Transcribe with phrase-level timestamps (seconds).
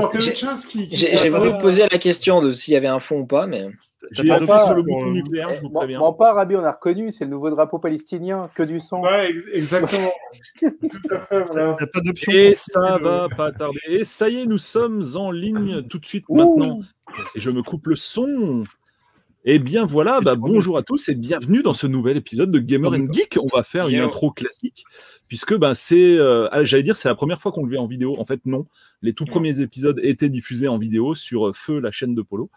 [0.00, 0.88] apporté autre chose qui.
[0.88, 3.26] qui J'ai voulu pas- me poser la question de s'il y avait un fond ou
[3.26, 3.68] pas, mais.
[4.12, 6.00] J'ai pas- sur le bouton nucléaire, je vous préviens.
[6.00, 9.02] bon, pas Rabi, on a reconnu, c'est le nouveau drapeau palestinien, que du sang.
[9.02, 10.10] Ouais, ex- exactement.
[10.60, 11.76] Tout à fait, voilà.
[11.78, 12.32] T'as pas d'option.
[12.32, 13.78] Et ça va pas tarder.
[13.88, 16.36] Et ça y est, nous sommes en ligne tout de suite Ouh.
[16.36, 16.80] maintenant.
[17.36, 18.64] Et je me coupe le son.
[19.46, 22.92] Et bien voilà, bah, bonjour à tous et bienvenue dans ce nouvel épisode de Gamer
[22.92, 23.38] and Geek.
[23.42, 24.84] On va faire une intro classique
[25.28, 27.86] puisque bah, c'est, euh, ah, j'allais dire, c'est la première fois qu'on le fait en
[27.86, 28.16] vidéo.
[28.18, 28.66] En fait, non.
[29.00, 32.50] Les tout premiers épisodes étaient diffusés en vidéo sur euh, Feu, la chaîne de Polo.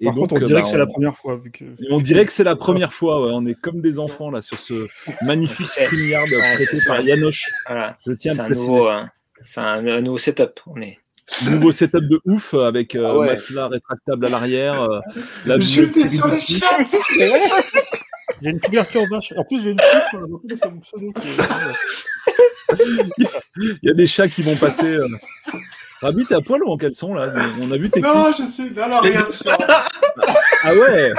[0.00, 1.36] Et Par contre, on dirait bah, que c'est la première fois.
[1.36, 1.64] Vu que...
[1.64, 3.22] et on dirait que c'est la première fois.
[3.26, 3.32] ouais.
[3.34, 4.86] On est comme des enfants là sur ce
[5.22, 7.50] magnifique C'est- StreamYard Ouais, prêté par Yanoche.
[7.66, 7.98] Voilà.
[8.06, 9.02] Je tiens à nouveau, euh,
[9.42, 10.58] c'est un, un nouveau setup.
[10.66, 10.98] On est.
[11.48, 13.26] Nouveau setup de ouf avec euh, Ah ouais.
[13.28, 14.82] matelas rétractable à l'arrière.
[14.82, 15.00] euh,
[15.46, 16.78] la petite- sur le chat.
[18.42, 19.32] J'ai une couverture vache.
[19.36, 21.14] En plus, j'ai une est-
[23.58, 24.86] Il y a des chats qui vont passer.
[24.86, 25.06] Euh...
[26.00, 27.32] Rabi, t'es à poil ou en caleçon là?
[27.60, 28.38] On a vu tes Non, cuisses.
[28.38, 28.74] je suis.
[28.74, 29.32] Non, non, regarde.
[30.62, 31.12] Ah ouais?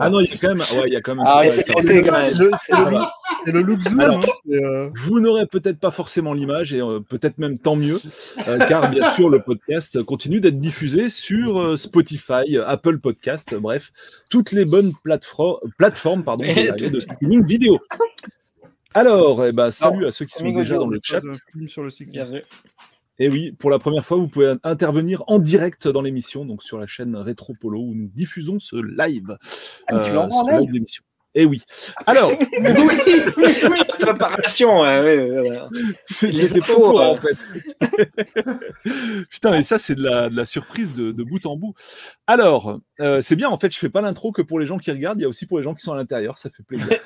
[0.00, 0.58] Ah non, il y a quand même.
[0.58, 1.24] Ouais, il y a quand même.
[1.24, 4.00] Ah, mais ça c'est le- look zoom.
[4.00, 4.18] Alors.
[4.18, 8.00] hein, euh, Vous n'aurez peut-être pas forcément l'image et euh, peut-être même tant mieux,
[8.48, 13.92] euh, car bien sûr le podcast continue d'être diffusé sur euh, Spotify, Apple Podcast, bref,
[14.28, 17.78] toutes les bonnes plateformes pardon, de streaming vidéo.
[18.92, 21.20] Alors, eh ben, salut à ceux qui sont déjà dans le chat.
[21.52, 22.10] film sur le cycle.
[23.22, 26.78] Et oui, pour la première fois, vous pouvez intervenir en direct dans l'émission, donc sur
[26.78, 29.36] la chaîne Rétro Polo, où nous diffusons ce live.
[29.88, 30.72] Ah, tu ce live?
[30.72, 31.04] d'émission.
[31.34, 31.62] Et oui.
[32.06, 32.32] Alors,
[34.00, 35.26] Préparation, ouais.
[36.22, 37.16] Les j'étais pas infos, au courant, euh.
[37.16, 37.36] en fait.
[39.30, 41.74] Putain, mais ça, c'est de la, de la surprise de, de bout en bout.
[42.26, 44.90] Alors, euh, c'est bien, en fait, je fais pas l'intro que pour les gens qui
[44.90, 46.88] regardent, il y a aussi pour les gens qui sont à l'intérieur, ça fait plaisir.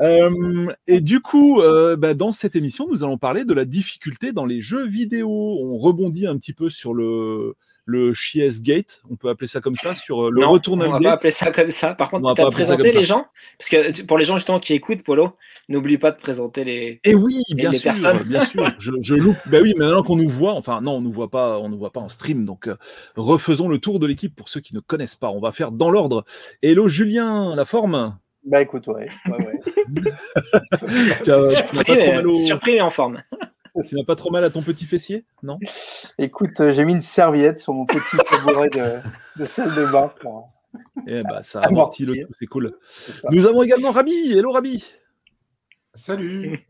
[0.00, 4.32] Euh, et du coup, euh, bah, dans cette émission, nous allons parler de la difficulté
[4.32, 5.28] dans les jeux vidéo.
[5.30, 7.54] On rebondit un petit peu sur le,
[7.90, 10.90] le Chies Gate, on peut appeler ça comme ça, sur euh, le Non, Returnal on
[10.92, 11.04] va Gate.
[11.08, 11.94] pas appeler ça comme ça.
[11.94, 13.24] Par On va contre, tu pas as présenté les gens
[13.58, 15.32] Parce que pour les gens justement qui écoutent, Polo,
[15.70, 17.00] n'oublie pas de présenter les.
[17.04, 18.22] Et oui, bien les sûr, personnes.
[18.24, 18.62] bien sûr.
[18.78, 19.38] Je, je loupe.
[19.46, 21.78] Ben oui, mais maintenant qu'on nous voit, enfin non, on nous voit pas, on nous
[21.78, 22.44] voit pas en stream.
[22.44, 22.76] Donc euh,
[23.16, 25.30] refaisons le tour de l'équipe pour ceux qui ne connaissent pas.
[25.30, 26.24] On va faire dans l'ordre.
[26.62, 28.18] Hello Julien, la forme?
[28.44, 29.08] Bah écoute, ouais.
[29.26, 29.60] ouais, ouais.
[31.24, 33.18] Tu as- Surpris, mais, surpris mais en forme.
[33.88, 35.58] Tu n'as pas trop mal à ton petit fessier, non?
[36.18, 37.98] Écoute, euh, j'ai mis une serviette sur mon petit
[38.30, 38.98] tabouret de,
[39.40, 40.12] de salle de bain.
[40.20, 40.48] pour-
[41.06, 42.04] Eh ben ça Amorti.
[42.04, 42.76] amortit le tout, c'est cool.
[43.30, 44.32] Nous avons également Rabi.
[44.32, 44.84] Hello Rabi.
[45.94, 46.66] Salut.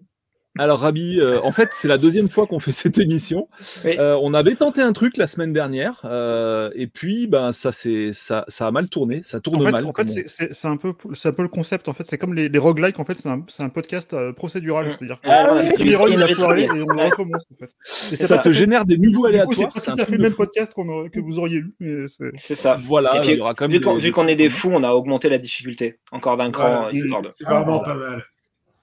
[0.58, 3.48] Alors Rabi, euh, en fait, c'est la deuxième fois qu'on fait cette émission.
[3.84, 3.96] Oui.
[3.98, 8.12] Euh, on avait tenté un truc la semaine dernière, euh, et puis ben ça c'est
[8.12, 9.86] ça, ça a mal tourné, ça tourne En fait, mal.
[9.86, 11.88] en fait c'est- un, peu- c'est un peu le concept.
[11.88, 12.98] En fait, c'est comme les, les roguelikes.
[12.98, 14.88] En fait, c'est un, c'est un podcast euh, procédural.
[14.88, 14.90] Mm.
[14.98, 16.76] C'est-à-dire Ah, qu'on on a fait fait les une- rôles, une on a foiré rétro-
[16.76, 17.08] et on Ouais.
[17.10, 17.44] recommence.
[17.52, 17.70] En fait.
[18.12, 19.68] Et c'est ça te fait- génère des niveaux aléatoires.
[19.72, 20.38] pas c'est tout à fait le même fou.
[20.38, 21.74] podcast que vous auriez eu.
[21.80, 22.78] Mais c'est- ça.
[22.84, 24.90] Voilà, Et puis, il y aura quand même Vu qu'on est des fous, on a
[24.92, 26.86] augmenté la difficulté encore d'un cran.
[26.90, 28.22] C'est vraiment pas mal.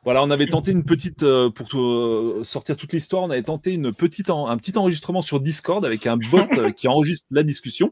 [0.05, 3.73] Voilà, on avait tenté une petite euh, pour euh, sortir toute l'histoire, on avait tenté
[3.73, 7.41] une petite en- un petit enregistrement sur Discord avec un bot euh, qui enregistre la
[7.41, 7.91] discussion.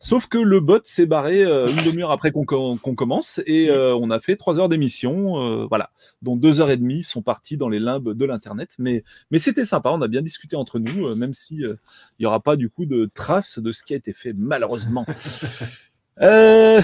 [0.00, 3.94] Sauf que le bot s'est barré une demi-heure après qu'on com- qu'on commence et euh,
[3.94, 5.90] on a fait trois heures d'émission, euh, voilà,
[6.22, 8.70] dont deux heures et demie sont parties dans les limbes de l'internet.
[8.78, 11.76] Mais mais c'était sympa, on a bien discuté entre nous, même si il
[12.18, 15.06] y aura pas du coup de traces de ce qui a été fait malheureusement.
[16.20, 16.80] Euh,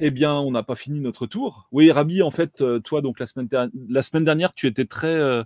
[0.00, 1.68] eh bien, on n'a pas fini notre tour.
[1.72, 4.84] Oui, Rabi, en fait, euh, toi, donc la semaine, der- la semaine dernière, tu étais
[4.84, 5.42] très, euh,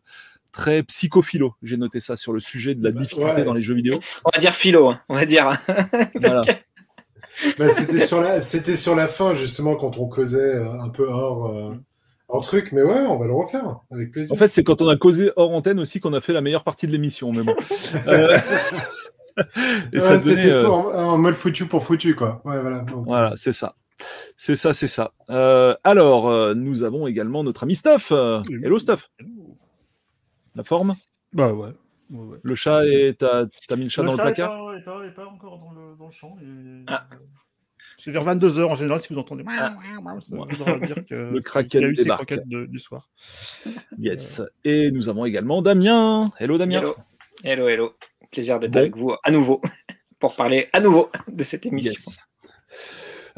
[0.51, 1.55] très psychophilo.
[1.63, 3.45] J'ai noté ça sur le sujet de la Bah, difficulté ouais.
[3.45, 4.01] dans les jeux vidéo.
[4.25, 5.51] On va dire philo, hein, on va dire.
[6.21, 6.41] Voilà.
[7.57, 11.07] Bah, c'était sur la, c'était sur la fin justement quand on causait euh, un peu
[11.09, 11.73] hors, euh,
[12.27, 14.33] hors truc, mais ouais, on va le refaire avec plaisir.
[14.35, 16.65] En fait, c'est quand on a causé hors antenne aussi qu'on a fait la meilleure
[16.65, 17.31] partie de l'émission.
[17.31, 17.55] Mais bon.
[19.93, 22.41] Et Ouais, ça c'était donnait, euh, en, en mode foutu pour foutu quoi.
[22.45, 22.81] Ouais, voilà.
[22.81, 23.75] Donc, Voilà, c'est ça.
[24.37, 25.13] C'est ça, c'est ça.
[25.31, 28.13] Euh, alors, euh, nous avons également notre ami Stuff.
[28.13, 29.11] Euh, hello, Stuff.
[30.55, 30.95] La forme?
[31.33, 31.73] Bah ouais.
[32.11, 32.39] ouais, ouais.
[32.43, 34.51] Le chat et t'as mis le chat dans le chat placard?
[34.57, 36.37] pas- est pas, est pas encore dans le, dans le champ.
[36.41, 37.07] et- Ah.
[38.01, 39.45] C'est vers 22h en général, si vous entendez.
[39.49, 39.75] Ah.
[40.23, 42.39] Ça voudra dire que Le kraken a eu débarque.
[42.47, 43.11] de- du soir.
[43.99, 44.41] Yes.
[44.65, 46.31] Et nous avons également Damien.
[46.39, 46.79] Hello, Damien.
[46.81, 46.95] Hello.
[47.43, 47.93] Hello, hello.
[48.31, 48.81] Plaisir d'être Bon.
[48.81, 49.61] avec vous à nouveau
[50.19, 51.93] pour parler à nouveau de cette émission.
[51.93, 52.19] Yes.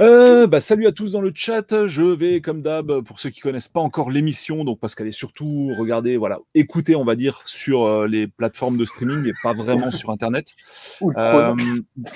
[0.00, 1.86] Euh, bah, salut à tous dans le chat.
[1.86, 5.12] Je vais, comme d'hab, pour ceux qui connaissent pas encore l'émission, donc parce qu'elle est
[5.12, 9.52] surtout regardée, voilà, écoutée, on va dire, sur euh, les plateformes de streaming et pas
[9.52, 10.54] vraiment sur Internet.
[11.16, 11.54] Euh,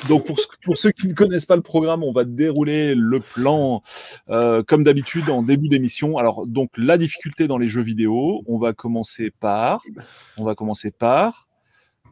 [0.09, 3.83] donc pour, pour ceux qui ne connaissent pas le programme, on va dérouler le plan
[4.29, 6.17] comme d'habitude en début d'émission.
[6.17, 9.83] Alors donc la difficulté dans les jeux vidéo, on va commencer par,
[10.39, 11.49] on va commencer par.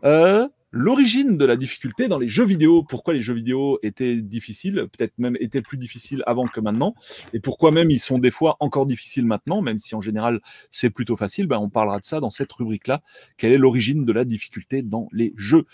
[0.05, 2.83] Euh, l'origine de la difficulté dans les jeux vidéo.
[2.83, 6.95] Pourquoi les jeux vidéo étaient difficiles, peut-être même étaient plus difficiles avant que maintenant,
[7.33, 10.41] et pourquoi même ils sont des fois encore difficiles maintenant, même si en général
[10.71, 11.47] c'est plutôt facile.
[11.47, 13.03] Ben, on parlera de ça dans cette rubrique-là.
[13.37, 15.65] Quelle est l'origine de la difficulté dans les jeux?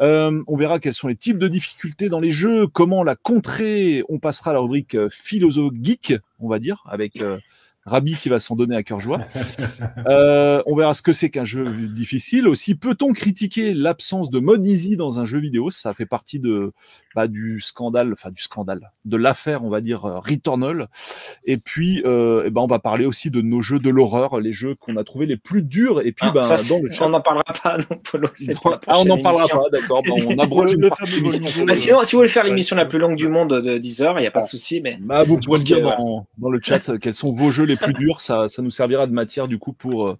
[0.00, 4.04] Euh, On verra quels sont les types de difficultés dans les jeux, comment la contrer.
[4.08, 7.38] On passera à la rubrique euh, philosophe geek, on va dire, avec euh,
[7.84, 9.20] Rabi qui va s'en donner à cœur joie.
[10.08, 12.48] Euh, on verra ce que c'est qu'un jeu difficile.
[12.48, 15.70] Aussi, peut-on critiquer l'absence de mode easy dans un jeu vidéo?
[15.70, 16.72] Ça fait partie de
[17.14, 20.88] bah, du scandale, enfin du scandale, de l'affaire, on va dire euh, Returnal.
[21.44, 24.52] Et puis, euh, eh ben, on va parler aussi de nos jeux de l'horreur, les
[24.52, 26.00] jeux qu'on a trouvés les plus durs.
[26.00, 28.28] Et puis, Ah, ben, ça, c'est- dans le chat, on n'en parlera pas, non, Polo.
[28.86, 30.02] ah, on n'en parlera pas, d'accord.
[30.02, 30.88] Ben, on abroge Le
[31.58, 33.78] une Bah, sinon, si vous voulez faire Ouais, l'émission la plus longue du monde de
[33.78, 36.26] 10 heures, il n'y a pas de souci, mais Bah, vous pouvez dire que, dans,
[36.38, 38.20] dans le chat quels sont vos jeux plus durs.
[38.20, 40.18] Ça, ça nous servira de matière du coup pour, euh,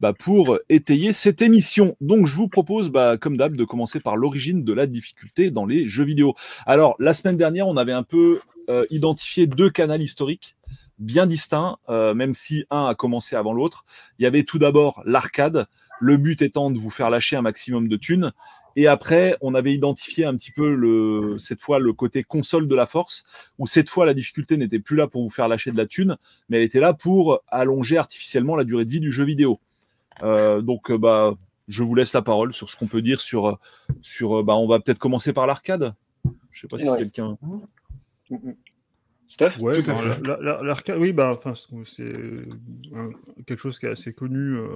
[0.00, 1.96] bah, pour étayer cette émission.
[2.00, 5.66] Donc, je vous propose, bah, comme d'hab, de commencer par l'origine de la difficulté dans
[5.66, 6.34] les jeux vidéo.
[6.66, 8.40] Alors, la semaine dernière, on avait un peu
[8.70, 10.56] euh, identifié deux canaux historiques
[10.98, 13.84] bien distincts, euh, même si un a commencé avant l'autre.
[14.18, 15.66] Il y avait tout d'abord l'arcade,
[16.00, 18.32] le but étant de vous faire lâcher un maximum de thunes.
[18.76, 22.74] Et après, on avait identifié un petit peu le, cette fois le côté console de
[22.76, 23.24] la force,
[23.58, 26.16] où cette fois la difficulté n'était plus là pour vous faire lâcher de la thune,
[26.48, 29.58] mais elle était là pour allonger artificiellement la durée de vie du jeu vidéo.
[30.22, 31.34] Euh, donc, euh, bah,
[31.68, 33.58] je vous laisse la parole sur ce qu'on peut dire sur,
[34.02, 34.38] sur.
[34.38, 35.94] euh, Bah, on va peut-être commencer par l'arcade.
[36.50, 36.98] Je sais pas si Ouais.
[36.98, 37.36] quelqu'un.
[39.28, 41.52] Stuff Ouais, bah, l'arcade, oui, bah, enfin,
[41.84, 42.02] c'est
[42.94, 43.10] un-
[43.46, 44.56] quelque chose qui est assez connu.
[44.56, 44.66] euh,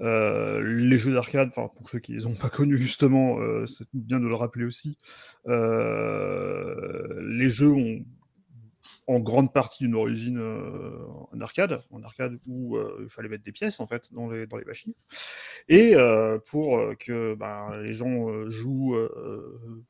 [0.00, 3.86] euh, les jeux d'arcade, enfin, pour ceux qui les ont pas connus justement, euh, c'est
[3.94, 4.98] bien de le rappeler aussi.
[5.46, 8.04] euh, les jeux ont
[9.06, 10.98] en grande partie une origine euh,
[11.32, 14.46] en arcade, en arcade où euh, il fallait mettre des pièces en fait dans les,
[14.46, 14.94] dans les machines.
[15.68, 18.96] Et euh, pour que ben, les gens jouent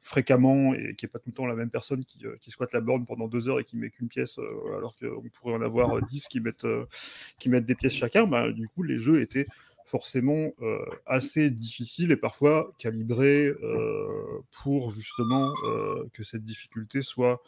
[0.00, 2.80] fréquemment et qu'il n'y ait pas tout le temps la même personne qui, squatte la
[2.80, 4.38] borne pendant deux heures et qui met qu'une pièce,
[4.76, 6.66] alors qu'on pourrait en avoir dix qui mettent,
[7.38, 9.46] qui mettent des pièces chacun, ben, du coup les jeux étaient
[9.86, 10.50] forcément
[11.06, 15.52] assez difficiles et parfois calibrés euh, pour justement
[16.12, 17.42] que cette difficulté soit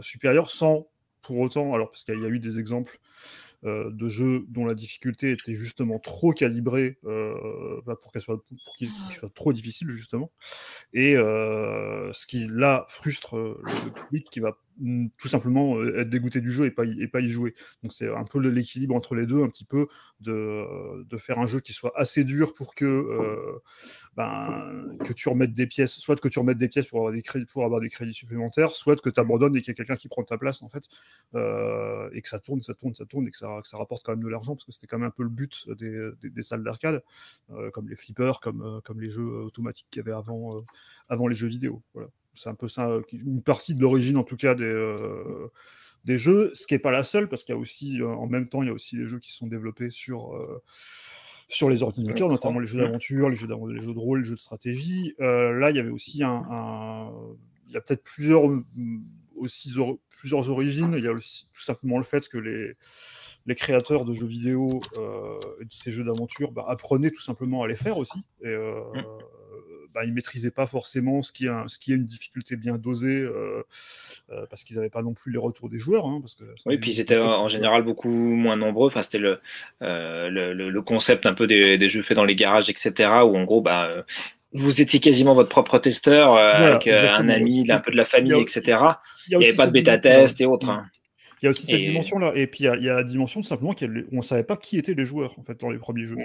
[0.00, 0.88] supérieure sans
[1.22, 2.98] pour autant, alors parce qu'il y a eu des exemples
[3.64, 8.42] euh, de jeux dont la difficulté était justement trop calibrée euh, bah, pour qu'elle soit,
[8.64, 10.32] pour qu'il qu'il soit trop difficile justement,
[10.92, 16.00] et euh, ce qui là frustre euh, le, public qui va mm, tout simplement euh,
[16.00, 17.54] être dégoûté du jeu et pas y, et pas y jouer.
[17.84, 19.86] Donc c'est un peu l'équilibre entre les deux, un petit peu
[20.18, 23.60] de, euh, de faire un jeu qui soit assez dur pour que euh,
[24.16, 27.22] ben, que tu remettes des pièces, soit que tu remettes des pièces pour avoir des
[27.22, 29.96] crédits, pour avoir des crédits supplémentaires, soit que tu abandonnes et qu'il y a quelqu'un
[29.96, 30.84] qui prend ta place en fait,
[31.34, 34.22] euh, et que ça tourne, ça tourne, ça tourne, et que ça, rapporte quand même
[34.22, 36.62] de l'argent, parce que c'était quand même un peu le but des, des- des salles
[36.62, 37.02] d'arcade,
[37.52, 40.62] euh, comme les flippers, comme, euh, comme les jeux automatiques qu'il y avait avant,
[41.08, 41.82] avant les jeux vidéo.
[41.94, 42.08] Voilà.
[42.34, 44.96] C'est un peu ça, une partie de l'origine en tout cas des,
[46.04, 48.48] des jeux, ce qui n'est pas la seule, parce qu'il y a aussi, en même
[48.48, 50.34] temps, il y a aussi les jeux qui sont développés sur,
[51.52, 54.34] sur les ordinateurs, notamment les jeux d'aventure, les jeux, les jeux de rôle, les jeux
[54.34, 55.14] de stratégie.
[55.20, 57.12] Euh, là, il y avait aussi un, un-
[57.66, 58.42] il y a peut-être plusieurs
[59.36, 59.72] aussi
[60.10, 60.94] plusieurs origines.
[60.96, 62.72] Il y a aussi tout simplement le fait que les
[63.46, 67.62] les créateurs de jeux vidéo euh, et de ces jeux d'aventure bah, apprenaient tout simplement
[67.64, 68.20] à les faire aussi.
[68.42, 68.80] Et, euh.
[69.94, 72.78] Bah, ils maîtrisaient pas forcément ce qui est, un- ce qui est une difficulté bien
[72.78, 73.62] dosée euh,
[74.30, 76.06] euh, parce qu'ils n'avaient pas non plus les retours des joueurs.
[76.06, 78.86] hein, parce que Oui, puis c'était euh, en général beaucoup moins nombreux.
[78.88, 79.40] Enfin, c'était le,
[79.80, 83.10] le, concept un peu des, des jeux faits dans les garages, etc.
[83.24, 84.04] Où en gros, bah,
[84.52, 88.32] vous étiez quasiment votre propre testeur Voilà, avec un ami, un peu de la famille,
[88.32, 88.78] Il y a- etc.
[89.28, 90.20] Il n'y avait pas de cette bêta dimension-là.
[90.26, 90.68] test et autres.
[90.70, 90.84] hein.
[91.40, 92.32] Il y a aussi cette Et- dimension-là.
[92.36, 94.56] Et puis, il y, a, il y a la dimension simplement qu'on ne savait pas
[94.56, 96.16] qui étaient les joueurs, en fait, dans les premiers jeux.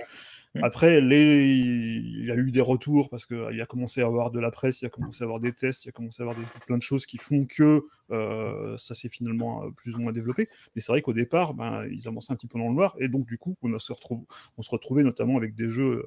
[0.64, 1.48] Après, les...
[1.48, 4.82] il y a eu des retours parce qu'il a commencé à avoir de la presse,
[4.82, 6.44] il a commencé à avoir des tests, il a commencé à avoir des...
[6.66, 10.48] plein de choses qui font que euh, ça s'est finalement euh, plus ou moins développé.
[10.76, 12.96] Mais c'est vrai qu'au départ, ben, ils avançaient un petit peu dans le noir.
[13.00, 14.26] Et donc, du coup, on, a se, retrouve...
[14.58, 16.06] on se retrouvait notamment avec des jeux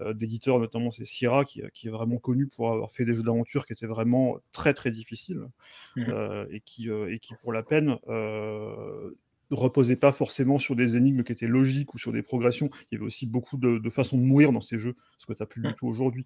[0.00, 3.22] euh, d'éditeurs, notamment c'est Sierra, qui, qui est vraiment connu pour avoir fait des jeux
[3.22, 5.46] d'aventure qui étaient vraiment très, très difficiles
[5.96, 6.06] Mhm.
[6.08, 9.10] euh, et, qui, euh, et qui, pour la peine, euh,
[9.56, 12.70] reposait pas forcément sur des énigmes qui étaient logiques ou sur des progressions.
[12.90, 15.32] Il y avait aussi beaucoup de, de façons de mourir dans ces jeux, ce que
[15.32, 16.24] tu n'as plus du tout aujourd'hui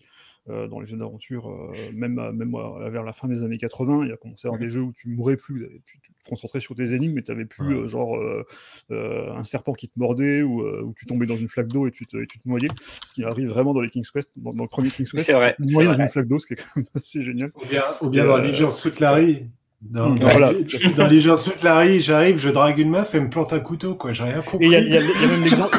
[0.51, 1.49] euh, dans les jeux d'aventure.
[1.51, 4.47] euh, même à- même à- vers la fin des années 80, il y a commencé
[4.47, 7.15] à avoir des jeux où tu mourais plus, tu, tu te concentrais sur tes énigmes,
[7.15, 8.45] mais tu n'avais plus euh, genre euh,
[8.91, 11.87] euh, un serpent qui te mordait ou euh, où tu tombais dans une flaque d'eau
[11.87, 12.69] et, tu te- et tu te noyais.
[13.07, 15.27] Ce qui arrive vraiment dans les King's Quest, dans, dans le premier King's Oui, Quest.
[15.27, 16.05] c'est vrai, tu te c'est noyais dans vrai.
[16.05, 17.51] une flaque d'eau, ce qui est quand même assez génial.
[17.55, 19.47] Ou bien, ou bien dans Euh, Legion Sweet Larry,
[19.91, 20.53] Dans, Mm, dans, voilà.
[20.97, 23.95] dans les gens Suit Larry, j'arrive, je drague une meuf, elle me plante un couteau,
[23.95, 24.13] quoi.
[24.13, 24.65] J'ai rien compris.
[24.65, 25.79] Et il y a, y a- il y a même l'exemple.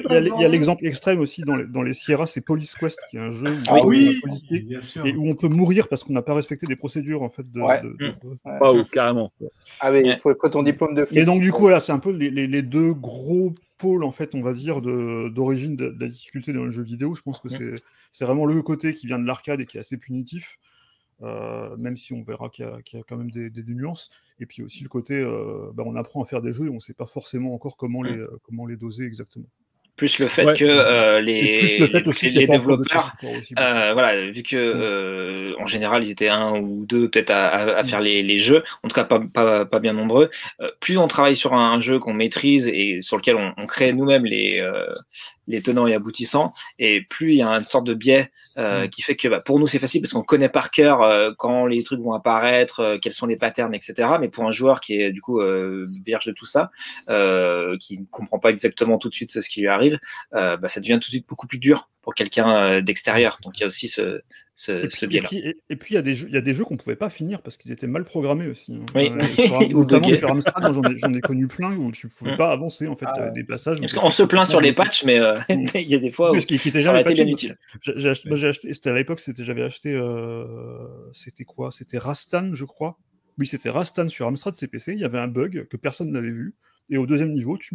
[0.00, 3.16] il y a l'exemple- extrême aussi dans les, dans les Sierra, c'est Police Quest, qui
[3.16, 4.20] est un jeu où Ah on oui,
[4.64, 5.04] bien sûr.
[5.06, 7.50] et où on peut mourir parce qu'on n'a pas respecté des procédures en fait.
[7.50, 7.80] De, Ouais.
[7.82, 8.14] de- de-
[8.60, 9.32] Waouh, carrément.
[9.80, 11.18] Ah mais il faut, faut ton diplôme de flic.
[11.18, 14.12] Et donc du coup, voilà, c'est un peu les, les- les deux gros pôles en
[14.12, 17.14] fait, on va dire, d'origine de, de la difficulté dans le jeu vidéo.
[17.14, 17.76] Je pense que c'est
[18.12, 20.56] c'est vraiment le côté qui vient de l'arcade et qui est assez punitif,
[21.24, 23.62] euh, même si on verra qu'il y, a- qu'il y a quand même des, des-
[23.62, 24.10] des nuances.
[24.40, 26.74] Et puis aussi le côté, euh, bah, on apprend à faire des jeux et on
[26.74, 29.46] ne sait pas forcément encore comment les euh, comment les doser exactement.
[29.96, 30.54] Plus le fait Ouais.
[30.54, 33.54] que euh, les, plus le fait les- aussi les développeurs, aussi.
[33.56, 37.76] euh, voilà, vu que euh, en général ils étaient un ou deux peut-être à, à-
[37.76, 40.30] à faire les, les jeux, en tout cas pas, pas, pas bien nombreux.
[40.60, 43.66] euh, plus on travaille sur un, un jeu qu'on maîtrise et sur lequel on, on
[43.66, 44.84] crée nous-mêmes les, euh,
[45.46, 49.02] les tenants et aboutissants, et plus il y a une sorte de biais euh, qui
[49.02, 51.82] fait que bah, pour nous c'est facile parce qu'on connaît par cœur euh, quand les
[51.82, 53.94] trucs vont apparaître, euh, quels sont les patterns, etc.
[54.20, 56.70] Mais pour un joueur qui est du coup euh, vierge de tout ça,
[57.08, 59.98] euh, qui ne comprend pas exactement tout de suite ce qui lui arrive,
[60.34, 63.38] euh, bah, ça devient tout de suite beaucoup plus dur pour quelqu'un d'extérieur.
[63.42, 64.20] Donc il y a aussi ce,
[64.56, 65.28] ce, Et ce puis, biais-là.
[65.32, 66.94] et- et puis, il y a des jeux, il y a des jeux qu'on pouvait
[66.96, 68.74] pas finir parce qu'ils étaient mal programmés aussi.
[68.74, 68.86] hein.
[68.94, 69.10] Oui.
[69.10, 69.18] Euh,
[69.74, 70.18] Ou notamment buggés.
[70.18, 72.36] sur Amstrad, moi, j'en ai, connu plein où tu pouvais Mm.
[72.36, 73.80] pas avancer en fait Ah euh, des passages.
[73.80, 75.34] Parce qu'on se plaint sur les patchs, mais euh,
[75.74, 77.56] il y a des fois où qui, qui était ça aurait jamais été bien utile.
[77.96, 80.44] J'ai acheté, c'était à l'époque, c'était, j'avais acheté, euh,
[81.12, 81.70] c'était quoi?
[81.72, 82.98] C'était Rastan, je crois.
[83.38, 84.92] Oui, c'était Rastan sur Amstrad CPC.
[84.92, 86.54] Il y avait un bug que personne n'avait vu.
[86.90, 87.74] Et au deuxième niveau, tu...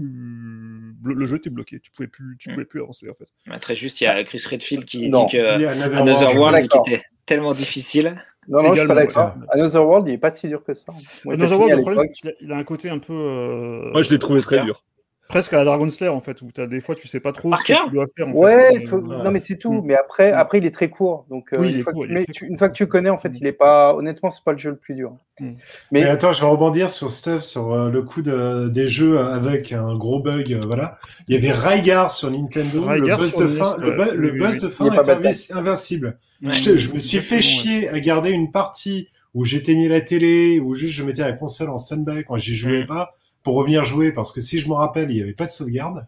[1.03, 1.79] le, jeu était bloqué.
[1.79, 2.53] Tu pouvais plus, tu Mm.
[2.53, 3.25] pouvais plus avancer en fait.
[3.47, 5.25] Bah, très juste, il y a Chris Redfield qui Non.
[5.25, 6.37] dit que a Another Another World.
[6.37, 8.15] World qui était tellement difficile.
[8.47, 9.33] Non, non, je suis pas d'accord.
[9.51, 10.85] Another World, il est pas si dur que ça.
[11.25, 12.15] Moi, Another World, le problème, l'époque.
[12.15, 13.13] c'est qu'il a, il a un côté un peu.
[13.13, 14.83] euh, Moi, je l'ai trouvé très dur.
[15.29, 17.49] Presque à la Dragon Slayer en fait, où as, des fois tu sais pas trop
[17.51, 18.27] Parker ce que tu dois faire.
[18.27, 18.75] En Ouais, fait.
[18.81, 19.71] il faut- Euh, non mais c'est tout.
[19.73, 19.85] Mm.
[19.85, 21.25] Mais après, après il est très court.
[21.29, 22.51] Donc euh, Oui, il une, est fois court, que mais tu- court.
[22.51, 23.35] une fois que tu connais, en fait, Mm.
[23.39, 23.95] il est pas.
[23.95, 25.11] Honnêtement, c'est pas le jeu le plus dur.
[25.39, 25.45] Mm.
[25.45, 25.55] Mais
[25.91, 29.71] Mais attends, je vais rebondir sur Stuff, sur euh, le coup de, des jeux avec
[29.71, 30.51] un gros bug.
[30.51, 30.97] euh, voilà.
[31.27, 32.81] Il y avait Rygar sur Nintendo.
[32.83, 34.01] Rygar le buzz sur de fin, le, bu-
[34.41, 34.59] Oui, oui.
[34.59, 36.17] de Il fin est invincible.
[36.41, 36.51] Ouais.
[36.53, 37.41] Je, je me suis fait ouais.
[37.41, 41.69] chier à garder une partie où j'éteignais la télé, ou juste je mettais la console
[41.69, 42.87] en stand-by quand j'y jouais Mm.
[42.87, 45.51] pas, pour revenir jouer, parce que si je me rappelle, il n'y avait pas de
[45.51, 46.07] sauvegarde.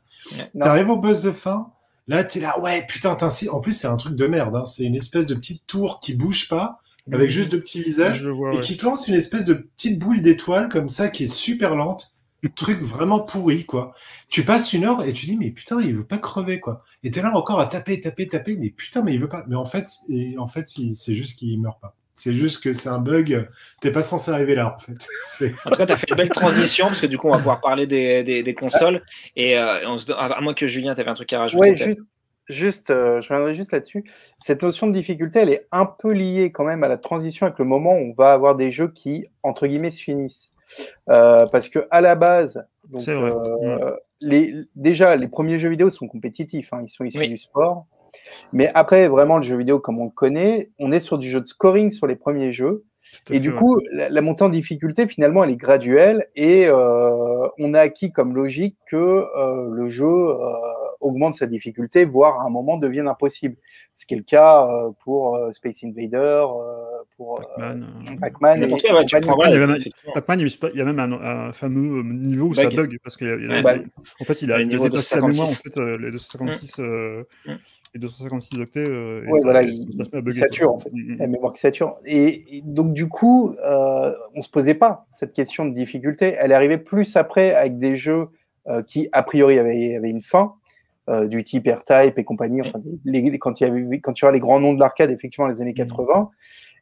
[0.60, 1.72] T'arrives au buzz de fin,
[2.08, 3.18] là t'es là, ouais, putain,
[3.52, 4.66] En plus, c'est un truc de merde, hein.
[4.66, 6.80] c'est une espèce de petite tour qui bouge pas,
[7.12, 8.62] avec juste deux petits visages, Je le vois, et ouais.
[8.62, 12.14] qui te lance une espèce de petite boule d'étoile comme ça, qui est super lente.
[12.56, 13.94] truc vraiment pourri, quoi.
[14.30, 16.84] Tu passes une heure et tu dis, mais putain, il veut pas crever, quoi.
[17.04, 19.44] Et t'es là encore à taper, taper, taper, mais putain, mais il veut pas.
[19.48, 21.96] Mais en fait, et en fait, c'est juste qu'il meurt pas.
[22.14, 23.48] C'est juste que c'est un bug.
[23.82, 24.94] T'es pas censé arriver là, en fait.
[25.26, 27.32] C'est- En tout cas, tu as fait une belle transition parce que du coup, on
[27.32, 29.02] va pouvoir parler des, des, des consoles.
[29.36, 30.12] Et euh, on se...
[30.12, 31.70] à moins que Julien, tu avais un truc à rajouter.
[31.72, 32.02] Ouais, juste,
[32.48, 34.04] juste euh, je reviendrai juste là-dessus.
[34.40, 37.58] Cette notion de difficulté, elle est un peu liée quand même à la transition avec
[37.60, 40.52] le moment où on va avoir des jeux qui, entre guillemets, se finissent.
[41.10, 46.08] Euh, parce que à la base, donc, euh, les, déjà, les premiers jeux vidéo sont
[46.08, 47.30] compétitifs, hein, ils sont issus Oui.
[47.30, 47.86] du sport.
[48.54, 51.40] Mais après, vraiment, le jeu vidéo comme on le connaît, on est sur du jeu
[51.42, 52.84] de scoring sur les premiers jeux.
[53.32, 57.74] Et du coup, la, la montée en difficulté, finalement, elle est graduelle et euh, on
[57.74, 60.38] a acquis comme logique que euh, le jeu euh,
[61.00, 63.56] augmente sa difficulté, voire à un moment devienne impossible.
[63.96, 68.60] Ce qui est le cas euh, pour euh, Space Invader, euh, pour Pac-Man, euh, Pac-Man.
[70.74, 71.12] il y a- même un,
[71.48, 72.98] un fameux niveau où ça Bug.
[73.04, 73.28] parce qu'il
[74.20, 75.62] en fait il a, il dépassé la mémoire en 256.
[75.64, 77.54] fait euh, les 256 euh, Mm.
[77.94, 80.90] Les 256 octets euh, et Ouais, voilà, et il- il sature, en fait.
[80.94, 81.18] Mm, mm.
[81.18, 81.96] la mémoire qui sature.
[82.06, 86.36] Et, et donc, du coup, euh, on se posait pas cette question de difficulté.
[86.40, 88.28] Elle est arrivée plus après avec des jeux
[88.68, 90.54] euh, qui, a priori, avaient, avaient une fin,
[91.10, 94.24] euh, du type R-Type et compagnie, enfin, les, les- quand, il y avait, quand tu
[94.26, 96.30] vois les grands noms de l'arcade, effectivement, les années 80.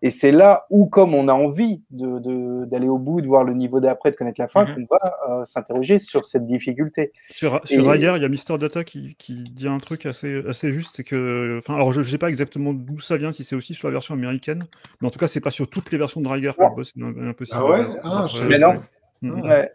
[0.01, 3.43] Et c'est là où, comme on a envie d'aller de, d'aller au bout, de voir
[3.43, 4.75] le niveau d'après, de connaître la fin, Mhm.
[4.87, 7.11] qu'on va euh, s'interroger sur cette difficulté.
[7.31, 10.71] Sur, Et- sur il y a Mister Data qui, qui dit un truc assez, assez
[10.71, 13.55] juste, c'est que, enfin, alors je ne sais pas exactement d'où ça vient, si c'est
[13.57, 14.63] aussi sur la version américaine,
[15.01, 16.69] mais en tout cas, c'est pas sur toutes les versions de Rygar que Non.
[16.69, 17.59] le boss est un- impossible.
[17.61, 17.85] Ah ouais?
[18.03, 18.79] Ah, je- Mais non.
[19.21, 19.41] Mm.
[19.41, 19.71] Ouais.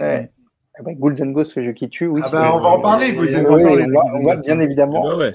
[0.00, 0.30] Ouais.
[0.78, 2.20] Ah bah, Ghouls and Ghosts, le jeu qui tue, oui.
[2.24, 3.66] Ah bah, on va en parler, Ghouls and Oui, Ghosts.
[3.70, 5.06] on va- on va, bien évidemment.
[5.08, 5.32] Ouais, ouais.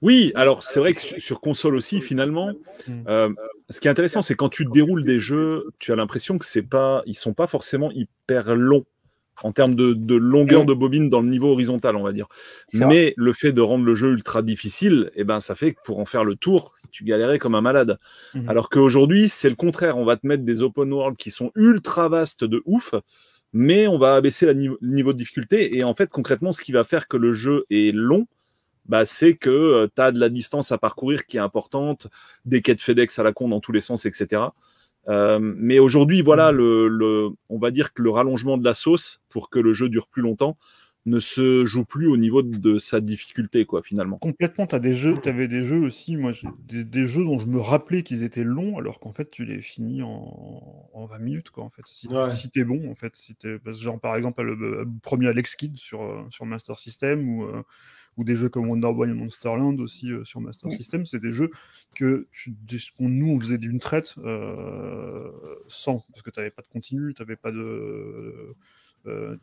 [0.00, 2.52] Oui, alors c'est vrai que sur, sur console aussi, finalement,
[2.86, 2.92] Mm.
[3.08, 3.28] euh,
[3.68, 6.62] ce qui est intéressant, c'est quand tu déroules des jeux, tu as l'impression que c'est
[6.62, 8.84] pas, ils sont pas forcément hyper longs
[9.42, 10.66] en termes de, de longueur Mm.
[10.66, 12.26] de bobine dans le niveau horizontal, on va dire.
[12.74, 12.86] Vrai.
[12.86, 15.98] Mais le fait de rendre le jeu ultra difficile, eh ben, ça fait que pour
[15.98, 17.98] en faire le tour, tu galérais comme un malade.
[18.34, 18.48] Mhm.
[18.48, 19.98] Alors qu'aujourd'hui, c'est le contraire.
[19.98, 22.94] On va te mettre des open world qui sont ultra vastes de ouf,
[23.52, 25.76] mais on va abaisser le niveau de difficulté.
[25.76, 28.26] Et en fait, concrètement, ce qui va faire que le jeu est long,
[28.86, 32.08] bah, c'est que tu as de la distance à parcourir qui est importante,
[32.44, 34.42] des quêtes FedEx à la con dans tous les sens, etc.
[35.08, 39.20] Euh, mais aujourd'hui, voilà, le, le, on va dire que le rallongement de la sauce
[39.28, 40.56] pour que le jeu dure plus longtemps
[41.08, 44.18] ne se joue plus au niveau de sa difficulté, quoi, finalement.
[44.18, 46.32] Complètement, tu des jeux, avais des jeux aussi, moi,
[46.66, 49.60] des, des, jeux dont je me rappelais qu'ils étaient longs, alors qu'en fait, tu les
[49.62, 51.82] finis en, en 20 minutes, quoi, en fait.
[51.86, 53.34] Si, si t'es bon, en fait, si
[53.64, 57.62] parce que genre, par exemple, le, premier Alex Kidd sur, sur Master System, ou, euh,
[58.18, 61.32] ou des jeux comme Wonder Boy et Monsterland aussi euh, sur Master System, c'est des
[61.32, 61.50] jeux
[61.94, 62.54] que tu,
[62.98, 65.30] nous on faisait d'une traite euh,
[65.68, 68.56] sans, parce que tu n'avais pas de continu, tu n'avais pas de,
[69.08, 69.36] euh,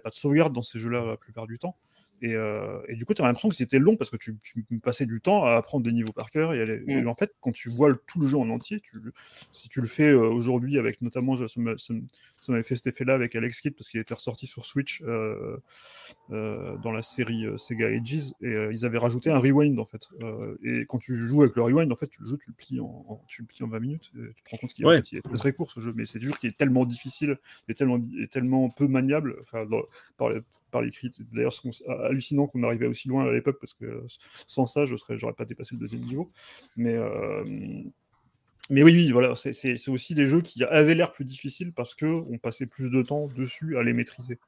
[0.00, 1.76] pas de sauvegarde dans ces jeux-là la plupart du temps.
[2.22, 4.62] Et, euh, et, du coup, tu as l'impression que c'était long parce que tu, tu,
[4.82, 6.52] passais du temps à apprendre des niveaux par cœur.
[6.52, 7.08] Et, mm.
[7.08, 8.98] en fait, quand tu vois tout le jeu en entier, tu,
[9.52, 11.60] si tu le fais euh, aujourd'hui avec notamment, ça
[12.48, 15.56] m'avait fait cet effet-là avec Alex Kidd parce qu'il était ressorti sur Switch euh,
[16.30, 20.08] euh dans la série euh, Sega Ages et ils avaient rajouté un rewind en fait.
[20.62, 23.22] et quand tu joues avec le rewind, en fait, le jeu tu le plies en,
[23.26, 24.12] tu le plies en 20 minutes.
[24.16, 24.98] Et tu te rends compte qu'il ouais.
[24.98, 28.00] est très court ce jeu, mais c'est du jeu qui est tellement difficile et tellement,
[28.18, 29.66] et tellement peu maniable enfin,
[30.18, 31.10] par les par l'écrit.
[31.32, 34.04] D'ailleurs, c'est hallucinant qu'on arrivait aussi loin à l'époque parce que
[34.46, 36.30] sans ça, je serais, j'aurais pas dépassé le deuxième niveau.
[36.76, 37.44] Mais euh,
[38.70, 42.06] mais oui, oui, voilà, c'est aussi des jeux qui avaient l'air plus difficiles parce que
[42.06, 44.38] on passait plus de temps dessus à les maîtriser.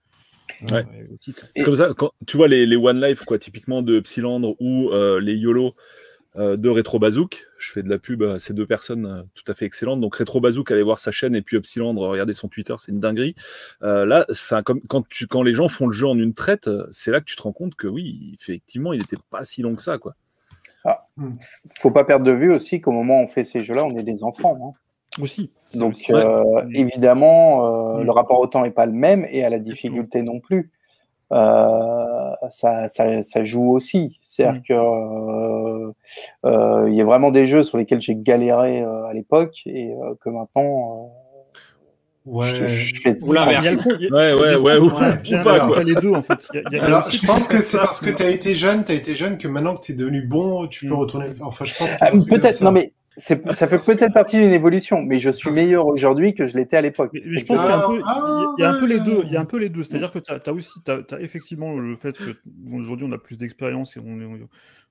[0.70, 0.84] Ouais.
[1.20, 4.90] C'est comme ça, quand tu vois les, les, One Life, quoi, typiquement de Psylandre ou
[4.90, 5.70] euh, les YOLO, euh,
[6.36, 7.46] de Retro Bazook.
[7.58, 10.00] Je fais de la pub à ces deux personnes euh, tout à fait excellentes.
[10.00, 13.00] Donc Retro Bazook, allez voir sa chaîne et puis Upsilandre, regardez son Twitter, c'est une
[13.00, 13.34] dinguerie.
[13.82, 16.68] Euh, là, enfin, comme quand tu, quand les gens font le jeu en une traite,
[16.90, 19.74] c'est là que tu te rends compte que oui, effectivement, il n'était pas si long
[19.74, 20.14] que ça, quoi.
[20.84, 21.06] Ah,
[21.78, 24.02] faut pas perdre de vue aussi qu'au moment où on fait ces jeux-là, on est
[24.02, 24.58] des enfants.
[24.60, 25.20] Hein.
[25.20, 25.50] Aussi.
[25.74, 25.96] Donc
[26.72, 30.72] évidemment, le rapport au temps n'est pas le même et à la difficulté non plus.
[31.32, 34.18] Euh, ça, ça, ça, joue aussi.
[34.22, 34.64] C'est-à-dire mm.
[34.68, 35.92] que euh,
[36.44, 40.30] euh, il y a vraiment des jeux sur lesquels j'ai galéré à l'époque et que
[40.30, 41.12] maintenant.
[42.24, 42.46] Ouais.
[42.46, 43.78] Je, je fais ou l'inverse.
[43.84, 45.82] Ouais, ouais, ouais, ou, pas, quoi.
[45.82, 46.46] les deux, en fait.
[46.54, 48.84] Y a, y a Alors, je pense que c'est parce que tu as été jeune,
[48.84, 50.98] tu as été jeune que maintenant que tu es devenu bon, tu peux mm.
[50.98, 51.26] retourner.
[51.40, 51.90] Enfin, je pense.
[52.00, 56.34] Ah, peut-être, non, mais ça fait peut-être partie d'une évolution, mais je suis meilleur aujourd'hui
[56.34, 57.10] que je l'étais à l'époque.
[57.14, 58.00] Je pense qu'il y a un peu,
[58.58, 59.22] il y a un peu les deux.
[59.24, 59.82] Il y a un peu les deux.
[59.82, 62.36] C'est-à-dire que tu as, aussi, as, effectivement le fait que
[62.72, 64.46] aujourd'hui on a plus d'expérience et on est,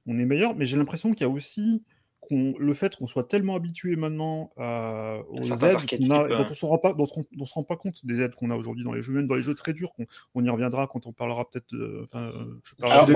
[0.07, 1.83] on est meilleur, mais j'ai l'impression qu'il y a aussi
[2.31, 6.65] le fait qu'on soit tellement habitué maintenant à, aux aides a, dont on ne se
[6.65, 7.07] rend pas, dont
[7.39, 9.35] on, se rend pas compte des aides qu'on a aujourd'hui dans les jeux, même dans
[9.35, 9.91] les jeux très durs.
[9.99, 11.73] On, on y reviendra quand on parlera peut-être.
[11.73, 12.05] Euh,
[12.63, 13.13] je parlerai,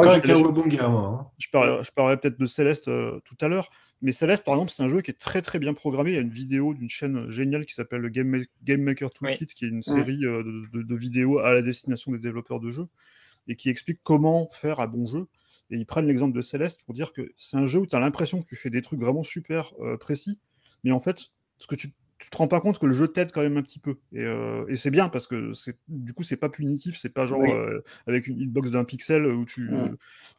[1.40, 3.70] je parlerai peut-être de Céleste euh, tout à l'heure.
[4.02, 6.12] Mais Celeste, par exemple, c'est un jeu qui est très très bien programmé.
[6.12, 9.48] Il y a une vidéo d'une chaîne géniale qui s'appelle le Game, Game Maker Toolkit,
[9.48, 12.88] qui est une série euh, de, vidéos à la destination des développeurs de jeux
[13.48, 15.28] et qui explique comment faire un bon jeu.
[15.72, 18.00] Et ils prennent l'exemple de Celeste pour dire que c'est un jeu où tu as
[18.00, 20.40] l'impression que tu fais des trucs vraiment super euh, précis,
[20.84, 21.90] mais en fait, ce que tu
[22.26, 23.98] tu te rends pas compte que le jeu t'aide quand même un petit peu.
[24.12, 27.28] Et, euh, et c'est bien parce que c'est du coup c'est pas punitif, c'est pas
[27.28, 29.70] genre euh, avec une hitbox d'un pixel où tu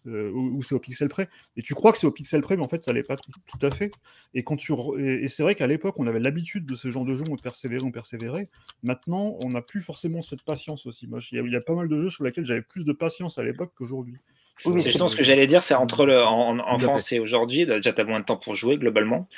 [0.08, 1.28] euh, où, c'est au pixel près.
[1.56, 3.64] Et tu crois que c'est au pixel près, mais en fait ça l'est pas tout,
[3.64, 3.92] à fait.
[4.34, 7.14] Et quand tu et, c'est vrai qu'à l'époque on avait l'habitude de ce genre de
[7.14, 8.48] jeu, on persévérait, on persévérait.
[8.82, 11.06] Maintenant on n'a plus forcément cette patience aussi.
[11.06, 13.38] Moi il y, y, a pas mal de jeux sur lesquels j'avais plus de patience
[13.38, 14.18] à l'époque qu'aujourd'hui
[14.58, 18.00] c'est justement ce que j'allais dire, c'est entre le, en, enfance et aujourd'hui, déjà tu
[18.00, 19.28] as moins de temps pour jouer globalement,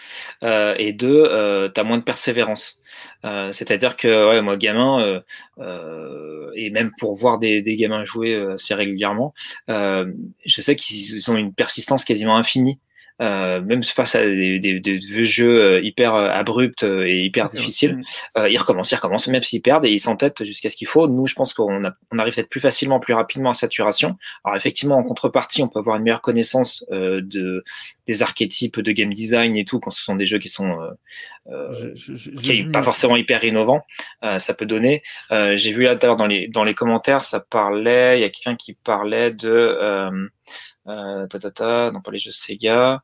[0.42, 2.80] euh, et deux, euh, tu as moins de persévérance.
[3.24, 5.20] Euh, C'est-à-dire que ouais, moi, gamin, euh,
[5.58, 9.34] euh, et même pour voir des, des gamins jouer euh, assez régulièrement,
[9.68, 12.78] je sais qu'ils ont une persistance quasiment infinie.
[13.20, 18.00] Euh, même face à des, des, des jeux euh, hyper euh, abrupts et hyper difficiles,
[18.36, 21.08] euh, ils recommencent, ils recommencent, même s'ils perdent et ils s'entêtent jusqu'à ce qu'il faut.
[21.08, 24.16] Nous, je pense qu'on on arrive peut-être plus facilement, plus rapidement à saturation.
[24.44, 27.64] Alors effectivement, en contrepartie, on peut avoir une meilleure connaissance euh, de
[28.06, 30.66] des archétypes de game design et tout quand ce sont des jeux qui sont
[31.50, 31.94] euh,
[32.42, 33.82] qui pas forcément hyper innovants.
[34.38, 35.02] ça peut donner.
[35.30, 38.18] J'ai vu là tout à l'heure dans les dans les commentaires, ça parlait.
[38.18, 40.28] Il y a quelqu'un qui parlait de
[40.88, 43.02] euh, ta, ta, ta, non pas les jeux Sega,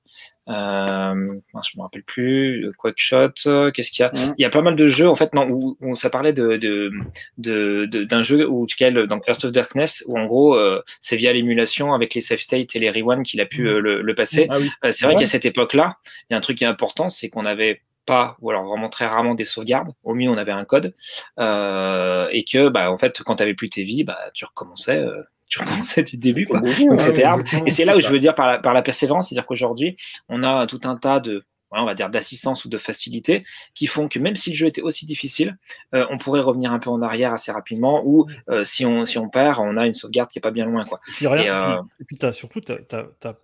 [0.48, 1.14] euh,
[1.62, 3.30] je me rappelle plus, Quackshot,
[3.72, 4.12] qu'est-ce qu'il y a?
[4.36, 6.92] Il y a pas mal de jeux en fait, non, où, ça parlait de de,
[7.38, 11.32] de, d'un jeu où tu dans Earth of Darkness, où en gros euh, c'est via
[11.32, 14.46] l'émulation avec les save states et les rewind qu'il a pu euh, le, le, passer.
[14.50, 15.96] Ah euh, c'est vrai qu'à cette époque-là,
[16.28, 18.88] il y a un truc qui est important, c'est qu'on avait pas, ou alors vraiment
[18.88, 19.92] très rarement des sauvegardes.
[20.02, 20.94] Au mieux, on avait un code.
[21.38, 24.98] Euh, et que, bah, en fait, quand tu avais plus tes vies, bah, tu recommençais.
[24.98, 25.22] Euh,
[25.54, 26.60] tu recommençais du début, quoi.
[26.60, 27.46] Donc c'était hard.
[27.66, 29.96] Et c'est là où je veux dire par la, par la persévérance, c'est-à-dire qu'aujourd'hui,
[30.28, 34.08] on a tout un tas de, on va dire d'assistance ou de facilité qui font
[34.08, 35.56] que même si le jeu était aussi difficile,
[35.94, 39.18] euh, on pourrait revenir un peu en arrière assez rapidement ou euh, si on si
[39.18, 41.00] on perd, on a une sauvegarde qui est pas bien loin quoi.
[41.08, 43.34] Et puis, rien, et puis, as, surtout t'as, as,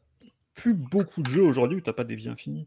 [0.54, 2.66] plus beaucoup de jeux aujourd'hui où t'as pas des vies infinies.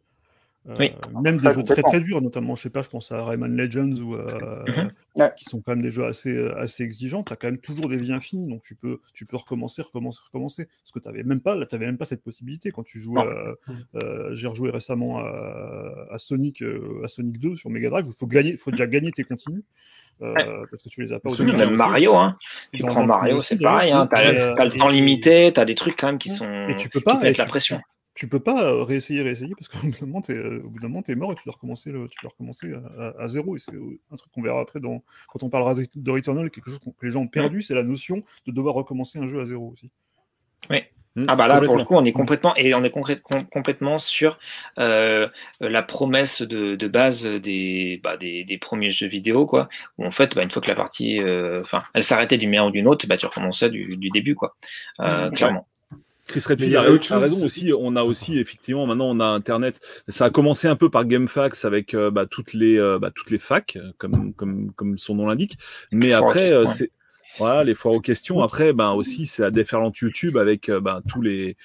[0.69, 0.91] Euh, Oui.
[1.21, 3.53] Même Ça, des jeux très très durs, notamment, je sais pas, je pense à Rayman
[3.55, 4.91] Legends ou euh, Mhm.
[5.15, 5.31] Ouais.
[5.35, 7.21] qui sont quand même des jeux assez, assez exigeants.
[7.21, 10.21] Tu as quand même toujours des vies infinies, donc tu peux, tu peux recommencer, recommencer,
[10.25, 10.65] recommencer.
[10.65, 13.21] Parce que tu n'avais même pas, là, même pas cette possibilité quand tu jouais.
[13.21, 13.55] Euh,
[13.95, 18.05] euh, J'ai rejoué récemment à, à Sonic, euh, à Sonic 2 sur Mega Drive.
[18.07, 19.63] Il faut gagner, faut déjà gagner tes continues.
[20.21, 20.45] euh, Ouais.
[20.71, 21.65] Parce que tu les as pas au Sonic, début.
[21.67, 22.37] Même Mario, hein.
[22.73, 23.91] Tu prends Mario, c'est pareil.
[23.91, 24.03] Hein.
[24.13, 26.45] euh, t'as le et- temps limité, t'as des trucs quand même qui sont.
[26.69, 27.81] Et tu peux qui pas, te mettent et la tu- pression.
[28.15, 30.79] Tu peux pas euh, réessayer, réessayer, parce qu'au bout d'un moment, t'es, euh, au bout
[30.79, 33.27] d'un moment, t'es mort et tu dois recommencer, le, tu dois recommencer à, à- à
[33.27, 33.55] zéro.
[33.55, 36.49] Et c'est euh, un truc qu'on verra après dans, quand on parlera de de Returnal,
[36.51, 39.25] quelque chose qu'on- que les gens ont perdu, c'est la notion de devoir recommencer un
[39.25, 39.89] jeu à zéro aussi.
[41.15, 43.43] Hmm, Ah bah là, pour le coup, on est complètement et on est concré- com-
[43.51, 44.39] complètement sur
[44.79, 45.27] euh,
[45.59, 49.69] la promesse de, de base des, bah, des, des premiers jeux vidéo, quoi.
[49.99, 52.65] Où en fait, bah, une fois que la partie, euh, enfin, elle s'arrêtait d'une manière
[52.65, 54.55] ou d'une autre, bah, tu recommençais du, du début, quoi.
[55.01, 55.67] Euh, clairement.
[56.27, 57.73] Chris Redfield y a, a raison aussi.
[57.77, 59.81] On a aussi effectivement maintenant on a Internet.
[60.07, 63.29] Ça a commencé un peu par GameFAQs avec euh, bah, toutes les euh, bah, toutes
[63.29, 65.57] les facs euh, comme comme comme son nom l'indique.
[65.91, 66.91] Mais après euh, c'est
[67.37, 68.41] voilà les foires aux questions.
[68.41, 71.57] Après ben aussi c'est la déferlante YouTube avec euh, bah, tous les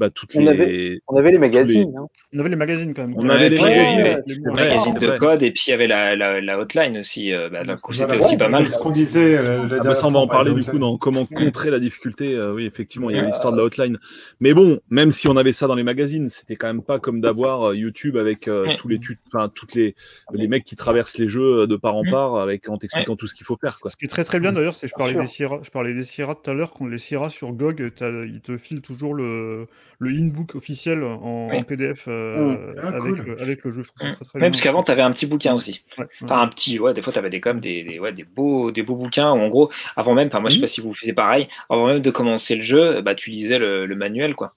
[0.00, 1.92] bah, toutes On les avait- On avait les magazines.
[1.96, 2.06] hein.
[2.34, 3.14] On avait les magazines quand même.
[3.16, 4.02] On avait les magazines.
[4.26, 6.40] Les C'est le vrai, magazine c'est de code et puis il y avait la, la,
[6.40, 7.32] la hotline aussi.
[7.32, 8.64] euh, bah, c'était aussi ouais, pas mal.
[8.64, 9.36] C'est ce qu'on disait.
[9.38, 12.34] euh, Ah bah ça on va en parler du coup dans comment contrer la difficulté.
[12.34, 13.98] Euh, oui effectivement il y a l'histoire de la hotline.
[14.40, 17.20] Mais bon même si on avait ça dans les magazines c'était quand même pas comme
[17.20, 19.94] d'avoir YouTube avec euh, tous les enfin toutes les
[20.32, 22.10] les mecs qui traversent les jeux de part en Mm.
[22.10, 23.90] part avec en t'expliquant tout ce qu'il faut faire quoi.
[23.90, 26.04] Ce qui est très très bien d'ailleurs, c'est je parlais des Sierra, je parlais des
[26.04, 29.66] Sierra tout à l'heure, quand les Sierra sur GOG, ils te filent toujours le,
[30.02, 31.58] le in-book officiel en, Oui.
[31.58, 33.20] en PDF euh, Ah, avec, cool.
[33.26, 33.82] le, avec le jeu.
[33.82, 34.14] Je trouve ça Mm.
[34.14, 34.50] très très Même bien.
[34.50, 35.84] parce qu'avant, tu avais un petit bouquin aussi.
[35.98, 36.06] Ouais.
[36.22, 38.72] Enfin, un petit, ouais, des fois, tu avais des, comme des, des, ouais, des, beaux,
[38.72, 40.62] des beaux bouquins où, en gros, avant même, enfin, moi, je sais Mhm.
[40.62, 43.84] pas si vous faisiez pareil, avant même de commencer le jeu, bah, tu lisais le,
[43.86, 44.50] le manuel, quoi.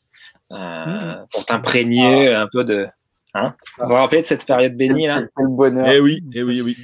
[0.53, 1.15] Euh.
[1.31, 2.87] Pour t'imprégner un peu de.
[3.33, 5.17] Hein vous vous rappelez de cette période bénie, là?
[5.19, 5.87] Quel, quel bonheur.
[5.89, 6.77] Eh oui eh oui eh oui.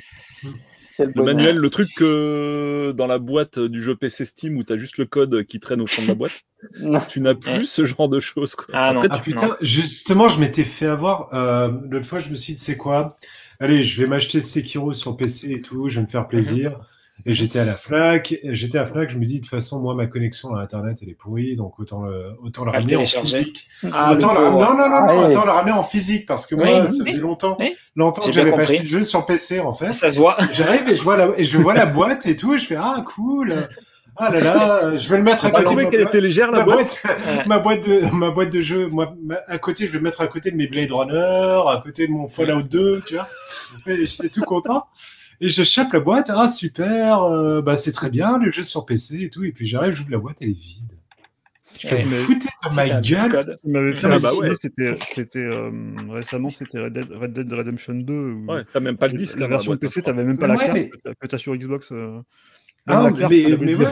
[1.05, 4.77] Quel Le manuel le truc que dans la boîte du jeu PC Steam où t'as
[4.77, 6.31] juste le code qui traîne au fond de la boîte.
[6.81, 6.99] Non.
[7.07, 7.63] Tu n'as plus Ouais.
[7.63, 8.65] ce genre de choses quoi.
[8.73, 8.99] Ah, non.
[9.09, 11.33] Ah tu- putain, justement, je m'étais fait avoir.
[11.33, 13.15] Euh, L'autre fois, je me suis dit, c'est quoi?
[13.61, 16.77] Allez, je vais m'acheter Sekiro sur PC et tout, je vais me faire plaisir.
[17.25, 19.79] Et j'étais à la Fnac, et j'étais à Fnac, je me dis, de toute façon,
[19.79, 22.95] moi, ma connexion à Internet, elle est pourrie, donc autant le, autant le le ramener
[22.95, 23.67] en physique.
[23.91, 25.25] Ah, autant le le non, non, non, non, Ah, ouais.
[25.35, 27.75] autant le ramener en physique, parce que moi, oui, ça faisait longtemps, Oui.
[27.95, 29.91] longtemps que j'avais pas acheté de jeu sur PC, en fait.
[29.93, 30.37] ça se voit.
[30.53, 32.77] J'arrive et je vois la, et je vois la boîte et tout, et je fais,
[32.77, 33.67] ah, cool.
[34.21, 35.63] Ah là là, je vais le mettre à côté.
[35.63, 36.13] trouvé qu'elle boîte.
[36.15, 37.03] était légère la ma boîte
[37.47, 40.27] ma boîte de ma boîte de jeu moi ma- à côté je vais mettre à
[40.27, 43.27] côté de mes Blade Runner à côté de mon Fallout 2 tu vois
[43.87, 44.87] et j'étais tout content
[45.41, 48.85] et je chope la boîte ah super euh, bah c'est très bien le jeu sur
[48.85, 50.91] PC et tout et puis j'arrive j'ouvre la boîte elle est vide
[51.79, 53.57] je Mais- foutez de ma gueule.
[53.63, 54.49] Il m'avait fait Ah bah ouais.
[54.61, 55.71] c'était, c'était euh,
[56.09, 58.13] récemment, c'était Red Dead, Red Dead Redemption 2.
[58.13, 60.57] où Ouais, t'as même pas le disque la version boîte, PC, t'avais même pas la
[60.57, 61.91] carte mais- que t'as- sur Xbox.
[61.93, 62.19] euh,
[62.87, 63.85] Ah, carte, mais, mais le ouais.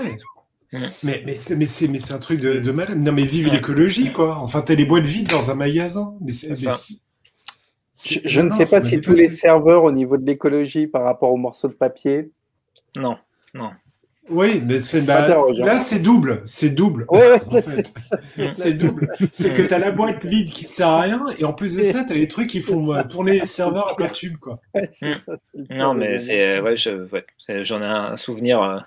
[1.04, 4.36] mais mais c'est mais mais un truc de, de malade non mais vive l'écologie quoi
[4.38, 6.54] enfin t'as les boîtes vides dans un magasin mais c'est
[8.06, 11.32] Je, ne non, sais pas si tous les serveurs au niveau de l'écologie par rapport
[11.32, 12.32] aux morceaux de papier.
[12.96, 13.18] Non.
[14.30, 17.94] oui mais c'est bah, là c'est double c'est double Ouais, ouais, en c'est
[18.62, 18.74] fait.
[18.74, 19.10] double.
[19.32, 22.04] C'est que t'as la boîte vide qui sert à rien et en plus de ça,
[22.04, 24.60] t'as les trucs qui font euh, tourner les serveurs à de thune, quoi.
[24.76, 25.14] Ouais, Mm.
[25.26, 26.60] ça, pire Non, mais c'est.
[26.60, 28.62] Ouais, je, ouais, c'est- j'en ai un souvenir.
[28.62, 28.80] euh,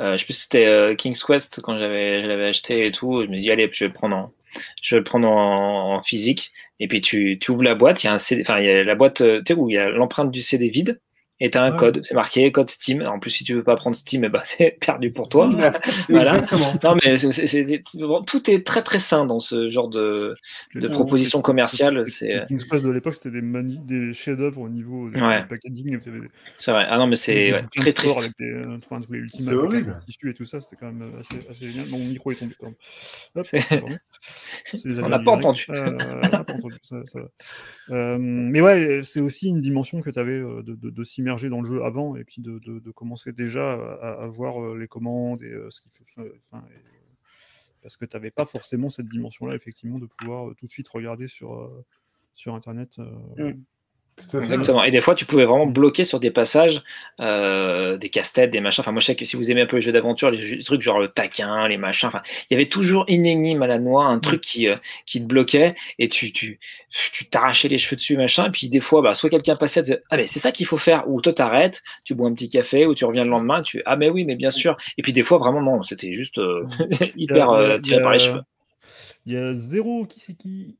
[0.00, 2.90] euh, je sais plus si c'était euh, King's Quest quand j'avais, je l'avais acheté et
[2.92, 3.22] tout.
[3.24, 4.32] Je me dis, allez, je vais le prendre en,
[4.82, 6.52] je vais le prendre en, en physique.
[6.80, 8.70] Et puis tu, tu ouvres la boîte, il y a un CD, enfin, il y
[8.70, 11.00] a la boîte, euh, tu sais, où il y a l'empreinte du CD vide.
[11.40, 11.76] Et t'as un Ouais.
[11.78, 13.02] code, c'est marqué code Steam.
[13.06, 15.48] En plus, si tu veux pas prendre Steam, eh ben, c'est perdu pour toi.
[16.08, 16.34] Voilà.
[16.36, 16.74] Exactement.
[16.82, 17.82] Non, mais c'est, c'est- c'est-
[18.26, 20.34] tout est très très sain dans ce genre de,
[20.74, 22.06] de propositions commerciales.
[22.06, 25.44] C'est, King's Quest de l'époque, c'était des, mani- des chefs-d'œuvre au niveau du Ouais.
[25.48, 25.98] packaging.
[26.58, 26.86] C'est vrai.
[26.88, 28.18] Ah non, mais c'est très triste.
[28.18, 30.00] Avec des, euh, enfin, tous les ultimes C'est avec horrible.
[30.06, 31.88] tissu et tout ça, c'était quand même euh, assez, assez génial.
[31.90, 32.54] Mon micro est tombé.
[33.36, 33.46] Hop.
[34.64, 35.64] C'est les On n'a pas entendu.
[35.70, 35.92] Euh,
[36.28, 36.74] pas entendu.
[36.82, 37.28] ça- ça va.
[37.96, 41.66] Euh, mais ouais, c'est aussi une dimension que tu avais de, de, de dans le
[41.66, 45.80] jeu avant et puis de, commencer déjà à, voir euh, les commandes et euh, ce
[45.80, 46.04] qu'il faut.
[46.38, 46.78] Enfin, euh,
[47.82, 51.28] parce que tu n'avais pas forcément cette dimension-là, effectivement, de pouvoir tout de suite regarder
[51.28, 51.70] sur,
[52.34, 52.98] sur Internet.
[52.98, 53.64] euh, Mm.
[54.34, 54.84] Exactement.
[54.84, 56.82] Et des fois, tu pouvais vraiment bloquer sur des passages,
[57.20, 58.82] euh, des casse-têtes, des machins.
[58.82, 60.80] Enfin, moi, je sais que si vous aimez un peu les jeux d'aventure, les, trucs
[60.80, 62.08] genre le taquin, les machins.
[62.08, 64.76] Enfin, il y avait toujours une énigme à la noix, un truc qui, euh,
[65.06, 66.58] qui te bloquait et tu, tu,
[67.12, 68.46] tu t'arrachais les cheveux dessus, machin.
[68.46, 70.78] Et puis des fois, bah, soit quelqu'un passait, disait, ah mais c'est ça qu'il faut
[70.78, 71.08] faire.
[71.08, 73.96] Ou toi, t'arrêtes, tu bois un petit café, ou tu reviens le lendemain, tu, ah
[73.96, 74.76] mais oui, mais bien sûr.
[74.96, 76.66] Et puis des fois, vraiment non, c'était juste euh,
[77.16, 78.42] hyper tiré par les cheveux.
[79.26, 80.76] Il y a zéro qui c'est qui?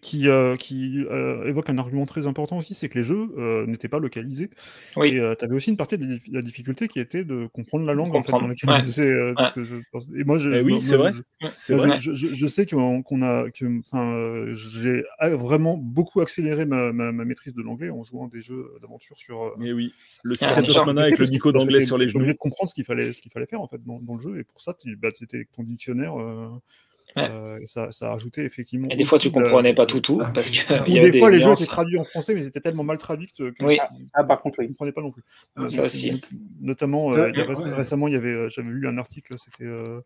[0.00, 3.66] Qui, euh, qui euh, évoque un argument très important aussi, c'est que les jeux euh,
[3.66, 4.48] n'étaient pas localisés.
[4.96, 5.08] Oui.
[5.16, 7.84] Et tu avais aussi une partie de la dif- la difficulté qui était de comprendre
[7.84, 8.42] la langue en fait, Comprendre.
[8.44, 8.76] dans laquelle Ouais.
[8.80, 9.76] ils étaient, euh, parce que je-
[10.18, 11.12] Et moi, je, Eh oui, c'est vrai.
[11.12, 11.98] je- vrai.
[11.98, 17.24] je, je- je sais qu'on a, que, enfin, j'ai vraiment beaucoup accéléré ma, ma- ma
[17.24, 19.42] maîtrise de l'anglais en jouant des jeux d'aventure sur.
[19.42, 19.92] euh, Mais oui,
[20.22, 22.32] le Ah, Secret of Mana avec le que d'anglais sur les t'es obligé genoux.
[22.34, 24.38] de comprendre ce qu'il fallait, ce qu'il fallait faire en fait dans, dans le jeu,
[24.38, 26.14] et pour ça, tu bah, étais avec ton dictionnaire.
[27.16, 27.28] Euh, Ouais.
[27.30, 28.88] euh, et ça, ça a ajouté effectivement.
[28.90, 30.56] Et des fois, tu la- comprenais pas tout tout parce que
[30.88, 31.62] Ou y avait des fois, les jeux nuances.
[31.62, 33.78] étaient traduits en français, mais ils étaient tellement mal traduits que, Oui.
[33.98, 34.68] tu Ah, par contre, ne oui.
[34.72, 35.22] comprenais pas non plus.
[35.56, 36.10] Ah, Euh, ça aussi.
[36.12, 36.18] not-
[36.60, 37.52] Notamment, euh, il y a ouais.
[37.54, 40.00] réc- récemment, il y avait, j'avais lu un article, c'était euh,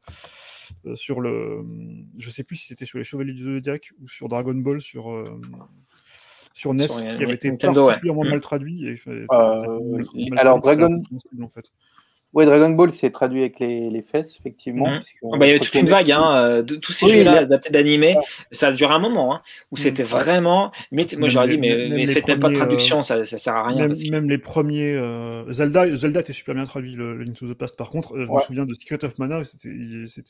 [0.94, 1.64] sur le,
[2.18, 5.10] je sais plus si c'était sur les Chevaliers du Zodiac ou sur Dragon Ball, sur
[5.12, 5.40] euh,
[6.54, 8.28] sur NES, Sur, qui avait été Nintendo, particulièrement Mm.
[8.30, 8.88] mal traduit.
[8.88, 11.02] Et, enfin, Euh, mal- mal alors, traduit, Dragon-
[11.42, 11.70] en fait.
[12.32, 14.86] Ouais, Dragon Ball, c'est traduit avec les, les fesses, effectivement.
[14.90, 15.00] Mhm.
[15.32, 17.12] Ah bah, il y avait je toute une vague, hein, euh, de tous ces Oui,
[17.12, 18.14] jeux-là adaptés d'animé.
[18.52, 20.06] Ça a duré un moment, hein, où c'était Mm.
[20.06, 20.70] vraiment.
[20.92, 22.56] Mais moi, Même je leur ai dit, mais, même mais faites même pas de premiers,
[22.56, 23.78] euh, traduction, ça, ça sert à rien.
[23.78, 27.24] Même, parce que- même les premiers euh, Zelda, Zelda était super bien traduit, le, le
[27.24, 27.74] Link to the Past.
[27.76, 29.70] Par contre, je me souviens de Secret of Mana, c'était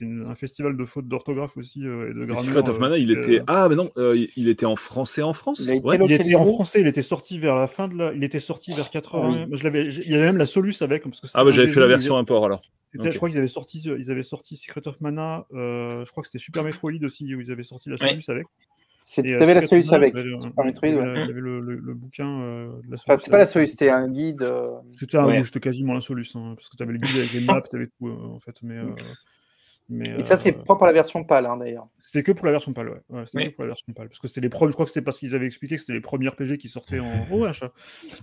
[0.05, 2.37] un festival de fautes d'orthographe aussi euh, et de grammaire.
[2.39, 3.43] Secret of euh, Mana, il euh, était.
[3.49, 5.61] Ah, mais non, euh, il- il était en français en France.
[5.65, 5.99] Il a été Ouais.
[6.05, 8.13] Il était en français, il était sorti vers la fin de la.
[8.13, 9.39] Il était sorti vers 80.
[9.43, 11.03] Ah je l'avais, il y avait même la Solus avec.
[11.03, 12.63] Parce que Ah, bah j'avais fait la version ils- import alors.
[12.93, 13.13] c'était- ok.
[13.13, 15.47] Je crois qu'ils avaient sorti, ils avaient sorti Secret of Mana.
[15.55, 18.47] euh, je crois que c'était Super Metroid aussi où ils avaient sorti la Solus avec.
[19.19, 20.15] Et, euh, T'avais la Solus avec.
[20.41, 22.91] Super Metroid, il y avait la- il y avait le, le- le bouquin euh, de
[22.91, 23.03] la Solus.
[23.07, 23.53] Enfin, c'était pas la avec.
[23.53, 24.43] Solus, c'était un guide.
[24.43, 25.41] euh, C'était un Ouais.
[25.41, 27.63] ou c'était quasiment la Solus, hein, parce que tu avais le guide avec les maps,
[27.63, 28.57] tu avais tout euh, en fait.
[28.63, 28.91] Mais, euh,
[29.89, 31.87] mais, Et ça, c'est euh, propre à la version PAL, hein, d'ailleurs.
[32.01, 33.01] C'était que pour la version PAL, ouais.
[33.11, 33.51] ouais c'était Oui.
[33.51, 34.09] que pour la version PAL.
[34.09, 35.93] Parce que c'était les premiers, je crois que c'était parce qu'ils avaient expliqué que c'était
[35.93, 37.07] les premiers RPG qui sortaient en.
[37.31, 37.73] Oh, un chat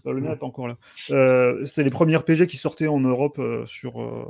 [0.05, 0.77] Euh, Le mien n'est pas encore là.
[1.11, 4.01] Euh, c'était les premiers RPG qui sortaient en Europe euh, sur.
[4.01, 4.25] euh,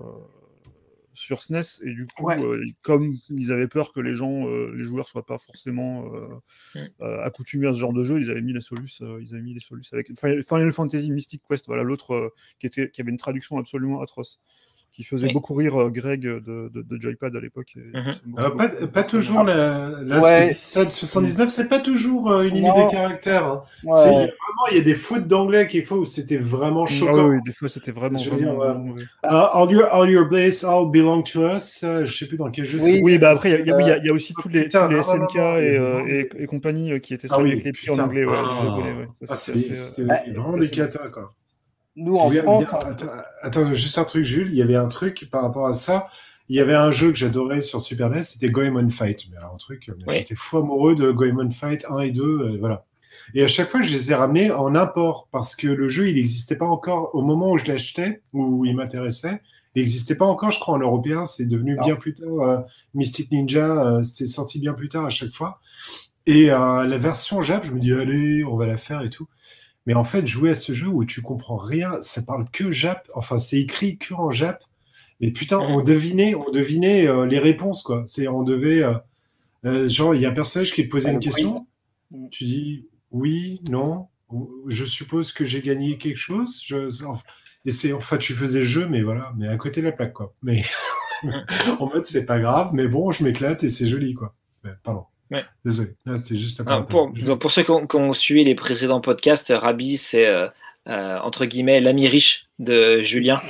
[1.15, 2.41] sur SNES et du coup Ouais.
[2.41, 6.28] euh, comme ils avaient peur que les gens euh, les joueurs soient pas forcément euh,
[6.74, 6.80] Mm.
[7.02, 9.43] euh, accoutumés à ce genre de jeu ils avaient mis les solus euh, ils avaient
[9.43, 13.12] mis les solus avec Final Fantasy Mystic Quest voilà l'autre euh, qui était qui avait
[13.12, 14.41] une traduction absolument atroce
[14.93, 15.34] qui faisait Oui.
[15.34, 19.89] beaucoup rire euh, Greg de, de, de Joypad à l'époque Euh, pas, pas toujours la,
[20.03, 20.56] la Ouais.
[20.58, 22.86] 79, c'est pas toujours euh, une limite Non.
[22.86, 23.45] des caractères.
[23.45, 23.62] hein.
[23.84, 23.91] Ouais.
[24.03, 26.84] C'est- il y a Vraiment, il y a des fautes d'anglais quelquefois où c'était vraiment
[26.88, 27.27] Ah choquant.
[27.29, 28.91] oui, oui, des fois c'était vraiment, Je veux dire, vraiment, ouais.
[28.91, 28.95] vraiment.
[29.25, 31.82] Uh, all your all your bliss all belong to us.
[31.84, 33.01] Euh, je sais plus dans quel jeu Oui, c'est.
[33.01, 34.86] Oui, bah après, il y a- il y, y y a aussi tous les, Putain,
[34.88, 36.08] tous les non, non, non, SNK non, et, euh, vraiment.
[36.08, 38.25] et, et compagnie euh, qui étaient Ah traduits oui, avec les pieds en anglais.
[38.29, 38.43] Ah.
[39.29, 41.34] Ah, c'était c'est- assez, c'était euh, vraiment des catas, quoi.
[41.95, 43.06] Nous, en Oui, France, bien, attends,
[43.41, 44.49] attends, juste un truc, Jules.
[44.51, 46.08] Il y avait un truc par rapport à ça.
[46.49, 49.27] Il y avait un jeu que j'adorais sur Super NES, c'était Goemon Fight.
[49.32, 50.15] Mais alors, un truc, Oui.
[50.17, 52.86] j'étais fou amoureux de Goemon Fight 1 et 2, euh, voilà.
[53.34, 56.15] Et à chaque fois, je les ai ramenés en import parce que le jeu, il
[56.15, 59.41] n'existait pas encore au moment où je l'achetais, où il m'intéressait.
[59.75, 61.23] Il n'existait pas encore, je crois, en européen.
[61.25, 61.84] C'est devenu Non.
[61.84, 62.27] bien plus tard.
[62.41, 62.58] euh,
[62.93, 65.60] Mystic Ninja, euh, c'était sorti bien plus tard à chaque fois.
[66.25, 69.27] Et euh, la version Jap, je me dis, allez, on va la faire et tout.
[69.86, 73.10] Mais en fait, jouer à ce jeu où tu comprends rien, ça parle que Jap.
[73.15, 74.63] Enfin, c'est écrit que en Jap.
[75.19, 78.04] Mais putain, on devinait, on devinait euh, les réponses, quoi.
[78.06, 78.93] C'est, on devait, euh,
[79.65, 81.65] euh, genre, il y a un personnage qui te posait une question.
[82.10, 82.30] quiz.
[82.32, 84.08] Tu dis oui, non.
[84.67, 86.62] Je suppose que j'ai gagné quelque chose.
[86.65, 86.89] Je,
[87.65, 90.13] et c'est, enfin, tu faisais le jeu, mais voilà, mais à côté de la plaque,
[90.13, 90.34] quoi.
[90.41, 90.63] Mais
[91.80, 94.36] en mode, c'est pas grave, mais bon, je m'éclate et c'est joli, quoi.
[94.63, 95.06] Mais, pardon.
[95.31, 95.43] Ouais.
[95.65, 95.91] Désolé.
[96.05, 99.01] Là, c'était juste Ah, pour, donc, pour ceux qui ont, qui ont suivi les précédents
[99.01, 100.47] podcasts, Rabi, c'est euh,
[100.88, 103.39] euh, entre guillemets l'ami riche de Julien.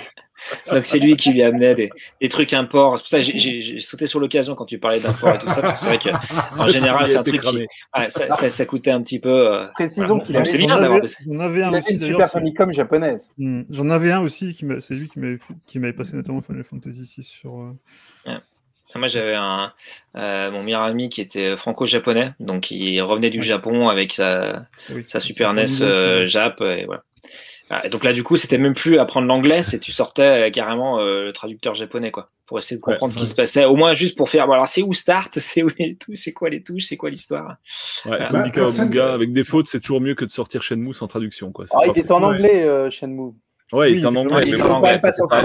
[0.69, 2.97] Donc c'est lui qui lui amenait des, des trucs imports.
[2.97, 5.39] C'est pour ça que j'ai- j'ai j'ai sauté sur l'occasion quand tu parlais d'import et
[5.39, 8.29] tout ça, parce que c'est vrai que en général, c'est un truc qui, ouais, ça,
[8.33, 9.29] ça, ça coûtait un petit peu.
[9.53, 10.21] euh, précisons Ouais.
[10.23, 11.99] qu'il avait, bien avais- des- J'en avais un avait aussi une.
[11.99, 13.31] Super c'est- Famicom japonaise.
[13.37, 16.41] Hmm, J'en avais un aussi, qui m'a- c'est lui qui m'avait qui m'avait passé notamment
[16.41, 17.61] Final Fantasy VI sur.
[18.27, 18.33] euh,
[18.95, 19.73] Moi, j'avais un
[20.15, 23.45] euh, mon meilleur ami qui était franco-japonais, donc il revenait du Ouais.
[23.45, 27.03] Japon avec sa, oui, sa Super NES euh, Jap et voilà.
[27.69, 30.51] Ah, Et donc là, du coup, c'était même plus apprendre l'anglais, c'est tu sortais euh,
[30.51, 33.29] carrément euh, le traducteur japonais, quoi, pour essayer de Ouais, comprendre ce qui ouais.
[33.29, 33.65] se passait.
[33.65, 34.45] Au moins juste pour faire.
[34.47, 37.09] Bon, alors, c'est où start, c'est où les touches, c'est quoi les touches, c'est quoi
[37.09, 37.55] l'histoire?
[38.05, 40.93] Ouais, Bah, comme dit Kawabuga, avec des fautes, c'est toujours mieux que de sortir Shenmue
[40.93, 41.51] sans traduction.
[41.51, 41.65] Quoi.
[41.65, 42.25] C'est Ah, il était en Ouais.
[42.35, 43.31] anglais, euh, Shenmue.
[43.73, 44.43] Ouais, il Oui, est en il était- anglais.
[44.47, 45.35] il en quand même pas sorti.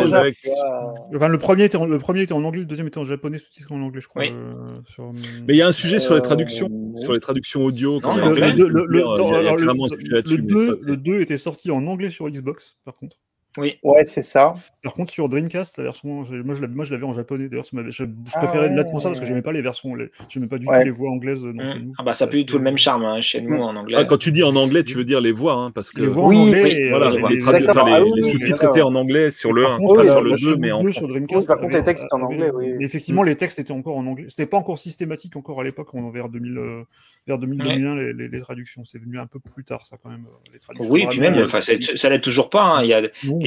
[1.14, 3.38] Enfin, le premier était en, le premier était en anglais, le deuxième était en japonais,
[3.38, 4.22] sous-titré en anglais, je crois.
[4.22, 4.32] Oui.
[4.32, 5.12] euh, sur,
[5.46, 8.00] Mais il y a un sujet sur les Euh, traductions, sur les traductions audio.
[8.00, 8.48] quand Non, il y a en un le, anglais.
[8.54, 9.62] truc le- qui le- veut dire, non, il y a- il y a alors, le-
[9.62, 10.42] clairement un sujet le là-dessus.
[10.42, 13.16] mais ça, 2, c'est- le 2 était sorti en anglais sur Xbox, par contre.
[13.56, 13.76] Oui.
[13.82, 14.54] Ouais, c'est ça.
[14.84, 17.48] Par contre, sur Dreamcast, la version, moi je l'avais moi, je l'avais en japonais.
[17.48, 18.74] D'ailleurs, je, je Ah préférais ouais.
[18.74, 20.78] nettement ça parce que j'aimais pas les versions, les- j'aimais pas du Ouais.
[20.80, 21.42] tout les voix anglaises.
[21.42, 21.82] dans chez Mm.
[21.86, 21.92] nous.
[21.98, 23.96] Ah bah ça n'a plus du tout le même charme hein, chez nous en anglais.
[23.98, 26.06] Ah, quand tu dis en anglais, tu veux dire les voix, hein, parce que Les
[26.08, 26.62] voix Oui, en anglais.
[26.62, 29.72] oui, et, voilà, euh, les, ah oui, les sous-titres étaient en anglais sur le Par
[29.74, 31.48] 1, contre, pas oui, sur le chaîne 2, mais en sur Dreamcast.
[31.48, 34.26] Par contre, les textes étaient en avait- anglais, Effectivement, les textes étaient encore en anglais.
[34.28, 36.82] C'était pas encore systématique encore à l'époque, on vers 2000, euh,
[37.26, 37.74] vers 2000, Ouais.
[37.74, 38.84] 2001, les, traductions.
[38.84, 40.24] C'est venu un peu plus tard, ça quand même.
[40.26, 42.62] euh, Les traductions Oui, puis même, euh, ça l'est toujours pas.
[42.62, 42.82] hein.
[42.82, 43.02] Il y a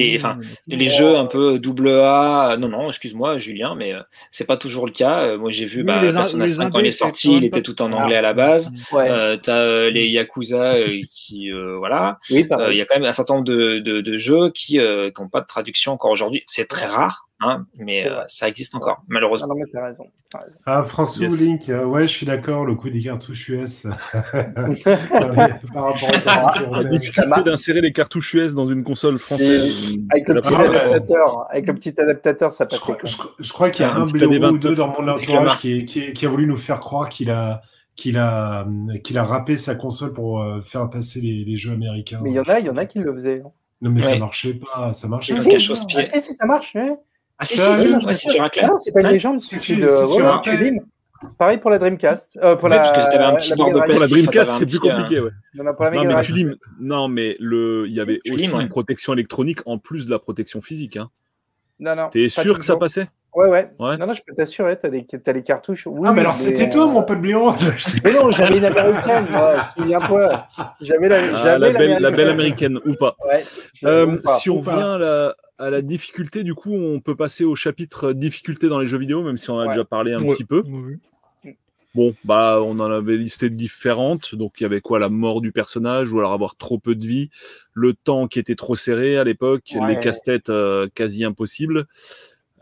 [0.10, 0.36] non, enfin,
[0.68, 0.78] non.
[0.78, 2.56] les jeux un peu double A.
[2.60, 5.22] Non, non, excuse-moi, Julien, mais euh, c'est pas toujours le cas.
[5.22, 7.34] Euh, moi, j'ai vu Oui, bah, les in- Persona les 5 quand il est sorti,
[7.38, 8.04] il était tout en Ah.
[8.04, 8.72] anglais à la base.
[8.92, 9.08] Ouais.
[9.10, 12.20] Euh, T'as euh, les Yakuza euh, qui, euh, voilà.
[12.30, 14.78] oui, Euh, Il y a quand même un certain nombre de, de, de jeux qui
[14.80, 16.44] n'ont pas de traduction encore aujourd'hui.
[16.48, 19.48] C'est très rare, hein, mais euh, ça existe encore, Ah malheureusement.
[19.48, 20.06] non, mais t'as raison.
[20.32, 20.58] t'as raison.
[20.66, 21.42] Ah, François Yes.
[21.42, 23.88] Link, euh, ouais, je suis d'accord, le coup des cartouches US.
[25.74, 29.94] par rapport aux cartouches La difficulté d'insérer les cartouches US dans une console française.
[30.12, 31.00] Avec le petit première ouais.
[31.50, 32.82] avec le petit adaptateur, ça Je passait.
[32.82, 33.10] crois, quoi.
[33.10, 34.88] je crois- je crois qu'il y a Un un petit blaireau AD29 ou deux dans
[34.88, 37.62] mon entourage qui, a voulu nous faire croire qu'il a,
[37.96, 38.68] qu'il a,
[39.04, 42.20] qu'il a râpé sa console pour euh, faire passer les, les jeux américains.
[42.24, 43.42] Mais il y en a, il y en a qui le faisaient.
[43.46, 43.52] hein.
[43.84, 44.20] Non, mais ça Ouais.
[44.20, 45.42] marchait pas, ça marchait pas.
[45.42, 46.76] c'est quelque chose Ah, si, si, ça marche.
[46.76, 46.96] ouais.
[47.42, 48.40] Ah si, si, si.
[48.40, 49.40] Non, c'est pas une légende.
[49.42, 50.86] Tu limes.
[51.38, 52.40] Pareil pour la Dreamcast.
[52.42, 53.84] Euh, pour Ouais, la, parce que t'avais un la petit Mega bord de Drive.
[53.84, 55.30] Pour la plastique, Dreamcast, c'est plus euh, compliqué, ouais.
[55.54, 56.56] Il y en a pour la Non, mais tu limes.
[56.80, 58.64] Non, mais le, il y avait Tu aussi limes, ouais.
[58.64, 60.98] une protection électronique en plus de la protection physique.
[60.98, 61.10] Hein.
[61.80, 62.10] Non, non.
[62.10, 63.08] T'es sûr que ça passait?
[63.34, 63.98] Ouais, ouais, Ouais.
[63.98, 65.88] Non, non, je peux t'assurer, t'as des, t'as les cartouches.
[65.88, 67.54] Oui, Ah, mais alors c'était toi, euh, mon pote blaireau.
[68.04, 70.48] Mais non, j'avais une américaine, moi, souviens-toi.
[70.82, 73.16] J'avais la, Ah, j'avais la, belle, la belle américaine ou pas.
[73.26, 73.40] Ouais,
[73.86, 74.76] Euh, ou pas, si on pas.
[74.76, 78.80] vient à la, à la difficulté, du coup, on peut passer au chapitre difficulté dans
[78.80, 79.70] les jeux vidéo, même si on en a Ouais.
[79.70, 80.34] déjà parlé un Ouais.
[80.36, 80.64] petit peu.
[81.94, 84.34] Bon, bah, on en avait listé différentes.
[84.36, 84.98] Donc, il y avait quoi?
[84.98, 87.30] La mort du personnage, ou alors avoir trop peu de vie,
[87.74, 89.88] le temps qui était trop serré à l'époque, Ouais.
[89.96, 91.88] les casse-têtes euh, quasi impossibles,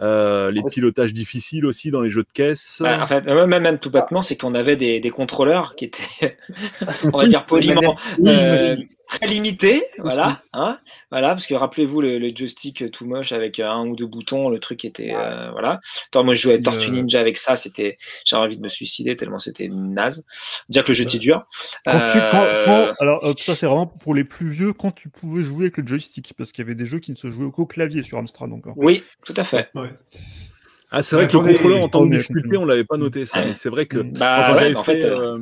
[0.02, 2.78] euh, les pilotages difficiles aussi dans les jeux de caisse.
[2.82, 5.86] Bah, en fait, même, même, même tout bêtement, c'est qu'on avait des, des contrôleurs qui
[5.86, 6.38] étaient,
[7.14, 8.78] on va dire poliment, euh,
[9.10, 10.80] très limités, voilà, hein,
[11.12, 14.50] voilà, parce que rappelez-vous le, le joystick tout moche avec euh, un ou deux boutons,
[14.50, 15.80] le truc était, euh, voilà.
[16.08, 16.92] Attends, moi je jouais à Tortue.
[16.92, 20.26] Ninja avec ça, c'était, j'avais envie de me suicider tellement c'était naze.
[20.70, 21.46] Dire que le jeu était dur.
[21.86, 24.92] Quand tu, quand, Euh, quand- alors euh, ça c'est vraiment pour les plus vieux quand
[24.92, 27.32] tu pouvais jouer avec le joystick parce qu'il y avait des jeux qui ne se
[27.32, 28.74] jouaient qu'au clavier sur Amstrad encore.
[28.78, 29.70] Oui, tout à fait.
[29.76, 29.89] Ouais.
[30.92, 33.26] Ah, c'est vrai que le contrôleur en tant que attendez, difficulté, on l'avait pas noté
[33.26, 34.00] ça, mais c'est vrai que.
[34.00, 35.40] Bah, ouais, en fait, fait, euh, euh,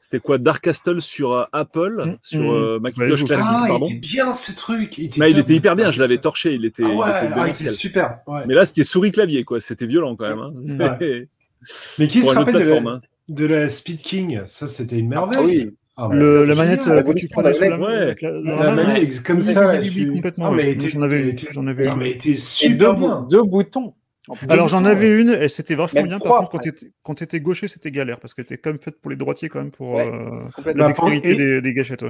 [0.00, 2.54] c'était quoi Dark Castle sur euh, Apple, Mm, sur mm.
[2.54, 3.86] euh, Macintosh Ouais, classique, Ah, pardon.
[3.86, 4.96] il était bien ce truc.
[4.96, 6.96] Il était, Mais il était hyper bien, je l'avais Ah, torché, il était, Ah il
[6.96, 7.70] ouais, était ah, il était démentiel.
[7.72, 8.18] super.
[8.26, 8.42] ouais.
[8.46, 9.60] Mais là, c'était souris clavier, quoi.
[9.60, 10.38] C'était violent quand même.
[10.38, 10.98] Hein.
[10.98, 11.28] Ouais.
[11.98, 12.98] Mais qui se rappelle de la, hein.
[13.28, 15.36] de la Speed King Ça, c'était une merveille.
[15.38, 15.70] Ah oui.
[16.02, 16.98] Ah, Le, ça, la manette génial.
[16.98, 17.96] euh, que tu sous la Ouais.
[17.98, 19.78] avec la, La la main, manette, comme ça.
[20.14, 20.50] complètement.
[20.52, 21.96] J'en avais, j'en avais une.
[21.98, 23.26] mais elle était super bien.
[23.30, 23.94] deux boutons.
[24.48, 26.18] Alors j'en avais une et c'était vachement bien.
[26.18, 26.58] Par contre,
[27.02, 29.48] quand tu étais gaucher, c'était galère parce que t'es quand même faite pour les droitiers
[29.48, 32.04] quand même pour euh, la Bah, dextérité des, gâchettes.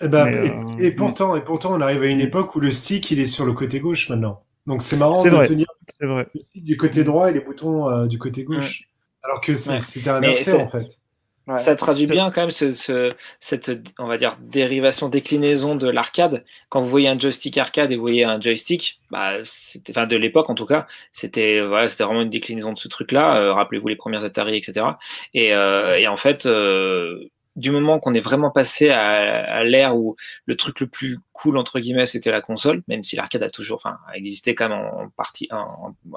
[0.00, 2.70] Eh ben, et, euh, et pourtant, et pourtant, on arrive à une époque où le
[2.70, 4.42] stick, il est sur le côté gauche maintenant.
[4.66, 5.46] Donc c'est marrant de vrai.
[5.48, 5.66] tenir
[6.00, 8.88] le stick du côté droit et les boutons euh, du côté gauche.
[9.22, 11.00] Alors que c'était Mais inversé en fait.
[11.46, 11.56] Ouais.
[11.58, 16.44] Ça traduit bien quand même ce, ce- cette, on va dire, dérivation, déclinaison de l'arcade.
[16.70, 20.16] Quand vous voyez un joystick arcade et vous voyez un joystick, bah, c'était, enfin, de
[20.16, 23.36] l'époque en tout cas, c'était, voilà, c'était vraiment une déclinaison de ce truc-là.
[23.38, 24.86] Euh, rappelez-vous les premières Atari, etc.
[25.34, 30.16] Et, euh, et en fait, euh, du moment qu'on est vraiment passé à, l'ère où
[30.44, 33.76] le truc le plus cool entre guillemets c'était la console, même si l'arcade a toujours,
[33.76, 35.48] enfin, existé quand même en, partie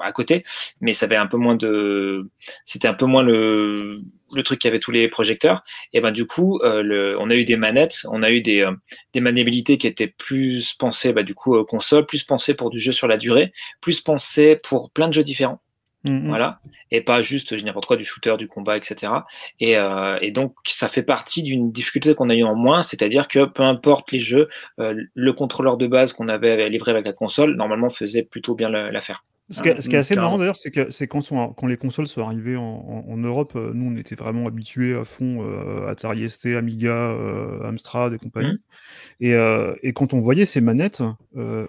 [0.02, 0.44] à côté,
[0.80, 2.30] mais ça avait un peu moins de,
[2.64, 4.02] c'était un peu moins le,
[4.44, 5.64] truc qui avait tous les projecteurs.
[5.92, 9.20] Et ben du coup, euh, on a eu des manettes, on a eu des, euh,
[9.20, 13.08] maniabilités qui étaient plus pensées, bah, du coup, console, plus pensées pour du jeu sur
[13.08, 15.60] la durée, plus pensées pour plein de jeux différents.
[16.04, 16.28] Mm, mm.
[16.28, 16.60] Voilà,
[16.90, 19.12] et pas juste je n'importe quoi du shooter, du combat, etc.
[19.60, 23.28] Et, euh, et donc ça fait partie d'une difficulté qu'on a eu en moins, c'est-à-dire
[23.28, 27.12] que peu importe les jeux, euh, le contrôleur de base qu'on avait livré avec la
[27.12, 29.24] console normalement faisait plutôt bien l'affaire.
[29.50, 31.22] Ce qui est, ce qui est assez marrant d'ailleurs, c'est que c'est quand,
[31.66, 35.02] les consoles sont arrivées en, en- en Europe, euh, nous on était vraiment habitués à
[35.04, 38.50] fond euh, Atari ST, Amiga, euh, Amstrad et compagnie.
[38.52, 38.58] Mhm.
[39.20, 41.02] Et, euh, et quand on voyait ces manettes,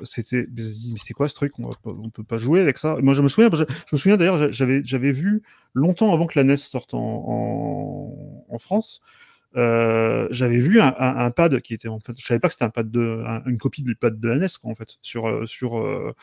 [0.04, 1.54] c'était mais c'est quoi ce truc?
[1.60, 2.98] On on peut pas jouer avec ça.
[3.02, 5.42] Moi je me souviens, je, je me souviens d'ailleurs, j'avais j'avais vu
[5.74, 8.14] longtemps avant que la NES sorte en,
[8.60, 9.02] France.
[9.58, 12.54] euh, j'avais vu un, un- un pad qui était en fait, je savais pas que
[12.54, 14.98] c'était un pad de, un- une copie du pad de la NES quoi, en fait,
[15.02, 16.14] sur sur euh,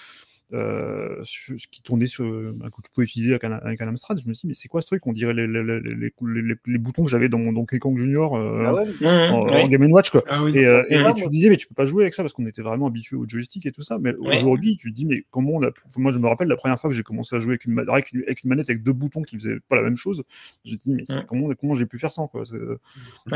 [0.53, 1.23] euh,
[1.71, 4.19] qui tournait sur, bah, que tu pouvais utiliser avec un, avec un Amstrad.
[4.23, 5.07] Je me suis dit, mais c'est quoi ce truc?
[5.07, 7.97] On dirait les, les, les, les, les- les boutons que j'avais dans mon Donkey Kong
[7.99, 9.63] Junior euh, Ah ouais, en, ouais.
[9.63, 10.11] en Game Watch.
[10.11, 10.23] Quoi.
[10.29, 10.57] Ah oui.
[10.57, 12.63] Et, euh, et- tu disais, mais tu peux pas jouer avec ça parce qu'on était
[12.63, 13.99] vraiment habitué au joystick et tout ça.
[14.01, 14.39] Mais Ouais.
[14.39, 15.83] aujourd'hui, tu te dis, mais comment on a pu...
[15.97, 17.83] Moi, je me rappelle la première fois que j'ai commencé à jouer avec une, ma-
[17.93, 20.23] avec une, avec une manette avec deux boutons qui faisaient pas la même chose.
[20.65, 22.45] J'ai dit, mais comment, comment j'ai pu faire ça quoi?
[22.53, 22.79] Euh,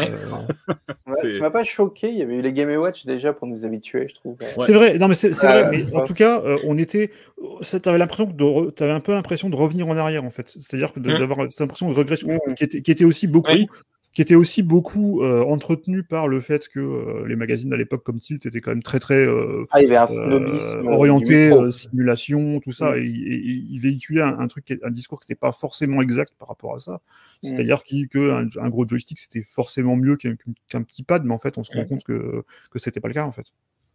[1.20, 2.08] C'est- ça m'a pas choqué.
[2.08, 4.36] Il y avait eu les Game Watch déjà pour nous habituer, je trouve.
[4.40, 4.64] Ouais.
[4.66, 7.01] C'est vrai, non mais c'est Euh, vrai, mais en tout cas, euh, on était,
[7.60, 10.48] ça t'avais l'impression de, re- t'avais un peu l'impression de revenir en arrière en fait,
[10.48, 11.18] c'est-à-dire que de- Mm.
[11.18, 12.54] d'avoir cette impression de régression Mm.
[12.54, 13.66] qui était, qui était aussi beaucoup, Oui.
[14.14, 18.02] qui était aussi beaucoup euh, entretenue par le fait que euh, les magazines à l'époque
[18.04, 20.78] comme Tilt étaient quand même très très euh, Ah, il y avait un euh, snobisme.
[20.86, 21.64] euh, orienté du micro.
[21.64, 22.96] euh, simulation, tout ça, Mm.
[22.98, 26.32] et, et- et il véhiculait un, un truc, un discours qui n'était pas forcément exact
[26.38, 27.00] par rapport à ça.
[27.42, 28.30] C'est-à-dire que
[28.60, 30.34] un, gros joystick c'était forcément mieux qu'un
[30.68, 33.14] qu'un petit pad, mais en fait on se rend compte que que c'était pas le
[33.14, 33.46] cas en fait.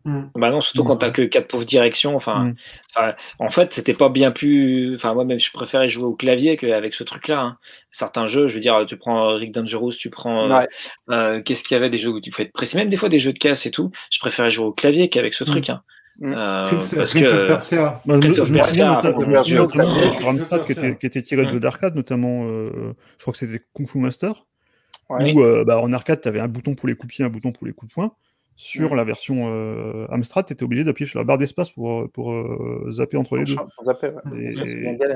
[0.05, 0.21] Mm.
[0.35, 2.15] Bah non, surtout quand t'as que quatre pauvres directions.
[2.15, 2.55] Enfin, Mm.
[2.95, 4.95] enfin, en fait, c'était pas bien plus.
[4.95, 7.39] Enfin, moi même, je préférais jouer au clavier qu'avec ce truc-là.
[7.41, 7.57] hein.
[7.91, 10.49] Certains jeux, je veux dire, tu prends Rick Dangerous, tu prends.
[10.49, 10.67] euh, Ouais.
[11.09, 13.09] euh, Qu'est-ce qu'il y avait des jeux où tu fais être précis, même des fois
[13.09, 13.91] des jeux de casse et tout.
[14.11, 15.69] Je préférais jouer au clavier qu'avec ce truc.
[15.69, 15.81] Hein.
[16.19, 16.33] Mm.
[16.35, 18.01] Euh, Prince, parce Prince of que Persia.
[18.05, 20.87] Me, Prince of Persia, je me souviens notamment qui Persia.
[20.89, 21.51] était, tiré de Mm.
[21.51, 24.33] jeux d'arcade, notamment, euh, je crois que c'était Kung Fu Master,
[25.09, 25.33] Ouais.
[25.33, 27.29] où euh, bah, en arcade, tu avais un bouton pour les coups de pied, un
[27.29, 28.13] bouton pour les coups de poing.
[28.59, 32.33] Sur la version euh, Amstrad, tu étais obligé d'appuyer sur la barre d'espace pour, pour
[32.33, 33.55] euh, zapper entre les deux.
[33.83, 34.49] Zapper, ouais.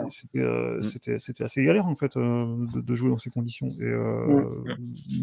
[0.10, 0.82] C'était euh, Mm.
[1.20, 3.68] c'était- assez galère en fait euh, de, de jouer dans ces conditions.
[3.80, 4.76] Et, euh, Mm.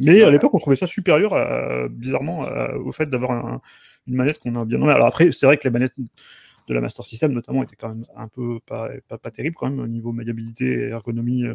[0.05, 3.61] Mais à l'époque, on trouvait ça supérieur, à- bizarrement, à- au fait d'avoir un-
[4.09, 4.83] une manette qu'on a bien.
[4.89, 8.05] Alors après, c'est vrai que les manettes de la Master System notamment étaient quand même
[8.17, 11.55] un peu pas, pas, pas terribles quand même au niveau maniabilité et ergonomie euh,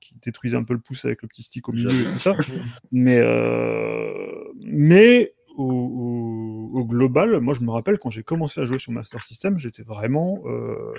[0.00, 2.34] qui détruisait un peu le pouce avec le petit stick au milieu et tout ça.
[2.90, 8.92] Mais, euh, mais au, global, moi je me rappelle quand j'ai commencé à jouer sur
[8.92, 10.42] Master System, j'étais vraiment.
[10.46, 10.94] euh,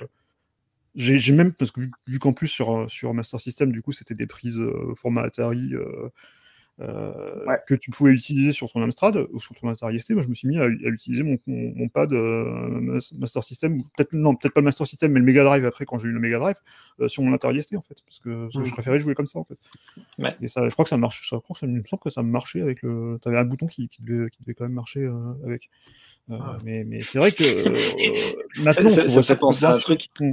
[0.94, 4.60] j'ai même, parce que vu, qu'en plus sur, Master System, du coup, c'était des prises
[4.60, 5.72] euh, format Atari
[6.80, 7.58] euh, Ouais.
[7.66, 10.34] que tu pouvais utiliser sur ton Amstrad ou sur ton Atari ST, moi je me
[10.34, 12.44] suis mis à, à utiliser mon, mon, mon pad euh,
[12.80, 15.64] Mas- Master System, ou peut-être non, peut-être pas le Master System, mais le Mega Drive
[15.64, 16.56] après quand j'ai eu le Mega Drive,
[17.00, 18.72] euh, sur mon Atari ST en fait, parce que, parce que je Mhm.
[18.72, 19.58] préférais jouer comme ça en fait.
[20.18, 20.34] Ouais.
[20.40, 22.10] Et ça, je crois que ça marche, je crois que ça, il me semble que
[22.10, 23.18] ça marchait avec le.
[23.20, 25.68] T'avais un bouton qui, qui, devait, qui devait quand même marcher euh, avec.
[26.30, 26.56] Euh, Ah.
[26.64, 27.76] Mais, mais c'est vrai que euh,
[28.54, 30.08] ça, maintenant, ça- ça fait penser à un truc.
[30.20, 30.32] Mm.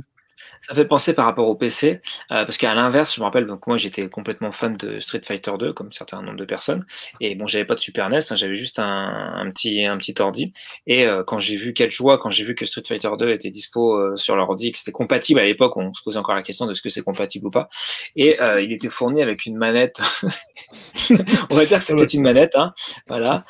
[0.62, 3.66] Ça fait penser par rapport au PC, euh, parce qu'à l'inverse, je me rappelle, donc
[3.66, 6.86] moi j'étais complètement fan de Street Fighter 2, comme certains nombre de personnes,
[7.22, 10.52] et bon, j'avais pas de Super NES, hein, j'avais juste un, petit un petit ordi,
[10.86, 13.50] et euh, quand j'ai vu quelle joie, quand j'ai vu que Street Fighter 2 était
[13.50, 16.66] dispo euh, sur l'ordi, que c'était compatible à l'époque, on se posait encore la question
[16.66, 17.70] de ce que c'est compatible ou pas,
[18.16, 20.02] et il était fourni avec une manette,
[21.50, 22.74] on va dire que c'était une manette, hein,
[23.08, 23.46] voilà,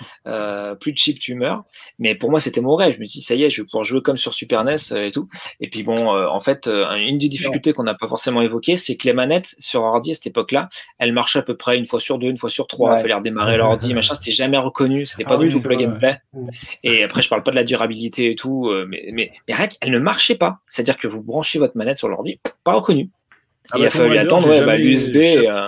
[0.80, 1.64] plus de chip tu meurs,
[1.98, 3.84] mais pour moi c'était mon rêve, je me dis ça y est, je vais pouvoir
[3.84, 5.28] jouer comme sur Super NES et tout,
[5.60, 9.06] et puis bon, en fait, une des difficultés qu'on n'a pas forcément évoquées, c'est que
[9.08, 12.18] les manettes sur ordi à cette époque-là, elles marchaient à peu près une fois sur
[12.18, 12.98] deux, une fois sur trois.
[12.98, 14.14] Il fallait redémarrer l'ordi, machin.
[14.14, 15.06] C'était jamais reconnu.
[15.06, 16.20] C'était pas Ah du oui, tout c'est plug and vrai, play.
[16.34, 16.50] ouais.
[16.84, 19.68] Et après, je parle pas de la durabilité et tout, euh, mais, mais, mais rien
[19.68, 20.60] qu'elle ne marchait pas.
[20.68, 23.10] C'est-à-dire que vous branchez votre manette sur l'ordi, pas reconnu.
[23.72, 25.68] Ah Et il bah, a fallu attendre, ouais, bah, jamais- euh,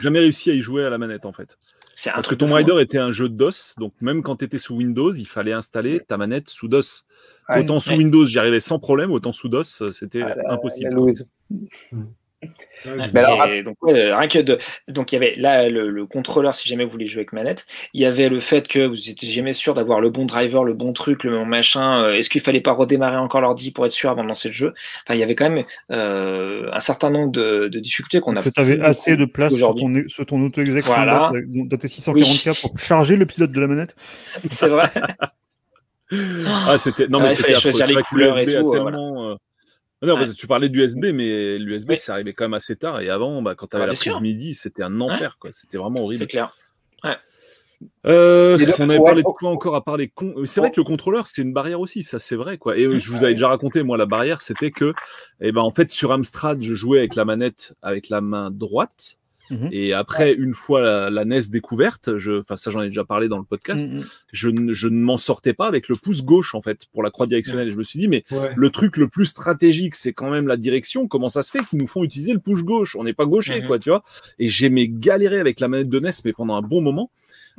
[0.00, 1.58] Jamais réussi à y jouer à la manette en fait.
[2.02, 2.78] C'est Parce que Tomb fou, Raider hein.
[2.80, 6.00] était un jeu de DOS, donc même quand tu étais sous Windows, il fallait installer
[6.00, 7.04] ta manette sous DOS.
[7.48, 7.60] Ouais.
[7.60, 7.96] autant sous Ouais.
[7.98, 10.94] Windows, j'y arrivais sans problème, autant sous DOS, euh, c'était Ah, la- impossible.
[10.94, 12.00] la.
[13.12, 14.56] Mais alors, donc, ouais, rien que de,
[14.88, 17.66] donc il y avait là le, le contrôleur si jamais vous voulez jouer avec manette.
[17.92, 20.72] Il y avait le fait que vous étiez jamais sûr d'avoir le bon driver, le
[20.72, 22.02] bon truc, le bon machin.
[22.04, 24.54] euh, Est-ce qu'il fallait pas redémarrer encore l'ordi pour être sûr avant de lancer le
[24.54, 24.72] jeu?
[25.04, 28.42] Enfin, il y avait quand même euh, un certain nombre de, de difficultés qu'on a.
[28.42, 31.30] Tu avais assez de place sur ton, sur ton auto-exec Voilà.
[31.46, 33.94] dans tes 640K pour charger le pilote de la manette.
[34.50, 34.90] C'est vrai.
[36.12, 39.30] Ah, c'était non mais Ouais, il c'était choisir les couleurs et tout, euh, tellement.
[39.30, 39.34] euh,
[40.02, 40.20] Non, Ouais.
[40.20, 41.98] parce que tu parlais d'USB, mais l'USB, Oui.
[41.98, 43.00] c'est arrivé quand même assez tard.
[43.00, 44.20] Et avant, bah, quand tu Ah, avais bien la prise sûr.
[44.20, 45.36] MIDI, c'était un enfer.
[45.38, 45.50] quoi.
[45.52, 46.18] C'était vraiment horrible.
[46.22, 46.54] C'est clair.
[48.06, 50.34] Euh, on avait ouais, parlé de quoi encore à parler con...
[50.44, 52.58] C'est vrai que le contrôleur, c'est une barrière aussi, ça c'est vrai.
[52.58, 52.76] quoi.
[52.76, 54.92] Et euh, je vous avais déjà raconté, moi, la barrière, c'était que,
[55.40, 59.16] eh ben, en fait, sur Amstrad, je jouais avec la manette avec la main droite.
[59.50, 59.68] Mhm.
[59.72, 63.28] Et après, une fois la, la NES découverte, je, enfin ça j'en ai déjà parlé
[63.28, 64.00] dans le podcast, mm.
[64.32, 67.10] je, ne- je ne m'en sortais pas avec le pouce gauche en fait pour la
[67.10, 67.68] croix directionnelle.
[67.68, 68.52] Et je me suis dit mais Ouais.
[68.56, 71.08] le truc le plus stratégique, c'est quand même la direction.
[71.08, 72.96] Comment ça se fait qu'ils nous font utiliser le push gauche?
[72.96, 73.66] On n'est pas gaucher, Mhm.
[73.66, 74.02] quoi, tu vois?
[74.38, 77.10] Et j'ai galéré avec la manette de NES, mais pendant un bon moment.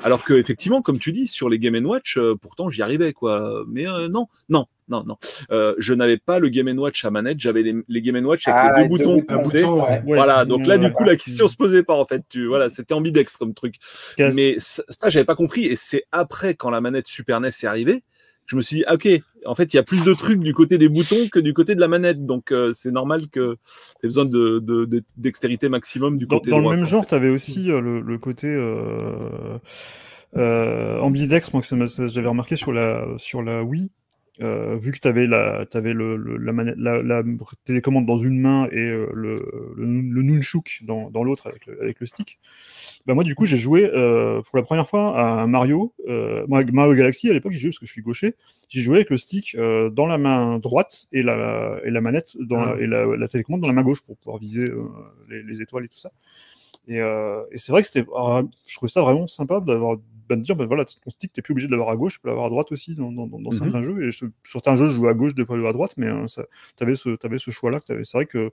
[0.04, 3.64] Alors que effectivement, comme tu dis, sur les Game Watch, euh, pourtant j'y arrivais, quoi.
[3.68, 5.18] Mais euh, non, non, non, non.
[5.52, 7.39] Euh, je n'avais pas le Game Watch à manette.
[7.39, 9.84] J'avais les, les Game Watch avec Ah, les deux deux boutons.
[9.84, 10.02] ouais.
[10.06, 12.24] Voilà, donc là, du coup, la question se posait pas, en fait.
[12.30, 13.76] Tu, voilà, c'était ambidextre comme truc.
[14.18, 15.66] Mais ça, ça, j'avais pas compris.
[15.66, 18.04] Et c'est après, quand la manette Super NES est arrivée,
[18.52, 19.08] je me suis dit, ah, ok,
[19.45, 21.74] en fait, il y a plus de trucs du côté des boutons que du côté
[21.74, 22.26] de la manette.
[22.26, 23.56] Donc, euh, c'est normal que
[23.99, 26.74] tu aies besoin de, de- de- dextérité maximum du Dans, côté dans droit.
[26.74, 29.58] le même genre, tu avais aussi euh, le, le côté euh,
[30.38, 33.89] euh, ambidex, moi que ça m'a- ça- j'avais remarqué sur la, sur la Wii,
[34.41, 37.23] euh, vu que tu avais, la, t'avais le, le- la, la, la
[37.65, 39.35] télécommande dans une main et euh, le,
[39.77, 42.39] le, nunchuk dans, dans l'autre avec le, avec le stick.
[43.05, 45.93] Bah moi, du coup, j'ai joué euh, pour la première fois à Mario,
[46.47, 47.29] moi, Mario Galaxy.
[47.29, 48.35] À l'époque, j'ai joué parce que je suis gaucher.
[48.69, 52.61] J'ai joué avec le stick dans la main droite et la, et la manette dans
[52.61, 52.75] Ah.
[52.79, 54.69] et la, télécommande dans la main gauche pour pouvoir viser
[55.29, 56.11] les, les étoiles et tout ça.
[56.87, 59.97] Et, et c'est vrai que c'était, ah, je trouvais ça vraiment sympa d'avoir,
[60.32, 62.19] bah, de dire, bah, voilà, ton stick, t'es plus obligé de l'avoir à gauche, tu
[62.21, 63.57] peux l'avoir à droite aussi dans, dans, dans Mhm.
[63.57, 64.07] certains jeux.
[64.07, 66.07] Et sur certains jeux, je jouais à gauche, des fois je jouais à droite, mais
[66.27, 66.43] ça,
[66.77, 67.82] t'avais ce, t'avais ce choix-là.
[67.88, 68.51] C'est vrai que,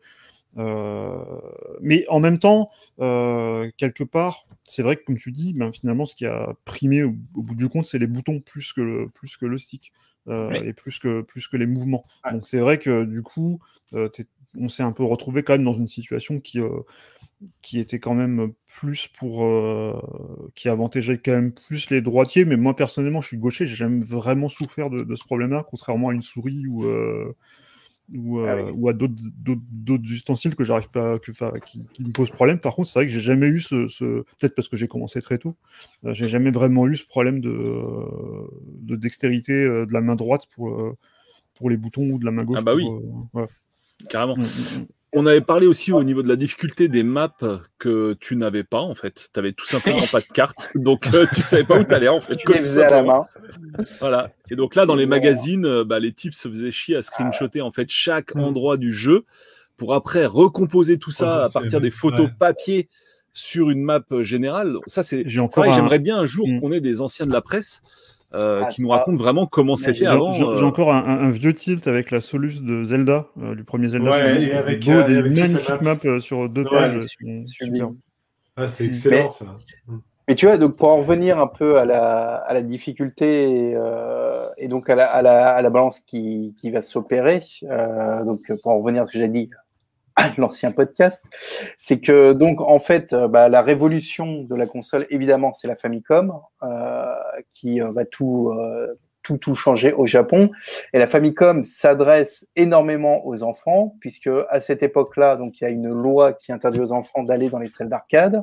[0.56, 1.40] euh,
[1.80, 2.70] mais en même temps,
[3.00, 7.02] euh, quelque part, c'est vrai que comme tu dis, ben, finalement, ce qui a primé
[7.04, 9.92] au, au bout du compte, c'est les boutons plus que le, plus que le stick.
[10.28, 10.68] euh, Oui.
[10.68, 12.04] et plus que, plus que les mouvements.
[12.24, 12.32] Ouais.
[12.32, 13.60] Donc c'est vrai que du coup,
[13.94, 14.08] euh,
[14.58, 16.80] on s'est un peu retrouvé quand même dans une situation qui, euh,
[17.62, 19.44] qui était quand même plus pour.
[19.44, 19.92] euh,
[20.54, 24.04] qui avantageait quand même plus les droitiers, mais moi personnellement, je suis gaucher, j'ai jamais
[24.04, 26.84] vraiment souffert de, de ce problème-là, contrairement à une souris ou.
[26.84, 27.32] euh,
[28.14, 28.72] ou, Ah euh, oui.
[28.74, 31.30] ou à d'autres ustensiles que j'arrive pas que,
[31.66, 32.58] qui, qui me posent problème.
[32.58, 35.20] Par contre, c'est vrai que j'ai jamais eu ce, ce- peut-être parce que j'ai commencé
[35.20, 35.56] très tôt,
[36.04, 37.82] j'ai jamais vraiment eu ce problème de,
[38.80, 40.74] de dextérité de la main droite pour,
[41.54, 42.58] pour les boutons ou de la main gauche.
[42.60, 42.88] Ah bah oui.
[43.34, 43.46] ouais.
[44.08, 44.36] Carrément.
[44.36, 44.86] Mm, mm, mm.
[45.14, 47.32] On avait parlé aussi au niveau de la difficulté des maps
[47.78, 49.28] que tu n'avais pas en fait.
[49.32, 52.20] Tu avais tout simplement pas de carte, donc euh, tu savais pas où t'allais en
[52.20, 52.36] fait.
[52.36, 53.26] Tu comme les faisais à la simplement.
[53.78, 53.84] main.
[54.00, 54.30] Voilà.
[54.50, 57.62] Et donc là, dans les magazines, euh, bah, les types se faisaient chier à screenshotter
[57.62, 58.40] en fait chaque Mm.
[58.40, 59.24] endroit du jeu
[59.78, 62.88] pour après recomposer tout ça à partir des photos papier
[63.32, 64.76] sur une map euh, générale.
[64.86, 66.60] Ça, c'est j'aimerais bien un jour Mm.
[66.60, 67.80] qu'on ait des anciens de la presse
[68.34, 68.96] euh, Ah, qui nous ça.
[68.98, 70.32] racontent vraiment comment c'était J'ai avant.
[70.32, 73.64] j'ai- euh, encore un, un- un vieux tilt avec la Solus de Zelda, euh, du
[73.64, 74.10] premier Zelda.
[74.10, 75.94] Ouais, sur et avec, beau, euh, des avec magnifiques map.
[75.94, 77.06] maps euh, sur deux Ouais, pages.
[78.56, 79.46] Ah, c'est excellent Mais- ça.
[80.28, 83.72] Mais tu vois, donc pour en revenir un peu à la, à la difficulté et,
[83.74, 88.22] euh, et donc à la, à la, à la balance qui, qui va s'opérer, euh,
[88.24, 89.48] donc pour en revenir à ce que j'ai dit
[90.36, 91.26] l'ancien podcast,
[91.76, 95.76] c'est que donc en fait euh, bah, la révolution de la console, évidemment, c'est la
[95.76, 97.14] Famicom euh,
[97.50, 100.50] qui euh, va tout, euh, tout tout changer au Japon.
[100.92, 105.70] Et la Famicom s'adresse énormément aux enfants puisque à cette époque-là, donc il y a
[105.70, 108.40] une loi qui interdit aux enfants d'aller dans les salles d'arcade.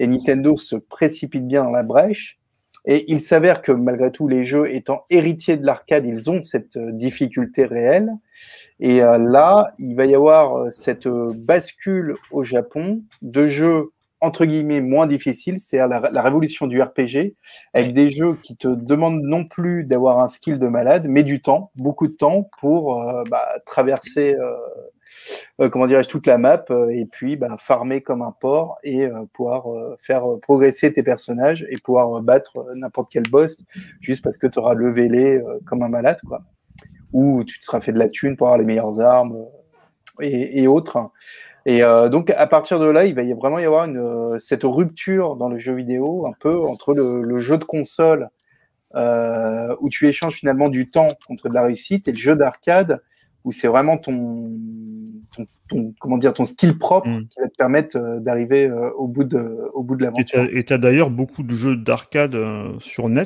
[0.00, 2.38] Et Nintendo se précipite bien dans la brèche.
[2.86, 6.76] Et il s'avère que malgré tout, les jeux étant héritiers de l'arcade, ils ont cette
[6.76, 8.10] euh, difficulté réelle.
[8.78, 14.46] Et euh, là, il va y avoir euh, cette bascule au Japon de jeux entre
[14.46, 17.34] guillemets moins difficiles, c'est-à-dire la, révolution du RPG,
[17.74, 21.42] avec des jeux qui te demandent non plus d'avoir un skill de malade, mais du
[21.42, 22.98] temps, beaucoup de temps pour
[23.30, 24.56] bah, traverser, euh,
[25.70, 29.24] comment dirais-je, toute la map euh, et puis bah, farmer comme un porc et euh,
[29.32, 33.64] pouvoir euh, faire euh, progresser tes personnages et pouvoir euh, battre euh, n'importe quel boss
[34.00, 36.42] juste parce que tu auras levé les euh, comme un malade, quoi.
[37.12, 40.66] Ou tu te seras fait de la thune pour avoir les meilleures armes euh, et,
[40.66, 41.10] autres.
[41.64, 44.64] Et euh, donc à partir de là, il va y vraiment y avoir euh, cette
[44.64, 48.28] rupture dans le jeu vidéo un peu entre le, jeu de console
[48.94, 53.02] euh, où tu échanges finalement du temps contre de la réussite et le jeu d'arcade
[53.46, 54.50] où c'est vraiment ton,
[55.34, 57.26] ton, ton- comment dire ton skill propre Mm.
[57.28, 60.06] qui va te permettre euh, d'arriver euh, au bout de au bout de
[60.50, 63.22] Et tu as, d'ailleurs beaucoup de jeux d'arcade euh, sur NES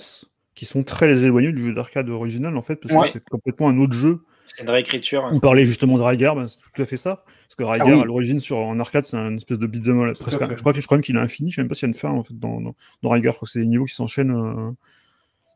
[0.55, 3.07] qui sont très éloignés du jeu d'arcade original en fait, parce Ouais.
[3.09, 4.21] que c'est complètement un autre jeu.
[4.47, 5.29] C'est une réécriture.
[5.33, 7.25] On parlait justement de Rygar, ben, c'est tout à fait ça.
[7.47, 8.01] Parce que Rygar, Ah oui.
[8.03, 10.13] à l'origine, sur, en arcade, c'est un espèce de beat'em.
[10.19, 11.51] Presque, je crois, que- je crois même qu'il a infini.
[11.51, 13.33] Je sais même pas s'il y a une fin en fait, dans, dans, dans Rygar.
[13.33, 14.33] Je crois que c'est des niveaux qui s'enchaînent.
[14.33, 14.71] euh,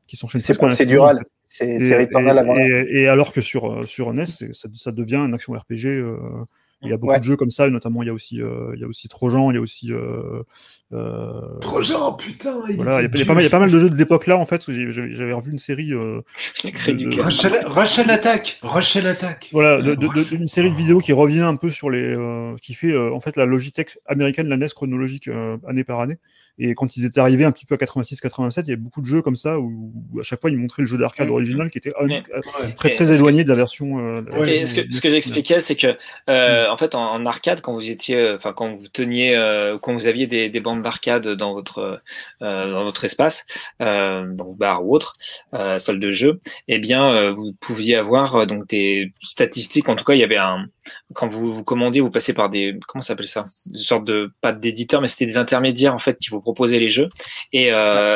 [0.06, 3.70] qui s'enchaînent C'est procédural, c'est Et, c'est Returnal et- avant et- et alors que sur,
[3.72, 5.86] euh, sur NES, c'est- ça, ça devient un action RPG.
[5.88, 6.16] euh,
[6.82, 7.18] il y a beaucoup Ouais.
[7.18, 9.08] de jeux comme ça, et notamment il y a aussi, euh, il y a aussi
[9.08, 9.90] Trojan, il y a aussi.
[9.92, 10.42] euh,
[10.94, 13.48] euh, Trojan, putain il voilà, il y, a- y a pas mal, il y a
[13.48, 13.50] dur.
[13.50, 14.64] pas mal de jeux de l'époque là en fait.
[14.70, 16.20] J'avais revu une série euh,
[16.64, 17.68] de-.
[17.70, 21.56] Rush l'attaque Rush l'attaque Voilà, de, de- de- une série de vidéos qui revient un
[21.56, 25.28] peu sur les, euh, qui fait euh, en fait la Logitech américaine, la NES chronologique
[25.28, 26.18] euh, année par année.
[26.56, 29.06] Et quand ils étaient arrivés un petit peu à 86-87, il y avait beaucoup de
[29.06, 31.78] jeux comme ça où, où à chaque fois ils montraient le jeu d'arcade original qui
[31.78, 32.22] était Mais-
[32.60, 32.72] Ouais.
[32.76, 33.98] très très que- éloigné de la version.
[33.98, 34.50] euh, de la Ouais.
[34.50, 35.14] Et version ce que, ce que NES.
[35.14, 35.96] j'expliquais, c'est que
[36.30, 39.94] euh, en fait, en, en arcade, quand vous étiez, enfin, quand vous teniez, euh, quand
[39.94, 42.00] vous aviez des, des bandes d'arcade dans votre
[42.42, 43.44] euh, dans votre espace,
[43.82, 45.16] euh, donc bar ou autre
[45.54, 49.88] euh, salle de jeu, eh bien, vous pouviez avoir donc des statistiques.
[49.88, 50.66] En tout cas, il y avait un
[51.14, 54.52] quand vous vous commandiez, vous passez par des comment s'appelle ça, une sorte de pas
[54.52, 57.08] d'éditeurs, mais c'était des intermédiaires en fait qui vous proposaient les jeux
[57.52, 57.70] et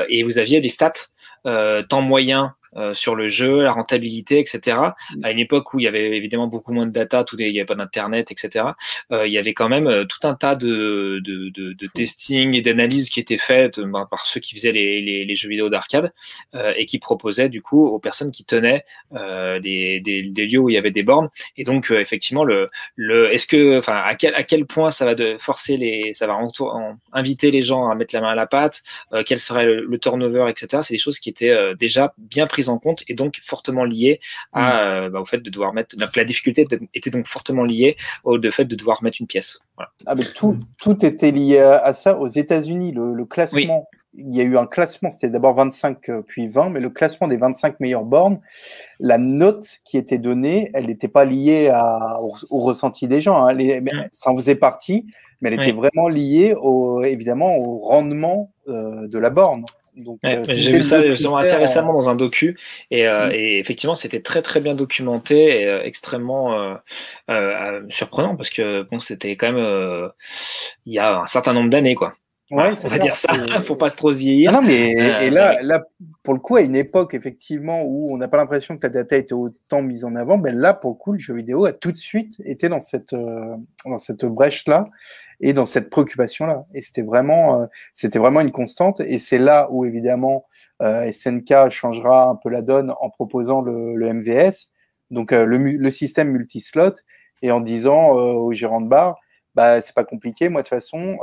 [0.08, 0.92] et vous aviez des stats.
[1.88, 4.78] Temps moyen euh, sur le jeu, la rentabilité, etc.
[5.22, 7.58] À une époque où il y avait évidemment beaucoup moins de data, tout, il n'y
[7.58, 8.66] avait pas d'internet, etc.
[9.12, 12.54] Euh, il y avait quand même euh, tout un tas de, de, de, de testing
[12.54, 15.68] et d'analyses qui étaient faites ben, par ceux qui faisaient les, les, les jeux vidéo
[15.68, 16.12] d'arcade
[16.54, 20.70] euh, et qui proposaient du coup aux personnes qui tenaient des, des, des, lieux où
[20.70, 21.28] il y avait des bornes.
[21.56, 25.14] Et donc effectivement, le, le est-ce que, enfin, à quel, à quel point ça va
[25.14, 28.34] de forcer les, ça va en, en, inviter les gens à mettre la main à
[28.34, 28.82] la pâte,
[29.26, 30.82] quel serait le, le turnover, etc.
[30.82, 34.20] C'est des choses qui étaient déjà bien prises en compte et donc fortement liées
[34.52, 35.10] à, mmh.
[35.10, 35.96] bah, au fait de devoir mettre.
[35.96, 39.60] Donc, la difficulté était donc fortement liée au de fait de devoir mettre une pièce.
[39.76, 39.90] Voilà.
[40.06, 42.18] Ah, mais tout, tout était lié à, ça.
[42.18, 43.88] Aux États-Unis, le, le, classement.
[43.90, 43.98] Oui.
[44.14, 47.36] Il y a eu un classement, c'était d'abord 25 puis 20, mais le classement des
[47.36, 48.40] 25 meilleures bornes,
[48.98, 53.44] la note qui était donnée, elle n'était pas liée à, au, au, ressenti des gens.
[53.44, 53.52] Hein.
[53.52, 54.08] Les, mmh.
[54.10, 55.06] Ça en faisait partie,
[55.40, 55.78] mais elle était oui.
[55.78, 59.64] vraiment liée au, évidemment au rendement euh, de la borne.
[60.06, 61.00] Ouais, euh, J'ai vu ça
[61.38, 62.56] assez récemment dans un docu
[62.90, 63.32] et, euh, mmh.
[63.32, 66.78] et effectivement c'était très très bien documenté et euh, extrêmement
[67.28, 70.10] euh, surprenant parce que bon c'était quand même
[70.86, 72.14] il y a un certain nombre d'années quoi.
[72.50, 72.98] Ouais, on va ça.
[72.98, 73.28] dire ça,
[73.64, 74.50] faut pas trop se vieillir.
[74.50, 75.84] Ah non, mais et là, là,
[76.22, 79.16] pour le coup, à une époque effectivement où on n'a pas l'impression que la data
[79.16, 81.92] était autant mise en avant, ben là, pour le coup, le jeu vidéo a tout
[81.92, 83.14] de suite été dans cette
[83.84, 84.88] dans cette brèche là
[85.40, 86.66] et dans cette préoccupation-là.
[86.74, 89.00] Et c'était vraiment, euh, c'était vraiment une constante.
[89.00, 90.46] Et c'est là où évidemment
[90.82, 94.70] euh, SNK changera un peu la donne en proposant le, le MVS,
[95.10, 96.94] donc euh, le, le, système multislot,
[97.42, 99.18] et en disant aux gérants de bar,
[99.58, 100.48] bah c'est pas compliqué.
[100.48, 101.18] Moi de toute façon,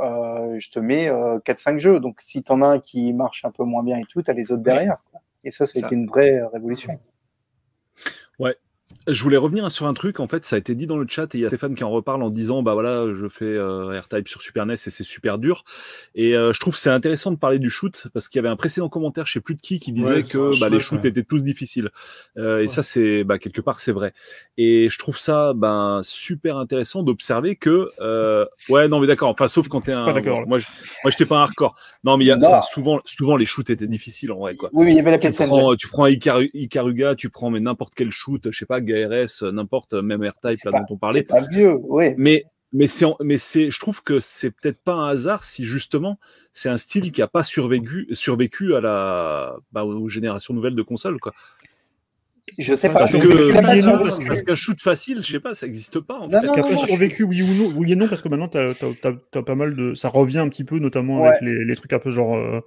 [0.58, 2.00] je te mets 4-5 jeux.
[2.00, 4.52] Donc si t'en as un qui marche un peu moins bien et tout, t'as les
[4.52, 4.98] autres derrière.
[5.10, 5.22] Quoi.
[5.42, 6.98] Et ça, c'était une vraie révolution.
[9.08, 11.34] Je voulais revenir sur un truc, en fait, ça a été dit dans le chat
[11.34, 14.00] et il y a Stéphane qui en reparle en disant, bah voilà, je fais euh,
[14.00, 15.64] R-Type sur Super NES et c'est super dur.
[16.14, 18.56] Et euh, je trouve c'est intéressant de parler du shoot parce qu'il y avait un
[18.56, 21.08] précédent commentaire, je sais plus de qui, qui disait ouais, que bah, les shoots ouais.
[21.08, 21.90] étaient tous difficiles.
[22.36, 22.64] Euh, ouais.
[22.64, 24.12] Et ça, c'est, bah, quelque part, c'est vrai.
[24.56, 29.48] Et je trouve ça, ben, super intéressant d'observer que, euh, ouais, non, mais d'accord, enfin,
[29.48, 30.04] sauf quand t'es un,
[30.46, 30.66] moi, je,
[31.04, 31.76] moi, j'étais pas un hardcore.
[32.04, 34.70] Non, mais il y a, souvent, souvent, les shoots étaient difficiles en vrai, quoi.
[34.72, 37.94] Oui, il y avait la tu prends, tu prends Icar Ikaruga, tu prends mais n'importe
[37.94, 41.20] quel shoot, je sais pas, GRS, n'importe, même R-Type là pas, dont on parlait.
[41.20, 42.14] C'est pas vieux, oui.
[42.16, 46.18] Mais mais c'est mais c'est je trouve que c'est peut-être pas un hasard si justement
[46.52, 50.82] c'est un style qui a pas survécu survécu à la bah, aux générations nouvelles de
[50.82, 51.32] consoles quoi.
[52.58, 53.00] Je sais pas.
[53.00, 56.46] Parce que parce qu'un shoot facile, je sais pas, ça n'existe pas en non, fait.
[56.46, 58.72] Non, qui a pas survécu, oui ou non, oui et non, parce que maintenant t'as
[58.72, 61.28] as, pas mal de, ça revient un petit peu, notamment ouais.
[61.28, 62.36] avec les, les, trucs un peu genre.
[62.36, 62.60] Euh,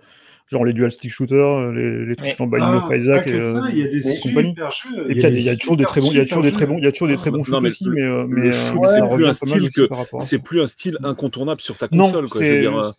[0.49, 3.77] genre les dual stick shooters, les, les trucs en Binding of Isaac et, euh, il
[3.79, 4.55] y a des compagnie.
[4.55, 6.51] Jeux, et puis il y, a toujours des très bons, il y a toujours des
[6.51, 9.07] très bons, il y a toujours des très bons shoots aussi, mais euh, mais c'est
[9.09, 9.89] plus un style que
[10.19, 12.43] c'est plus un style incontournable sur ta console quoi.
[12.43, 12.93] Je veux dire,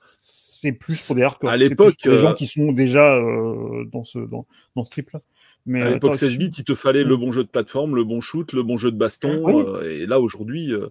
[0.61, 1.51] c'est plus pour des hardcore.
[1.51, 4.47] À l'époque, les gens qui sont déjà euh, dans ce dans,
[4.77, 5.21] dans ce trip là.
[5.67, 8.21] Mais à l'époque 16 bits, il te fallait le bon jeu de plateforme, le bon
[8.21, 9.43] shoot, le bon jeu de baston.
[9.45, 9.63] Oui.
[9.67, 10.89] Euh, et là, aujourd'hui, euh,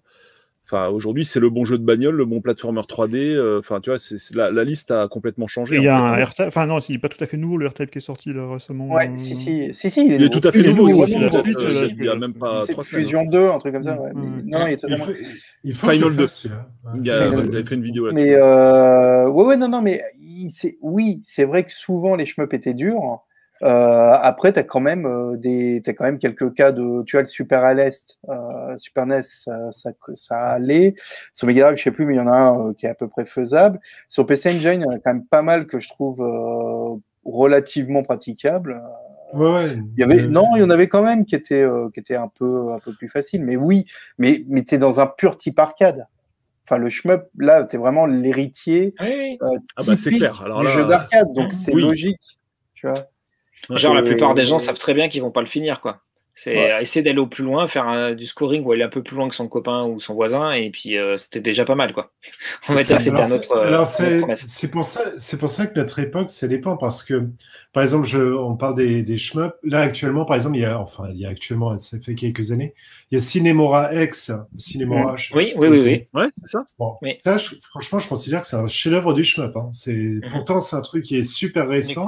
[0.72, 3.60] enfin, aujourd'hui, c'est le bon jeu de bagnole, le bon platformer 3D.
[3.60, 5.78] Enfin, euh, tu vois, c'est, la, la, liste a complètement changé.
[5.78, 7.68] Il y a un R-Type, enfin, non, il n'est pas tout à fait nouveau, le
[7.68, 8.88] R-Type qui est sorti là, récemment.
[8.88, 10.90] Ouais, si, si, si, si il est, il est tout à fait il nouveau.
[10.90, 14.00] il, euh, il y a même pas c'est Fusion 2, un truc comme ça.
[14.00, 14.14] Ouais.
[14.14, 14.42] Mmh.
[14.46, 15.06] Non, il est totalement.
[15.08, 15.20] Il faut,
[15.64, 16.28] il faut Final 2.
[16.28, 16.52] Fasse, ouais.
[16.98, 18.26] Il, y a, fait une vidéo là-dessus.
[18.26, 20.50] Mais euh, ouais, ouais, non, non, mais il,
[20.82, 23.24] oui, c'est vrai que souvent les shmups étaient durs.
[23.64, 27.18] Euh, après, tu as quand même euh, des, as quand même quelques cas de, tu
[27.18, 30.96] as le Super à l'est, euh, Super NES, ça, ça, ça allait.
[31.34, 32.90] Sur Mega Drive, je sais plus, mais il y en a un euh, qui est
[32.90, 33.80] à peu près faisable.
[34.08, 36.98] Sur PC Engine, il y en a quand même pas mal que je trouve euh,
[37.26, 38.82] relativement praticables.
[39.34, 39.78] Ouais, ouais.
[39.96, 42.16] Il y avait, non, il y en avait quand même qui étaient, euh, qui étaient
[42.16, 43.44] un peu, un peu plus faciles.
[43.44, 43.86] Mais oui,
[44.18, 46.08] mais, mais t'es dans un pur type arcade.
[46.64, 50.42] Enfin, le shmup, là, t'es vraiment l'héritier oui, ah bah, c'est clair.
[50.44, 51.82] Alors du là, jeu d'arcade, donc c'est oui.
[51.82, 52.40] logique.
[52.76, 53.10] Tu vois.
[53.70, 56.02] Genre, la plupart des gens savent très bien qu'ils vont pas le finir, quoi.
[56.42, 56.82] C'est ouais.
[56.82, 59.28] essayer d'aller au plus loin, faire un, du scoring ou aller un peu plus loin
[59.28, 62.14] que son copain ou son voisin, et puis euh, c'était déjà pas mal, quoi.
[62.70, 63.58] On va dire que c'était un autre.
[63.58, 65.02] Alors, c'est pour, ça,
[65.38, 67.28] pour ça que notre époque, ça dépend, parce que,
[67.74, 69.18] par exemple, je, on parle des, des.
[69.64, 72.54] Là, actuellement, par exemple, il y a, enfin, il y a actuellement, ça fait quelques
[72.54, 72.74] années,
[73.12, 75.16] il y a Cinemora X, Cinemora.
[75.16, 75.36] Mmh.
[75.36, 76.08] Oui, oui, oui, oui.
[76.14, 76.64] Ouais, c'est ça.
[76.78, 77.18] Bon, oui.
[77.22, 79.58] ça, je, franchement, je considère que c'est un chef-d'œuvre du shmup.
[79.58, 79.70] Hein.
[79.74, 80.22] C'est, mmh.
[80.32, 82.08] Pourtant, c'est un truc qui est super récent.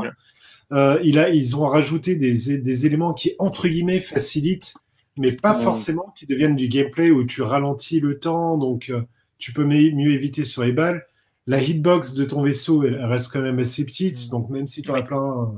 [0.74, 4.74] Euh, il a, ils ont rajouté des, des, éléments qui, entre guillemets, facilitent,
[5.17, 5.61] mais pas mmh.
[5.61, 9.01] forcément qui deviennent du gameplay où tu ralentis le temps, donc euh,
[9.38, 11.05] tu peux mieux éviter sur les balles.
[11.45, 14.91] La hitbox de ton vaisseau, elle, reste quand même assez petite, donc même si tu
[14.91, 15.53] en as plein,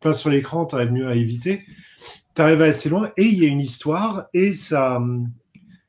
[0.00, 1.62] plein sur l'écran, tu arrives mieux à éviter.
[2.34, 5.00] Tu arrives assez loin, et il y a une histoire, et ça,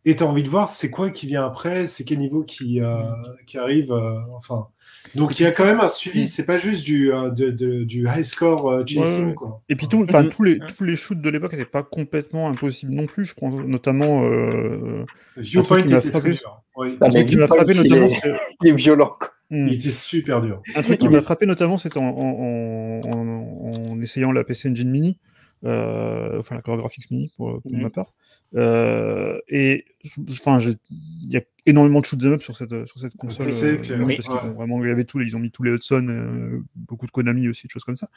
[0.05, 2.79] et tu as envie de voir c'est quoi qui vient après, c'est quel niveau qui,
[2.79, 3.01] euh,
[3.47, 3.91] qui arrive.
[4.35, 4.67] enfin,
[5.15, 6.27] donc il y a quand même un suivi.
[6.27, 9.27] C'est pas juste du, euh, de- de- du high score euh, chasing.
[9.29, 9.33] Ouais.
[9.33, 9.61] Quoi.
[9.69, 13.05] Et puis tout, tous, les, tous les shoots de l'époque n'étaient pas complètement impossibles non
[13.05, 13.25] plus.
[13.25, 14.23] Je prends notamment.
[14.23, 15.05] Euh...
[15.37, 16.31] Viewpoint était très frappé.
[16.31, 16.61] dur.
[16.75, 16.97] Oui.
[17.01, 18.31] Ah, un truc qui m'a frappé il notamment, est-
[18.61, 19.15] Il est violent.
[19.19, 19.31] quoi.
[19.49, 19.67] Hmm.
[19.69, 20.61] Il était super dur.
[20.75, 24.69] Un truc qui m'a frappé notamment, c'était en, en, en, en- en essayant la PC
[24.69, 25.19] Engine Mini,
[25.65, 27.81] euh, enfin la Core Graphics Mini pour, pour Mhm.
[27.81, 28.13] ma part.
[28.55, 29.85] Euh, et
[30.29, 33.47] enfin, il y a énormément de shoot 'em up sur cette sur cette console.
[33.47, 34.17] Euh, clair, parce oui.
[34.17, 34.39] qu'ils Ouais.
[34.43, 37.11] ont vraiment, il y avait tout, ils ont mis tous les Hudson, euh, beaucoup de
[37.11, 38.09] Konami aussi, de choses comme ça.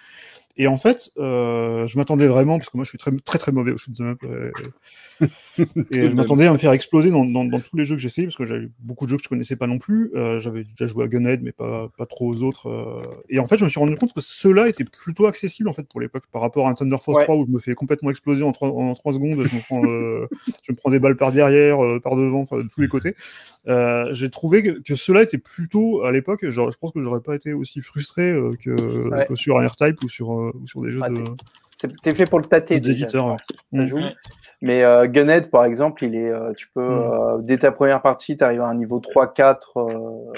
[0.57, 3.53] Et en fait, euh, je m'attendais vraiment, parce que moi je suis très très très
[3.53, 4.51] mauvais au shoot 'em up, euh,
[5.91, 8.27] et je m'attendais à me faire exploser dans, dans, dans tous les jeux que j'essayais,
[8.27, 10.11] parce que j'avais beaucoup de jeux que je connaissais pas non plus.
[10.15, 12.69] Euh, j'avais déjà joué à Gunhead, mais pas, pas trop aux autres.
[12.69, 13.03] euh.
[13.29, 15.87] Et en fait, je me suis rendu compte que ceux-là étaient plutôt accessibles en fait
[15.89, 17.25] pour l'époque, par rapport à un Thunder Force Ouais.
[17.25, 19.85] 3 où je me fais complètement exploser en 3, en trois secondes, je me, prends,
[19.85, 20.27] euh,
[20.65, 23.15] je me prends des balles par derrière, euh, par devant, enfin de tous les côtés.
[23.69, 27.35] Euh, J'ai trouvé que, que ceux-là étaient plutôt, à l'époque, je pense que j'aurais pas
[27.35, 29.27] été aussi frustré euh, que, Ouais.
[29.27, 31.17] que sur un R-Type ou sur, euh, ou sur des jeux Ah, de.
[31.77, 32.75] C'est- T'es fait pour le tâter.
[32.75, 33.07] Ouais.
[33.11, 33.87] pense, Ça Mm.
[33.87, 33.97] joue.
[33.99, 34.15] Ouais.
[34.63, 37.11] Mais euh, Gunhead, par exemple, il est, euh, tu peux, Mm.
[37.13, 39.79] euh, dès ta première partie, tu arrives à un niveau 3-4.
[39.79, 40.33] euh,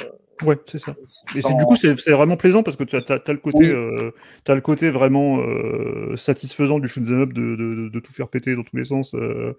[0.44, 0.94] Ouais, c'est ça.
[1.36, 3.70] Et sans- du coup, c'est vraiment plaisant parce que tu as, le côté, Oui.
[3.70, 4.10] euh,
[4.42, 8.12] t'as le côté vraiment euh, satisfaisant du shoot 'em up de, de, de- de tout
[8.12, 9.56] faire péter dans tous les sens euh,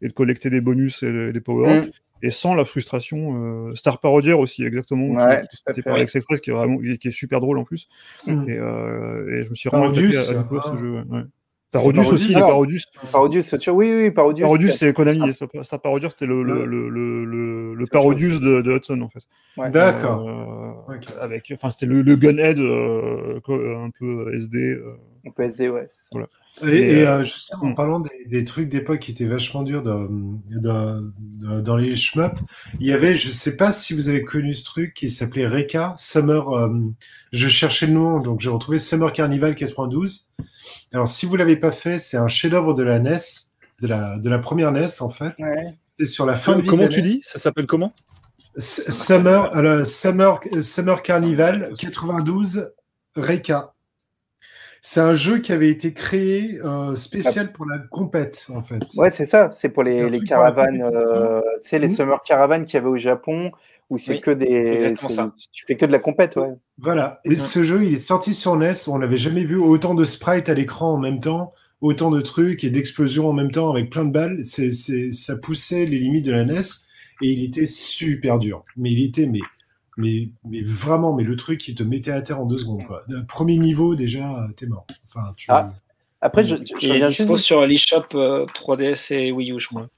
[0.00, 1.90] et de collecter des bonus et des power Mm.
[2.22, 3.68] Et sans la frustration.
[3.68, 5.08] euh, Star Parodier aussi, exactement.
[5.08, 5.42] Ouais,
[5.74, 7.88] qui, par Alex Express, qui est vraiment, qui est super drôle en plus.
[8.26, 8.48] Mm.
[8.48, 10.72] Et, euh, et je me suis vraiment Parodius, à, à ah.
[10.72, 10.92] ce jeu.
[10.94, 11.22] ouais, ouais.
[11.72, 12.84] Parodius Parodius, aussi, Parodius.
[13.10, 13.70] Parodius, c'est.
[13.70, 14.44] Oui, oui, Parodius.
[14.44, 15.32] Parodius, c'est- Konami.
[15.32, 19.22] Star Star Parodier, c'était le, le, le, le, Parodius de, de Hudson, en fait.
[19.56, 19.70] Ouais.
[19.70, 20.28] D'accord.
[20.28, 21.04] Euh, Ok.
[21.20, 24.78] avec, enfin, c'était le, le Gunhead euh, un peu SD.
[25.24, 25.86] On peut SD, ouais.
[26.62, 29.62] Et, Et, et, euh, euh, justement, en parlant des, des trucs d'époque qui étaient vachement
[29.62, 30.06] durs de,
[30.50, 32.38] de- de- dans les shmups,
[32.78, 35.94] il y avait, je sais pas si vous avez connu ce truc qui s'appelait Reka,
[35.96, 36.68] Summer, euh,
[37.32, 40.28] je cherchais le nom, donc j'ai retrouvé Summer Carnival 92.
[40.92, 43.16] Alors, si vous l'avez pas fait, c'est un chef-d'œuvre de la NES,
[43.80, 45.32] de la, de la première NES, en fait.
[45.38, 45.74] Ouais.
[45.98, 47.08] C'est sur la fin de Comment la tu NES.
[47.08, 47.94] dis Ça s'appelle comment
[48.58, 52.70] Summer, alors, Summer, Summer Carnival 92
[53.16, 53.72] Reka.
[54.84, 58.82] C'est un jeu qui avait été créé euh, spécial pour la compète, en fait.
[58.96, 59.50] Ouais, c'est ça.
[59.52, 61.90] C'est pour les, les caravanes, euh, tu sais, les Mm.
[61.90, 63.52] summer caravanes qu'il y avait au Japon,
[63.90, 64.94] où c'est Oui, que des.
[64.96, 65.32] ça.
[65.52, 66.48] Tu fais que de la compète, ouais.
[66.78, 67.20] Voilà.
[67.24, 68.72] Et ce jeu, il est sorti sur NES.
[68.88, 72.64] On n'avait jamais vu autant de sprites à l'écran en même temps, autant de trucs
[72.64, 74.40] et d'explosions en même temps avec plein de balles.
[74.42, 76.58] C'est, c'est, ça poussait les limites de la NES
[77.22, 78.64] et il était super dur.
[78.76, 79.38] Mais il était, mais,
[79.96, 83.04] mais, mais vraiment, mais le truc qui te mettait à terre en deux secondes, quoi.
[83.28, 84.86] Premier niveau, déjà, t'es mort.
[85.08, 85.46] Enfin, tu...
[85.50, 85.70] Ah.
[86.20, 89.88] Après, je, je, dispo sur l'eShop euh, 3DS et Wii U, je crois.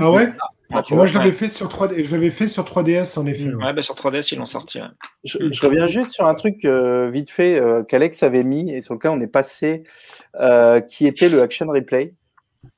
[0.00, 0.28] Ah ouais?
[0.70, 1.34] Ah, tu Moi, vois, je l'avais ouais.
[1.34, 3.46] fait sur 3D, je l'avais fait sur 3DS, en effet.
[3.54, 3.64] ouais.
[3.64, 4.78] Ouais, bah, sur 3DS, ils l'ont sorti.
[4.80, 4.86] ouais.
[5.24, 8.82] Je, je reviens juste sur un truc euh, vite fait euh, qu'Alex avait mis et
[8.82, 9.84] sur lequel on est passé,
[10.38, 12.12] euh, qui était le Action Replay.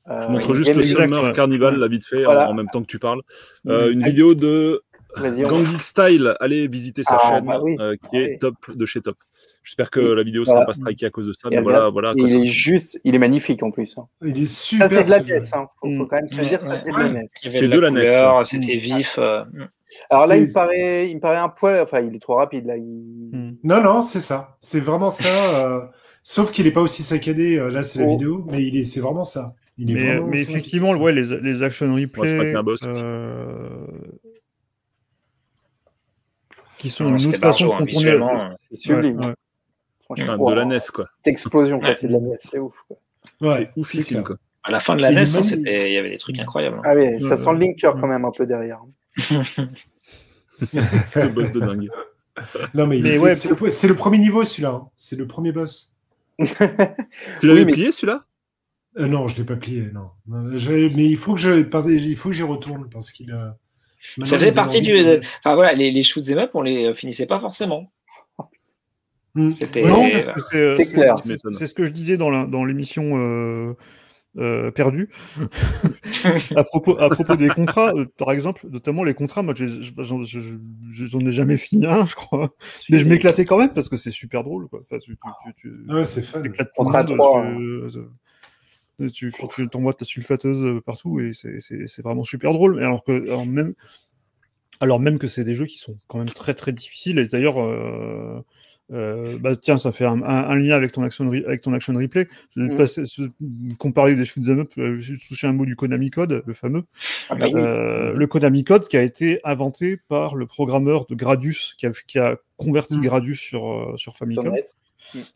[0.07, 1.33] Je montre juste le Summer.
[1.33, 2.47] Carnival, là, vite fait, Voilà.
[2.47, 3.21] en, en même temps que tu parles.
[3.67, 4.83] Euh, une vidéo de
[5.17, 6.33] Gang Geek Style.
[6.39, 7.75] Allez visiter sa Ah, chaîne, bah oui.
[7.79, 8.39] euh, qui Ah est oui.
[8.39, 9.15] top de chez top.
[9.63, 10.61] J'espère que Et la vidéo ne voilà.
[10.61, 11.49] sera pas strikée à cause de ça.
[11.51, 12.13] Mais voilà, voilà.
[12.15, 13.95] Il ça- est juste, il est magnifique en plus.
[13.97, 14.07] hein.
[14.25, 14.89] Il est super.
[14.89, 15.35] Ça, c'est de la ce jeu.
[15.35, 15.41] NES.
[15.53, 15.67] Hein.
[15.79, 17.27] Faut, faut quand même se Ouais, dire, ça, ouais, c'est de la NES.
[17.43, 18.43] Il y C'est de de la NES.
[18.43, 19.17] c'était vif.
[19.19, 19.43] euh,
[20.09, 21.79] Alors là, il me C'est- paraît, il me paraît un poil.
[21.81, 22.77] Enfin, il est trop rapide là.
[22.77, 23.29] Il...
[23.33, 23.51] Hmm.
[23.63, 24.57] Non, non, c'est ça.
[24.61, 25.65] C'est vraiment ça.
[25.65, 25.81] euh,
[26.23, 27.55] Sauf qu'il n'est pas aussi saccadé.
[27.57, 28.11] Là, c'est la Oh.
[28.11, 29.53] vidéo, mais il est, c'est vraiment ça.
[29.79, 32.61] Il est Mais, vraiment mais effectivement, ouais, les, les action Ouais, c'est pas replay, qu'un
[32.63, 33.01] boss aussi.
[33.03, 33.87] euh,
[36.81, 38.09] qui sont non, une autre façon hein, de contourner.
[38.11, 39.17] euh, C'est sublime.
[39.19, 39.33] ouais.
[39.99, 40.65] Franchement, Enfin, de la.
[40.65, 41.07] NES, quoi.
[41.25, 41.95] Explosion, quoi, Ouais.
[41.95, 42.75] c'est de la NES, c'est ouf.
[42.87, 42.97] Quoi.
[43.41, 44.35] Ouais, c'est oufissime, quoi.
[44.63, 46.77] À la fin de la NES, hein, il y avait des trucs incroyables.
[46.77, 46.81] hein.
[46.85, 47.65] Ah oui, ça Ouais, sent le ouais.
[47.67, 48.81] linker quand même un peu derrière.
[51.05, 51.89] C'est un boss de dingue.
[52.73, 54.69] Non, mais, il Mais était- ouais, c'est le, c'est le premier niveau, celui-là.
[54.69, 54.87] hein.
[54.95, 55.93] C'est le premier boss.
[56.39, 56.45] Tu
[57.43, 58.25] l'avais Oui, mais- plié, celui-là?
[58.99, 59.89] Euh, non, je l'ai pas plié.
[59.93, 60.09] Non.
[60.27, 61.59] Mais il faut que je,
[61.91, 63.31] il faut que j'y retourne parce qu'il.
[63.31, 63.49] euh,
[64.17, 64.91] maintenant, Ça faisait partie du.
[64.93, 67.91] de- Enfin voilà, les, les shoots up, on les finissait pas forcément.
[69.33, 69.49] Hmm.
[69.51, 71.15] C'était- Non, parce que c'est c'est clair.
[71.23, 73.73] c'est- ce que je disais dans la- dans l'émission euh,
[74.37, 75.09] euh, perdue.
[76.55, 80.39] à, propos, à propos des contrats, euh, par exemple, notamment les contrats, moi j'en je-
[80.89, 82.53] je- j'en ai jamais fini un, je crois.
[82.89, 84.67] Mais je m'éclatais quand même parce que c'est super drôle.
[84.67, 84.79] Quoi.
[84.81, 85.53] Enfin, tu, tu, tu,
[85.87, 86.41] tu- Ouais, c'est fun.
[86.75, 87.97] Contrat monde, trois, tu- tu,
[89.13, 92.75] tu, tu t'envoies ta sulfateuse euh, partout et c'est- c'est c'est vraiment super drôle.
[92.77, 93.73] Mais Alors, que, alors, même,
[94.79, 97.19] alors même que c'est des jeux qui sont quand même très très difficiles.
[97.19, 98.41] Et d'ailleurs, euh,
[98.93, 101.93] Euh, bah, tiens, ça fait un, un- un lien avec ton action, avec ton action
[101.93, 102.27] replay.
[102.57, 102.75] Je vais Mhm.
[102.75, 103.21] passer- ce-
[103.79, 106.83] comparer des shoot'em up, j'ai touché un mot du Konami Code, le fameux.
[107.29, 107.53] Ah bah oui.
[107.55, 111.91] Euh, le Konami Code qui a été inventé par le programmeur de Gradius, qui a,
[112.05, 113.01] qui a converti Mhm.
[113.03, 114.53] Gradius sur, sur Famicom.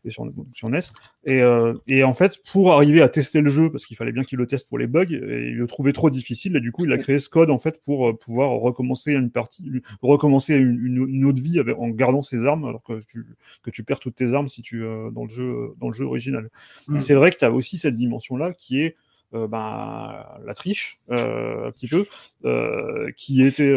[0.05, 0.79] Et sur, sur NES.
[1.25, 4.23] Et, euh, et en fait, pour arriver à tester le jeu, parce qu'il fallait bien
[4.23, 6.85] qu'il le teste pour les bugs, et il le trouvait trop difficile, et du coup,
[6.85, 9.69] il a créé ce code en fait pour euh, pouvoir recommencer une partie,
[10.01, 13.25] recommencer une, une- une autre vie avec, en gardant ses armes, alors que tu,
[13.63, 16.05] que tu perds toutes tes armes si tu euh, dans le jeu dans le jeu
[16.05, 16.49] original.
[16.87, 16.97] Mm.
[16.97, 18.95] Et C'est vrai que tu as aussi cette dimension-là qui est
[19.33, 22.05] euh, ben, la triche, euh, un petit peu,
[22.45, 23.75] euh, qui était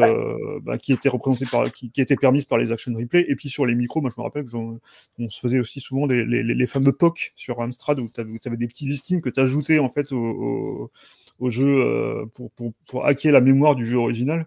[0.62, 3.48] ben, qui était représentée par qui, qui était permise par les action replay et puis
[3.48, 6.42] sur les micros moi je me rappelle que on se faisait aussi souvent les, les,
[6.42, 9.88] les fameux POC sur Amstrad où tu avais, des petits listings que tu ajoutais en
[9.88, 10.90] fait au, au,
[11.38, 14.46] au jeu pour, pour, pour hacker la mémoire du jeu original.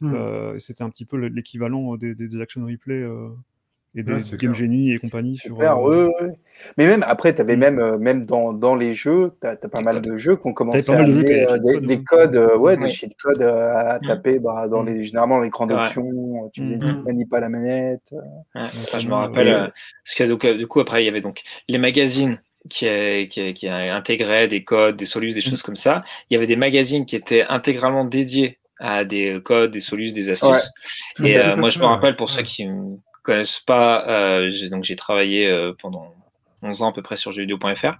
[0.00, 0.58] Hmm.
[0.58, 3.04] C'était un petit peu l'équivalent des, des, des action replay
[3.94, 4.54] et des Ouais, Game.
[4.54, 5.36] Genie et compagnie.
[5.36, 6.32] Sur, clair, euh, ouais, ouais.
[6.78, 9.78] Mais même après, tu avais même, euh, même dans, dans les jeux, tu as, pas
[9.78, 10.12] Des mal codes.
[10.12, 12.02] de jeux qui ont commencé pas à de avaient euh, des des, codes, des ouais.
[12.04, 14.06] codes, euh, ouais, des cheat codes euh, à Mm.
[14.06, 14.86] taper bah, dans Mm.
[14.88, 15.74] les, généralement dans l'écran Ouais.
[15.74, 16.50] d'option.
[16.52, 16.78] Tu Mm.
[16.80, 18.12] petite manip à la manette.
[18.12, 18.20] Ouais,
[18.54, 19.68] enfin, je me rappelle, euh, euh,
[20.04, 22.38] parce que donc, euh, du coup, après, il y avait donc les magazines
[22.70, 22.86] qui,
[23.28, 25.42] qui, qui intégraient des codes, des solus, des Mm.
[25.42, 26.02] choses comme ça.
[26.30, 30.30] Il y avait des magazines qui étaient intégralement dédiés à des codes, des solus, des
[30.30, 30.70] astuces.
[31.24, 32.66] Et euh, moi, je me rappelle, pour ceux qui
[33.22, 36.14] connaissent pas, euh, j'ai- donc j'ai travaillé euh, pendant
[36.62, 37.94] 11 ans à peu près sur jeuxvideo.fr.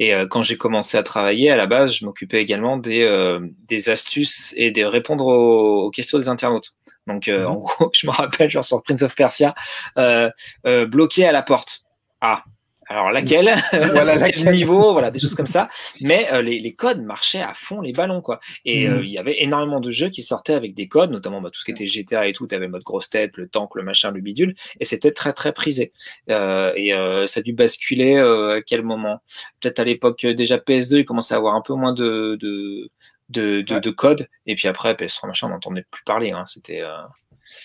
[0.00, 3.40] Et euh, quand j'ai commencé à travailler, à la base, je m'occupais également des, euh,
[3.68, 6.74] des astuces et de répondre aux, aux questions des internautes.
[7.06, 7.46] Donc, euh, Mhm.
[7.46, 9.54] en gros, je me rappelle, genre sur Prince of Persia,
[9.98, 10.30] euh,
[10.66, 11.80] euh, bloqué à la porte.
[12.20, 12.42] Ah,
[12.90, 13.46] alors laquelle?
[13.72, 14.52] Voilà, Quel laquelle?
[14.52, 14.92] niveau?
[14.92, 15.68] Voilà, des choses comme ça.
[16.02, 18.38] Mais euh, les, les codes marchaient à fond les ballons, quoi.
[18.64, 18.94] Et Mhm.
[18.98, 21.60] euh, il y avait énormément de jeux qui sortaient avec des codes, notamment bah, tout
[21.60, 22.46] ce qui était GTA et tout.
[22.46, 24.54] Tu avais le mode grosse tête, le tank, le machin, le bidule.
[24.80, 25.92] Et c'était très, très prisé.
[26.30, 29.22] Euh, et euh, ça a dû basculer euh, à quel moment?
[29.60, 32.90] Peut-être à l'époque, déjà PS2, il commençait à avoir un peu moins de, de,
[33.28, 33.80] de, de, Ouais.
[33.80, 34.26] de codes.
[34.46, 36.32] Et puis après, PS3, machin, on n'entendait plus parler.
[36.32, 36.44] Hein.
[36.44, 36.96] C'était euh,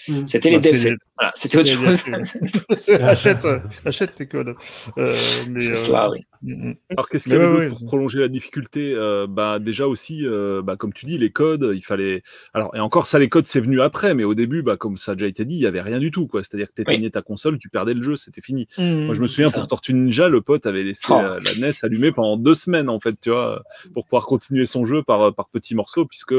[0.08, 0.26] Mm.
[0.26, 2.04] c'était les Bah, les- Voilà, c'était autre chose.
[3.02, 4.56] Achète, euh, achète tes codes.
[4.98, 5.16] Euh,
[5.50, 6.20] mais, C'est euh, cela, oui.
[6.42, 6.76] mm, mm.
[6.92, 9.88] Alors qu'est-ce qu'il y avait ouais, d'autre ouais, pour prolonger la difficulté Euh, Bah déjà
[9.88, 12.22] aussi, euh, bah, comme tu dis, les codes, il fallait.
[12.54, 15.14] Alors et encore ça, les codes c'est venu après, mais au début, bah comme ça
[15.14, 16.44] a déjà été dit, il y avait rien du tout quoi.
[16.44, 18.68] C'est-à-dire que t'éteignais ta console, tu perdais le jeu, c'était fini.
[18.78, 21.22] Moi je me souviens pour Tortue Ninja, le pote avait laissé Oh.
[21.22, 23.64] la NES allumée pendant deux semaines en fait, tu vois,
[23.94, 26.36] pour pouvoir continuer son jeu par par petits morceaux, puisque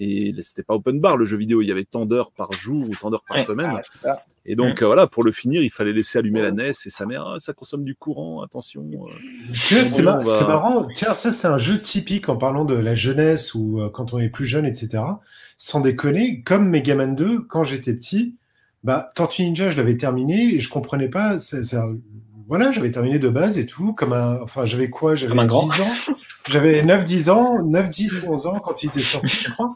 [0.00, 2.88] et c'était pas open bar le jeu vidéo, il y avait tant d'heures par jour
[2.90, 3.44] ou tant d'heures par Ouais.
[3.44, 3.80] semaine.
[4.04, 4.15] Ah,
[4.48, 7.04] Et donc euh, voilà, pour le finir, il fallait laisser allumer la NES et sa
[7.04, 8.84] mère, ah, ça consomme du courant, attention.
[8.92, 9.10] euh.
[9.88, 10.86] C'est mar- va- marrant.
[10.94, 14.20] Tiens, ça, c'est un jeu typique en parlant de la jeunesse ou euh, quand on
[14.20, 15.02] est plus jeune, etc.
[15.58, 18.36] Sans déconner, comme Mega Man 2, quand j'étais petit,
[18.84, 21.36] bah, Tortue Ninja, je l'avais terminé et je comprenais pas.
[22.48, 23.92] Voilà, j'avais terminé de base et tout.
[23.94, 24.38] Comme un...
[24.40, 25.16] Enfin, j'avais quoi?
[25.16, 25.66] J'avais Comme un grand.
[25.66, 26.14] 10 ans.
[26.48, 29.74] J'avais 9-10 ans, 9, 10, 11 ans quand il était sorti, je crois.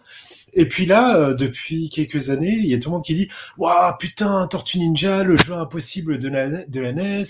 [0.55, 3.29] Et puis là, euh, depuis quelques années, il y a tout le monde qui dit
[3.59, 7.23] Waouh, putain, Tortue Ninja, le jeu impossible de la, de la NES,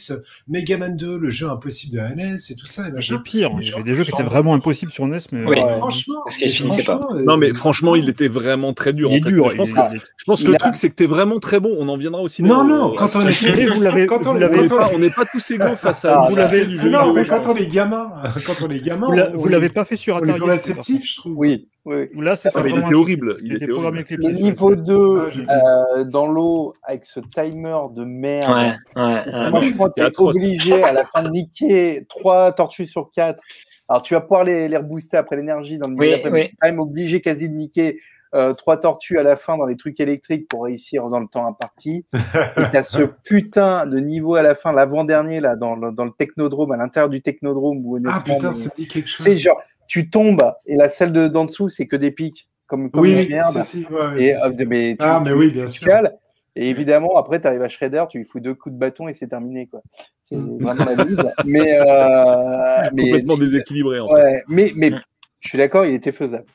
[0.49, 2.89] Mega Man 2, le jeu impossible de la NES, et tout ça.
[2.89, 3.19] Et machin.
[3.19, 5.57] pire, Mais il y avait des jeux qui étaient vraiment impossibles sur NES, mais Oui.
[5.59, 5.77] euh, Ouais.
[5.77, 7.01] Franchement, Parce qu'il mais finissait pas.
[7.13, 9.11] euh, Non mais c'est- franchement, il était vraiment très dur.
[9.11, 9.31] il est en fait.
[9.31, 9.51] dur.
[9.51, 11.39] Je pense il que, je pense que Il le a- truc c'est que t'es vraiment
[11.41, 11.75] très bon.
[11.79, 12.43] On en viendra aussi.
[12.43, 15.51] Non, non, quand on est vous l'avez, quand on n'est pas, on n'est pas tous
[15.51, 18.11] égaux face à vous l'avez du jeu Non, mais quand on est gamin,
[18.47, 21.01] quand on est gamin, vous l'avez pas fait sur on est plus Atari.
[21.05, 21.33] je trouve.
[21.37, 21.69] Oui,
[22.15, 22.23] oui.
[22.23, 24.07] Là, c'est Ah, il était horrible, il était était programmé horrible.
[24.09, 24.43] avec les Le pieds.
[24.45, 28.45] niveau 2 Ah, euh, dans l'eau avec ce timer de merde.
[28.49, 29.49] Ouais, ouais, ouais.
[29.49, 30.37] Franchement, c'était t'es atroce.
[30.37, 33.41] obligé à la fin de niquer 3 tortues sur 4.
[33.89, 36.41] Alors, tu vas pouvoir les, les rebooster après l'énergie dans le niveau Oui, d'après, mais
[36.43, 36.49] oui.
[36.51, 37.99] t'es quand même obligé quasi de niquer
[38.37, 41.45] euh, 3 tortues à la fin dans les trucs électriques pour réussir dans le temps
[41.49, 42.05] imparti.
[42.15, 46.13] Et t'as ce putain de niveau à la fin, l'avant-dernier, là, dans, le- dans le
[46.17, 49.27] technodrome, à l'intérieur du technodrome, où honnêtement, Ah putain, mais- ça dit quelque chose.
[49.27, 49.61] c'est genre,
[49.91, 53.27] tu tombes et la salle de d'en dessous, c'est que des pics, comme, comme Oui,
[53.29, 53.65] merde.
[53.65, 54.35] si, ouais, Et,
[54.65, 55.87] mais tu, Ah, mais tu- oui, bien tu sûr.
[55.89, 56.17] cales.
[56.55, 59.13] Et évidemment, après, tu arrives à Shredder, tu lui fous deux coups de bâton et
[59.13, 59.67] c'est terminé.
[59.67, 59.83] quoi.
[60.23, 60.63] C'est Mm.
[60.63, 61.29] vraiment la bise.
[61.45, 61.85] mais, euh,
[62.95, 63.99] mais, complètement déséquilibré.
[63.99, 64.15] En fait.
[64.15, 64.93] ouais, mais, mais
[65.41, 66.47] je suis d'accord, il était faisable.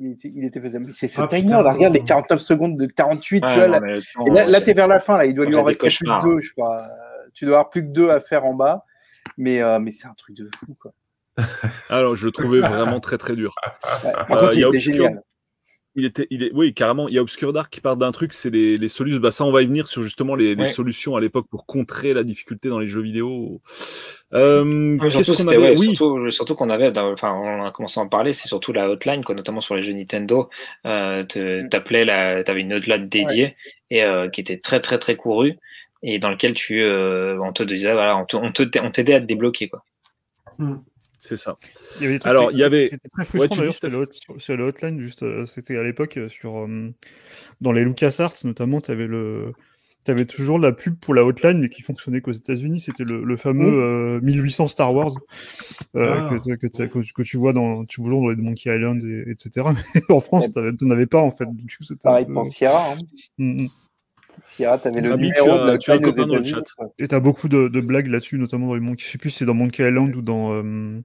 [0.00, 0.86] Il était, il était faisable.
[0.86, 1.62] Mais c'est ce Ah, timer, putain.
[1.62, 3.68] là, regarde les 49 secondes de 48, Ouais, tu vois.
[3.68, 5.98] non, là, et tu es vers la fin, là, il doit lui en rester plus
[6.06, 6.86] que deux, je crois.
[7.34, 8.84] Tu dois avoir plus que deux à faire en bas.
[9.36, 10.92] Mais, euh, mais c'est un truc de fou, quoi.
[11.88, 13.54] Alors, je le trouvais vraiment très très dur.
[14.04, 14.12] Ouais.
[14.12, 15.22] Par Euh, contre, il il y a était Obscure- génial.
[15.94, 17.08] Il était, il est, oui, carrément.
[17.08, 19.18] Il y a Obscure Dark qui part d'un truc, c'est les, les solutions.
[19.20, 20.66] Bah, ça, on va y venir sur justement les, les Ouais.
[20.68, 23.60] solutions à l'époque pour contrer la difficulté dans les jeux vidéo.
[24.32, 28.04] Euh, surtout, qu'on avait ouais, Oui, surtout, surtout qu'on avait, enfin, on a commencé à
[28.04, 30.48] en parler, c'est surtout la hotline, quoi, notamment sur les jeux Nintendo.
[30.86, 31.68] Euh, te- Mm.
[31.68, 33.56] t'appelais la, t'avais une hotline dédiée
[33.90, 35.58] et euh, qui était très très très courue.
[36.04, 39.14] et dans lequel tu, euh, on te disait, voilà, on te- on te- on t'aidait
[39.14, 39.82] à te débloquer, quoi.
[41.18, 41.56] C'est ça.
[41.96, 43.48] Il y avait des trucs Alors, qui- il y avait- qui étaient très Ouais, frustrants,
[43.54, 46.92] tu d'ailleurs, c'était le, hotline, juste, euh, c'était à l'époque euh, sur euh,
[47.60, 49.52] dans les LucasArts notamment, tu avais le
[50.04, 52.80] T'avais toujours la pub pour la hotline, mais qui fonctionnait qu'aux États-Unis.
[52.80, 55.12] C'était le, le fameux euh, 1800 Star Wars
[55.96, 56.30] euh, Ah.
[56.56, 59.66] que, tu- que tu vois dans, tu vois dans les Monkey Island, et, etc.
[59.94, 60.72] Mais en France, Ouais.
[60.76, 61.44] t'en avais pas en fait.
[61.52, 62.92] Du coup, c'était un Pareil peu- pour Sierra.
[62.92, 62.96] Hein.
[63.36, 63.68] Mm, mm.
[64.40, 66.44] Sierra, t'avais le Ami, numéro tu as- de la tu as un copain dans le
[66.44, 66.62] chat.
[66.78, 66.86] Ouais.
[66.98, 69.04] Et t'as beaucoup de, de blagues là-dessus, notamment dans les Monkey.
[69.04, 70.52] Je sais plus si c'est dans Monkey Island ou dans.
[70.54, 71.00] euh,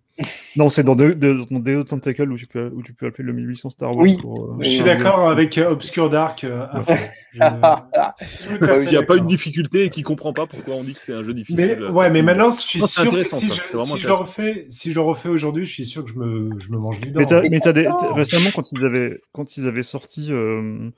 [0.55, 3.89] Non, c'est dans Day Tentacle où tu, peux, où tu peux appeler le 1800 Star
[3.95, 4.03] Wars.
[4.03, 4.17] Oui.
[4.17, 6.65] pour, euh, Je suis d'accord avec euh, Obscure Dark euh,
[7.39, 10.83] Bah oui, fait Il n'y a pas de difficulté et qui comprend pas pourquoi on
[10.83, 11.77] dit que c'est un jeu difficile.
[11.79, 14.65] Mais, ouais, mais maintenant, je suis Non, sûr que si, ça, je, si le refais,
[14.69, 17.09] si je le refais aujourd'hui, je suis sûr que je me, je me mange du
[17.11, 17.19] dent.
[17.49, 20.89] Mais des, t'as- récemment, quand ils avaient, quand ils avaient sorti, euh,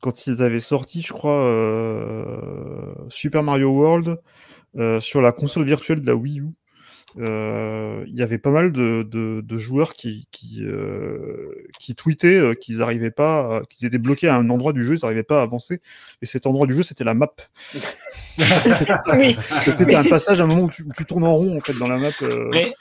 [0.00, 4.20] quand ils avaient sorti, je crois, euh, Super Mario World
[4.76, 6.46] euh, sur la console virtuelle de la Wii U,
[7.18, 12.36] euh, il y avait pas mal de, de, de joueurs qui, qui, euh, qui tweetaient
[12.36, 15.40] euh, qu'ils n'arrivaient pas, qu'ils étaient bloqués à un endroit du jeu, ils n'arrivaient pas
[15.40, 15.80] à avancer.
[16.22, 17.32] Et cet endroit du jeu, c'était la map.
[19.16, 21.60] Oui, C'était un passage, à un moment où tu, où tu tournes en rond en
[21.60, 22.10] fait dans la map.
[22.22, 22.72] euh, mais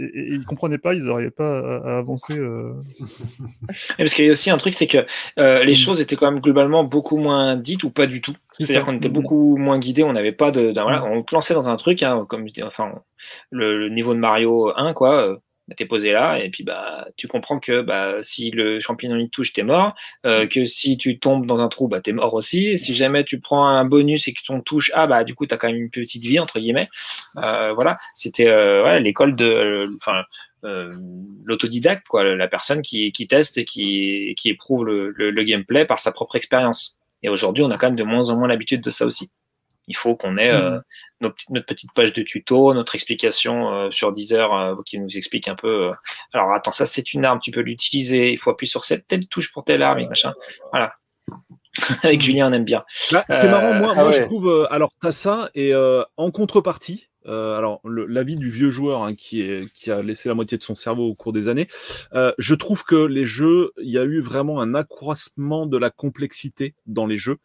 [0.00, 2.38] et, et ils comprenaient pas, ils n'arrivaient pas à, à avancer.
[2.38, 2.72] euh.
[3.98, 4.98] Parce qu'il y a aussi un truc, c'est que
[5.38, 8.34] euh, les choses étaient quand même globalement beaucoup moins dites ou pas du tout.
[8.52, 11.54] C'est C'est-à-dire qu'on était beaucoup moins guidés, on n'avait pas de, voilà, on te lançait
[11.54, 12.94] dans un truc, hein, comme enfin,
[13.50, 15.38] le, le niveau de Mario 1, quoi.
[15.76, 19.52] T'es posé là et puis bah tu comprends que bah si le champignon il touche
[19.52, 19.94] t'es mort,
[20.26, 22.76] euh, que si tu tombes dans un trou bah t'es mort aussi.
[22.76, 25.56] Si jamais tu prends un bonus et que ton touche ah bah du coup t'as
[25.56, 26.88] quand même une petite vie entre guillemets.
[27.36, 30.24] Euh, voilà c'était euh, ouais, l'école de enfin
[30.64, 30.92] euh,
[31.44, 35.86] l'autodidacte, quoi, la personne qui, qui teste et qui, qui éprouve le, le, le gameplay
[35.86, 36.98] par sa propre expérience.
[37.22, 39.30] Et aujourd'hui, on a quand même de moins en moins l'habitude de ça aussi.
[39.90, 40.78] Il faut qu'on ait euh,
[41.20, 45.18] nos petites- notre petite page de tuto, notre explication euh, sur Deezer euh, qui nous
[45.18, 45.88] explique un peu.
[45.88, 45.92] euh,
[46.32, 48.32] alors attends, ça c'est une arme, tu peux l'utiliser.
[48.32, 50.32] Il faut appuyer sur cette telle touche pour telle arme, et machin.
[50.72, 50.94] Voilà.
[52.02, 52.84] Avec Julien, on aime bien.
[53.12, 54.48] Bah, c'est Euh, marrant, moi, ah moi je trouve.
[54.48, 59.14] euh, alors, t'as ça, et euh, en contrepartie, euh, alors l'avis du vieux joueur hein,
[59.14, 61.68] qui, est, qui a laissé la moitié de son cerveau au cours des années,
[62.14, 65.90] euh, je trouve que les jeux, il y a eu vraiment un accroissement de la
[65.90, 67.36] complexité dans les jeux,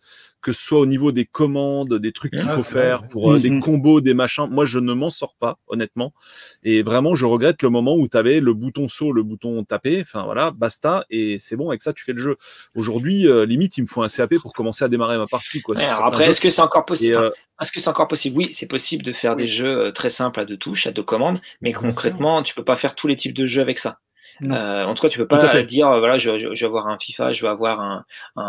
[0.46, 3.32] que ce soit au niveau des commandes, des trucs qu'il Ah, faut vrai, faire pour
[3.32, 3.62] euh, des Mhm.
[3.62, 4.46] combos, des machins.
[4.48, 6.14] Moi, je ne m'en sors pas, honnêtement.
[6.62, 10.02] Et vraiment, je regrette le moment où tu avais le bouton saut, le bouton taper,
[10.02, 12.36] enfin voilà, basta, et c'est bon, avec ça, tu fais le jeu.
[12.76, 15.62] Aujourd'hui, euh, limite, il me faut un CAP pour commencer à démarrer ma partie.
[15.64, 17.16] Quoi, alors après, est-ce que c'est encore possible?
[17.18, 18.38] euh, Est-ce que c'est encore possible?
[18.38, 21.40] Oui, c'est possible de faire des jeux très simples à deux touches, à deux commandes,
[21.62, 23.98] mais concrètement, tu peux pas faire tous les types de jeux avec ça.
[24.52, 26.88] Euh, en tout cas, tu peux pas dire euh, voilà, je, je, je vais avoir
[26.88, 28.06] un FIFA, je vais avoir un,
[28.36, 28.42] un,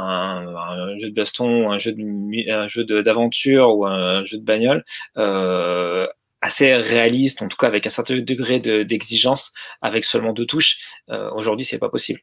[0.56, 4.84] un jeu de baston, un jeu de un jeu d'aventure ou un jeu de bagnole
[5.16, 6.06] euh,
[6.40, 10.78] assez réaliste, en tout cas avec un certain degré de- d'exigence, avec seulement deux touches.
[11.10, 12.20] Euh, Aujourd'hui, c'est pas possible.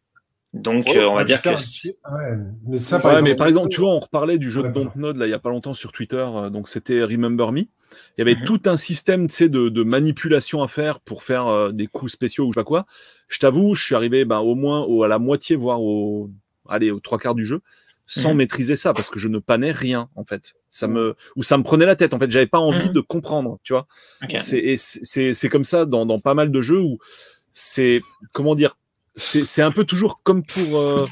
[0.54, 2.38] Donc, euh, on va dire putain, que c'est- ouais,
[2.68, 4.74] mais ça, Ouais, mais par exemple, tu vois, on reparlait du jeu Ouais, de.
[4.74, 7.62] Dontnod là il y a pas longtemps sur Twitter, euh, donc c'était Remember Me.
[7.62, 7.68] Il
[8.20, 8.43] y avait Mhm.
[8.43, 12.12] tout un système, tu sais, de, de manipulation à faire pour faire euh, des coups
[12.12, 12.86] spéciaux ou je sais pas quoi.
[13.28, 16.30] Je t'avoue, je suis arrivé ben, au moins au, à la moitié, voire au,
[16.70, 17.62] allez, aux trois quarts du jeu,
[18.06, 18.38] sans Mhm.
[18.38, 20.54] maîtriser ça parce que je ne panais rien en fait.
[20.70, 22.30] Ça me ou ça me prenait la tête en fait.
[22.30, 22.93] J'avais pas envie Mhm.
[22.93, 23.88] de comprendre, tu vois.
[24.24, 24.36] Ok.
[24.39, 26.99] C'est et c'est- c'est c'est comme ça dans, dans pas mal de jeux où
[27.51, 28.01] c'est
[28.34, 28.76] comment dire
[29.16, 31.07] c'est un peu toujours comme pour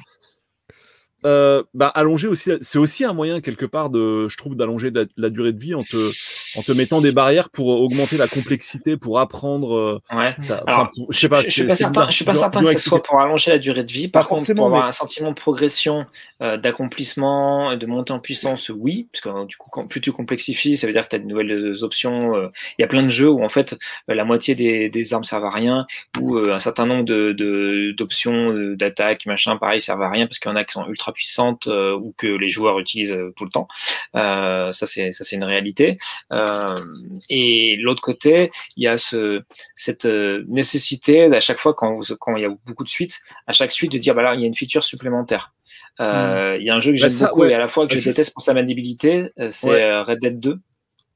[1.26, 4.91] euh, euh, bah, allonger aussi c'est aussi un moyen quelque part de je trouve d'allonger
[4.91, 6.11] la, la durée de vie en te
[6.57, 10.36] en te mettant des barrières pour augmenter la complexité pour apprendre euh, ouais.
[10.67, 12.72] Alors, pour- je sais pas je, je suis pas certain, je suis pas certain que
[12.74, 14.07] ce soit pour allonger la durée de vie.
[14.07, 16.05] Par contre, pour avoir mais- un sentiment de progression,
[16.41, 20.11] euh, d'accomplissement, de montée en puissance, oui, parce que euh, du coup, quand plus tu
[20.11, 22.36] complexifies, ça veut dire que tu as de nouvelles euh, options.
[22.36, 23.78] euh, Il y a plein de jeux où en fait
[24.09, 25.86] euh, la moitié des, des armes servent à rien,
[26.19, 30.39] ou euh, un certain nombre de d'options euh, d'attaque, machin, pareil, servent à rien parce
[30.39, 33.34] qu'il y en a qui sont ultra puissantes euh, ou que les joueurs utilisent euh,
[33.36, 33.68] tout le temps.
[34.16, 35.97] Euh, ça c'est ça c'est une réalité.
[37.30, 39.41] Et l'autre côté, il y a ce
[39.76, 43.91] cette nécessité à chaque fois quand, il y a beaucoup de suites, à chaque suite
[43.91, 45.53] de dire bah là il y a une feature supplémentaire.
[45.99, 47.86] Euh, Il y a un jeu que Bah, j'aime beaucoup ouais, et à la fois
[47.88, 50.01] que je déteste pour sa maniabilité, c'est Ouais.
[50.01, 50.59] Red Dead 2,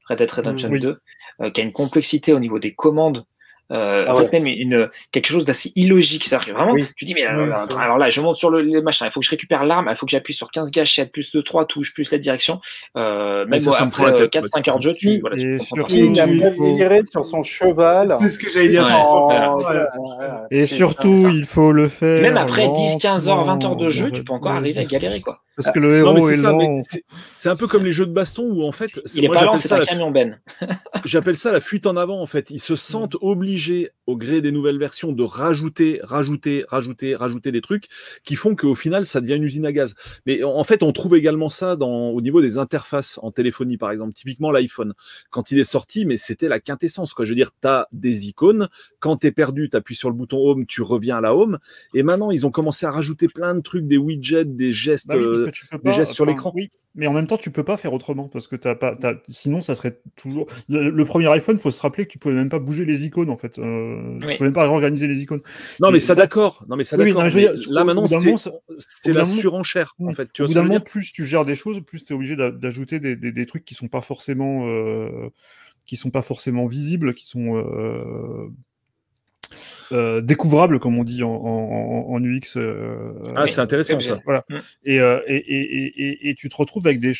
[0.09, 0.79] Red Dead Redemption Mm, oui.
[0.79, 0.97] 2,
[1.41, 3.25] euh, qui a une complexité au niveau des commandes.
[3.71, 4.27] Euh, Ah en ouais.
[4.27, 6.25] fait, même une, quelque chose d'assez illogique.
[6.25, 6.85] Ça vraiment, Oui.
[6.95, 9.05] tu dis, mais alors, Oui, alors, c'est alors là, je monte sur le, le machin,
[9.05, 11.41] il faut que je récupère l'arme, il faut que j'appuie sur 15 gâchettes, plus de
[11.41, 12.59] 3 touches, plus la direction.
[12.95, 15.09] Euh, même ça, ça me prend après la euh, tête, 4-5 heures de jeu, tu,
[15.09, 18.15] Et- voilà, et tu surtout, Il a sur son cheval.
[18.21, 18.85] C'est ce que j'allais dire.
[18.85, 19.63] Ouais.
[19.65, 19.79] Ouais.
[19.97, 20.27] Ouais.
[20.51, 22.21] Et C'est surtout, il faut le faire.
[22.21, 25.21] Même après 10, 15 heures, 20 heures de jeu, tu peux encore arriver à galérer,
[25.21, 25.39] quoi.
[25.57, 26.57] Parce que le Non, héros mais c'est est ça, lent.
[26.57, 27.03] mais c'est-
[27.37, 29.43] c'est un peu comme les jeux de baston où en fait, c'est- Il est pas
[29.45, 30.37] lent, c'est un camion Ben.
[31.05, 32.49] J'appelle ça la fuite en avant en fait.
[32.49, 33.54] Ils se sentent obligés
[34.07, 37.85] au gré des nouvelles versions de rajouter, rajouter, rajouter, rajouter des trucs
[38.23, 39.95] qui font qu'au final ça devient une usine à gaz.
[40.25, 43.91] Mais en fait, on trouve également ça dans, au niveau des interfaces en téléphonie par
[43.91, 44.13] exemple.
[44.13, 44.93] Typiquement l'iPhone,
[45.29, 47.25] quand il est sorti, mais c'était la quintessence quoi.
[47.25, 48.69] Je veux dire, t'as des icônes.
[48.99, 51.59] Quand t'es perdu, t'appuies sur le bouton Home, tu reviens à la Home.
[51.93, 55.07] Et maintenant, ils ont commencé à rajouter plein de trucs, des widgets, des gestes.
[55.07, 56.51] Bah oui, euh, tu des gestes sur l'écran.
[56.55, 58.95] Oui, mais en même temps, tu peux pas faire autrement parce que t'as pas.
[58.95, 60.47] t'as- Sinon, ça serait toujours.
[60.69, 63.29] Le, le premier iPhone, faut se rappeler que tu pouvais même pas bouger les icônes
[63.29, 63.59] en fait.
[63.59, 64.19] Euh, Oui.
[64.31, 65.41] Tu pouvais même pas réorganiser les icônes.
[65.81, 66.65] Non, Et mais ça, ça- d'accord.
[66.69, 67.21] Non, mais ça Oui, oui, d'accord.
[67.21, 70.15] non, mais je veux mais dire, là maintenant, c'est la surenchère en Oui.
[70.15, 70.31] fait.
[70.33, 72.51] Tu Au bout d'un moment, plus tu gères des choses, plus tu es obligé d'a-
[72.51, 75.29] d'ajouter des, des- des trucs qui sont pas forcément euh,
[75.85, 78.47] qui sont pas forcément visibles, qui sont euh,
[79.91, 82.55] euh, découvrables, comme on dit en, en- en UX.
[82.57, 84.19] euh, Ah, c'est intéressant ça.
[84.25, 84.43] voilà.
[84.49, 84.55] Mm.
[84.85, 87.13] Et, euh, et, et, et, et- et tu te retrouves avec des,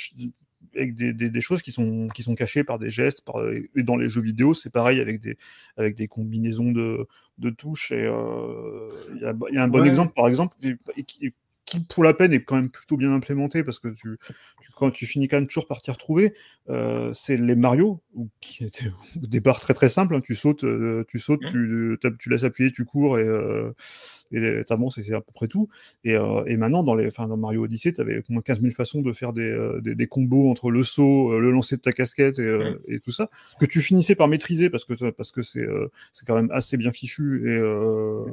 [0.76, 3.24] avec des, des, des choses qui sont, qui sont cachées par des gestes.
[3.24, 5.38] Par, et dans les jeux vidéo, c'est pareil avec des,
[5.78, 7.08] avec des combinaisons de,
[7.38, 7.92] de touches.
[7.92, 9.88] Et euh, il y, a, il y a un bon Ouais.
[9.88, 10.56] exemple, par exemple,
[11.76, 14.18] qui, pour la peine est quand même plutôt bien implémenté parce que tu,
[14.62, 16.34] tu- quand tu finis quand même toujours par t'y retrouver,
[16.70, 18.86] euh, c'est les Mario où- qui étaient
[19.24, 20.16] au départ très très simple.
[20.16, 20.22] hein.
[20.22, 21.98] tu sautes, euh, tu sautes, Mhm.
[22.02, 23.72] tu, tu laisses appuyer, tu cours et euh,
[24.68, 25.70] t'avances et c'est à peu près tout.
[26.04, 28.72] Et, euh, et maintenant, dans, les, dans Mario Odyssey, tu avais au moins 15 000
[28.74, 32.40] façons de faire des, des, des combos entre le saut, le lancer de ta casquette
[32.40, 35.66] et, euh, et tout ça, que tu finissais par maîtriser parce que, parce que c'est
[36.12, 38.26] c'est quand même assez bien fichu et, euh,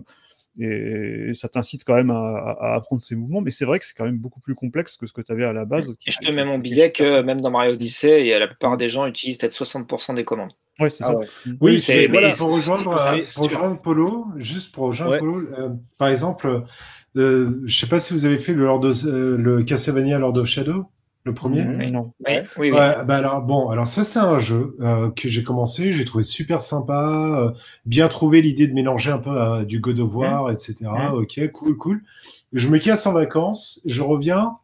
[0.58, 3.40] et, ça t'incite quand même à, apprendre ces mouvements.
[3.40, 5.44] Mais c'est vrai que c'est quand même beaucoup plus complexe que ce que tu avais
[5.44, 5.94] à la base.
[6.06, 8.88] Et je te mets mon billet que même dans Mario Odyssey, et la plupart des
[8.88, 10.52] gens utilisent peut-être 60% des commandes.
[10.78, 11.16] Ouais, c'est Ah ça.
[11.16, 11.26] ouais.
[11.60, 12.34] Oui, c'est- mais mais voilà.
[12.34, 15.18] pour rejoindre, ça, pour rejoindre Polo, juste pour rejoindre Ouais.
[15.18, 16.64] Polo, euh, par exemple,
[17.16, 20.38] euh, je sais pas si vous avez fait le, Lord of- euh, le Castlevania Lord
[20.38, 20.86] of Shadow,
[21.24, 21.62] le premier.
[21.64, 22.12] Mhm, Non.
[22.26, 22.42] Oui, Ouais.
[22.58, 22.78] oui, oui.
[22.78, 26.24] Ouais, bah alors bon, alors ça c'est un jeu euh, que j'ai commencé, j'ai trouvé
[26.24, 27.50] super sympa, euh,
[27.86, 30.74] bien trouvé l'idée de mélanger un peu euh, du God of War, etc.
[30.82, 31.14] Mhm.
[31.14, 32.02] Ok, cool, cool.
[32.52, 34.56] Je me casse en vacances, je reviens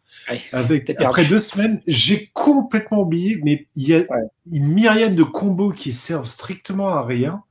[0.53, 4.27] avec après deux semaines, j'ai complètement oublié, mais il y a Ouais.
[4.51, 7.43] une myriade de combos qui servent strictement à rien,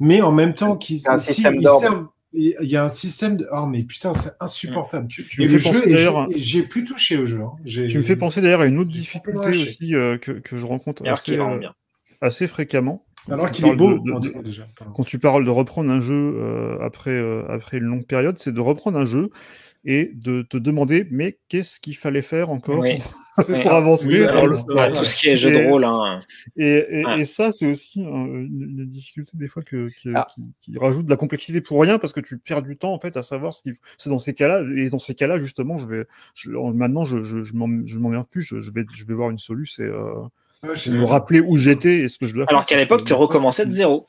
[0.00, 3.66] mais en même temps qui si, ils servent- il y a un système de oh
[3.66, 5.08] mais putain c'est insupportable.
[5.08, 6.28] Tu, tu Et me le fais jeu, penser et d'ailleurs.
[6.36, 7.40] j'ai- plus touché au jeu.
[7.42, 7.52] hein.
[7.64, 11.06] Tu me fais penser d'ailleurs à une autre difficulté aussi euh, que, que je rencontre
[11.08, 11.60] assez, euh,
[12.20, 13.04] assez fréquemment.
[13.26, 14.66] Quand Alors tu qu'il est parles beau de- de- de- déjà.
[14.94, 18.52] quand tu parles de reprendre un jeu euh, après, euh, après une longue période, c'est
[18.52, 19.30] de reprendre un jeu
[19.84, 22.98] et de te demander mais qu'est-ce qu'il fallait faire encore Oui.
[23.62, 26.18] Pour avancer Oui, dans le- alors, Ouais, tout ce qui est jeu de rôle, hein.
[26.56, 27.20] Et, et, Ouais.
[27.20, 30.26] et ça, c'est aussi une, une difficulté des fois que, qui, Ah.
[30.34, 32.98] qui, qui rajoute de la complexité pour rien parce que tu perds du temps en
[33.00, 33.80] fait à savoir ce qu'il faut.
[33.96, 36.04] C'est dans ces cas-là et dans ces cas-là justement, je vais
[36.34, 38.42] je- maintenant je je, je m'en- je m'emmerde plus.
[38.42, 40.26] Je, je vais je vais voir une solution et euh,
[40.62, 42.50] me rappeler où j'étais et ce que je dois faire.
[42.50, 44.06] Alors qu'à l'époque, que- tu recommençais de zéro.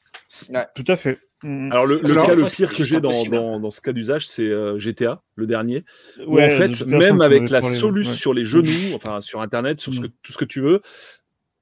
[0.76, 1.20] Tout à fait.
[1.44, 1.72] Mm.
[1.72, 3.36] Alors le, cas le pire que j'ai dans, impossible.
[3.36, 5.84] dans, dans ce cas d'usage, c'est euh, GTA, le dernier.
[6.28, 8.16] où en fait, même avec la soluce ouais.
[8.16, 10.12] sur les genoux, enfin sur Internet, sur ce que, Mm.
[10.24, 10.82] tout ce que tu veux,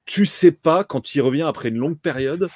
[0.06, 2.48] tu sais pas quand il revient après une longue période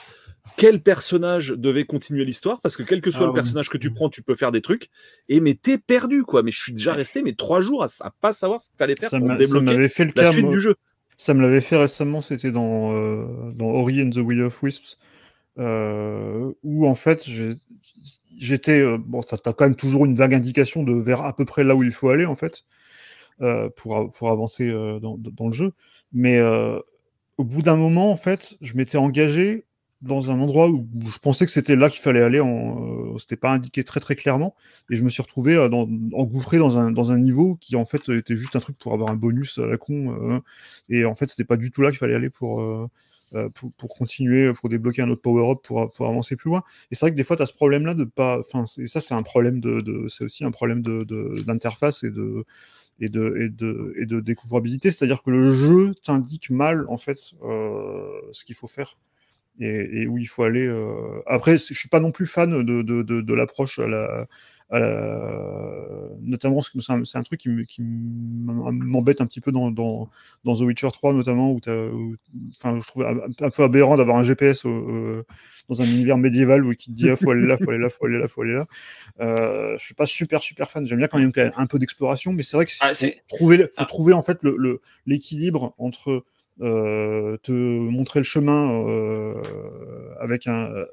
[0.56, 3.36] quel personnage devait continuer l'histoire parce que quel que soit Ah le oui.
[3.36, 4.90] personnage que tu prends, tu peux faire des trucs
[5.30, 6.44] et mais t'es perdu quoi.
[6.44, 8.96] Mais je suis déjà resté mais trois jours à, à pas savoir ce qu'il fallait
[8.96, 10.32] faire Ça pour débloquer m'avait fait le la cas.
[10.32, 10.54] suite moi.
[10.54, 10.76] du jeu.
[11.18, 14.98] Ça me l'avait fait récemment, c'était dans, euh, dans Ori and the Will of Wisps,
[15.58, 17.28] où en fait
[18.38, 18.80] j'étais.
[18.82, 21.64] euh, bon, t'as as quand même toujours une vague indication de vers à peu près
[21.64, 22.64] là où il faut aller en fait,
[23.42, 25.74] euh, pour, pour avancer euh, dans, dans le jeu.
[26.14, 26.80] Mais euh,
[27.38, 29.66] au bout d'un moment, en fait, je m'étais engagé
[30.02, 33.52] dans un endroit où je pensais que c'était là qu'il fallait aller, euh, c'était pas
[33.54, 34.56] indiqué très très clairement,
[34.90, 35.70] et je me suis retrouvé euh,
[36.14, 39.10] engouffré dans un, dans un niveau qui en fait était juste un truc pour avoir
[39.12, 40.40] un bonus à la con, euh,
[40.90, 42.88] et en fait c'était pas du tout là qu'il fallait aller pour, euh, euh,
[43.54, 46.64] pour, pour continuer, pour débloquer un autre power-up, pour, pour avancer plus loin.
[46.92, 48.40] Et c'est vrai que des fois, tu as ce problème-là de pas.
[48.40, 49.82] Enfin, ça, c'est un problème de.
[49.82, 52.46] de- c'est aussi un problème de- de- d'interface et de.
[53.00, 57.18] Et de, et, de, et de découvrabilité, c'est-à-dire que le jeu t'indique mal en fait
[57.44, 58.98] euh, ce qu'il faut faire
[59.60, 60.66] et, où il faut aller.
[60.68, 61.22] euh.
[61.28, 64.18] Après, je suis pas non plus fan de, de, de, de l'approche à la, à
[64.18, 64.28] la-
[66.22, 70.10] notamment parce que c'est un, truc qui me- qui m'embête un petit peu dans, dans,
[70.44, 74.24] dans The Witcher 3 notamment où, où- je trouve un, un peu aberrant d'avoir un
[74.24, 75.24] GPS euh,
[75.70, 77.90] dans un univers médiéval où qui te dit ah, faut aller là faut aller là
[77.90, 78.66] faut aller là faut aller là
[79.22, 81.80] euh, je suis pas super super fan j'aime bien quand même quand même un peu
[81.80, 83.86] d'exploration mais c'est vrai que Ah, faut trouver faut Ah.
[83.86, 86.26] trouver en fait le le- l'équilibre entre euh,
[86.60, 89.42] te montrer le chemin euh,
[90.20, 90.86] avec, un, euh,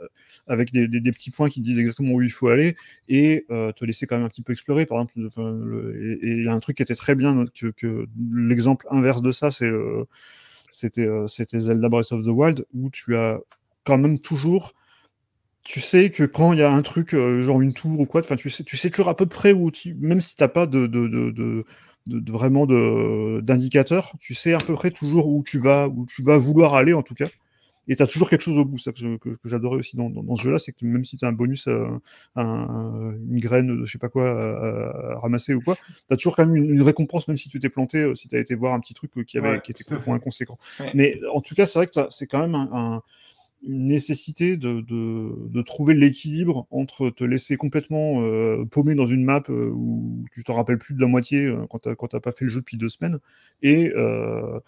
[0.46, 2.76] avec des, des- petits points qui te disent exactement où il faut aller
[3.08, 4.86] et euh, te laisser quand même un petit peu explorer.
[4.86, 5.18] Par exemple,
[5.98, 7.44] et il y a un truc qui était très bien,
[7.76, 10.04] que, l'exemple inverse de ça, c'est euh,
[10.70, 13.40] c'était euh, Zelda Breath of the Wild, où tu as
[13.84, 14.74] quand même toujours
[15.62, 18.22] tu sais que quand il y a un truc, euh, genre une tour ou quoi,
[18.22, 20.86] tu sais, tu sais toujours à peu près où, tu, même si t'as pas de,
[20.86, 21.64] de, de,
[22.06, 26.06] de, de- vraiment de d'indicateur, tu sais à peu près toujours où tu vas, où
[26.06, 27.28] tu vas vouloir aller en tout cas.
[27.88, 28.78] Et tu as toujours quelque chose au bout.
[28.78, 31.16] Ça que, que, que j'adorais aussi dans, dans, dans ce jeu-là, c'est que même si
[31.16, 31.88] tu as un bonus, euh,
[32.36, 36.16] un- une graine de je sais pas quoi à, à ramasser ou quoi, tu as
[36.16, 38.38] toujours quand même une, une récompense, même si tu t'es planté, euh, si tu as
[38.38, 40.58] été voir un petit truc euh, qui, avait, Ouais, qui était complètement inconséquent.
[40.78, 40.90] Ouais.
[40.94, 43.02] Mais en tout cas, c'est vrai que c'est quand même un, un-
[43.62, 49.24] une nécessité de, de, de trouver l'équilibre entre te laisser complètement euh, paumer dans une
[49.24, 52.32] map euh, où tu t'en rappelles plus de la moitié euh, quand quand t'as pas
[52.32, 53.18] fait le jeu depuis deux semaines
[53.62, 54.60] et euh,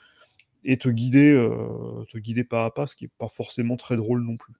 [0.64, 1.32] et te guider
[2.08, 4.54] te guider pas à pas, ce qui est pas forcément très drôle non plus.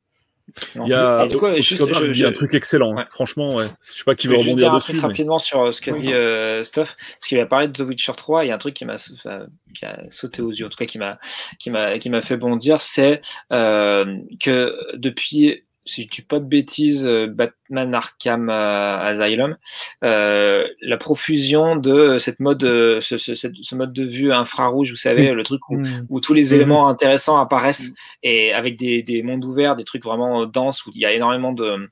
[0.74, 2.94] Il y a, Et du coup, Oscar juste, Wilde je- dit un je- truc excellent.
[2.94, 3.05] Ouais.
[3.10, 3.64] Franchement, ouais.
[3.82, 4.93] Je sais pas qui Je veut rebondir dire un dessus.
[4.93, 6.01] truc mais- rapidement sur euh, ce qu'a Oui.
[6.02, 8.59] dit euh, Stuff, parce qu'il a parlé de The Witcher 3, il y a un
[8.59, 11.19] truc qui m'a qui a sauté aux yeux, en tout cas qui m'a
[11.59, 13.20] qui m'a qui m'a fait bondir, c'est
[13.52, 19.57] euh, que depuis si je dis pas de bêtises, euh, Batman Arkham euh, Asylum,
[20.05, 24.97] euh, la profusion de cette mode, euh, ce, ce, ce mode de vue infrarouge, vous
[24.97, 25.77] savez, le truc où,
[26.09, 26.55] où tous les Mhm.
[26.55, 27.91] éléments intéressants apparaissent
[28.23, 31.53] et avec des, des mondes ouverts, des trucs vraiment denses où il y a énormément
[31.53, 31.89] de,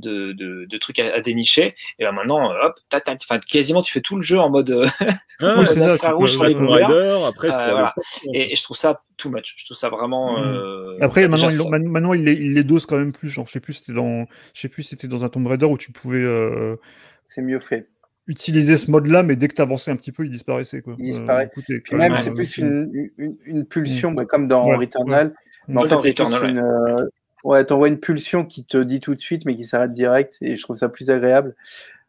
[0.00, 1.74] de, de, de trucs à, à dénicher.
[1.98, 4.70] Et ben maintenant, euh, hop, ta, enfin, quasiment tu fais tout le jeu en mode,
[4.70, 4.86] euh,
[5.40, 6.54] Ah, Ouais, infrarouge sur les.
[6.54, 7.94] Raider, après, Euh, c'est voilà.
[8.32, 9.54] Et, et je trouve ça too much.
[9.56, 10.38] Je trouve ça vraiment.
[10.38, 10.44] Mhm.
[10.46, 13.28] euh, Après, maintenant, ils, maintenant, ils les, ils les dosent quand même plus.
[13.28, 15.66] Genre, je sais plus, c'était dans, je sais plus, si c'était dans un Tomb Raider
[15.66, 16.76] où tu pouvais euh,
[17.24, 17.88] C'est mieux fait.
[18.28, 20.80] utiliser ce mode-là, mais dès que tu avançais un petit peu, il disparaissait.
[20.82, 20.96] Quoi.
[20.98, 21.50] Il disparaît.
[21.54, 25.34] Puis même, même, c'est plus une, une, une pulsion, bah, comme dans Ouais, Returnal.
[25.68, 26.58] Mais en fait, c'est une.
[26.58, 27.04] euh,
[27.46, 30.56] Ouais, t'envoies une pulsion qui te dit tout de suite, mais qui s'arrête direct, et
[30.56, 31.54] je trouve ça plus agréable.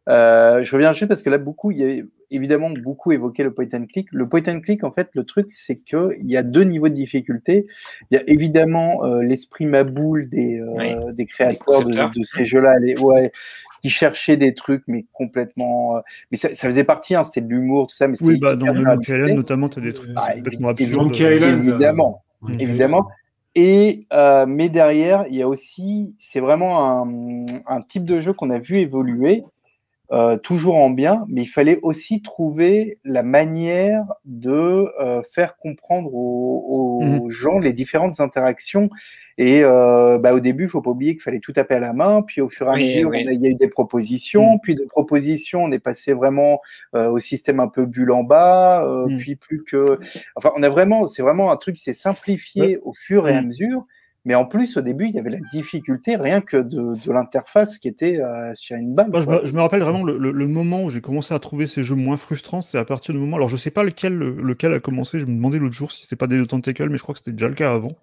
[0.09, 3.53] Euh, je reviens juste parce que là, beaucoup, il y a évidemment beaucoup évoqué le
[3.53, 4.07] point and click.
[4.11, 6.89] Le point and click, en fait, le truc, c'est que il y a deux niveaux
[6.89, 7.68] de difficulté.
[8.09, 11.14] Il y a évidemment euh, l'esprit maboule des, euh, Oui.
[11.14, 13.31] des créateurs de, ces jeux-là, ouais,
[13.84, 16.01] qui cherchaient des trucs, mais complètement.
[16.31, 18.55] mais ça, ça faisait partie, hein, c'était de l'humour, tout ça, mais Oui, c'était bah,
[18.55, 19.14] dans le Monkey.
[19.14, 21.14] Island, notamment, tu as des trucs Ah, complètement absurdes.
[21.15, 22.23] Évidemment.
[22.43, 23.07] euh, évidemment.
[23.60, 28.32] Et euh, mais derrière, il y a aussi, c'est vraiment un, un type de jeu
[28.32, 29.44] qu'on a vu évoluer,
[30.12, 36.14] euh, toujours en bien, mais il fallait aussi trouver la manière de euh, faire comprendre
[36.14, 38.90] aux, aux gens les différentes interactions.
[39.40, 41.94] Et euh, bah, au début, il faut pas oublier qu'il fallait tout taper à la
[41.94, 43.26] main, puis au fur et à Oui, mesure, oui.
[43.30, 46.62] il y a eu des propositions, puis de propositions, on est passé vraiment
[46.96, 49.18] euh, au système un peu bulle en bas, euh, Mm.
[49.20, 50.00] puis plus que,
[50.36, 53.42] enfin, on a vraiment, c'est vraiment un truc qui s'est simplifié au fur et à
[53.44, 53.86] mesure.
[54.28, 57.78] Mais en plus, au début, il y avait la difficulté rien que de, de l'interface
[57.80, 59.10] qui était euh, sur une balle.
[59.10, 61.40] Moi, je, me, je me rappelle vraiment le, le- le moment où j'ai commencé à
[61.40, 63.38] trouver ces jeux moins frustrants, c'est à partir du moment.
[63.38, 65.18] Alors, je sais pas lequel, lequel a commencé.
[65.18, 67.32] Je me demandais l'autre jour si c'était pas des Tentacle, mais je crois que c'était
[67.32, 67.98] déjà le cas avant.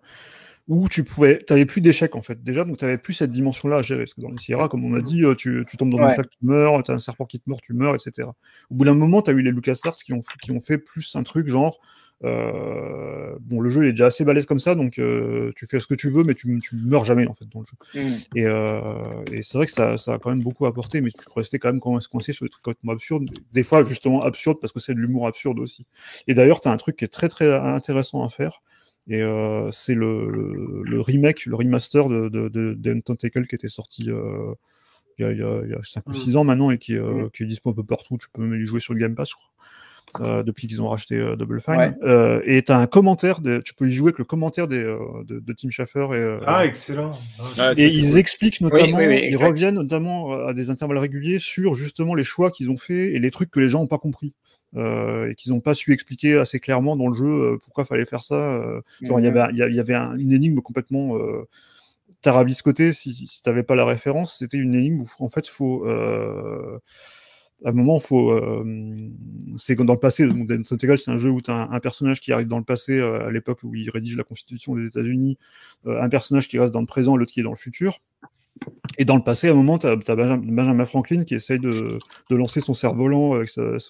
[0.66, 3.82] Où tu pouvais, t'avais plus d'échecs en fait déjà, donc t'avais plus cette dimension-là à
[3.82, 4.04] gérer.
[4.04, 6.04] Parce que dans les Sierra, comme on a dit, euh, tu, tu tombes dans Ouais.
[6.04, 8.30] une flaque, tu meurs, t'as un serpent qui te mord, tu meurs, etc.
[8.70, 11.22] Au bout d'un moment, t'as eu les LucasArts qui ont, qui ont fait plus un
[11.22, 11.80] truc genre.
[12.24, 15.80] Euh, bon, le jeu il est déjà assez balèze comme ça, donc euh, tu fais
[15.80, 18.00] ce que tu veux, mais tu, tu meurs jamais en fait dans le jeu.
[18.00, 18.14] Mm.
[18.36, 21.24] Et, euh, et c'est vrai que ça, ça a quand même beaucoup apporté, mais tu
[21.36, 23.30] restais quand même coincé sur des trucs complètement absurdes.
[23.52, 25.86] Des fois, justement, absurdes parce que c'est de l'humour absurde aussi.
[26.26, 28.62] Et d'ailleurs, tu as un truc qui est très très intéressant à faire.
[29.06, 29.22] Et
[29.70, 34.08] c'est le, le, le remake, le remaster de, de, de, de Tentacle qui était sorti
[35.18, 36.78] il y a, il y a, il y a 5 ou 6 ans maintenant et
[36.78, 38.18] qui, euh, qui est dispo un peu partout.
[38.18, 39.50] Tu peux même y jouer sur le Game Pass, je crois.
[40.20, 41.74] Euh, depuis qu'ils ont racheté euh, Double Fine.
[41.76, 41.92] Ouais.
[42.04, 44.78] Euh, et tu as un commentaire, de, tu peux y jouer avec le commentaire des,
[44.78, 47.18] euh, de, de Tim Schafer et, euh, Ah, excellent.
[47.58, 48.18] Ah, et c'est- c'est ils cool.
[48.18, 52.50] expliquent notamment, oui, oui, ils reviennent notamment à des intervalles réguliers sur justement les choix
[52.52, 54.32] qu'ils ont faits et les trucs que les gens n'ont pas compris.
[54.76, 58.04] Euh, et qu'ils n'ont pas su expliquer assez clairement dans le jeu euh, pourquoi fallait
[58.04, 58.34] faire ça.
[58.34, 61.16] euh, genre, il y avait, il y a- il y avait un- une énigme complètement
[61.16, 61.44] euh,
[62.22, 64.38] tarabiscotée, si, si tu n'avais pas la référence.
[64.38, 65.86] C'était une énigme où, en fait, faut.
[67.64, 68.30] À un moment, faut.
[68.30, 68.64] euh,
[69.56, 72.32] c'est dans le passé, donc Tentacle, c'est un jeu où tu as un, personnage qui
[72.32, 75.38] arrive dans le passé, euh, à l'époque où il rédige la constitution des États-Unis,
[75.86, 78.00] euh, un personnage qui reste dans le présent, l'autre qui est dans le futur.
[78.98, 81.98] Et dans le passé, à un moment, tu as, Benjamin Franklin qui essaye de,
[82.30, 83.40] de lancer son cerf-volant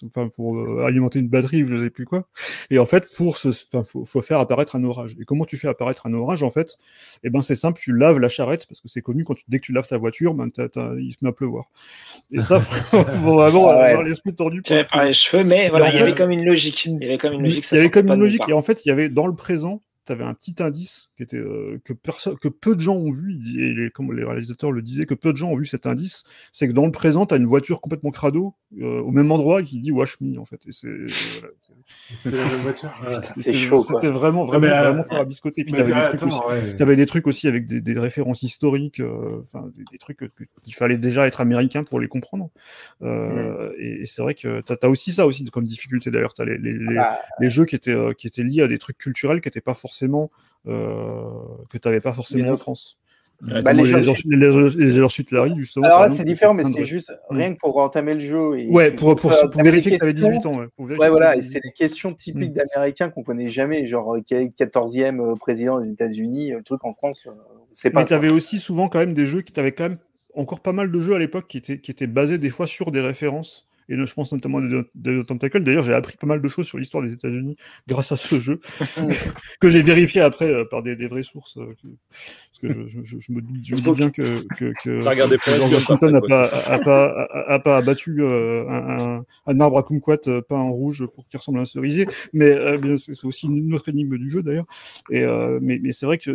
[0.07, 2.27] enfin, pour euh, alimenter une batterie ou je sais plus quoi.
[2.71, 5.15] Et en fait, pour ce, enfin, faut, faut faire apparaître un orage.
[5.21, 6.77] Et comment tu fais apparaître un orage En fait,
[7.23, 9.59] eh ben, c'est simple, tu laves la charrette parce que c'est connu quand tu, dès
[9.59, 11.65] que tu laves ta voiture, ben, t'as- t'as- il se met à pleuvoir.
[12.31, 13.89] Et ça, faut, faut vraiment Ah ouais.
[13.89, 14.63] avoir l'esprit tordu.
[14.63, 16.85] pour par les cheveux, mais voilà, il y avait comme une logique.
[16.85, 17.65] Il y avait comme une logique.
[17.65, 18.41] ça il y avait comme une logique.
[18.47, 21.23] Et en fait, il y avait dans le présent, tu avais un petit indice qui
[21.23, 23.37] était euh, que personne, que peu de gens ont vu.
[23.59, 26.23] Et les, comme les réalisateurs le disaient, que peu de gens ont vu cet indice.
[26.53, 29.63] C'est que dans le présent, tu as une voiture complètement crado euh, au même endroit
[29.63, 30.59] qui dit Wash Me en fait.
[30.67, 30.89] Et c'est
[33.53, 33.81] chaud.
[33.81, 35.63] C'était vraiment vraiment mais, euh, vraiment très rabiscoté.
[35.63, 36.65] Puis Mais t'avais des t'as- trucs attends, aussi.
[36.67, 36.75] ouais.
[36.75, 40.19] T'avais des trucs aussi avec des, des références historiques, euh, enfin des, des trucs
[40.63, 42.49] qu'il fallait déjà être américain pour les comprendre.
[43.01, 46.33] Euh, Et, et c'est vrai que t'as as aussi ça aussi comme difficulté d'ailleurs.
[46.33, 48.77] T'as les, les, les, Ah, les jeux qui étaient, euh, qui étaient liés à des
[48.77, 49.94] trucs culturels qui n'étaient pas forcément
[50.67, 51.23] euh,
[51.69, 52.57] que tu n'avais pas forcément en.
[52.57, 52.97] France.
[53.41, 53.91] Bah, les les,
[55.31, 55.85] Larry, justement.
[55.85, 58.57] Alors là, c'est différent, mais c'est juste rien que pour entamer le jeu.
[58.57, 59.31] Et Ouais, pour, pour,
[59.61, 60.31] vérifier que tu avais questions.
[60.31, 60.57] 18 ans.
[60.57, 64.17] Ouais, pour Ouais, voilà, et 18 c'est des questions typiques d'Américains qu'on connaît jamais, genre
[64.25, 67.31] quel est le 14e euh, président des États-Unis, le truc en France, euh,
[67.73, 67.99] c'est pas.
[67.99, 69.97] Mais tu avais aussi souvent quand même des jeux qui t'avaient quand même
[70.33, 72.91] encore pas mal de jeux à l'époque qui étaient, qui étaient basés des fois sur
[72.91, 73.67] des références.
[73.89, 75.63] Et je pense notamment à des, des Tentacles.
[75.63, 77.55] D'ailleurs, j'ai appris pas mal de choses sur l'histoire des États-Unis
[77.87, 78.59] grâce à ce jeu,
[79.59, 81.57] que j'ai vérifié après euh, par des, des vraies sources.
[81.57, 81.73] euh,
[82.61, 84.23] parce que je, je- je me doute, je me bien que,
[85.57, 89.59] George Washington n'a pas, quoi, a, pas, a, a pas abattu euh, un, un, un
[89.59, 92.07] arbre à kumquat euh, peint en rouge pour qu'il ressemble à un cerisier.
[92.33, 94.65] Mais euh, bien, c'est aussi une autre énigme du jeu d'ailleurs.
[95.11, 95.25] Et
[95.61, 96.31] mais, mais c'est vrai que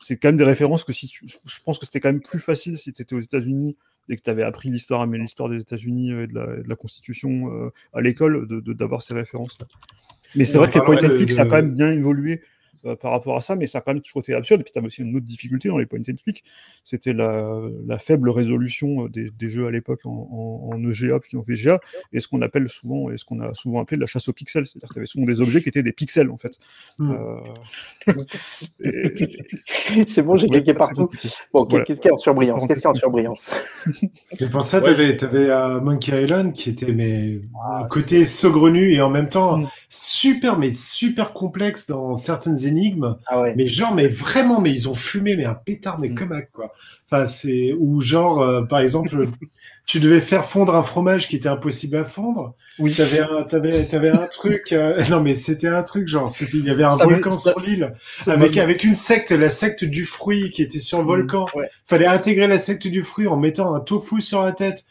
[0.00, 2.38] c'est quand même des références que si tu, je pense que c'était quand même plus
[2.40, 3.76] facile si tu étais aux États-Unis
[4.08, 6.74] et que tu avais appris l'histoire, mais l'histoire des États-Unis euh, et de la, de
[6.74, 9.66] Constitution euh, à l'école, de- de- d'avoir ces références-là.
[10.36, 11.90] Mais c'est vrai que les point and de- click, ça a de- quand même bien
[11.92, 12.42] évolué
[12.96, 14.60] par rapport à ça, mais ça a quand même toujours été absurde.
[14.60, 16.44] Et puis tu as aussi une autre difficulté dans les point and click,
[16.84, 21.18] c'était la, la faible résolution euh, des, des jeux à l'époque en, en- en EGA
[21.20, 21.80] puis en VGA,
[22.12, 24.66] et ce qu'on appelle souvent, et ce qu'on a souvent appelé la chasse aux pixels,
[24.66, 26.58] c'est-à-dire que tu avais souvent des objets qui étaient des pixels en fait.
[26.98, 27.12] Hmm.
[27.12, 28.14] Euh,
[28.80, 29.14] et-
[30.06, 31.08] c'est bon, j'ai Ouais, cliqué partout.
[31.52, 31.84] Bon, Voilà.
[31.84, 32.66] qu'est-ce qu'il y a en surbrillance?
[32.66, 33.50] Qu'est-ce qu'il y a en surbrillance?
[34.40, 38.24] Et pour ça, Ouais, t'avais, t'avais euh, Monkey Island qui était mais Ah, un côté
[38.24, 39.68] saugrenu et en même temps Mm.
[39.88, 42.73] super mais super complexe dans certaines énigmes.
[43.26, 43.54] Ah ouais.
[43.56, 46.14] Mais genre mais vraiment mais ils ont fumé mais un pétard mais Mm.
[46.14, 46.72] comme un quoi.
[47.10, 49.26] Enfin c'est ou genre euh, par exemple
[49.86, 52.54] tu devais faire fondre un fromage qui était impossible à fondre.
[52.80, 52.92] Oui.
[52.94, 56.64] T'avais un t'avais t'avais un truc euh, non mais c'était un truc genre c'était il
[56.64, 57.94] y avait un Ça volcan sur l'île
[58.26, 61.06] avec avec une secte la secte du fruit qui était sur le Mm.
[61.06, 61.46] volcan.
[61.54, 61.68] Ouais.
[61.86, 64.84] Fallait intégrer la secte du fruit en mettant un tofu sur la tête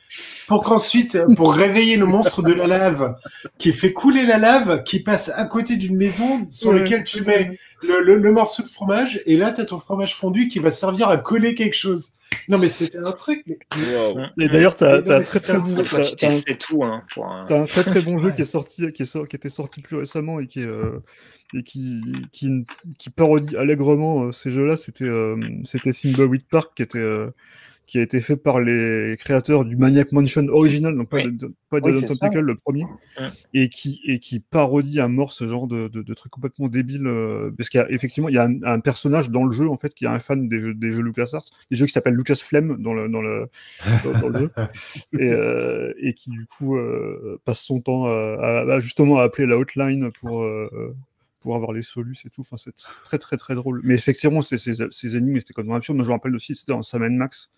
[0.47, 3.15] pour qu'ensuite, pour réveiller le monstre de la lave,
[3.57, 6.79] qui fait couler la lave, qui passe à côté d'une maison sur Ouais.
[6.81, 7.57] laquelle tu mets
[7.87, 10.71] le, le- le morceau de fromage, et là, tu as ton fromage fondu qui va
[10.71, 12.11] servir à coller quelque chose.
[12.49, 13.43] Non, mais c'était un truc.
[13.45, 13.57] mais-.
[14.45, 15.75] Et d'ailleurs, tu as, Mais non, mais très très un bon.
[15.83, 18.91] t'as- t'as un- tout hein, un- T'as un très très bon jeu qui est sorti,
[18.91, 20.99] qui est sor- qui était sorti plus récemment et qui est, euh,
[21.53, 22.01] et qui,
[22.31, 22.65] qui,
[22.97, 24.77] qui parodie allègrement euh, ces jeux-là.
[24.77, 27.29] C'était euh, c'était Thimbleweed Park qui était euh,
[27.85, 31.31] qui a été fait par les créateurs du Maniac Mansion original, donc pas Oui.
[31.33, 32.05] de, pas de Oui.
[32.05, 32.85] Tentacle, le premier,
[33.53, 37.05] et qui et qui parodie à mort ce genre de, de, de trucs complètement débiles.
[37.07, 39.67] euh, parce qu'il y a effectivement il y a un, un personnage dans le jeu
[39.69, 42.15] en fait qui est un fan des jeux des jeux LucasArts, des jeux qui s'appellent
[42.15, 43.47] Lucas Flemme dans le dans le
[44.05, 44.51] dans, dans le jeu
[45.19, 49.57] et, euh, et qui du coup euh, passe son temps à, justement à appeler la
[49.57, 50.47] hotline pour
[51.41, 52.39] pour avoir les solus et tout.
[52.39, 52.73] Enfin, c'est
[53.03, 53.81] très très très drôle.
[53.83, 55.97] Mais effectivement, ces, ces, ces énigmes c'était complètement absurde.
[55.97, 57.51] Moi, je me rappelle aussi, c'était dans Sam Max.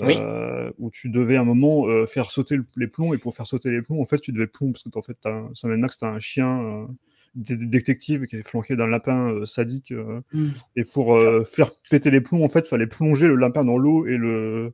[0.00, 0.14] Oui.
[0.16, 3.34] euh, où tu devais à un moment euh, faire sauter le- les plombs et pour
[3.34, 5.18] faire sauter les plombs en fait tu devais plomb parce que en fait
[5.54, 6.86] Sam Max t'as un chien euh,
[7.34, 10.48] dé- détective qui est flanqué d'un lapin euh, sadique euh, Mm.
[10.76, 14.06] et pour euh, faire péter les plombs en fait fallait plonger le lapin dans l'eau
[14.06, 14.72] et le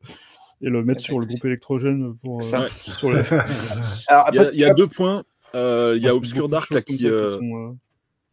[0.63, 2.67] et le mettre sur le groupe électrogène pour euh, Ça.
[2.69, 3.19] Sur le
[4.09, 5.23] Alors, Il y a, après, il y a tu deux points.
[5.55, 7.73] Euh, il y a Obscure Dark là, qui, ça qui euh, sont, euh,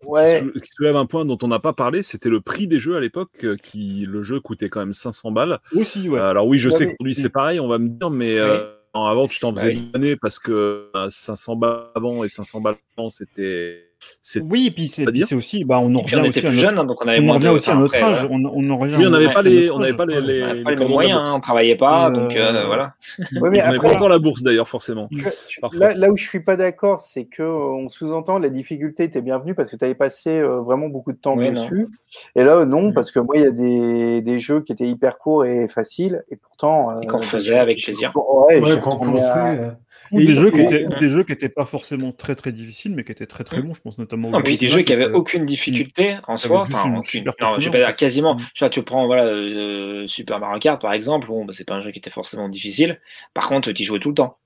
[0.06, 2.68] ouais, qui, sou- qui soulève un point dont on n'a pas parlé, c'était le prix
[2.68, 5.60] des jeux à l'époque, euh, qui le jeu coûtait quand même 500 balles.
[5.76, 7.90] aussi ouais Euh, alors oui, je Ouais, sais mais- qu'aujourd'hui c'est pareil, on va me
[7.90, 9.80] dire, mais euh, avant tu t'en Bah faisais oui.
[9.80, 13.90] une année parce que euh, 500 balles avant et 500 balles avant, c'était
[14.50, 16.50] oui et puis c'est à aussi bah on en on revient était aussi à plus
[16.50, 17.52] notre, jeunes, hein, donc on avait on en moins revient de.
[17.52, 18.36] aussi à enfin, notre après, âge voilà.
[18.36, 20.22] on, on en revient Oui, on à n'avait pas à les, on n'avait pas les,
[20.22, 22.94] les, On avait les à moyens, on travaillait pas, Euh, donc euh, voilà.
[23.20, 25.10] ouais, mais On n'avait pas encore la bourse d'ailleurs, forcément.
[25.74, 27.52] là, là où je suis pas d'accord, c'est que euh,
[27.84, 31.18] on sous-entend la difficulté était bienvenue parce que tu avais passé euh, vraiment beaucoup de
[31.18, 31.88] temps dessus.
[32.36, 32.94] Et là, euh, non, Mhm.
[32.94, 36.24] parce que moi, il y a des, des jeux qui étaient hyper courts et faciles,
[36.30, 37.00] et pourtant.
[37.02, 38.12] Et qu'on euh, faisait avec plaisir.
[38.16, 38.60] Ouais,
[40.12, 42.94] Ou des jeux qui étaient, ou des jeux qui étaient pas forcément très très difficiles,
[42.96, 43.74] mais qui étaient très très bons.
[43.74, 44.30] Je pense notamment.
[44.30, 46.66] Non, au puis des jeux qui avaient euh, aucune difficulté en soi.
[46.66, 47.24] juste Enfin, aucune.
[47.42, 48.36] Non, je vais pas dire quasiment.
[48.36, 48.40] Mm.
[48.54, 51.28] Tu vois, tu prends voilà, euh, Super Mario Kart par exemple.
[51.28, 53.00] Bon, bah, c'est pas un jeu qui était forcément difficile.
[53.34, 54.38] Par contre, tu y jouais tout le temps.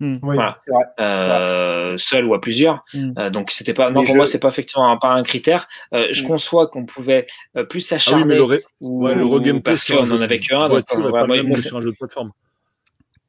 [0.00, 0.18] Oui.
[0.22, 0.54] Voilà.
[0.66, 0.84] Vrai.
[1.00, 2.84] Euh, seul ou à plusieurs.
[2.92, 3.10] Mm.
[3.16, 3.90] Euh, donc c'était pas.
[3.90, 5.68] Non, Les pour moi, jeux- c'est pas effectivement un, pas un critère.
[5.94, 6.26] Euh, je Mm.
[6.26, 7.26] conçois qu'on pouvait
[7.56, 10.10] euh, plus Ah oui, s'acharner mais le, ré- ou, ouais, le ou regameplay parce qu'on
[10.10, 10.66] en avait qu'un.
[10.66, 12.32] voilà, pas moi, moi, c'est- sur un jeu de plateforme.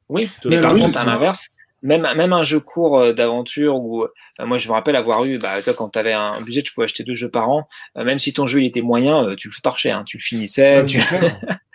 [0.08, 1.48] Oui, mais par contre, à l'inverse,
[1.86, 4.08] même, même un jeu court euh, d'aventure où euh,
[4.40, 6.84] moi je me rappelle avoir eu, bah, sais, quand tu avais un budget, tu pouvais
[6.84, 9.48] acheter deux jeux par an, euh, même si ton jeu il était moyen, euh, tu
[9.48, 11.00] le torchais, hein, tu le finissais, Ouais, tu-.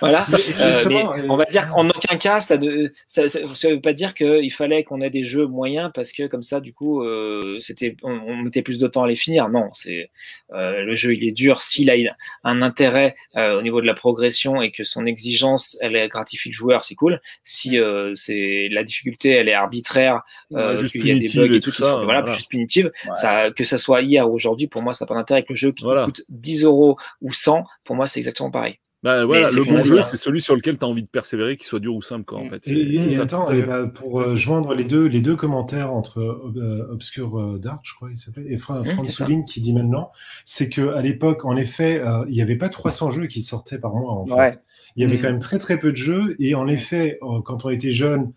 [0.00, 0.24] voilà.
[0.60, 3.80] Euh, mais justement, on va dire qu'en aucun cas, ça ne ça, ça, ça veut
[3.80, 7.02] pas dire qu'il fallait qu'on ait des jeux moyens parce que comme ça, du coup,
[7.02, 9.48] euh, c'était on, on mettait plus de temps à les finir.
[9.48, 10.10] Non, c'est
[10.52, 11.96] euh, le jeu, il est dur s'il a
[12.44, 16.54] un intérêt euh, au niveau de la progression et que son exigence, elle gratifie le
[16.54, 17.20] joueur, c'est cool.
[17.42, 21.28] Si euh, c'est la difficulté, elle est arbitraire, Ouais, euh, juste qu'il y a des
[21.34, 22.30] bugs et et tout, ça, voilà, voilà.
[22.36, 22.86] juste punitive.
[23.06, 23.14] Ouais.
[23.14, 25.42] Ça, que ça soit hier ou aujourd'hui, pour moi, ça n'a pas d'intérêt.
[25.42, 26.04] Que le jeu qui Voilà.
[26.04, 28.78] coûte 10 euros ou 100, pour moi, c'est exactement pareil.
[29.02, 31.66] Bah, voilà, le bon jeu, c'est celui sur lequel tu as envie de persévérer, qu'il
[31.66, 32.24] soit dur ou simple.
[32.24, 32.66] Quoi, en fait.
[32.66, 33.22] Et, c'est et ça.
[33.22, 33.66] attends, et fait.
[33.66, 37.94] bah, pour euh, joindre les deux, les deux commentaires entre euh, Obscure euh, Dark, je
[37.94, 40.10] crois il s'appelait, et Fra Mmh, qui dit maintenant,
[40.44, 43.78] c'est que à l'époque, en effet, euh, il n'y avait pas 300 jeux qui sortaient
[43.78, 44.12] par mois.
[44.12, 44.62] En fait.
[44.96, 45.20] Il y avait Mmh.
[45.20, 48.32] quand même très très peu de jeux, et en effet, euh, quand on était jeune,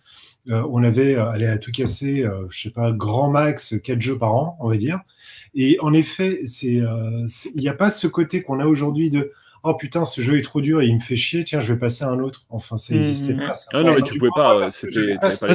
[0.49, 4.01] euh, on avait, euh, allez, à tout casser, euh, je sais pas, grand max 4
[4.01, 4.99] jeux par an, on va dire.
[5.53, 6.85] Et en effet, il
[7.55, 9.31] n'y a pas ce côté qu'on a aujourd'hui de
[9.63, 11.79] oh putain, ce jeu est trop dur et il me fait chier, tiens, je vais
[11.79, 12.41] passer à un autre.
[12.49, 13.53] Enfin, ça n'existait pas.
[13.53, 13.69] ça.
[13.73, 15.47] Ah non, mais tu pouvais pas, euh, c'était- pas ça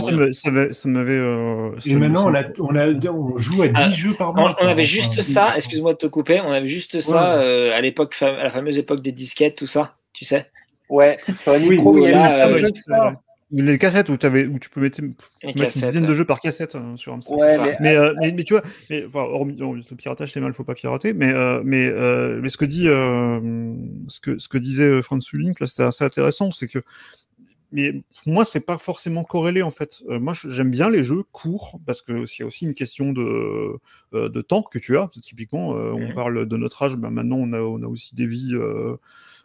[0.88, 4.14] m'avait- euh, Et maintenant, on, ça- a, on, a, on joue à 10 Ah, jeux
[4.14, 4.56] par mois.
[4.60, 7.44] on avait juste ça, excuse-moi de te couper, on avait juste ça Ouais.
[7.44, 10.50] euh, à l'époque, à la fameuse époque des disquettes, tout ça, tu sais.
[10.90, 13.14] Ouais, sur la Oui, micro, il y là, avait un ouais, jeu de ça.
[13.62, 16.96] Les cassettes où, avais, où tu peux mettre, une dizaine de jeux par cassette euh,
[16.96, 17.38] sur Amstrad.
[17.38, 20.40] Ouais, mais Mais, euh, mais, mais tu vois, mais, enfin, hormis, hormis le piratage, c'est
[20.40, 21.12] mal, faut pas pirater.
[21.12, 23.74] Mais, euh, mais, euh, mais ce que dit, euh,
[24.08, 26.80] ce que, ce que disait euh, Franz Sulink, là, c'était assez intéressant, c'est que,
[27.70, 30.02] mais pour moi, c'est pas forcément corrélé en fait.
[30.08, 33.78] Euh, moi, j'aime bien les jeux courts parce que c'est aussi une question de,
[34.14, 35.08] euh, de temps que tu as.
[35.22, 36.14] Typiquement, euh, on Mhm.
[36.14, 38.52] parle de notre âge, ben maintenant, on a, on a aussi des vies.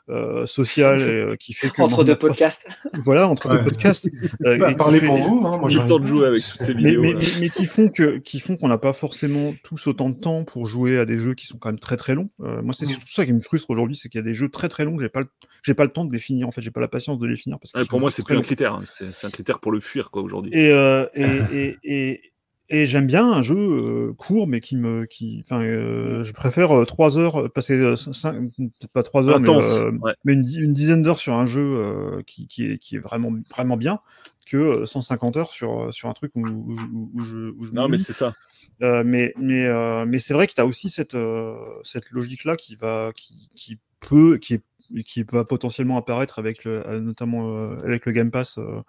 [0.10, 2.68] Euh, et, euh, qui fait que Entre deux podcasts.
[3.04, 3.58] voilà entre Ouais.
[3.60, 4.10] deux podcasts
[4.46, 5.46] euh, Bah, parlez pour vous.
[5.46, 7.02] Hein, moi, J'ai le temps de jouer avec toutes ces mais, vidéos.
[7.02, 10.16] mais, mais, mais qui font que qui font qu'on n'a pas forcément tous autant de
[10.20, 12.30] temps pour jouer à des jeux qui sont quand même très très longs.
[12.42, 12.90] Euh, moi, c'est Mm.
[12.90, 14.98] surtout ça qui me frustre aujourd'hui, c'est qu'il y a des jeux très très longs,
[14.98, 15.28] que j'ai pas le,
[15.64, 16.48] j'ai pas le temps de les finir.
[16.48, 18.24] En fait, j'ai pas la patience de les finir parce que Ouais, pour moi, c'est
[18.24, 18.74] plus un critère.
[18.74, 18.84] hein.
[19.12, 20.52] C'est un critère pour le fuir quoi aujourd'hui.
[20.54, 22.22] Et, euh, et, et, et,
[22.70, 26.72] et j'aime bien un jeu euh, court, mais qui me, qui, enfin, euh, je préfère
[26.78, 29.80] euh, trois heures euh, passer, euh, cinq, peut-être pas trois heures, Intense.
[29.80, 30.14] mais, euh, ouais.
[30.26, 33.32] mais une, une dizaine d'heures sur un jeu euh, qui, qui, est, qui est vraiment
[33.50, 34.00] vraiment bien
[34.46, 37.88] que euh, 150 heures sur sur un truc où, où, où- où je, je Non,
[37.88, 38.34] mais c'est ça.
[38.82, 42.46] Euh, mais mais euh, mais c'est vrai que tu as aussi cette euh, cette logique
[42.46, 44.64] là qui va qui, qui peut qui est
[45.06, 48.82] qui va potentiellement apparaître avec le, euh, notamment euh, avec le Game Pass euh,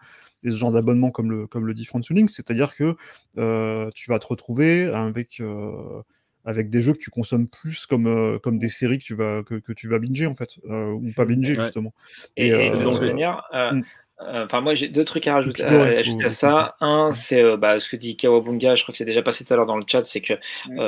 [0.43, 2.97] et ce genre d'abonnement comme le comme le dit Link, c'est-à-dire que
[3.39, 6.03] euh, tu vas te retrouver avec euh,
[6.45, 9.43] avec des jeux que tu consommes plus comme euh, comme des séries que tu vas
[9.43, 11.63] que, que tu vas binger en fait euh, ou pas binger Ouais.
[11.63, 11.93] justement.
[12.37, 13.07] Et, Et, et euh, de c'est toute dangereux.
[13.09, 13.79] manière, euh, Mm.
[13.79, 13.83] euh,
[14.27, 16.77] enfin moi j'ai deux trucs à rajouter, à ajouter faut- à ça.
[16.81, 19.53] Un, c'est euh, bah, ce que dit Kawabunga, je crois que c'est déjà passé tout
[19.53, 20.39] à l'heure dans le chat, c'est que euh,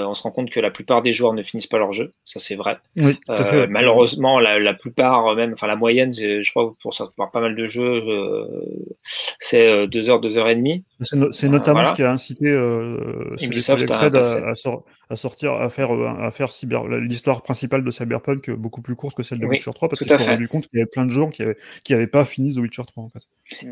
[0.07, 2.41] on se rend compte que la plupart des joueurs ne finissent pas leur jeu, ça
[2.41, 2.79] c'est vrai.
[2.97, 3.67] Oui, tout à Euh, fait.
[3.69, 7.41] malheureusement, la, la plupart, euh, même, enfin la moyenne, je crois pour, ça- pour pas
[7.41, 8.47] mal de jeux, euh,
[9.39, 10.85] c'est euh, deux heures, deux heures et demie.
[11.01, 11.91] C'est no- c'est notamment voilà.
[11.91, 14.55] ce qui a incité euh, Ubisoft à à,
[15.11, 18.97] à sortir, à faire, euh, à faire cyber, l'histoire principale de Cyberpunk euh, beaucoup plus
[18.97, 20.31] courte que celle de Oui, Witcher 3 parce qu'ils se sont fait.
[20.33, 22.59] rendus compte qu'il y avait plein de gens qui avaient, qui avaient pas fini The
[22.59, 23.23] Witcher 3 en fait.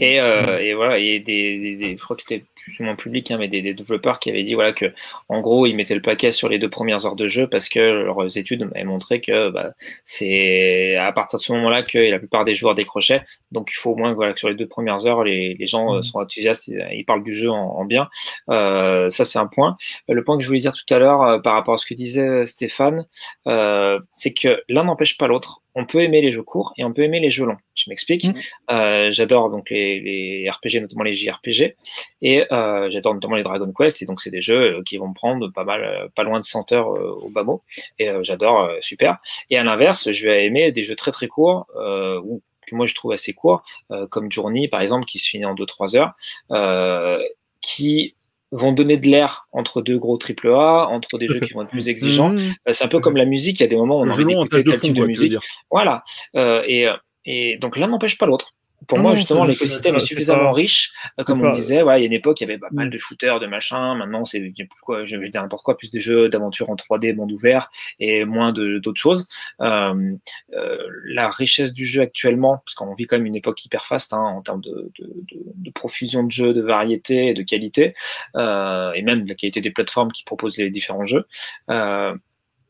[0.00, 2.96] Et, euh, et voilà, et des, des, des- je crois que c'était plus ou moins
[2.96, 4.92] public, hein, mais des, des développeurs qui avaient dit voilà que
[5.28, 7.78] en gros ils mettaient le paquet sur les deux premières heures de jeu parce que
[7.80, 9.72] leurs études avaient montré que bah,
[10.04, 13.22] c'est à partir de ce moment-là que la plupart des joueurs décrochaient.
[13.52, 15.94] Donc il faut au moins voilà, que sur les deux premières heures les, les gens
[15.94, 18.08] euh, sont enthousiastes, et, euh, ils parlent du jeu en, en bien.
[18.50, 19.76] Euh, ça c'est un point.
[20.08, 21.94] Le point que je voulais dire tout à l'heure euh, par rapport à ce que
[21.94, 23.06] disait Stéphane,
[23.46, 25.62] euh, c'est que l'un n'empêche pas l'autre.
[25.74, 27.56] On peut aimer les jeux courts et on peut aimer les jeux longs.
[27.74, 28.24] Je m'explique.
[28.24, 28.34] Mm.
[28.70, 31.76] Euh, j'adore donc les, les RPG, notamment les JRPG,
[32.22, 34.02] et euh, j'adore notamment les Dragon Quest.
[34.02, 36.44] Et donc c'est des jeux euh, qui vont me prendre pas mal, pas loin de
[36.44, 37.62] 100 heures euh, au bas mot.
[37.98, 39.18] Et euh, j'adore, euh, super.
[39.50, 42.86] Et à l'inverse, je vais aimer des jeux très très courts euh, ou que moi
[42.86, 46.12] je trouve assez courts, euh, comme Journey par exemple, qui se finit en 2-3 heures,
[46.52, 47.22] euh,
[47.60, 48.14] qui
[48.52, 51.70] vont donner de l'air entre deux gros triple A, entre des jeux qui vont être
[51.70, 52.30] plus exigeants.
[52.30, 52.38] Mmh.
[52.68, 54.14] Euh, C'est un peu comme la musique, il y a des moments où on a
[54.14, 55.36] envie d'écouter de tel type musique.
[55.70, 56.02] Voilà.
[56.36, 56.88] Euh, et,
[57.24, 58.52] et donc l'un n'empêche pas l'autre.
[58.86, 60.92] Pour Non, moi, justement, l'écosystème est suffisamment pas- riche.
[61.18, 62.76] Euh, Comme on disait, voilà, il y a une époque, il y avait pas Mm.
[62.76, 63.94] mal de shooters, de machins.
[63.96, 64.48] Maintenant, c'est
[64.82, 68.24] quoi, je vais dire n'importe quoi, plus des jeux d'aventure en 3D, monde ouvert, et
[68.24, 69.26] moins d'autres choses.
[69.60, 70.12] Euh,
[70.54, 74.12] euh, la richesse du jeu actuellement, parce qu'on vit quand même une époque hyper faste
[74.12, 77.94] hein, en termes de, de, de, de profusion de jeux, de variété et de qualité,
[78.36, 81.26] euh, et même de la qualité des plateformes qui proposent les différents jeux,
[81.70, 82.14] euh,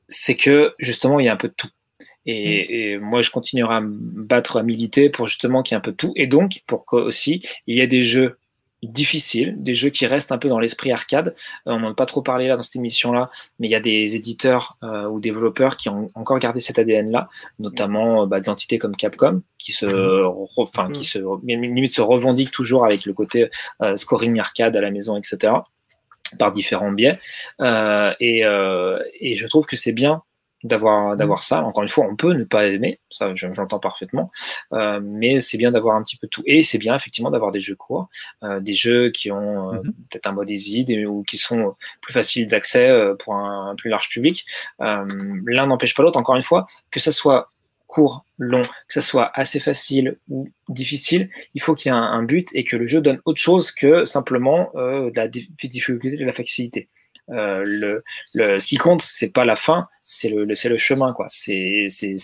[0.09, 1.69] c'est que justement, il y a un peu de tout.
[2.27, 5.79] Et, et moi, je continuerai à me battre, à militer pour justement qu'il y ait
[5.79, 6.13] un peu de tout.
[6.17, 8.37] Et donc, pour que aussi, il y ait des jeux
[8.83, 11.35] difficiles, des jeux qui restent un peu dans l'esprit arcade.
[11.67, 13.29] Euh, on n'en a pas trop parlé là dans cette émission-là,
[13.59, 17.29] mais il y a des éditeurs euh, ou développeurs qui ont encore gardé cet ADN-là,
[17.59, 19.87] notamment euh, bah, des entités comme Capcom, qui se,
[20.57, 23.51] enfin, qui se, limite se revendiquent toujours avec le côté
[23.83, 25.53] euh, scoring arcade à la maison, etc
[26.39, 27.19] par différents biais.
[27.61, 30.23] Euh, et, euh, et je trouve que c'est bien
[30.63, 31.63] d'avoir d'avoir ça.
[31.65, 34.31] Encore une fois, on peut ne pas aimer, ça je- j'entends parfaitement,
[34.75, 36.43] euh, mais c'est bien d'avoir un petit peu tout.
[36.47, 38.09] Et c'est bien effectivement d'avoir des jeux courts,
[38.45, 39.95] euh, des jeux qui ont euh, Mhm.
[40.11, 43.75] peut-être un mode easy, des, ou qui sont plus faciles d'accès euh, pour un, un
[43.77, 44.45] plus large public.
[44.83, 45.07] Euh,
[45.47, 46.19] L'un n'empêche pas l'autre.
[46.21, 47.51] Encore une fois, que ça soit
[47.87, 52.03] court, long, que ça soit assez facile ou difficile, il faut qu'il y ait un,
[52.03, 55.49] un but et que le jeu donne autre chose que simplement euh, de la dif-
[55.67, 56.89] difficulté, de la facilité.
[57.31, 58.03] Euh, le,
[58.35, 61.27] le, ce qui compte, c'est pas la fin, c'est le, le- c'est le chemin, quoi.
[61.29, 62.17] C'est, c'est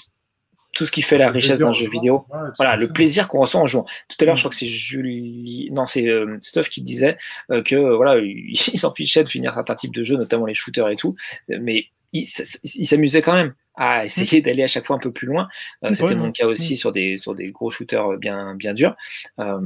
[0.74, 2.26] tout ce qui fait la richesse d'un jeu vidéo.
[2.30, 3.86] Ouais, Voilà, le plaisir qu'on ressent en jouant.
[4.08, 7.16] Tout à l'heure, je crois que c'est Julie, non, c'est euh, Stuff qui disait
[7.50, 10.54] euh, que euh, voilà, il s'en fichait de finir certains types de jeux, notamment les
[10.54, 11.14] shooters et tout,
[11.48, 12.26] mais il,
[12.74, 15.48] il s'amusait quand même à essayer d'aller à chaque fois un peu plus loin.
[15.84, 18.96] Euh, C'était mon cas aussi sur des sur des gros shooters bien bien durs.
[19.38, 19.60] Euh,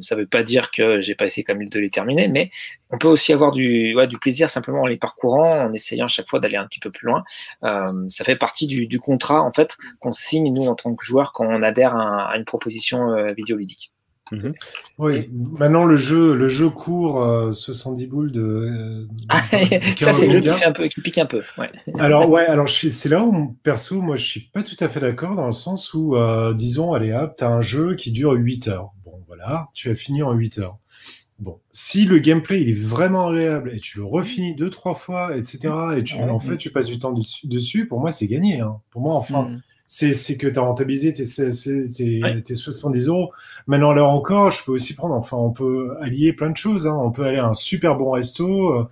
[0.00, 2.50] ça veut pas dire que j'ai pas essayé comme de les terminer, mais
[2.90, 6.08] on peut aussi avoir du ouais, du plaisir simplement en les parcourant, en essayant à
[6.08, 7.24] chaque fois d'aller un petit peu plus loin.
[7.62, 11.04] Euh, ça fait partie du, du contrat en fait qu'on signe nous en tant que
[11.04, 13.14] joueurs quand on adhère à, à une proposition
[14.32, 14.62] euh, vidéoludique.
[14.98, 18.40] Oui, maintenant le jeu, le jeu court euh, 70 boules de.
[18.42, 19.56] euh, Ah, de
[19.98, 20.54] ça c'est le jeu qui Kawabunga.
[20.54, 21.42] fait un peu qui pique un peu.
[21.58, 21.70] Ouais.
[21.98, 25.34] Alors ouais, alors c'est là où perso, moi je suis pas tout à fait d'accord
[25.36, 28.92] dans le sens où, euh, disons, allez hop, t'as un jeu qui dure 8 heures.
[29.04, 30.78] Bon voilà, tu as fini en 8 heures.
[31.40, 35.36] Bon, si le gameplay il est vraiment agréable et tu le refinis deux trois fois,
[35.36, 35.58] etc.
[35.96, 36.30] Et tu Ouais.
[36.30, 38.60] en fait tu passes du temps dessus, dessus, pour moi c'est gagné.
[38.60, 38.76] Hein.
[38.90, 39.60] Pour moi enfin, Mm.
[39.86, 42.40] C'est que tu as rentabilisé tes, tes, tes, Ouais.
[42.42, 43.30] tes 70 euros.
[43.66, 46.86] Maintenant, là encore, je peux aussi prendre, enfin, on peut allier plein de choses.
[46.86, 46.98] Hein.
[47.00, 48.88] On peut aller à un super bon resto, euh,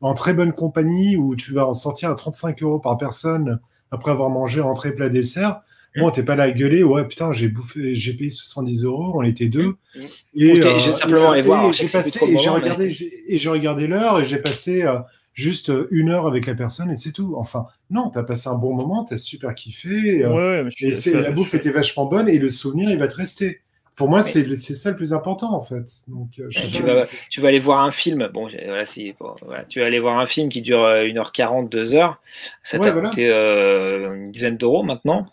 [0.00, 3.60] en très bonne compagnie, où tu vas en sortir à 35 euros par personne
[3.90, 5.60] après avoir mangé entrée, plat, dessert.
[5.98, 9.22] Bon, t'es pas là à gueuler, ouais, putain, j'ai bouffé, j'ai payé 70 euros, on
[9.22, 9.76] était deux.
[9.94, 10.00] Mm.
[10.34, 14.26] Et, juste simplement et voir, j'ai j'ai mais- regardé, j'ai- et j'ai regardé l'heure, et
[14.26, 14.98] j'ai passé euh,
[15.32, 17.34] juste une heure avec la personne, et c'est tout.
[17.38, 20.26] Enfin, non, t'as passé un bon moment, t'as super kiffé.
[20.26, 22.06] Ouais, ouais, mais je suis- et je c'est- suis- la je bouffe suis- était vachement
[22.06, 23.60] bonne et le souvenir, il va te rester.
[23.96, 24.56] Pour moi, Oui.
[24.58, 25.86] c'est ça le plus important, en fait.
[26.06, 28.28] Donc, euh, tu vas, tu vas aller voir un film.
[28.34, 28.84] Bon, voilà,
[29.18, 32.16] bon, voilà, tu vas aller voir un film qui dure euh, 1h40, 2h.
[32.62, 33.08] Ça Ouais, t'a voilà.
[33.08, 35.26] coûté euh, une dizaine d'euros maintenant.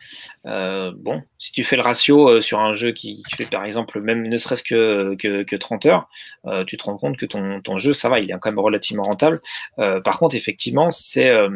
[0.45, 3.65] Euh, bon, si tu fais le ratio euh, sur un jeu qui, qui fait par
[3.65, 6.07] exemple même ne serait-ce que, que, que 30 heures,
[6.45, 8.59] euh, tu te rends compte que ton, ton jeu, ça va, il est quand même
[8.59, 9.41] relativement rentable.
[9.79, 11.49] Euh, par contre, effectivement, c'est euh,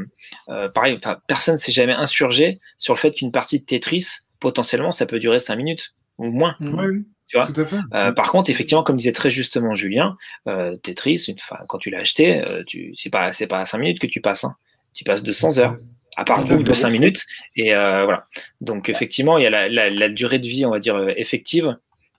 [0.50, 4.08] euh, pareil, enfin, personne s'est jamais insurgé sur le fait qu'une partie de Tetris,
[4.42, 6.56] potentiellement, ça peut durer 5 minutes ou moins.
[6.60, 6.80] Mm.
[6.80, 7.80] Oui, Tu vois tout à fait.
[7.94, 10.18] Euh, par contre, effectivement, comme disait très justement Julien,
[10.48, 11.36] euh, Tetris, une,
[11.68, 14.22] quand tu l'as acheté, euh, tu, c'est pas, c'est pas à 5 minutes que tu
[14.22, 14.56] passes, hein.
[14.94, 15.76] tu passes 200 heures,
[16.16, 17.24] à part le bout de 5 minutes,
[17.56, 18.26] et euh, voilà.
[18.62, 21.78] Donc effectivement, il y a la, la, la durée de vie, on va dire effective,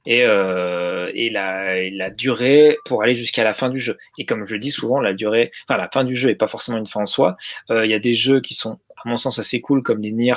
[0.09, 3.97] et, euh, et, la, et la durée pour aller jusqu'à la fin du jeu.
[4.17, 6.79] Et comme je dis souvent, la durée, enfin la fin du jeu est pas forcément
[6.79, 7.37] une fin en soi.
[7.71, 10.11] Euh, Il y a des jeux qui sont à mon sens assez cool comme les
[10.13, 10.35] Nier,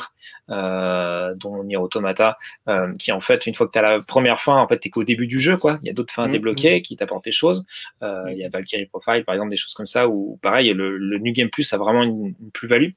[0.49, 4.39] euh, dont Nier Automata, euh, qui en fait une fois que tu as la première
[4.39, 5.77] fin, en fait t'es qu'au début du jeu quoi.
[5.81, 6.31] Il y a d'autres fins à Mhm.
[6.33, 7.65] débloquer qui t'apportent des choses.
[8.03, 10.97] Euh, Il y a Valkyrie Profile par exemple, des choses comme ça où pareil le,
[10.97, 12.91] le New Game Plus a vraiment une, une plus-value.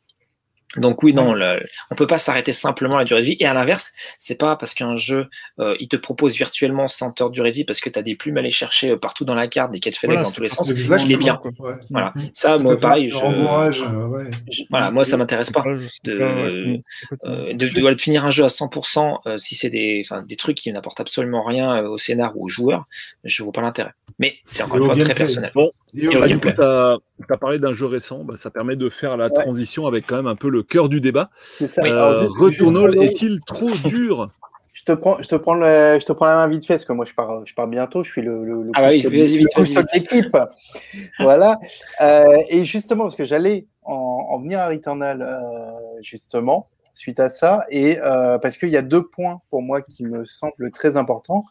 [0.77, 3.37] Donc oui, non, le- on peut pas s'arrêter simplement à la durée de vie.
[3.41, 5.27] Et à l'inverse, c'est pas parce qu'un jeu,
[5.61, 8.03] euh, il te propose virtuellement 100 heures de durée de vie parce que tu as
[8.03, 10.35] des plumes à aller chercher euh, partout dans la carte, des quêtes FedEx Voilà, dans
[10.35, 11.07] tous les sens, Exactement.
[11.07, 11.37] qu'il est bien.
[11.37, 11.51] quoi.
[11.61, 11.75] Ouais.
[11.91, 12.13] Voilà.
[12.17, 12.29] Mhm.
[12.33, 14.31] Ça, moi, pareil, je, euh, ouais.
[14.51, 15.63] je- voilà, moi, ça m'intéresse pas.
[16.05, 16.83] De- ouais.
[17.25, 20.37] Euh, de, de, de finir un jeu à 100%, euh, si c'est des, enfin, des
[20.37, 22.87] trucs qui n'apportent absolument rien au scénar ou aux joueurs,
[23.25, 23.93] je vois pas l'intérêt.
[24.19, 25.51] Mais c'est encore une fois très personnel.
[25.55, 26.99] Bon, Bah, du coup, tu as,
[27.41, 30.35] parlé d'un jeu récent, bah, ça permet de faire la transition avec quand même un
[30.35, 31.31] peu le cœur du débat.
[31.41, 31.83] C'est ça.
[31.85, 34.31] Euh, Returnal est-il trop dur?
[34.73, 36.85] Je te prends, je te prends, le- je te prends la main vite fait parce
[36.85, 38.03] que moi je pars, je pars bientôt.
[38.03, 40.37] Je suis le, le, le Ah bah oui, de- l'équipe.
[41.21, 41.59] voilà.
[42.01, 43.95] Euh, et justement, parce que j'allais en,
[44.31, 48.83] en venir à Returnal, euh, justement, suite à ça, et euh, parce qu'il y a
[48.83, 51.45] deux points pour moi qui me semblent très importants.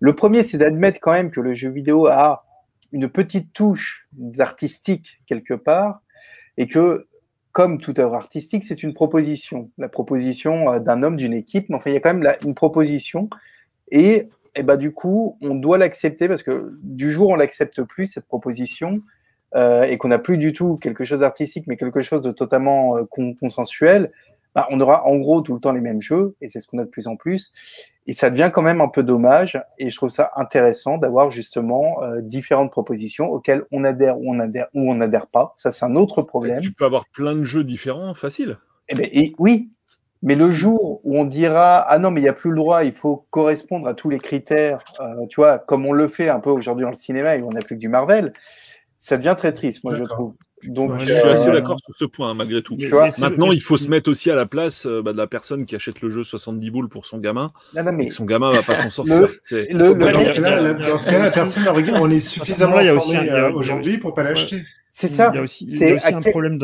[0.00, 2.46] Le premier, c'est d'admettre quand même que le jeu vidéo a
[2.94, 4.08] une petite touche
[4.38, 6.00] artistique quelque part,
[6.56, 7.06] et que,
[7.50, 9.70] comme toute œuvre artistique, c'est une proposition.
[9.78, 12.38] La proposition euh, d'un homme, d'une équipe, mais enfin, il y a quand même la-
[12.44, 13.28] une proposition,
[13.90, 18.06] et, et bah, du coup, on doit l'accepter, parce que du jour on l'accepte plus,
[18.06, 19.02] cette proposition,
[19.56, 22.96] euh, et qu'on n'a plus du tout quelque chose d'artistique, mais quelque chose de totalement
[22.96, 24.10] euh, con- consensuel,
[24.54, 26.78] bah, on aura en gros tout le temps les mêmes jeux, et c'est ce qu'on
[26.78, 27.52] a de plus en plus.
[28.06, 32.02] Et ça devient quand même un peu dommage, et je trouve ça intéressant d'avoir justement
[32.02, 35.52] euh, différentes propositions auxquelles on adhère ou on adhère ou on n'adhère pas.
[35.56, 36.60] Ça, c'est un autre problème.
[36.60, 38.58] Tu peux avoir plein de jeux différents, facile.
[38.88, 39.70] Eh ben, et oui,
[40.24, 42.84] mais le jour où on dira ah non mais il n'y a plus le droit,
[42.84, 46.40] il faut correspondre à tous les critères, euh, tu vois, comme on le fait un
[46.40, 48.32] peu aujourd'hui dans le cinéma et où on n'a plus que du Marvel,
[48.96, 50.34] ça devient très triste, moi je trouve.
[50.68, 52.74] Donc Ouais, Je suis assez euh, d'accord sur ce point, hein, malgré tout.
[52.78, 55.18] Mais- Tu vois, Maintenant, il faut se mettre aussi à la place euh, bah, de
[55.18, 58.08] la personne qui achète le jeu 70 boules pour son gamin, non, non, et mais
[58.08, 59.20] que son gamin va pas s'en sortir.
[59.20, 61.64] Le- C'est- le- Dans dire- ce cas-là, la- dans ce cas-là, personne.
[61.94, 63.98] On est suffisamment là, il y a aussi informé un- il y a- euh, aujourd'hui
[63.98, 64.62] pour pas l'acheter.
[64.90, 65.30] c'est ça.
[65.32, 66.58] Il y a aussi, il y a aussi un quel- problème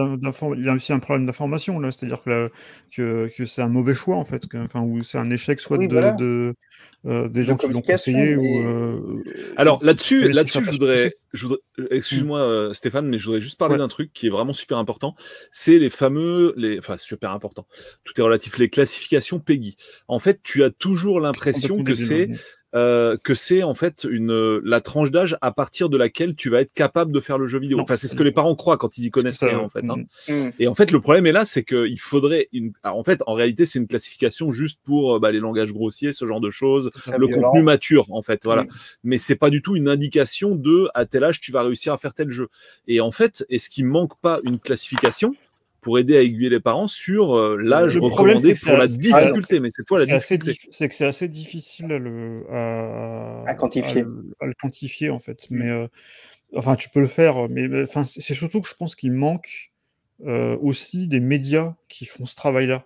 [0.56, 2.50] il y a aussi un problème d'information là, c'est-à-dire que,
[2.94, 5.78] que, que c'est un mauvais choix en fait, que- enfin ou c'est un échec soit
[5.78, 6.12] Oui, de, voilà.
[6.12, 6.54] de,
[7.06, 8.68] euh, des De gens qui l'ont conseillé mais- ou.
[8.68, 9.22] euh,
[9.56, 13.58] Alors là-dessus, là-dessus, je voudrais, je voudrais, euh, excuse-moi euh, Stéphane, mais je voudrais juste
[13.58, 13.78] parler Ouais.
[13.78, 15.14] d'un truc qui est vraiment super important.
[15.50, 17.66] C'est les fameux, les, enfin super important.
[18.04, 18.58] Tout est relatif.
[18.58, 19.76] Les classifications PEGI.
[20.08, 22.28] En fait, tu as toujours l'impression que c'est.
[22.74, 26.50] Euh, que c'est en fait une euh, la tranche d'âge à partir de laquelle tu
[26.50, 27.78] vas être capable de faire le jeu vidéo.
[27.78, 27.82] Non.
[27.82, 29.84] Enfin, c'est ce que les parents croient quand ils y connaissent rien en fait.
[29.88, 29.96] hein.
[30.28, 30.32] mm.
[30.32, 30.50] Hmm.
[30.60, 32.72] Et en fait, le problème est là, c'est qu'il faudrait une.
[32.82, 36.12] alors, en fait, en réalité, c'est une classification juste pour euh, bah, les langages grossiers,
[36.12, 37.44] ce genre de choses, le violence.
[37.44, 38.42] contenu mature, en fait.
[38.44, 38.62] Voilà.
[38.62, 38.68] Mm.
[39.04, 41.98] Mais c'est pas du tout une indication de à tel âge tu vas réussir à
[41.98, 42.48] faire tel jeu.
[42.86, 45.34] Et en fait, est-ce qu'il manque pas une classification
[45.80, 49.88] pour aider à aiguiller les parents sur euh, l'âge recommandé pour la difficulté Mais cette
[49.88, 50.68] fois, la C'est assez difficulté.
[50.68, 54.00] dif- c'est que c'est assez difficile à le, à, À quantifier.
[54.02, 55.46] à le, à le quantifier en fait.
[55.50, 55.86] Mais euh,
[56.54, 59.72] enfin, tu peux le faire, mais mais, enfin, c'est surtout que je pense qu'il manque
[60.26, 62.84] euh, aussi des médias qui font ce travail-là.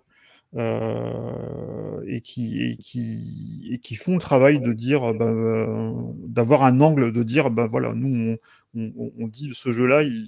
[0.56, 5.92] euh, et, qui, et, qui, et qui font le travail de dire, bah, euh,
[6.28, 8.36] d'avoir un angle, de dire, bah voilà, nous
[8.76, 10.26] on, on, on dit ce jeu-là, il,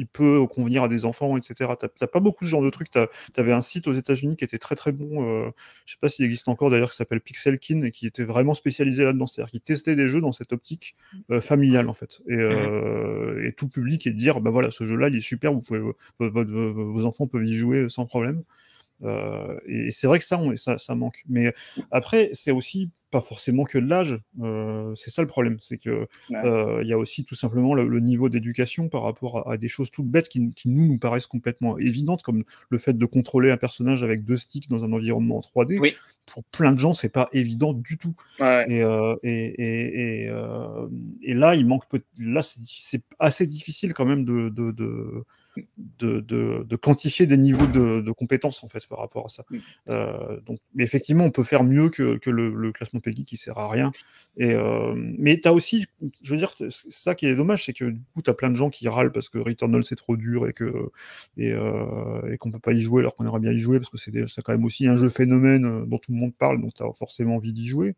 [0.00, 1.72] il peut convenir à des enfants, etc.
[1.78, 2.90] T'as pas beaucoup de ce genre de trucs.
[2.90, 3.00] Tu
[3.36, 5.28] avais un site aux États-Unis qui était très très bon.
[5.28, 5.50] Euh,
[5.84, 9.04] je sais pas s'il existe encore d'ailleurs, qui s'appelle Pixelkin et qui était vraiment spécialisé
[9.04, 9.26] là-dedans.
[9.26, 10.96] C'est-à-dire qui testait des jeux dans cette optique
[11.30, 12.22] euh, familiale en fait.
[12.26, 15.60] Et, euh, et tout public et dire bah voilà, ce jeu-là il est super, vous
[15.60, 18.42] pouvez, vos, vos, vos, vos enfants peuvent y jouer sans problème.
[19.02, 21.22] Euh, et c'est vrai que ça, on, ça, ça manque.
[21.28, 21.52] Mais
[21.90, 24.20] après, c'est aussi pas forcément que de l'âge.
[24.40, 26.44] Euh, c'est ça le problème, c'est que il Ouais.
[26.44, 29.66] euh, y a aussi tout simplement le, le niveau d'éducation par rapport à, à des
[29.66, 33.50] choses toutes bêtes qui, qui, nous nous paraissent complètement évidentes, comme le fait de contrôler
[33.50, 35.80] un personnage avec deux sticks dans un environnement en 3D.
[35.80, 35.94] Oui.
[36.26, 38.14] Pour plein de gens, c'est pas évident du tout.
[38.38, 38.64] Ouais.
[38.70, 38.78] Et,
[39.24, 40.32] et, et, et,
[41.22, 41.82] et là, il manque
[42.18, 45.24] là, c'est c'est assez difficile quand même de, de, de,
[45.98, 49.44] de, de, de quantifier des niveaux de, de compétences en fait par rapport à ça.
[49.50, 49.58] Mm.
[49.88, 53.36] Euh, donc, mais effectivement, on peut faire mieux que, que le, le classement PEGI qui
[53.36, 53.92] sert à rien.
[54.36, 55.86] Et, euh, mais tu as aussi,
[56.22, 58.50] je veux dire, c'est ça qui est dommage, c'est que du coup, tu as plein
[58.50, 60.90] de gens qui râlent parce que Returnal c'est trop dur et que
[61.36, 63.90] et, euh, et qu'on peut pas y jouer alors qu'on aimerait bien y jouer parce
[63.90, 66.82] que c'est quand même aussi un jeu phénomène dont tout le monde parle, donc tu
[66.82, 67.94] as forcément envie d'y jouer.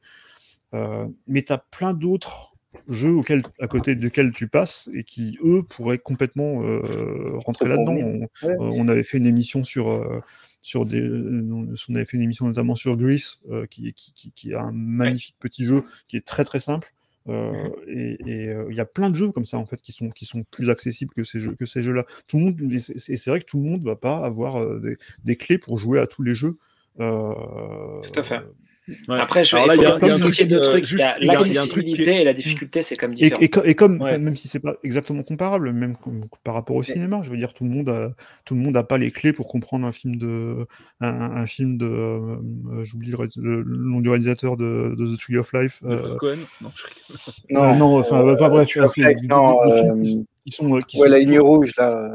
[1.26, 2.51] Mais tu as plein d'autres
[2.89, 7.94] jeux auxquels, à côté desquels tu passes et qui, eux, pourraient complètement euh, rentrer là-dedans.
[7.94, 8.55] On, Ouais.
[8.55, 10.20] euh, on avait fait une émission sur, euh,
[10.62, 14.55] sur des, on avait fait une émission notamment sur Grease, euh, qui, qui, qui, qui
[14.55, 16.89] a un magnifique petit jeu qui est très très simple.
[17.28, 20.09] Euh, et euh, il y a plein de jeux comme ça en fait qui sont
[20.11, 22.05] qui sont plus accessibles que ces jeux que ces jeux-là.
[22.27, 24.97] Tout le monde, et c'est vrai que tout le monde va pas avoir euh, des,
[25.24, 26.57] des clés pour jouer à tous les jeux.
[26.99, 28.40] Tout à fait.
[29.09, 29.19] Ouais.
[29.20, 30.85] Après, je Alors là, il y a- il y a un dissocier truc, deux trucs.
[30.85, 33.40] juste, Il y a est- et la difficulté, c'est comme différent.
[33.40, 34.19] et co- et comme, Ouais.
[34.19, 35.97] même si c'est pas exactement comparable, même
[36.44, 38.12] par rapport au cinéma, je veux dire, tout le monde a,
[38.44, 40.66] tout le monde a pas les clés pour comprendre un film de,
[41.01, 42.36] un, un film de, euh,
[42.85, 45.81] j'oublie le, nom du réalisateur de, de The Tree of Life.
[45.85, 49.93] Euh, Cohen Non, je euh, non, enfin, euh, enfin, bref, tu l'as c'est non, euh,
[50.44, 52.12] qui sont, qui Ouais, sont la ligne rouge, là.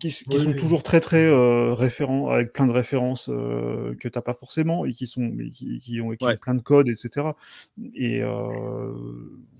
[0.00, 0.56] Qui, qui Oui, sont oui.
[0.56, 4.92] toujours très très euh, référents avec plein de références euh, que t'as pas forcément et
[4.92, 6.34] qui sont qui, qui ont, qui Ouais.
[6.34, 7.28] ont plein de codes etc
[7.94, 8.92] et euh,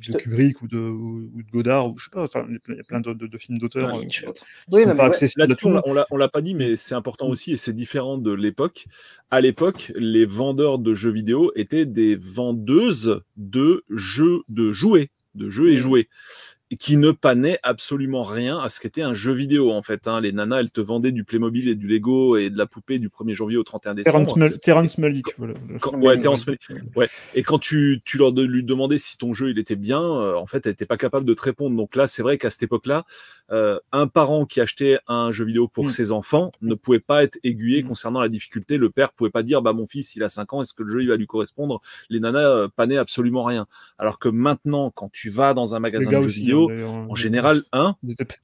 [0.09, 2.83] de Kubrick ou de, ou de Godard ou je sais pas enfin il y a
[2.83, 4.25] plein- de, de- de films d'auteurs Un euh, qui.
[4.73, 5.09] Oui, sont pas ouais.
[5.11, 6.95] accessibles à Là-dessus, tout on l'a- monde on l'a- on l'a pas dit, mais c'est
[6.95, 8.87] important aussi et c'est différent de l'époque.
[9.31, 15.49] À l'époque, les vendeurs de jeux vidéo étaient des vendeuses de jeux, de jouets, de
[15.51, 16.09] jeux et jouets.
[16.77, 20.07] Qui ne panait absolument rien à ce qu'était un jeu vidéo en fait.
[20.07, 20.21] Hein.
[20.21, 23.09] Les nanas, elles te vendaient du Playmobil et du Lego et de la poupée du
[23.09, 24.35] 1er janvier au 31 décembre.
[24.63, 25.27] Terrence Malick.
[25.37, 25.55] Voilà.
[25.95, 26.63] ouais, Terrence Malick.
[26.95, 27.09] Ouais.
[27.35, 30.35] Et quand tu, tu leur de, lui demandais si ton jeu il était bien, euh,
[30.37, 31.77] en fait, elle n'était pas capable de te répondre.
[31.77, 33.05] Donc là, c'est vrai qu'à cette époque-là,
[33.51, 35.89] euh, un parent qui achetait un jeu vidéo pour Mm.
[35.89, 37.89] ses enfants ne pouvait pas être aiguillé Mm.
[37.89, 38.77] concernant la difficulté.
[38.77, 40.91] Le père pouvait pas dire bah mon fils il a 5 ans, est-ce que le
[40.93, 41.81] jeu il va lui correspondre?
[42.11, 43.67] Les nanas euh, panaient absolument rien.
[43.99, 46.41] Alors que maintenant, quand tu vas dans un magasin de jeux aussi.
[46.69, 47.95] Vidéo, en général, hein,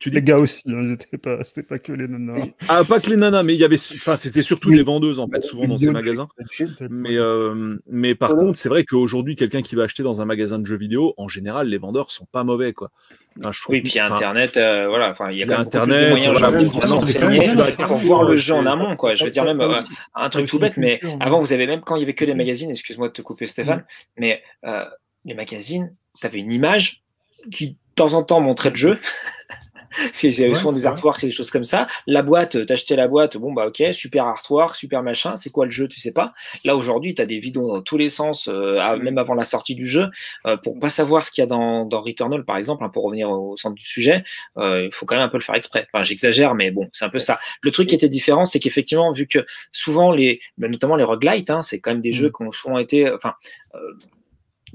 [0.07, 2.47] les gars aussi, hein, ils étaient pas, c'était pas que les nanas.
[2.69, 4.77] ah pas que les nanas, mais il y avait, enfin c'était surtout Oui.
[4.77, 6.29] des vendeuses en fait souvent dans ces magasins.
[6.51, 8.45] C'était- Mais, euh, mais par Voilà.
[8.45, 11.29] contre, c'est vrai qu'aujourd'hui, quelqu'un qui va acheter dans un magasin de jeux vidéo, en
[11.29, 12.91] général, les vendeurs sont pas mauvais, quoi.
[13.39, 15.43] Enfin, je trouve Oui, puis il y a enfin, Internet, euh, voilà, enfin, il y
[15.43, 19.15] a il y a Internet, de moyens pour voir le jeu en amont, quoi.
[19.15, 19.75] Je veux dire, même euh,
[20.15, 22.35] un truc tout bête, mais avant, vous avez même quand il y avait que les
[22.35, 22.39] Mm.
[22.39, 23.85] magazines, excuse-moi de te couper, Stéphane,
[24.17, 24.85] mais euh,
[25.25, 27.03] les magazines, tu avais une image
[27.53, 29.01] qui, temps en temps, montrait le jeu.
[29.99, 31.87] Parce qu'il y avait Ouais, souvent des artworks et des choses comme ça.
[32.07, 35.71] La boîte, t'achetais la boîte, bon bah ok, super artwork, super machin, c'est quoi le
[35.71, 36.35] jeu, tu sais pas.
[36.67, 39.45] Là aujourd'hui, tu as des vidéos dans tous les sens, euh, à- même avant la
[39.45, 40.11] sortie du jeu.
[40.47, 43.05] Euh, pour pas savoir ce qu'il y a dans, dans Returnal, par exemple, hein, pour
[43.05, 44.23] revenir au centre du sujet,
[44.59, 45.89] euh, il faut quand même un peu le faire exprès.
[45.91, 47.39] Enfin, j'exagère, mais bon, c'est un peu ça.
[47.63, 51.49] Le truc qui était différent, c'est qu'effectivement, vu que souvent les, bah, notamment les roguelites,
[51.49, 52.17] hein, c'est quand même des Mm.
[52.17, 53.33] jeux qui ont souvent été, enfin,
[53.75, 53.79] euh,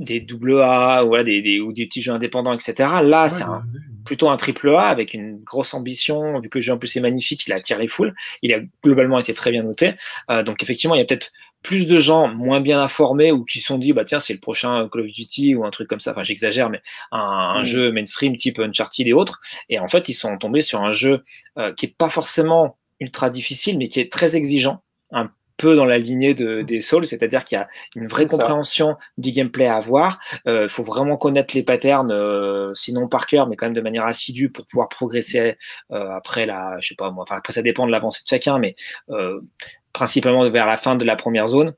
[0.02, 2.74] des double A, voilà, des, des, ou des petits jeux indépendants, etc.
[3.04, 3.64] Là, Ouais, c'est un,
[4.06, 6.40] plutôt un triple A avec une grosse ambition.
[6.40, 8.14] Vu que le jeu en plus est magnifique, il attire les foules.
[8.42, 9.94] Il a globalement été très bien noté.
[10.30, 11.32] Euh, donc effectivement, il y a peut-être
[11.64, 14.40] plus de gens moins bien informés ou qui se sont dit bah tiens c'est le
[14.40, 16.12] prochain Call of Duty ou un truc comme ça.
[16.12, 17.66] Enfin j'exagère, mais un, un Mm.
[17.66, 19.42] jeu mainstream type Uncharted et autres.
[19.70, 21.24] Et en fait ils sont tombés sur un jeu
[21.60, 24.82] euh, qui est pas forcément ultra difficile, mais qui est très exigeant.
[25.12, 25.30] Un
[25.62, 29.32] peu dans la lignée de, des Souls, c'est-à-dire qu'il y a une vraie compréhension du
[29.32, 30.20] gameplay à avoir.
[30.46, 33.82] Il euh, faut vraiment connaître les patterns, euh, sinon par cœur, mais quand même de
[33.82, 35.56] manière assidue pour pouvoir progresser
[35.92, 38.58] euh, après la, je sais pas moi, enfin après ça dépend de l'avancée de chacun,
[38.58, 38.76] mais
[39.10, 39.40] euh,
[39.94, 41.74] principalement vers la fin de la première zone.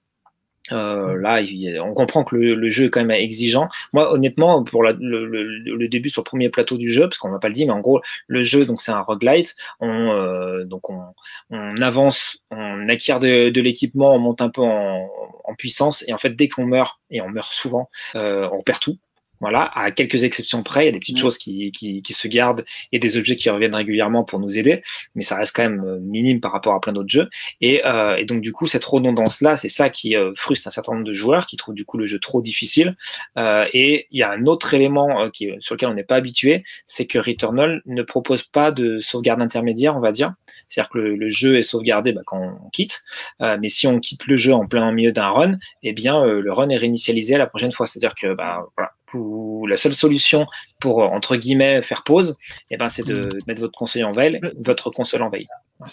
[0.72, 3.68] Euh, là, il, on comprend que le, le, jeu est quand même exigeant.
[3.92, 7.18] Moi, honnêtement, pour la, le, le, le, début sur le premier plateau du jeu, parce
[7.18, 9.56] qu'on va pas le dire, mais en gros, le jeu, donc c'est un roguelite.
[9.82, 11.02] On, euh, donc on,
[11.50, 15.10] on, avance, on acquiert de, de l'équipement, on monte un peu en,
[15.44, 18.80] en, puissance, et en fait, dès qu'on meurt, et on meurt souvent, euh, on perd
[18.80, 18.98] tout.
[19.40, 22.28] Voilà, à quelques exceptions près, il y a des petites choses qui, qui, qui, se
[22.30, 24.82] gardent et des objets qui reviennent régulièrement pour nous aider,
[25.16, 27.30] mais ça reste quand même euh, minime par rapport à plein d'autres jeux.
[27.60, 30.94] Et, euh, et, donc du coup, cette redondance-là, c'est ça qui euh, frustre un certain
[30.94, 32.96] nombre de joueurs qui trouvent du coup le jeu trop difficile.
[33.38, 36.16] Euh, et il y a un autre élément euh, qui, sur lequel on n'est pas
[36.16, 40.34] habitué, c'est que Returnal ne propose pas de sauvegarde intermédiaire, on va dire.
[40.68, 43.02] C'est-à-dire que le, le, jeu est sauvegardé bah, quand on quitte,
[43.42, 46.42] euh, mais si on quitte le jeu en plein milieu d'un run, eh bien euh,
[46.42, 47.86] le run est réinitialisé la prochaine fois.
[47.86, 50.46] C'est-à-dire que bah, voilà, où la seule solution
[50.80, 52.38] pour entre guillemets faire pause,
[52.70, 55.48] eh ben, c'est de mettre votre console en veille, votre console en veille.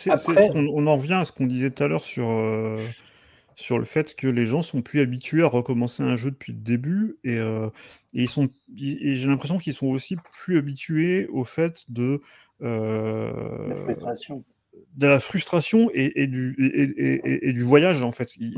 [0.08, 0.50] Après...
[0.54, 2.76] on, on, en revient à ce qu'on disait tout à l'heure sur, euh,
[3.56, 6.58] sur le fait que les gens sont plus habitués à recommencer un jeu depuis le
[6.58, 7.68] début et, euh,
[8.14, 8.48] et ils sont,
[8.78, 12.20] et j'ai l'impression qu'ils sont aussi plus habitués au fait de
[12.62, 14.44] euh, la frustration
[14.96, 18.34] de la frustration et, et, du, et, et, du voyage en fait.
[18.36, 18.54] Il,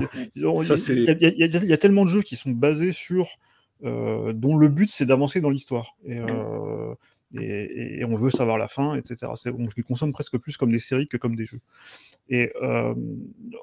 [0.63, 2.51] Ça, il, y, a, il, y a, il y, a, tellement de jeux qui sont
[2.51, 3.52] basés sur euh,
[3.83, 5.97] dont le but c'est d'avancer dans l'histoire.
[6.05, 6.95] Et, euh,
[7.41, 9.33] et, et, on veut savoir la fin, etc.
[9.47, 11.61] On les consomme presque plus comme des séries que comme des jeux.
[12.29, 12.95] Et euh,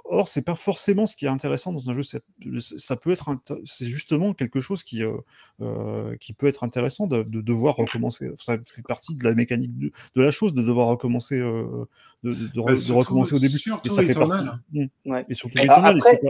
[0.05, 2.01] or, c'est pas forcément ce qui est intéressant dans un jeu.
[2.03, 3.35] Ça peut être,
[3.65, 8.29] c'est justement quelque chose qui euh, qui peut être intéressant de, de, devoir recommencer.
[8.37, 11.85] Ça fait partie de la mécanique de, de la chose de devoir recommencer, euh,
[12.23, 13.59] de, de, bah, surtout, recommencer au début.
[13.85, 14.45] Et ça fait partie.
[14.73, 14.85] Mmh.
[15.05, 15.25] Ouais.
[15.29, 15.59] Et surtout.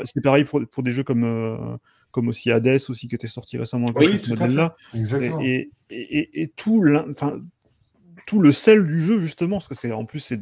[0.06, 1.78] C'est pareil pour, pour des jeux comme euh,
[2.12, 4.76] comme aussi Hades aussi qui était sorti récemment oui, ce modèle-là.
[4.94, 5.42] Exactement.
[5.42, 7.42] Et, et, et, et tout, enfin,
[8.26, 10.42] tout le sel du jeu justement, parce que c'est en plus c'est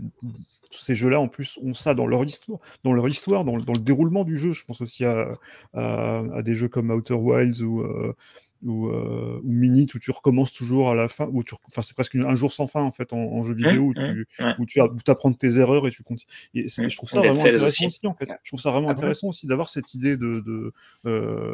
[0.70, 3.80] ces jeux-là en plus ont ça dans leur histoire, dans leur histoire, dans, dans le
[3.80, 4.52] déroulement du jeu.
[4.52, 5.32] Je pense aussi à,
[5.74, 8.14] à, à des jeux comme Outer Wilds ou euh,
[8.64, 11.94] ou, euh, ou Minute où tu recommences toujours à la fin, où tu, enfin c'est
[11.94, 14.56] presque un jour sans fin en fait en, en jeu vidéo où, mmh, tu, mmh.
[14.60, 14.82] où tu
[15.12, 16.30] apprends de tes erreurs et tu continues.
[16.54, 16.90] Et mmh.
[16.90, 17.86] je trouve ça vraiment intéressant aussi.
[17.86, 18.08] aussi.
[18.08, 18.30] en fait.
[18.44, 20.74] Je trouve ça vraiment intéressant aussi d'avoir cette idée de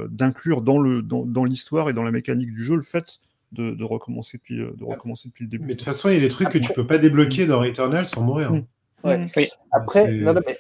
[0.08, 3.20] d'inclure euh, dans le dans, dans l'histoire et dans la mécanique du jeu le fait
[3.52, 5.66] de, de, recommencer depuis de recommencer depuis le début.
[5.66, 7.60] Mais de toute façon, il y a des trucs que tu peux pas débloquer dans
[7.60, 8.52] Returnal sans mourir.
[8.52, 8.66] Mmh.
[9.04, 9.32] Ouais.
[9.36, 9.48] Oui.
[9.72, 10.58] Après, non, non, mais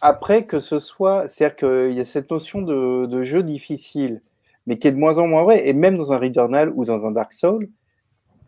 [0.00, 4.22] après que ce soit, c'est-à-dire qu'il y a cette notion de, de, jeu difficile,
[4.66, 5.68] mais qui est de moins en moins vrai.
[5.68, 7.68] Et même dans un Returnal ou dans un Dark Soul,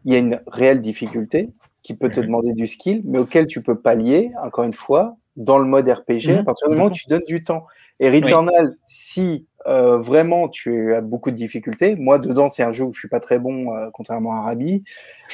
[0.05, 1.51] il y a une réelle difficulté
[1.83, 2.25] qui peut te mmh.
[2.25, 6.29] demander du skill, mais auquel tu peux pallier, encore une fois, dans le mode RPG,
[6.29, 6.39] mmh.
[6.39, 7.67] à partir du moment où tu donnes du temps.
[8.01, 12.83] Et Returnal, si euh, vraiment tu as beaucoup de difficultés, moi dedans c'est un jeu
[12.85, 14.83] où je suis pas très bon, euh, contrairement à Rabi,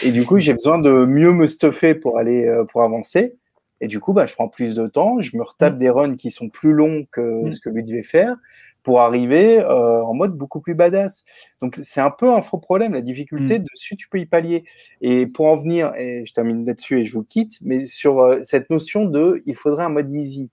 [0.03, 3.37] et du coup j'ai besoin de mieux me stuffer pour aller euh, pour avancer.
[3.81, 5.79] Et du coup, bah, je prends plus de temps, je me retape Mm.
[5.79, 7.53] des runs qui sont plus longs que Mm.
[7.53, 8.37] ce que lui devait faire
[8.83, 11.25] pour arriver euh, en mode beaucoup plus badass.
[11.61, 14.65] Donc c'est un peu un faux problème, la difficulté dessus tu peux y pallier.
[15.03, 18.41] Et pour en venir, et je termine là-dessus et je vous quitte, mais sur euh,
[18.43, 20.51] cette notion de il faudrait un mode easy.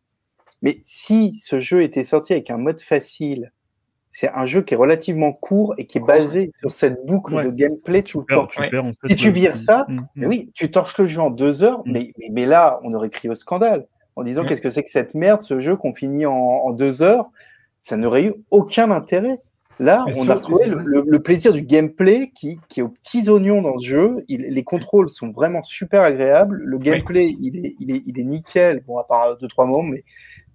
[0.61, 3.51] Mais si ce jeu était sorti avec un mode facile,
[4.09, 7.45] c'est un jeu qui est relativement court et qui est basé sur cette boucle Ouais.
[7.45, 8.47] de gameplay Tu tout le temps.
[8.47, 8.69] tu Ouais.
[8.69, 10.07] perds, en fait, Si tu vires ça, Mm, mm.
[10.15, 11.91] mais oui, tu torches le jeu en deux heures, Mm.
[11.91, 14.47] mais, mais, mais là, on aurait crié au scandale en disant Mm.
[14.47, 17.29] qu'est-ce que c'est que cette merde, ce jeu qu'on finit en, en deux heures,
[17.85, 19.37] ça n'aurait eu aucun intérêt.
[19.79, 22.89] Là, Mais on a retrouvé le, le- le plaisir du gameplay qui, qui est aux
[22.89, 24.23] petits oignons dans ce jeu.
[24.27, 26.61] Il- les contrôles sont vraiment super agréables.
[26.63, 28.81] Le gameplay, il, est, il, est, il est nickel.
[28.87, 30.03] Bon, à part deux, trois mots, mais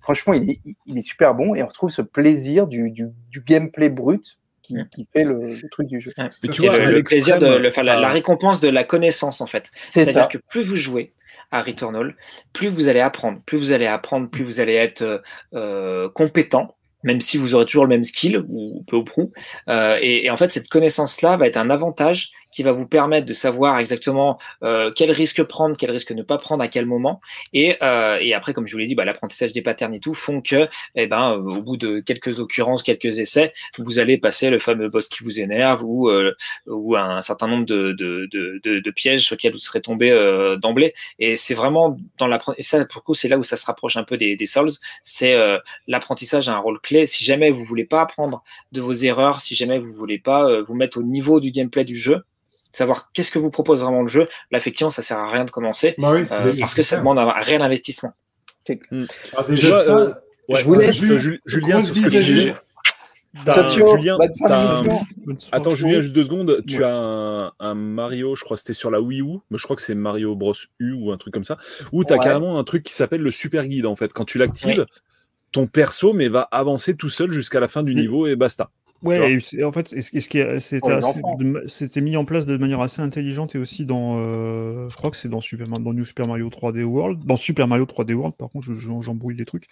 [0.00, 1.54] franchement, il est, il est super bon.
[1.54, 5.68] Et on retrouve ce plaisir du, du, du gameplay brut qui, qui fait le, le
[5.68, 6.12] truc du jeu.
[6.50, 9.70] Tu vois, le, plaisir de enfin, la, la euh, récompense de la connaissance en fait.
[9.90, 11.12] C'est C'est-à-dire que plus vous jouez
[11.52, 12.16] à Returnal,
[12.54, 15.18] plus vous allez apprendre, plus vous allez apprendre, plus vous allez être euh,
[15.54, 19.32] euh, compétent, même si vous aurez toujours le même skill ou peu ou prou.
[19.68, 23.26] Euh, et, et en fait, cette connaissance-là va être un avantage qui va vous permettre
[23.26, 27.20] de savoir exactement euh, quel risque prendre, quel risque ne pas prendre à quel moment.
[27.52, 30.14] Et, euh, et après, comme je vous l'ai dit, bah, l'apprentissage des patterns et tout
[30.14, 34.50] font que, eh ben, euh, au bout de quelques occurrences, quelques essais, vous allez passer
[34.50, 36.34] le fameux boss qui vous énerve ou, euh,
[36.66, 40.56] ou un certain nombre de, de, de, de, pièges sur lesquels vous serez tombé euh,
[40.56, 40.94] d'emblée.
[41.18, 43.96] Et c'est vraiment dans l'apprentissage, ça, pour le coup, c'est là où ça se rapproche
[43.96, 44.70] un peu des, des Souls,
[45.02, 47.06] c'est euh, l'apprentissage a un rôle clé.
[47.06, 50.74] Si jamais vous voulez pas apprendre de vos erreurs, si jamais vous voulez pas vous
[50.74, 52.24] mettre au niveau du gameplay du jeu,
[52.72, 55.50] savoir qu'est-ce que vous propose vraiment le jeu, là, effectivement, ça sert à rien de
[55.50, 58.12] commencer Bah oui, euh, parce que ça demande un réel investissement.
[58.68, 60.12] Alors déjà, Déjà, ça, euh,
[60.48, 60.96] Ouais, Je vous ouais, laisse.
[60.98, 62.56] juste, Ju- Julien, sur ce que tu un-.
[65.52, 66.62] Attends, Julien, juste deux secondes.
[66.66, 66.84] Tu Ouais.
[66.84, 69.76] as un, un Mario, je crois que c'était sur la Wii U, mais je crois
[69.76, 71.56] que c'est Mario Bros U ou un truc comme ça,
[71.92, 72.24] où tu as Ouais.
[72.24, 74.12] carrément un truc qui s'appelle le Super Guide en fait.
[74.12, 74.86] Quand tu l'actives,
[75.52, 77.98] ton perso mais va avancer tout seul jusqu'à la fin du Mm.
[77.98, 78.70] niveau et basta.
[79.02, 80.20] Ouais, et c'est- en fait, ce qui
[81.68, 85.16] c'était mis en place de manière assez intelligente et aussi dans, euh, je crois que
[85.16, 88.50] c'est dans Super, dans New Super Mario 3D World, dans Super Mario 3D World, par
[88.50, 89.66] contre, je- je- j'embrouille les trucs,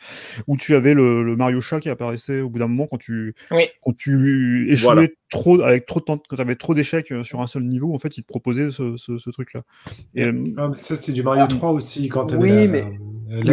[0.47, 3.35] où tu avais le, le Mario chat qui apparaissait au bout d'un moment quand tu,
[3.51, 3.65] Oui.
[3.83, 5.09] quand tu échouais Voilà.
[5.31, 7.95] trop, avec trop de temps, quand tu avais trop d'échecs euh, sur un seul niveau,
[7.95, 9.61] en fait, il te proposait ce, ce, ce truc-là.
[10.15, 12.85] Et, euh, Ah, mais ça, c'était du Mario 3 aussi, quand t'avais Oui, la- mais-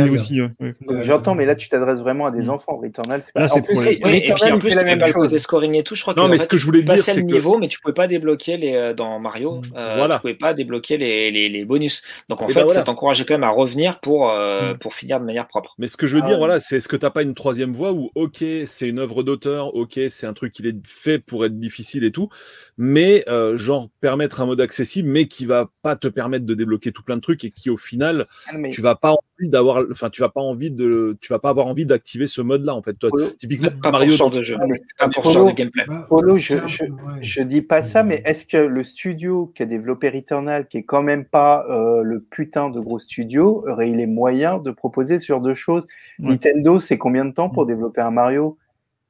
[0.03, 0.47] oui, aussi, euh.
[0.61, 0.73] Euh,
[1.03, 2.51] J'entends, mais là, tu t'adresses vraiment à des Mm.
[2.51, 2.77] enfants.
[2.77, 3.41] Returnal, c'est pas.
[3.41, 5.31] Là, en c'est plus, pour les- Oui, et puis en plus, la même chose.
[5.65, 6.85] Scoring et tout, je crois que Non, en mais fait, ce que je voulais tu
[6.85, 9.55] dire, c'est le que niveau, mais tu pouvais pas débloquer les euh, dans Mario.
[9.57, 9.61] Mm.
[9.77, 10.15] euh, Voilà.
[10.15, 12.03] Tu pouvais pas débloquer les, les, les bonus.
[12.29, 12.73] Donc en Et fait, ben voilà.
[12.79, 14.77] ça t'encourageait quand même à revenir pour euh, Mm.
[14.79, 15.75] pour finir de manière propre.
[15.77, 16.39] Mais ce que je veux Ah dire, ouais.
[16.39, 19.75] voilà, c'est est-ce que t'as pas une troisième voie où, ok, c'est une œuvre d'auteur,
[19.75, 22.29] ok, c'est un truc qui est fait pour être difficile et tout,
[22.77, 26.91] mais euh, genre permettre un mode accessible, mais qui va pas te permettre de débloquer
[26.91, 29.83] tout plein de trucs et qui au final, Ah, mais tu vas pas envie d'avoir,
[29.91, 32.81] enfin, tu vas pas envie de, tu vas pas avoir envie d'activer ce mode-là en
[32.81, 32.93] fait.
[32.93, 34.57] Toi, Polo, typiquement, Pas Mario, ce genre de jeu.
[34.67, 35.83] Mais Pas pour Polo- ce genre de gameplay.
[36.09, 36.85] Polo, c'est je,
[37.21, 38.07] je, dis pas ça, Mm.
[38.07, 42.01] mais est-ce que le studio qui a développé Returnal, qui est quand même pas euh,
[42.01, 45.85] le putain de gros studio, aurait eu les moyens de proposer ce genre de choses?
[46.19, 46.29] Ouais.
[46.29, 48.57] Nintendo, c'est combien de temps pour développer un Mario?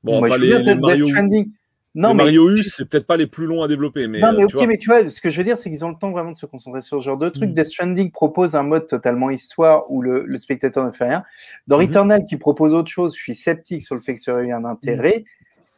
[0.04, 1.50] Bon, Moi, enfin, je les, veux les dire, Death Stranding.
[1.96, 4.34] Non, les mais, Mario U, c'est peut-être pas les plus longs à développer, mais, non,
[4.34, 4.68] mais euh, ok, vois.
[4.68, 6.36] mais tu vois, ce que je veux dire, c'est qu'ils ont le temps vraiment de
[6.38, 7.50] se concentrer sur ce genre de truc.
[7.50, 7.54] Mm.
[7.54, 11.24] Death Stranding propose un mode totalement histoire où le, le spectateur ne fait rien.
[11.68, 11.88] Dans Mhm.
[11.88, 14.54] Returnal, qui propose autre chose, je suis sceptique sur le fait que ça aurait eu
[14.54, 15.24] un intérêt.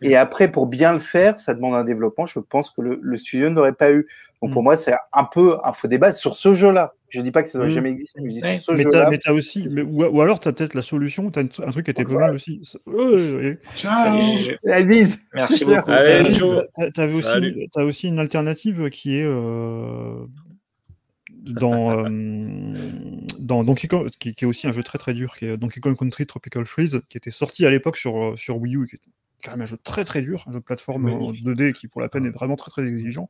[0.02, 2.26] Et après, pour bien le faire, ça demande un développement.
[2.26, 4.08] Je pense que le, le studio n'aurait pas eu.
[4.42, 4.54] Donc Mm.
[4.54, 6.94] pour moi, c'est un peu un faux débat sur ce jeu-là.
[7.10, 7.72] Je dis pas que ça doit Mm.
[7.72, 8.58] jamais exister, mais je dis Ouais.
[8.58, 9.10] sur ce jeu-là.
[9.10, 11.86] mais t'as aussi, mais- ou, ou alors t'as peut-être la solution, t'as une- un truc
[11.86, 12.62] qui était pas mal aussi.
[12.86, 13.60] Ouais, ouais, ouais.
[13.76, 14.16] Ciao
[15.34, 15.92] Merci beaucoup.
[16.94, 20.26] T'avais aussi, t'as aussi une alternative qui est euh,
[21.32, 22.74] dans, euh,
[23.40, 25.80] dans Donkey Kong, qui, qui est aussi un jeu très très dur, qui est Donkey
[25.80, 28.96] Kong Country Tropical Freeze, qui était sorti à l'époque sur, euh, sur Wii U, qui
[28.96, 29.10] était
[29.44, 31.46] quand même un jeu très très dur, un jeu de plateforme en Magnifique.
[31.46, 33.30] 2D qui pour la peine est vraiment très très exigeant.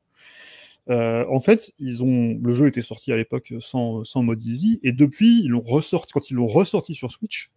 [0.89, 4.80] Euh, en fait, ils ont, le jeu était sorti à l'époque sans, sans mode easy,
[4.84, 7.51] et depuis, ils l'ont ressorti, quand ils l'ont ressorti sur Switch,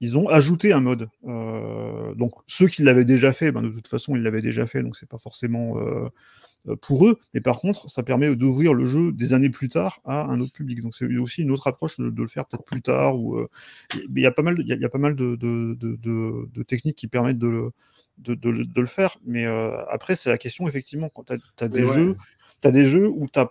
[0.00, 1.08] ils ont ajouté un mode.
[1.24, 4.82] Euh, donc ceux qui l'avaient déjà fait, ben, de toute façon ils l'avaient déjà fait,
[4.82, 7.18] donc c'est pas forcément euh, pour eux.
[7.32, 10.52] Mais par contre, ça permet d'ouvrir le jeu des années plus tard à un autre
[10.52, 10.82] public.
[10.82, 13.18] Donc c'est aussi une autre approche de, de le faire peut-être plus tard.
[13.18, 13.46] Ou
[13.94, 15.34] il y a pas mal, de- il y a, il y a pas mal de,
[15.36, 17.70] de, de- de- de techniques qui permettent de, le-
[18.18, 19.16] de, de le- de le faire.
[19.24, 21.94] Mais euh, après c'est la question effectivement quand tu as, des ouais.
[21.94, 22.16] jeux,
[22.60, 23.48] t'as des jeux où t'as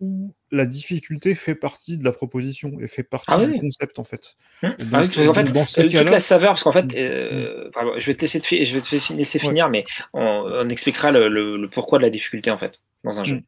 [0.00, 3.98] où la difficulté fait partie de la proposition et fait partie Ah oui, du concept
[4.00, 4.34] en fait.
[4.64, 4.74] Hum.
[4.90, 7.70] Parce donc, que, en fait, dans ce euh, toute la saveur, parce qu'en fait, euh,
[7.72, 9.46] pardon, je vais te laisser, de fi- je vais te fi- laisser Ouais.
[9.46, 13.20] finir, mais on, on expliquera le, le- le pourquoi de la difficulté en fait dans
[13.20, 13.36] un jeu.
[13.36, 13.42] Mm.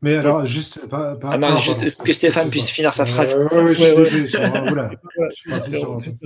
[0.00, 0.86] Mais alors, juste.
[0.88, 3.32] Pas, pas- Ah non, pardon, juste pardon, que Stéphane puisse finir sa phrase.
[3.32, 3.42] Je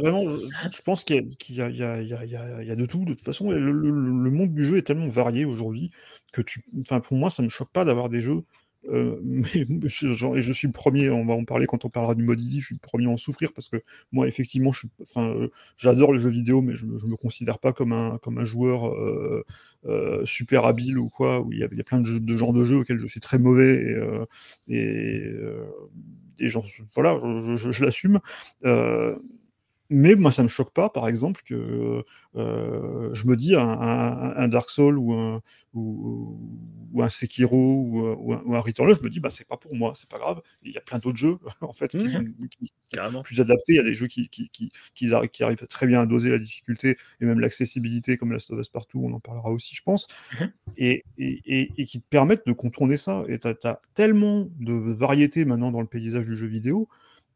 [0.01, 0.25] vraiment,
[0.85, 1.17] pense qu'il
[1.51, 3.51] y a, y y y de tout de toute façon.
[3.51, 5.91] et Le, le- le monde du jeu est tellement varié aujourd'hui
[6.33, 8.43] que tu, enfin pour moi, ça me choque pas d'avoir des jeux.
[8.89, 11.91] euh, mais je, genre, et je suis le premier, on va en parler quand on
[11.91, 13.77] parlera du mode easy, je suis le premier à en souffrir parce que
[14.13, 14.73] moi, effectivement,
[15.19, 18.45] euh, j'adore le jeu vidéo, mais je, je me considère pas comme un, comme un
[18.45, 19.45] joueur euh,
[19.87, 21.41] euh, super habile ou quoi.
[21.41, 23.75] Où il y a, plein de, de genres de jeux auxquels je suis très mauvais
[23.77, 24.25] et, euh,
[24.69, 24.87] et,
[25.27, 25.65] euh,
[26.65, 27.19] suis- voilà,
[27.71, 28.21] je l'assume.
[29.93, 32.05] Mais moi, ça me choque pas, par exemple, que
[32.37, 35.43] euh, je me dis un, un- un Dark Souls ou un,
[35.75, 36.39] ou,
[36.93, 39.57] ou un Sekiro ou, un- ou un, ou Returnal, je me dis, bah, c'est pas
[39.59, 40.41] pour moi, c'est pas grave.
[40.63, 42.25] Il y a plein d'autres jeux, en fait, qui sont
[42.59, 42.73] qui-
[43.23, 43.73] plus adaptés.
[43.73, 46.07] Il y a des jeux qui, qui, qui, qui arri- qui arrivent très bien à
[46.07, 49.75] doser la difficulté et même l'accessibilité, comme Last of Us Partout, on en parlera aussi,
[49.75, 50.07] je pense,
[50.41, 50.53] Mhm.
[50.79, 53.25] et, et, et, et qui te permettent de contourner ça.
[53.29, 56.89] Et tu as, tellement de variété maintenant dans le paysage du jeu vidéo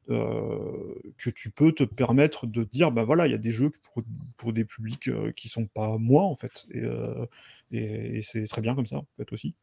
[0.09, 4.03] que tu peux te permettre de dire, bah voilà, il y a des jeux pour,
[4.37, 6.67] pour des publics euh, qui sont pas moi, en fait.
[6.71, 7.27] Et, euh,
[7.73, 9.55] et, et c'est très bien comme ça, en fait, aussi.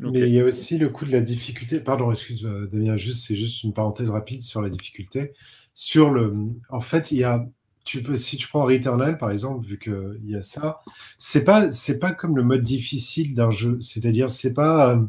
[0.00, 1.80] Mais il y a aussi le coup de la difficulté.
[1.80, 5.32] Pardon, excuse-moi, Damien, juste, c'est juste une parenthèse rapide sur la difficulté.
[5.74, 6.32] Sur le,
[6.68, 7.46] en fait, il y a,
[7.84, 10.80] tu peux, si tu prends Returnal par exemple, vu qu'il y a ça,
[11.18, 13.78] c'est pas, c'est pas comme le mode difficile d'un jeu.
[13.80, 15.06] C'est-à-dire, c'est pas, euh,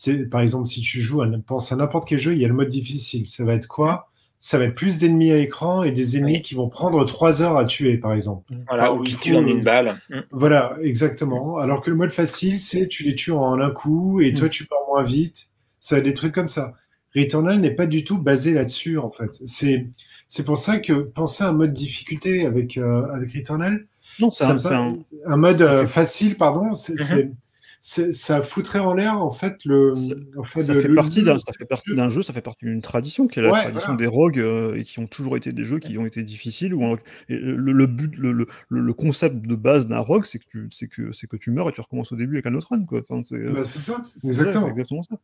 [0.00, 2.48] c'est, par exemple, si tu joues, à, pense à n'importe quel jeu, il y a
[2.48, 3.26] le mode difficile.
[3.26, 4.08] Ça va être quoi?
[4.38, 6.42] Ça va être plus d'ennemis à l'écran et des ennemis Oui.
[6.42, 8.44] qui vont prendre trois heures à tuer, par exemple.
[8.68, 10.00] Voilà, Enfin, où il il faut- tue en une balle.
[10.12, 10.22] Hum.
[10.30, 11.58] Voilà, exactement.
[11.58, 14.66] Alors que le mode facile, c'est tu les tues en un coup et toi tu
[14.66, 15.50] pars moins vite.
[15.80, 16.74] Ça a des trucs comme ça.
[17.16, 19.30] Returnal n'est pas du tout basé là-dessus en fait.
[19.44, 19.88] C'est
[20.28, 23.86] c'est pour ça que penser à un mode difficulté avec euh, avec Returnal,
[24.20, 26.94] Non, c'est ça un, me c'est pa- un- un mode euh, facile, pardon, c'est
[27.80, 31.20] ça foutrait en l'air en fait le Ça- en fait, ça le- fait le- partie
[31.20, 33.50] le- d'un ça fait partie d'un jeu, ça fait partie d'une tradition qui est la
[33.52, 33.98] Ouais, tradition voilà.
[33.98, 36.74] des rogues euh, et qui ont toujours été des jeux qui ont été difficiles.
[36.74, 36.96] Où
[37.28, 41.36] le, but, le, concept de base d'un rogue, c'est que tu c'est que c'est que
[41.36, 43.00] tu meurs et tu recommences au début avec un autre run quoi.
[43.00, 44.68] Enfin, c'est Bah, c'est ça, c'est- exactement.
[44.68, 45.16] exactement ça.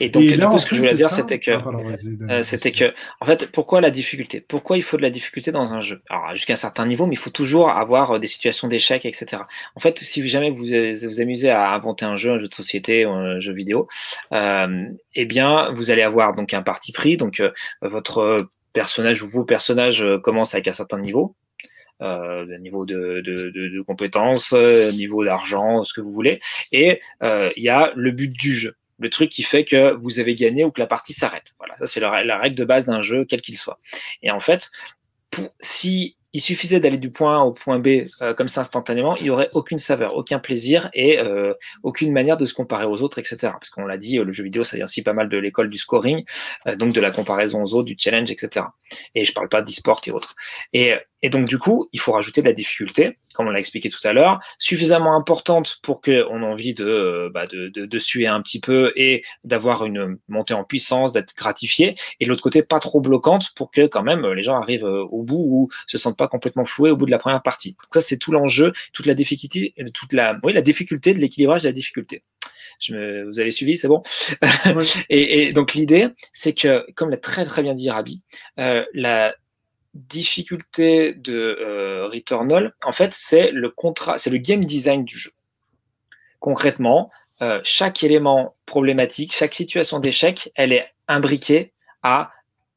[0.00, 1.62] Et donc, Et du là, coup, ce que je voulais dire, c'était que Ah,
[2.30, 4.40] Euh, c'était que, en fait, pourquoi la difficulté?
[4.40, 6.00] Pourquoi il faut de la difficulté dans un jeu?
[6.08, 9.42] Alors, jusqu'à un certain niveau, mais il faut toujours avoir euh, des situations d'échec, etc.
[9.74, 12.54] En fait, si jamais vous vous vous amusez à inventer un jeu, un jeu de
[12.54, 13.88] société, ou un jeu vidéo,
[14.32, 14.84] euh,
[15.14, 17.16] eh bien, vous allez avoir donc un parti pris.
[17.18, 17.50] Donc, euh,
[17.82, 18.38] votre
[18.72, 21.36] personnage ou vos personnages euh, commencent avec un certain niveau.
[22.00, 26.40] Euh, niveau de, de, de, de compétences, euh, niveau d'argent, ce que vous voulez.
[26.72, 30.20] Et euh, il y a le but du jeu le truc qui fait que vous
[30.20, 31.52] avez gagné ou que la partie s'arrête.
[31.58, 33.78] Voilà, ça c'est la, règle de base d'un jeu, quel qu'il soit.
[34.22, 34.70] Et en fait,
[35.60, 39.24] si il suffisait d'aller du point A au point B euh, comme ça instantanément, il
[39.24, 41.52] n'y aurait aucune saveur, aucun plaisir et euh,
[41.82, 43.36] aucune manière de se comparer aux autres, etc.
[43.40, 45.76] Parce qu'on l'a dit, le jeu vidéo, ça vient aussi pas mal de l'école du
[45.76, 46.24] scoring,
[46.66, 48.66] euh, donc de la comparaison aux autres, du challenge, etc.
[49.14, 50.34] Et je parle pas d'e-sport et autres.
[51.22, 54.06] Et donc du coup, il faut rajouter de la difficulté, comme on l'a expliqué tout
[54.06, 58.42] à l'heure, suffisamment importante pour qu'on ait envie de, bah, de, de, de suer un
[58.42, 62.80] petit peu et d'avoir une montée en puissance, d'être gratifié, et de l'autre côté, pas
[62.80, 66.28] trop bloquante pour que quand même les gens arrivent au bout ou se sentent pas
[66.28, 67.72] complètement floués au bout de la première partie.
[67.72, 71.62] Donc ça, c'est tout l'enjeu, toute la difficulté, toute la, oui, la difficulté de l'équilibrage
[71.62, 72.24] de la difficulté.
[72.80, 74.02] Je me, vous avez suivi, c'est bon?
[75.08, 78.22] Et, et, donc l'idée, c'est que, comme l'a très très bien dit Rabi,
[78.58, 79.34] euh, la
[79.94, 85.32] difficulté de euh, Returnal, en fait, c'est le contrat, c'est le game design du jeu.
[86.40, 87.10] Concrètement,
[87.42, 92.30] euh, chaque élément problématique, chaque situation d'échec, elle est imbriquée à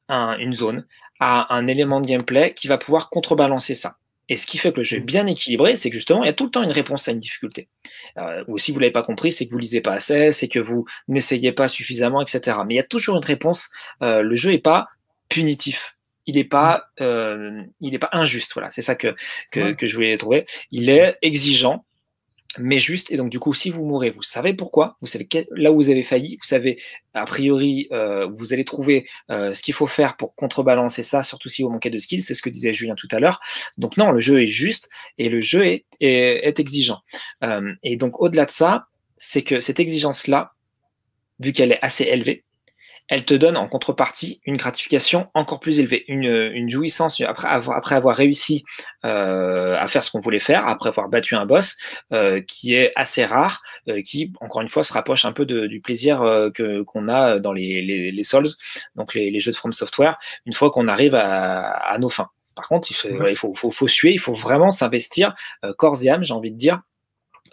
[0.10, 0.86] un, une zone,
[1.20, 3.98] à un élément de gameplay qui va pouvoir contrebalancer ça.
[4.28, 6.30] Et ce qui fait que le jeu est bien équilibré, c'est que justement, il y
[6.30, 7.70] a tout le temps une réponse à une difficulté.
[8.18, 10.60] Euh, ou si vous l'avez pas compris, c'est que vous lisez pas assez, c'est que
[10.60, 12.58] vous n'essayez pas suffisamment, etc.
[12.66, 13.70] Mais il y a toujours une réponse.
[14.02, 14.88] Euh, le jeu est pas
[15.30, 15.95] punitif.
[16.28, 18.54] Il est pas, euh, il est pas injuste.
[18.54, 19.16] Voilà, c'est ça que
[19.52, 19.76] que, ouais.
[19.76, 20.46] que je voulais trouver.
[20.72, 21.86] Il est exigeant,
[22.58, 23.12] mais juste.
[23.12, 25.90] Et donc du coup, si vous mourrez, vous savez pourquoi, vous savez là où vous
[25.90, 26.82] avez failli, vous savez
[27.14, 31.50] a priori euh, vous allez trouver euh, ce qu'il faut faire pour contrebalancer ça, surtout
[31.50, 32.22] si vous manquez de skills.
[32.22, 33.40] C'est ce que disait Julien tout à l'heure.
[33.78, 37.02] Donc non, le jeu est juste et le jeu est est, est exigeant.
[37.84, 38.88] Et donc au-delà de ça,
[39.18, 40.54] c'est que cette exigence là,
[41.40, 42.44] vu qu'elle est assez élevée,
[43.08, 47.78] elle te donne en contrepartie une gratification encore plus élevée, une, une jouissance après avoir,
[47.78, 48.64] après avoir réussi
[49.06, 51.76] euh, à faire ce qu'on voulait faire, après avoir battu un boss,
[52.14, 55.68] euh, qui est assez rare, euh, qui encore une fois se rapproche un peu de,
[55.68, 58.48] du plaisir euh, que qu'on a dans les, les, les Souls,
[58.96, 62.30] donc les, les, jeux de From Software, une fois qu'on arrive à, à, nos fins.
[62.56, 65.36] Par contre, il faut, il faut, faut, faut suer, il faut vraiment s'investir
[65.78, 66.82] corps et âme, j'ai envie de dire,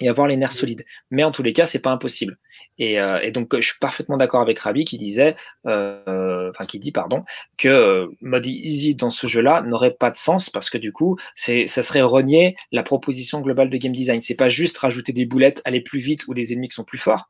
[0.01, 0.85] et avoir les nerfs solides.
[1.11, 2.39] Mais en tous les cas, c'est pas impossible.
[2.79, 5.35] Et, euh, et, donc, je suis parfaitement d'accord avec Rabi qui disait,
[5.67, 7.21] euh, enfin qui dit pardon,
[7.59, 11.19] que euh, mode easy dans ce jeu-là n'aurait pas de sens parce que du coup,
[11.35, 14.21] c'est, ça serait renier la proposition globale de game design.
[14.21, 16.99] C'est pas juste rajouter des boulettes, aller plus vite ou les ennemis qui sont plus
[16.99, 17.29] forts,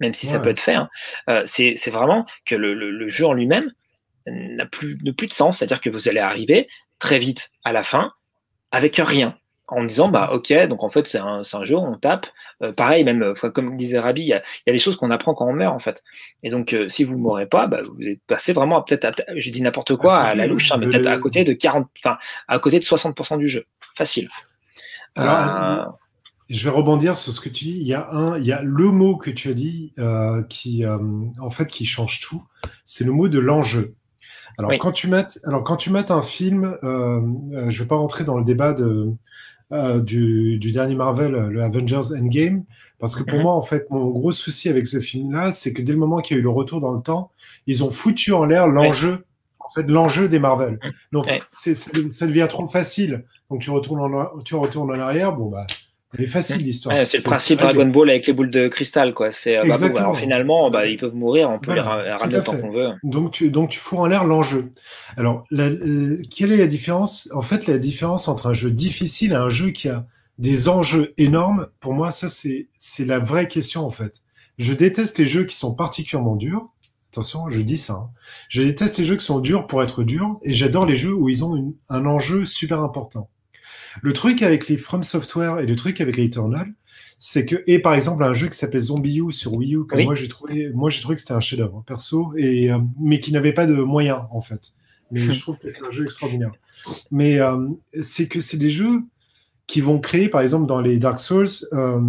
[0.00, 0.32] même si ouais.
[0.32, 0.74] ça peut être fait.
[0.74, 0.88] Hein.
[1.28, 3.72] Euh, c'est, vraiment que le, le, le jeu en lui-même
[4.26, 5.58] n'a plus, n'a plus de sens.
[5.58, 6.66] C'est-à-dire que vous allez arriver
[6.98, 8.12] très vite à la fin
[8.72, 9.36] avec rien
[9.70, 12.26] en disant bah ok donc en fait c'est un, un, jeu on tape.
[12.62, 15.10] Euh, pareil même euh, comme disait Rabi il y a, y a, des choses qu'on
[15.10, 16.02] apprend quand on meurt en fait.
[16.42, 19.62] Et donc euh, si vous mourrez pas bah, vous êtes passé vraiment peut-être j'ai dit
[19.62, 22.18] n'importe quoi à, à la louche hein, mais peut-être à côté de 40 enfin
[22.48, 23.64] à côté de 60% du jeu.
[23.96, 24.28] Facile.
[25.16, 25.98] Alors,
[26.48, 27.78] je vais rebondir sur ce que tu dis.
[27.80, 29.94] Il y a un il y a le mot que tu as dit
[30.48, 32.42] qui en fait qui change tout.
[32.84, 33.94] C'est le mot de l'enjeu.
[34.60, 34.78] Alors, oui.
[34.78, 37.20] quand tu mets, alors, quand tu un film, euh,
[37.52, 39.08] je ne vais pas rentrer dans le débat de,
[39.72, 42.64] euh, du, du, dernier Marvel, le Avengers Endgame,
[42.98, 43.44] parce que pour mm -hmm.
[43.44, 46.36] moi, en fait, mon gros souci avec ce film-là, c'est que dès le moment qu'il
[46.36, 47.30] y a eu le retour dans le temps,
[47.66, 49.24] ils ont foutu en l'air l'enjeu,
[49.58, 50.78] en fait, l'enjeu des Marvel.
[51.12, 51.74] Donc, oui.
[51.74, 53.24] ça devient trop facile.
[53.48, 55.66] Donc, tu retournes en, tu retournes en arrière, bon, bah,
[56.12, 56.96] elle est facile l'histoire.
[56.96, 59.30] Ouais, c'est le principe Dragon Ball avec les boules de cristal, quoi.
[59.30, 62.56] C'est bah, bon, alors, finalement, bah, ils peuvent mourir, on peut voilà, les ramener tant
[62.56, 62.90] qu'on veut.
[63.04, 64.70] Donc tu donc tu fous en l'air l'enjeu.
[65.16, 67.28] Alors la, euh, quelle est la différence?
[67.32, 70.06] En fait, la différence entre un jeu difficile et un jeu qui a
[70.38, 74.22] des enjeux énormes, pour moi, ça c'est c'est la vraie question en fait.
[74.58, 76.68] Je déteste les jeux qui sont particulièrement durs.
[77.12, 77.94] Attention, je dis ça.
[77.94, 78.10] Hein.
[78.48, 81.28] Je déteste les jeux qui sont durs pour être durs, et j'adore les jeux où
[81.28, 83.28] ils ont une, un enjeu super important.
[84.02, 86.72] Le truc avec les From Software et le truc avec Returnal,
[87.18, 89.96] c'est que et par exemple un jeu qui s'appelle Zombie U sur Wii U que
[89.96, 90.04] oui.
[90.04, 93.18] moi j'ai trouvé moi j'ai trouvé que c'était un chef-d'œuvre hein, perso et euh, mais
[93.18, 94.72] qui n'avait pas de moyens en fait.
[95.10, 96.52] Mais je trouve que c'est un jeu extraordinaire.
[97.10, 97.68] Mais euh,
[98.00, 99.02] c'est que c'est des jeux
[99.66, 102.00] qui vont créer par exemple dans les Dark Souls euh,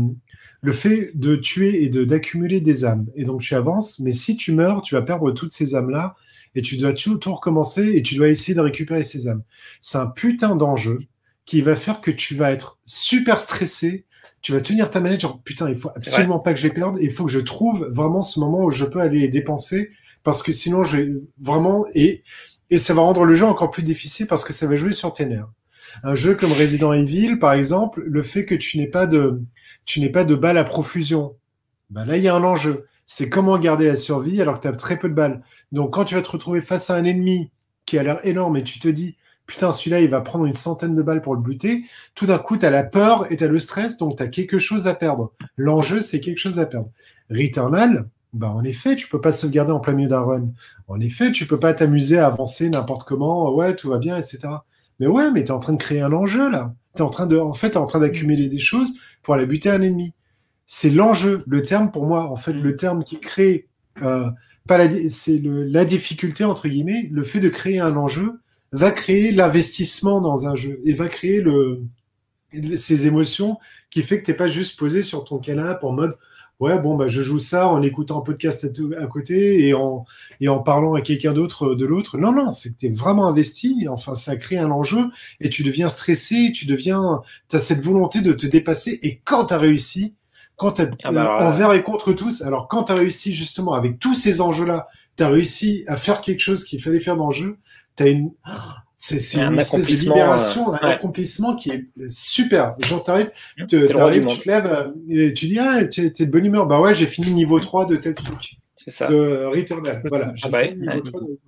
[0.61, 4.35] le fait de tuer et de d'accumuler des âmes et donc tu avances mais si
[4.35, 6.15] tu meurs tu vas perdre toutes ces âmes là
[6.55, 9.43] et tu dois tout, tout recommencer et tu dois essayer de récupérer ces âmes.
[9.81, 10.99] C'est un putain d'enjeu
[11.45, 14.05] qui va faire que tu vas être super stressé.
[14.41, 16.97] Tu vas tenir ta manette, genre putain, il faut absolument pas que je les perde.
[17.01, 19.91] Il faut que je trouve vraiment ce moment où je peux aller les dépenser
[20.23, 22.23] parce que sinon, je vais vraiment et
[22.71, 25.11] et ça va rendre le jeu encore plus difficile parce que ça va jouer sur
[25.11, 25.49] tes nerfs.
[26.03, 29.41] Un jeu comme Resident Evil, par exemple, le fait que tu n'aies pas de
[29.85, 31.35] tu n'aies pas de balles à profusion,
[31.89, 32.87] bah là il y a un enjeu.
[33.05, 35.43] C'est comment garder la survie alors que tu as très peu de balles.
[35.73, 37.51] Donc quand tu vas te retrouver face à un ennemi
[37.85, 39.17] qui a l'air énorme et tu te dis
[39.51, 41.83] putain, celui-là, il va prendre une centaine de balles pour le buter.
[42.15, 44.27] Tout d'un coup, tu as la peur et tu as le stress, donc tu as
[44.27, 45.33] quelque chose à perdre.
[45.57, 46.89] L'enjeu, c'est quelque chose à perdre.
[47.29, 50.47] Returnal, bah, en effet, tu peux pas sauvegarder en plein milieu d'un run.
[50.87, 53.53] En effet, tu peux pas t'amuser à avancer n'importe comment.
[53.53, 54.39] Ouais, tout va bien, etc.
[55.01, 56.73] Mais ouais, mais tu es en train de créer un enjeu, là.
[56.95, 59.69] Tu en train de, en fait, es en train d'accumuler des choses pour aller buter
[59.69, 60.13] un ennemi.
[60.65, 61.43] C'est l'enjeu.
[61.45, 63.67] Le terme, pour moi, en fait, le terme qui crée,
[64.01, 64.29] euh,
[64.65, 64.79] pas
[65.09, 68.39] c'est la difficulté, entre guillemets, le fait de créer un enjeu,
[68.71, 71.83] va créer l'investissement dans un jeu et va créer le,
[72.77, 73.57] ces émotions
[73.89, 76.17] qui fait que t'es pas juste posé sur ton canapé en mode
[76.59, 80.05] ouais bon bah je joue ça en écoutant un podcast à, à côté et en
[80.39, 82.17] et en parlant à quelqu'un d'autre de l'autre.
[82.17, 83.87] Non non c'est que tu es vraiment investi.
[83.89, 85.05] Enfin ça crée un enjeu
[85.39, 89.45] et tu deviens stressé tu deviens tu as cette volonté de te dépasser et quand
[89.45, 90.15] tu as réussi
[90.55, 93.73] quand tu ah bah, euh, envers et contre tous alors quand tu as réussi justement
[93.73, 94.87] avec tous ces enjeux là
[95.17, 97.57] tu as réussi à faire quelque chose qu'il fallait faire dans le jeu
[97.95, 98.31] tu as une
[99.01, 100.93] c'est une espèce de libération, euh, un ouais.
[100.93, 102.75] accomplissement qui est super.
[102.79, 106.67] Genre, t'arrives, tu te lèves, et tu dis, ah, tu es de bonne humeur.
[106.67, 108.57] Bah ouais, j'ai fini niveau 3 de tel truc.
[108.75, 109.07] C'est ça.
[109.07, 110.03] De Returnal.
[110.05, 111.39] Voilà, j'ai ah bah, fini niveau 3 de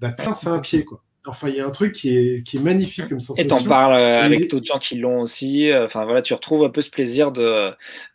[0.00, 1.00] Bah, plein, c'est un pied, quoi.
[1.28, 3.44] Enfin, il y a un truc qui est, qui est magnifique comme sensation.
[3.44, 5.70] Et t'en parles euh, avec d'autres gens qui l'ont aussi.
[5.74, 7.42] Enfin, voilà, tu retrouves un peu ce plaisir de,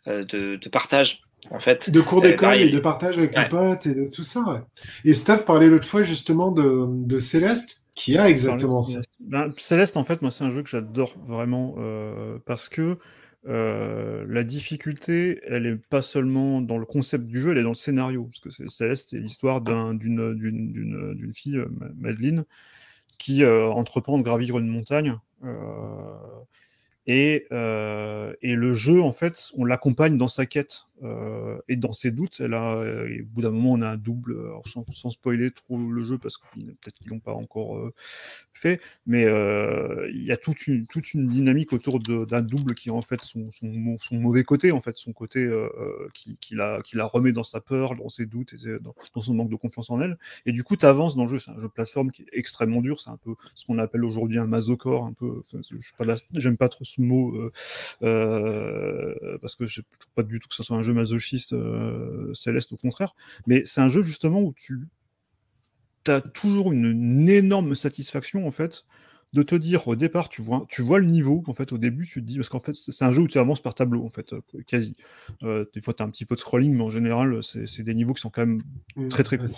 [0.06, 1.90] euh, de, de partage en fait.
[1.90, 3.42] De cours d'école et de partage avec ouais.
[3.42, 4.40] les potes et de tout ça.
[4.40, 4.60] Ouais.
[5.04, 9.00] Et Steph parlait l'autre fois justement de, de Céleste qui a exactement ça.
[9.20, 12.98] Ben, Céleste, en fait, moi, c'est un jeu que j'adore vraiment euh, parce que
[13.46, 17.70] euh, la difficulté, elle est pas seulement dans le concept du jeu, elle est dans
[17.70, 18.24] le scénario.
[18.24, 21.62] Parce que Céleste, c'est l'histoire d'une d'une fille,
[21.98, 22.44] Madeleine,
[23.18, 25.18] qui euh, entreprend de gravir une montagne.
[27.06, 31.92] Et, euh, et le jeu, en fait, on l'accompagne dans sa quête euh, et dans
[31.92, 32.40] ses doutes.
[32.40, 35.76] Elle a, et au bout d'un moment, on a un double, alors sans, spoiler trop
[35.78, 37.92] le jeu, parce que peut-être qu'ils l'ont pas encore euh,
[38.54, 43.02] fait, mais euh, il y a toute une, dynamique autour d'un double qui est en
[43.02, 46.80] fait son, son, mau- son mauvais côté, en fait, son côté euh, euh, qui, la,
[47.06, 50.18] remet dans sa peur, dans ses doutes, et dans, son manque de confiance en elle.
[50.46, 51.38] Et du coup, tu avances dans le jeu.
[51.38, 53.00] C'est un jeu de plateforme qui est extrêmement dur.
[53.00, 55.42] C'est un peu ce qu'on appelle aujourd'hui un masocore, un peu.
[55.62, 56.04] suis pas
[56.34, 57.52] j'aime pas trop ce mot euh,
[58.02, 62.32] euh, parce que je trouve pas du tout que ce soit un jeu masochiste euh,
[62.34, 63.14] céleste, au contraire.
[63.46, 64.80] Mais c'est un jeu justement où tu
[66.06, 68.84] as toujours une, une énorme satisfaction en fait
[69.32, 72.06] de te dire au départ, tu vois, tu vois le niveau, en fait, au début,
[72.06, 74.10] tu te dis, parce qu'en fait, c'est un jeu où tu avances par tableau, en
[74.10, 74.34] fait,
[74.66, 74.92] quasi.
[75.42, 77.94] Euh, des fois, tu as un petit peu de scrolling, mais en général, c'est des
[77.94, 78.62] niveaux qui sont quand même
[79.08, 79.48] très, très courts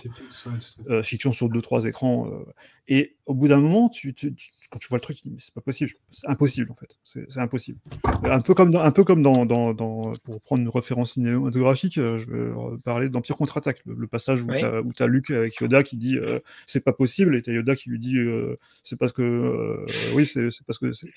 [0.47, 0.52] ouais,
[0.89, 2.44] euh, fiction sur deux trois écrans euh,
[2.86, 5.29] et au bout d'un moment tu, tu- tu- quand tu vois le truc tu te
[5.29, 7.79] dis mais c'est pas possible c'est impossible en fait c'est impossible
[8.25, 11.97] un peu comme dans, un peu comme dans, dans, dans- pour prendre une référence cinématographique
[11.99, 14.61] euh, je vais parler d'Empire contre-attaque le, le passage où Oui.
[14.61, 17.75] t'as où t'as Luke avec Yoda qui dit euh, c'est pas possible et t'as Yoda
[17.77, 21.09] qui lui dit euh, c'est parce que euh, oui c'est c'est parce que c'est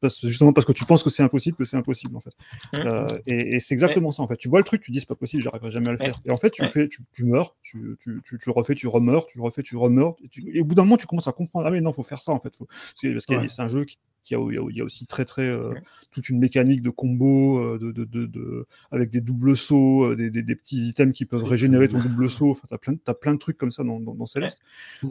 [0.00, 2.32] parce- justement parce que tu penses que c'est impossible que c'est impossible en fait
[2.72, 2.86] Mhm.
[2.86, 4.36] euh, et, et c'est exactement ça en fait.
[4.36, 6.06] Tu vois le truc, tu dis c'est pas possible, j'arriverai jamais à le Ouais.
[6.06, 6.20] faire.
[6.24, 6.68] Et en fait, tu Ouais.
[6.68, 7.96] le fais, tu, tu meurs, tu,
[8.40, 10.16] tu, refais, tu remeurs, tu refais, tu remeurs.
[10.54, 12.32] Et, au bout d'un moment, tu commences à comprendre ah mais non, faut faire ça
[12.32, 12.54] en fait.
[12.56, 12.66] Faut...
[12.66, 13.98] Parce que c'est un jeu qui,
[14.30, 15.82] il y a- il y a aussi très très euh, Ouais.
[16.10, 20.16] toute une mécanique de combo euh, de, de, de, de- avec des doubles sauts, euh,
[20.16, 22.50] des, des, des petits items qui peuvent régénérer ton double saut.
[22.50, 24.58] Enfin, t'as plein, de- t'as plein de trucs comme ça dans, dans, dans Céleste.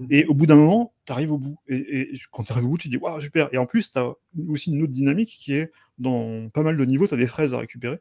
[0.10, 1.57] Et au bout d'un moment, tu arrives au bout.
[1.68, 3.49] Et, et quand tu arrives au bout, tu dis, waouh, super.
[3.53, 4.11] Et en plus, tu as
[4.48, 7.53] aussi une autre dynamique qui est dans pas mal de niveaux, tu as des fraises
[7.53, 7.99] à récupérer.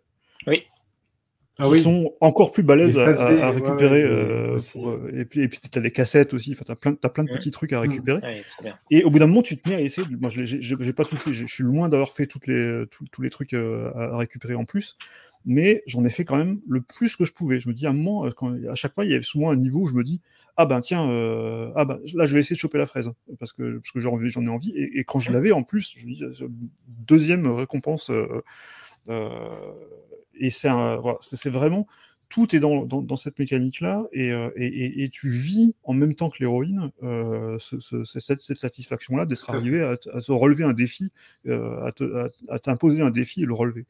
[1.59, 1.83] Ah qui oui.
[1.83, 4.05] sont encore plus balèzes à, récupérer.
[4.05, 6.53] ouais, euh, pour, euh, et puis, et puis tu as des cassettes aussi.
[6.53, 8.21] Enfin, tu as plein, t'as plein de petits trucs à récupérer.
[8.21, 8.79] Ouais, très bien.
[8.91, 10.07] Et au bout d'un moment, tu te mets à essayer.
[10.07, 11.33] de- Moi, j'ai j'ai pas tout fait.
[11.33, 14.65] Je suis loin d'avoir fait toutes les, tous, tous les trucs euh, à récupérer en
[14.67, 14.99] plus.
[15.47, 17.61] Mais j'en ai fait quand même le plus que je pouvais.
[17.61, 19.51] Je me dis à un moment, euh, quand, à chaque fois, il y avait souvent
[19.51, 20.21] un niveau où je me dis
[20.57, 23.53] Ah ben tiens, euh, ah ben, là je vais essayer de choper la fraise parce
[23.53, 24.73] que, parce que j'en ai, j'en ai envie.
[24.77, 26.23] Et, et quand je l'avais en plus, je me dis
[27.07, 28.11] Deuxième récompense.
[28.11, 28.43] euh,
[29.09, 29.39] euh,
[30.41, 31.87] et c'est voilà, vraiment
[32.29, 36.29] tout est dans, dans, dans cette mécanique-là, et, euh, et, tu vis en même temps
[36.29, 40.33] que l'héroïne euh, ce- ce- ce- cette, cette satisfaction-là d'être arrivé à, te- à te
[40.33, 41.13] relever un défi,
[41.47, 43.87] euh, à te- à- à t'imposer un défi et le relever.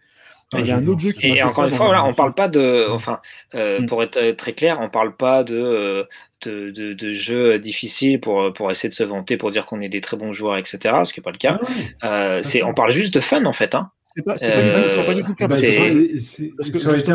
[0.53, 2.35] Ah, il y a un autre jeu qui Et encore une fois, voilà, on parle
[2.35, 3.21] pas de, enfin,
[3.55, 3.87] euh, Mm.
[3.87, 6.07] pour être très clair, on parle pas de,
[6.45, 9.89] de, de, de jeux difficiles pour, pour essayer de se vanter, pour dire qu'on est
[9.89, 10.79] des très bons joueurs, etc.
[11.05, 11.59] Ce qui n'est pas le cas.
[12.03, 12.37] Ah.
[12.37, 13.75] Euh, c'est on parle juste de fun en fait.
[13.75, 13.91] Hein.
[14.17, 15.47] C'est pas, Euh, pas du tout le cas.
[15.47, 15.79] Bah, c'est-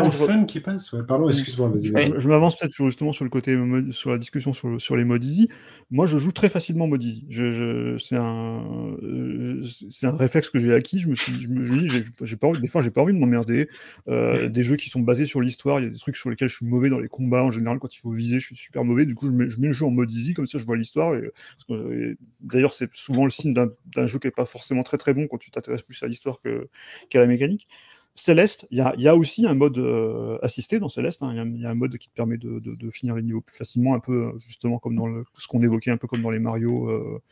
[0.00, 0.92] re- fun qui passent.
[0.92, 1.02] Ouais.
[1.06, 1.86] Pardon, excuse-moi, vas-y.
[2.20, 3.58] Je, m'avance peut-être sur- justement sur le côté
[3.90, 5.48] sur la discussion sur, le- sur les modes easy.
[5.90, 7.26] Moi, je joue très facilement mode easy.
[7.28, 8.62] Je, je- c'est un,
[9.02, 11.00] euh, c'est un réflexe que j'ai acquis.
[11.00, 11.88] Je me suis, je me dis,
[12.22, 13.68] j'ai, pas envie, des fois, j'ai pas envie de m'emmerder.
[14.08, 16.48] Euh, Des jeux qui sont basés sur l'histoire, il y a des trucs sur lesquels
[16.48, 17.42] je suis mauvais dans les combats.
[17.42, 19.06] En général, quand il faut viser, je suis super mauvais.
[19.06, 20.76] Du coup, je mets, je mets le jeu en mode easy, comme ça, je vois
[20.76, 21.14] l'histoire.
[21.14, 25.14] Et, d'ailleurs, c'est souvent le signe d'un, d'un jeu qui est pas forcément très très
[25.14, 26.68] bon quand tu t'intéresses plus à l'histoire que,
[27.10, 27.68] qu'à la mécanique.
[28.14, 31.22] Céleste, il y a, il y a aussi un mode euh, assisté dans Céleste.
[31.22, 31.30] hein.
[31.32, 33.14] Il y a- il y, a un mode qui te permet de, de- de finir
[33.14, 36.06] les niveaux plus facilement, un peu justement comme dans le, ce qu'on évoquait, un peu
[36.06, 37.22] comme dans les Mario, euh,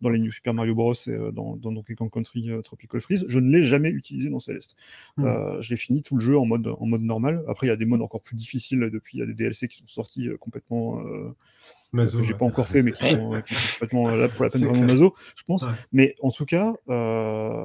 [0.00, 0.94] dans les New Super Mario Bros.
[0.94, 3.24] et euh, dans, dans Donkey Kong Country Tropical Freeze.
[3.28, 4.76] Je ne l'ai jamais utilisé dans Céleste.
[5.16, 7.42] Je l'ai fini tout le jeu en mode, en mode normal.
[7.48, 8.90] Après, il y a des modes encore plus difficiles.
[8.92, 11.02] Depuis, il y a des DLC qui sont sortis complètement.
[11.92, 12.38] Mazo, que j'ai ouais.
[12.38, 14.84] pas encore fait, mais qui sont, euh, qui sont complètement là pour la peine vraiment
[14.86, 15.62] maso, je pense.
[15.64, 15.72] Ouais.
[15.92, 17.62] Mais en tout cas, euh,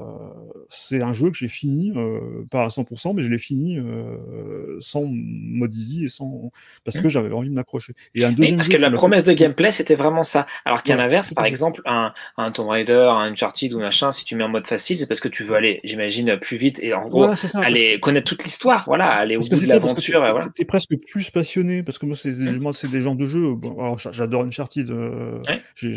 [0.69, 2.19] c'est un jeu que j'ai fini, euh,
[2.49, 6.51] pas à 100%, mais je l'ai fini euh, sans mode easy et sans
[6.85, 7.93] parce que j'avais envie de m'accrocher.
[8.15, 10.45] Et un deuxième parce jeu que la promesse fait- de gameplay, c'était vraiment ça.
[10.65, 14.35] Alors qu'à l'inverse, par exemple, un, un Tomb Raider, un Uncharted ou machin, si tu
[14.35, 17.07] mets en mode facile, c'est parce que tu veux aller, j'imagine, plus vite et en
[17.07, 20.21] gros, Voilà, ça, aller connaître toute l'histoire, voilà, aller au bout de l'aventure.
[20.21, 20.45] t'es- voilà.
[20.45, 23.27] t'es- t'es presque plus passionné, parce que moi, c'est des, moi, c'est des genres de
[23.27, 23.53] jeux.
[23.55, 24.89] Bon, alors, j'adore Uncharted.
[24.91, 25.61] euh, Ouais.
[25.75, 25.93] j'ai-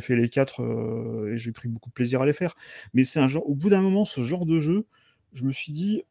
[0.00, 2.54] fait les quatre euh, et j'ai pris beaucoup de plaisir à les faire.
[2.94, 3.48] Mais c'est un genre.
[3.48, 4.86] Au bout d'un moment, ce genre de jeu,
[5.32, 6.02] je me suis dit.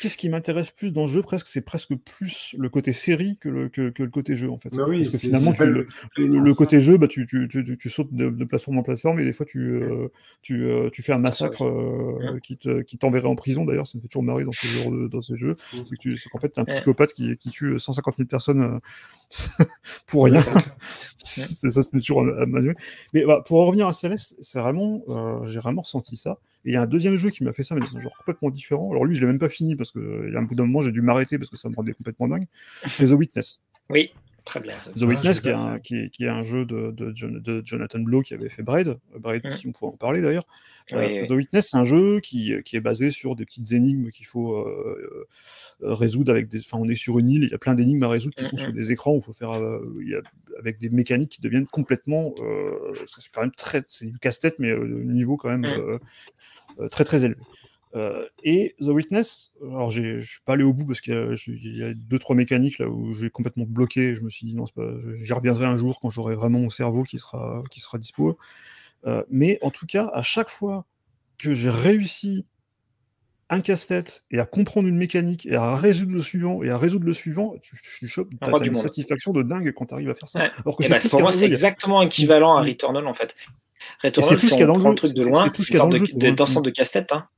[0.00, 3.48] Qu'est-ce qui m'intéresse plus dans le jeu presque C'est presque plus le côté série que
[3.50, 4.70] le, que, que le côté jeu en fait.
[4.70, 5.86] Bah oui, Parce que c'est- finalement, c'est tu- le,
[6.16, 8.82] le- le côté jeu, bah, tu, tu, tu, tu- tu sautes de, de plateforme en
[8.82, 10.08] plateforme et des fois tu, euh,
[10.42, 12.40] tu, euh, tu fais un massacre euh, Ouais.
[12.40, 13.64] qui te- qui t'enverrait en prison.
[13.66, 15.56] D'ailleurs, ça me fait toujours marrer dans ce genre de, dans ces jeux.
[15.72, 16.72] C'est c'est qu'en fait, tu un Ouais.
[16.74, 18.80] psychopathe qui, qui tue 150 000 personnes
[20.06, 20.40] pour rien.
[21.18, 22.76] c'est ça, se met toujours à, à manuel.
[23.12, 26.38] Mais voilà, pour en revenir à Céleste, c'est vraiment, euh, j'ai vraiment ressenti ça.
[26.66, 28.16] Et il y a un deuxième jeu qui m'a fait ça, mais dans un genre
[28.18, 28.90] complètement différent.
[28.90, 30.66] Alors lui, je l'ai même pas fini parce que il y a un bout d'un
[30.66, 32.46] moment, j'ai dû m'arrêter parce que ça me rendait complètement dingue.
[32.88, 33.60] C'est The Witness.
[33.88, 34.12] Oui.
[34.46, 34.74] Très bien.
[34.96, 35.80] The Witness, qui est, un, fait.
[35.82, 38.62] qui, est, qui est un jeu de, de, Jon- de Jonathan Blow qui avait fait
[38.62, 38.96] Braid.
[39.18, 39.50] Braid, Mhm.
[39.50, 40.44] si on pourrait en parler d'ailleurs.
[40.92, 41.26] Oui, Euh, oui.
[41.26, 44.54] The Witness, c'est un jeu qui, qui est basé sur des petites énigmes qu'il faut
[44.56, 45.26] euh,
[45.82, 46.60] euh, résoudre avec des.
[46.60, 48.56] Enfin, on est sur une île, il y a plein d'énigmes à résoudre qui sont
[48.56, 48.62] Mhm.
[48.62, 49.50] sur des écrans où il faut faire.
[49.50, 50.22] euh, il y a-
[50.60, 52.32] avec des mécaniques qui deviennent complètement.
[52.38, 52.70] euh,
[53.06, 53.82] c'est quand même très.
[53.88, 55.66] C'est du casse-tête, mais euh, au niveau quand même
[56.90, 57.40] très très élevé.
[57.96, 61.82] Euh, et The Witness, alors j'ai- je suis pas allé au bout parce qu'il y
[61.82, 64.14] a, y deux trois mécaniques là où j'ai complètement bloqué.
[64.14, 64.64] Je me suis dit non,
[65.22, 68.36] j'y reviendrai un jour quand j'aurai vraiment mon cerveau qui sera qui sera dispo.
[69.06, 70.84] Euh, mais en tout cas, à chaque fois
[71.38, 72.44] que j'ai réussi
[73.48, 77.06] un casse-tête et à comprendre une mécanique et à résoudre le suivant et à résoudre
[77.06, 78.82] le suivant, tu, tu chopes, une monde.
[78.82, 80.40] satisfaction de dingue quand tu arrives à faire ça.
[80.40, 80.50] Ouais.
[80.64, 82.66] Alors que c'est bah, pour moi, c'est exactement équivalent à Mm.
[82.66, 83.36] Returnal en fait.
[84.02, 86.70] Returnal, si on prend le truc de loin, c'est une sorte dans de, d'ensemble de
[86.72, 87.12] casse-tête.
[87.12, 87.28] Hein.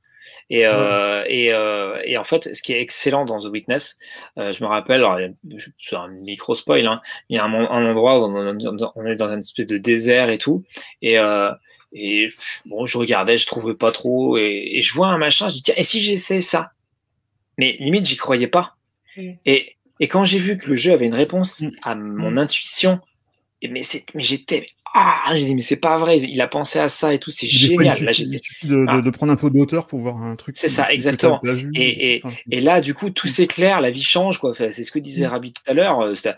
[0.49, 3.97] Et, euh, et, euh, et en fait, ce qui est excellent dans The Witness,
[4.37, 5.05] euh, je me rappelle,
[5.77, 9.31] c'est un micro spoil, hein, il y a un, endroit où on, on est dans
[9.31, 10.63] une espèce de désert et tout,
[11.01, 11.51] et, euh,
[11.93, 12.27] et
[12.65, 15.61] bon, je regardais, je trouvais pas trop, et, et je vois un machin, je dis
[15.63, 16.71] tiens, et si j'essaie ça?
[17.57, 18.77] Mais limite, j'y croyais pas.
[19.17, 19.31] Mm.
[19.45, 19.75] Et,
[20.07, 21.71] quand j'ai vu que le jeu avait une réponse Mm.
[21.83, 23.01] à mon intuition,
[23.61, 23.81] mais,
[24.15, 27.19] mais j'étais ah, j'ai dit mais c'est pas vrai, il a pensé à ça et
[27.19, 27.97] tout, c'est fois, génial.
[27.99, 29.01] il Là, suffit, j'étais- il suffit de, de- Ah.
[29.01, 30.55] de prendre un peu d'auteur pour voir un truc.
[30.57, 31.39] C'est ça, t'as exactement.
[31.75, 32.21] Et-
[32.61, 34.53] là, du coup, tout s'éclaire, la vie change, quoi.
[34.55, 35.29] C'est ce que disait Mm.
[35.31, 35.99] Rabi tout à l'heure.
[36.01, 36.35] euh, C'est un,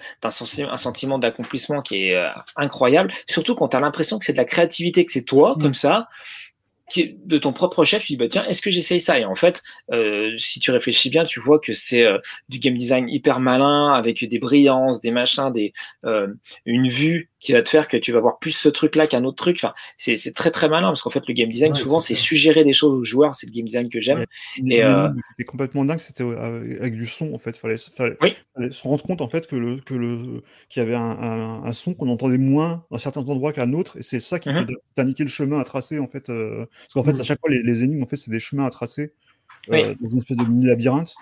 [0.69, 3.11] un sentiment d'accomplissement qui est euh, incroyable.
[3.27, 5.61] Surtout quand tu as l'impression que c'est de la créativité, que c'est toi, Mm.
[5.61, 6.07] comme ça,
[6.91, 8.03] qui, de ton propre chef.
[8.03, 9.17] Tu dis, bah tiens, est-ce que j'essaye ça?
[9.17, 9.61] Et en fait,
[9.93, 12.17] euh, si tu réfléchis bien, tu vois que c'est euh,
[12.49, 15.73] du game design hyper malin, avec des brillances, des machins, des
[16.05, 16.27] euh,
[16.65, 19.37] une vue qui va te faire que tu vas voir plus ce truc-là qu'un autre
[19.37, 19.57] truc.
[19.63, 22.13] Enfin, c'est c'est très très malin parce qu'en fait, le game design, Ouais, souvent, c'est
[22.15, 23.33] suggérer des choses aux joueurs.
[23.35, 24.19] C'est le game design que j'aime.
[24.19, 24.25] Ouais.
[24.57, 27.57] Et, une euh, énigme qui était complètement dingue, c'était avec du son en fait.
[27.57, 28.35] Fallait, fallait, Oui.
[28.55, 31.63] fallait se rendre compte en fait que le que le qu'il y avait un, un,
[31.63, 34.49] un son qu'on entendait moins à certains endroits qu'à un autre, et c'est ça qui
[34.49, 34.65] Mhm.
[34.67, 36.29] te t'a niqué le chemin à tracer en fait.
[36.83, 37.21] Parce qu'en fait, Mhm.
[37.21, 39.13] à chaque fois, les, les énigmes en fait, c'est des chemins à tracer
[39.69, 39.95] euh, Oui.
[40.01, 41.13] dans une espèce de mini labyrinthe.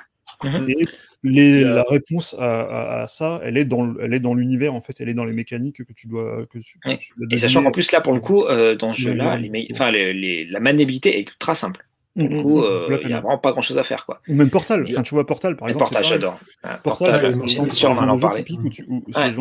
[0.44, 0.70] Mhm.
[0.70, 0.86] Et
[1.24, 4.34] les, euh, la réponse à, à, à ça, elle est dans le- elle est dans
[4.36, 6.98] l'univers en fait, elle est dans les mécaniques que tu dois que tu, que Oui.
[6.98, 10.46] tu dois Et sachant qu'en plus, là, pour le coup, euh, dans ce jeu-là, les,
[10.46, 11.86] la maniabilité est ultra simple.
[12.16, 14.06] Mm, Du mm, coup, mm, euh, il n'y a vraiment pas grand-chose à faire.
[14.06, 14.22] Quoi.
[14.28, 14.86] Ou même Portal.
[14.90, 15.92] Enfin, tu vois Portal par exemple.
[15.92, 16.08] Pareil.
[16.08, 16.40] j'adore.
[16.84, 17.66] Portal, c'est le genre-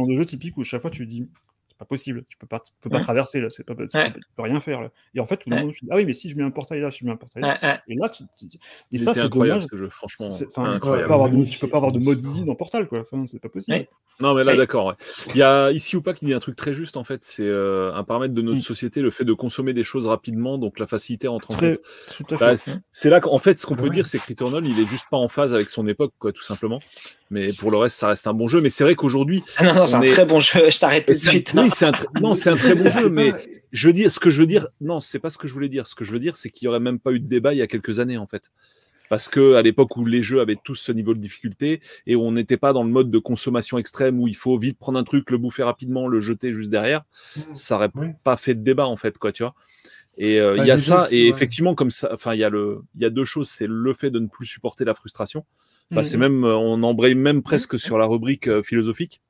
[0.07, 1.29] de jeu typique où chaque fois tu dis
[1.79, 4.11] pas possible, tu peux pas, tu peux pas traverser là, c'est pas, tu, Ouais.
[4.11, 4.91] peux, tu peux rien faire là.
[5.15, 6.91] Et en fait, tout le monde ah oui, mais si je mets un portail là,
[6.91, 7.59] si je mets un portail là.
[7.63, 7.79] Ouais.
[7.89, 8.59] Et là, tu, tu- tu-
[8.93, 9.71] et ça c'est incroyable dommage.
[9.71, 10.29] ce jeu, franchement.
[10.37, 13.01] Tu peux pas avoir de, tu peux pas avoir de mode easy dans Portal quoi.
[13.01, 13.77] Enfin, c'est pas possible.
[13.77, 13.89] Ouais.
[14.21, 14.87] Non, mais là, d'accord.
[14.87, 14.95] ouais.
[15.35, 17.23] Il y a ici ou pas qui dit un truc très juste, en fait.
[17.23, 18.63] C'est euh, un paramètre de notre Mm.
[18.63, 21.85] société, le fait de consommer des choses rapidement, donc la facilité entre en Très, compte.
[22.17, 22.45] tout à fait.
[22.45, 23.91] Bah, c'est c'est là qu'en fait, ce qu'on Ah peut ouais.
[23.91, 26.43] dire, c'est que Returnal, il est juste pas en phase avec son époque, quoi, tout
[26.43, 26.81] simplement.
[27.31, 28.61] Mais pour le reste, ça reste un bon jeu.
[28.61, 30.69] Mais c'est vrai qu'aujourd'hui, Ah non, non, c'est un est- très bon jeu.
[30.69, 31.53] Je t'arrête tout de suite.
[31.55, 33.33] oui, c'est un, tr- non, c'est un très bon jeu, mais
[33.73, 35.69] je veux dire, ce que je veux dire, non, c'est pas ce que je voulais
[35.69, 35.87] dire.
[35.87, 37.59] Ce que je veux dire, c'est qu'il y aurait même pas eu de débat il
[37.59, 38.51] y a quelques années, en fait.
[39.09, 42.21] Parce que à l'époque où les jeux avaient tous ce niveau de difficulté et où
[42.23, 45.05] on n'était pas dans le mode de consommation extrême où il faut vite prendre un
[45.05, 47.05] truc, le bouffer rapidement, le jeter juste derrière,
[47.55, 48.09] ça aurait Oui.
[48.23, 49.55] pas fait de débat en fait, quoi, tu vois.
[50.19, 51.29] Et euh, il Bah, y a ça, et ouais.
[51.31, 53.95] effectivement, comme ça, enfin, il y a le, il y a deux choses, c'est le
[53.95, 55.47] fait de ne plus supporter la frustration.
[55.91, 56.05] Bah, Mhm.
[56.05, 59.23] c'est même, euh, on embraye même presque sur la rubrique euh, philosophique.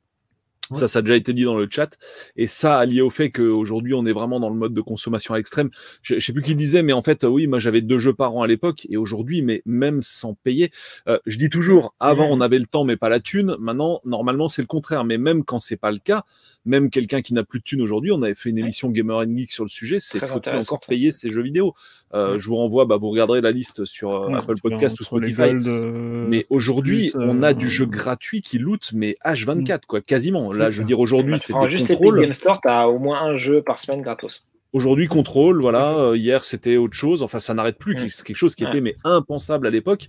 [0.70, 0.78] Ouais.
[0.78, 1.98] Ça, ça a déjà été dit dans le chat.
[2.36, 5.36] Et ça, allié au fait qu'aujourd'hui, on est vraiment dans le mode de consommation à
[5.36, 5.70] l'extrême.
[6.02, 8.34] Je, je sais plus qui disait, mais en fait, oui, moi, j'avais deux jeux par
[8.36, 8.86] an à l'époque.
[8.90, 10.70] Et aujourd'hui, mais même sans payer,
[11.08, 13.56] euh, je dis toujours, avant, on avait le temps, mais pas la thune.
[13.58, 15.04] Maintenant, normalement, c'est le contraire.
[15.04, 16.24] Mais même quand c'est pas le cas,
[16.64, 19.32] même quelqu'un qui n'a plus de thune aujourd'hui, on avait fait une émission Gamer and
[19.32, 21.74] Geek sur le sujet, c'est faut-il encore payer ses jeux vidéo?
[22.14, 22.38] Euh, Ouais.
[22.38, 25.34] Je vous renvoie, bah, vous regarderez la liste sur euh, Ouais, Apple Podcast ou Spotify.
[25.34, 30.00] Gold, euh, Mais aujourd'hui, on a euh, du jeu gratuit qui loot, mais H24, quoi,
[30.00, 30.52] quasiment.
[30.58, 32.20] Là, je veux dire, aujourd'hui, tu c'était juste les contrôle.
[32.20, 34.46] Game Store, t'as au moins un jeu par semaine gratos.
[34.74, 35.96] Aujourd'hui, contrôle, voilà.
[35.98, 37.22] Euh, hier, c'était autre chose.
[37.22, 37.94] Enfin, ça n'arrête plus.
[37.94, 38.08] Mm.
[38.10, 38.68] C'est quelque chose qui Ouais.
[38.68, 40.08] était mais impensable à l'époque.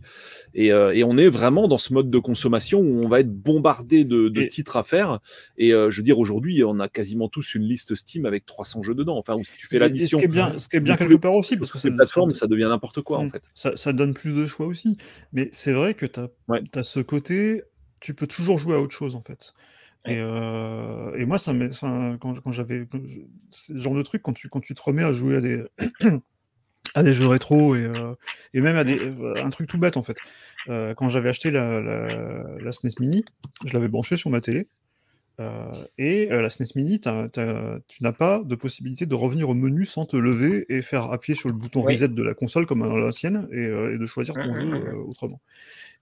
[0.54, 3.32] Et, euh, et on est vraiment dans ce mode de consommation où on va être
[3.34, 5.20] bombardé de, de Et- titres à faire.
[5.58, 8.84] Et euh, je veux dire, aujourd'hui, on a quasiment tous une liste Steam avec 300
[8.84, 9.18] jeux dedans.
[9.18, 11.16] Enfin, où si tu fais l'addition Ce qui est bien, ce qui est bien quelque
[11.16, 11.90] part aussi, parce que sur
[12.28, 13.32] les ça- devient n'importe quoi, en Mm.
[13.32, 13.44] fait.
[13.56, 14.98] Ça, ça donne plus de choix aussi.
[15.32, 16.62] Mais c'est vrai que tu as, Ouais.
[16.84, 17.64] ce côté,
[18.02, 19.54] tu peux toujours jouer à autre chose en fait.
[20.06, 22.88] Et, euh, et moi, ça enfin, quand, quand j'avais.
[22.94, 25.64] le genre de truc, quand tu, quand tu te remets à jouer à des,
[26.96, 28.14] à des jeux rétro et, euh,
[28.54, 30.18] et même à des, euh, un truc tout bête en fait.
[30.70, 32.08] Euh, quand j'avais acheté la, la,
[32.60, 33.26] la SNES Mini,
[33.66, 34.68] je l'avais branchée sur ma télé.
[35.98, 39.86] Et la SNES Mini, t'as- t'as- tu n'as pas de possibilité de revenir au menu
[39.86, 41.94] sans te lever et faire appuyer sur le bouton Oui.
[41.94, 45.40] reset de la console comme à l'ancienne et, et de choisir ton jeu autrement.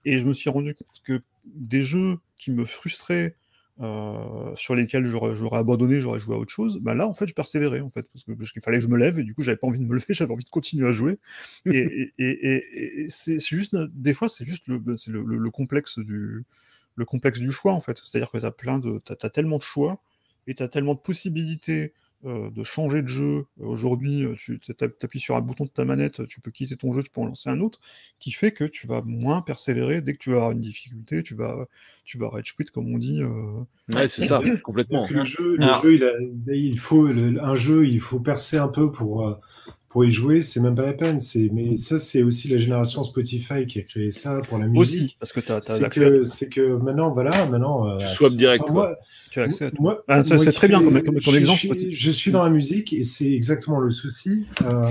[0.04, 3.36] Et je me suis rendu compte que des jeux qui me frustraient
[3.80, 7.34] euh, sur lesquels j'aurais, abandonné, j'aurais joué à autre chose, bah là, en fait, je
[7.34, 9.68] persévérais, en fait, parce, qu'il fallait que je me lève, et du coup, j'avais pas
[9.68, 11.18] envie de me lever, j'avais envie de continuer à jouer.
[11.66, 15.98] Et, et, et, et c'est juste, des fois, c'est juste le, c'est le, le, complexe
[15.98, 16.44] du,
[16.96, 18.00] le complexe du choix, en fait.
[18.02, 20.02] C'est-à-dire que tu as plein de, as tellement de choix,
[20.48, 21.92] et tu as tellement de possibilités
[22.24, 23.44] euh, de changer de jeu.
[23.60, 27.04] Aujourd'hui, euh, tu appuies sur un bouton de ta manette, tu peux quitter ton jeu,
[27.04, 27.80] tu peux en lancer un autre,
[28.18, 30.00] qui fait que tu vas moins persévérer.
[30.00, 31.66] Dès que tu vas avoir une difficulté, tu vas,
[32.04, 33.22] tu vas rage quit, comme on dit.
[33.22, 33.62] Euh...
[33.94, 35.06] Ouais, c'est ça, complètement.
[35.08, 36.12] Le jeu, le jeu il, a,
[36.52, 39.34] il, faut un jeu, il faut percer un peu pour, euh,
[39.88, 41.18] pour y jouer, c'est même pas la peine.
[41.18, 44.80] C'est, mais ça, c'est aussi la génération Spotify qui a créé ça pour la musique.
[44.80, 47.96] Aussi, parce que tu as, c'est que, c'est que maintenant, voilà, maintenant.
[47.98, 48.64] Tu euh, direct.
[48.64, 48.96] Enfin, moi,
[49.30, 49.80] tu as accès à tout.
[49.80, 51.60] Moi, ah, ça, moi c'est très bien comme, comme, je, exemple.
[51.78, 54.44] Je, je, suis dans la musique et c'est exactement le souci.
[54.62, 54.90] Euh,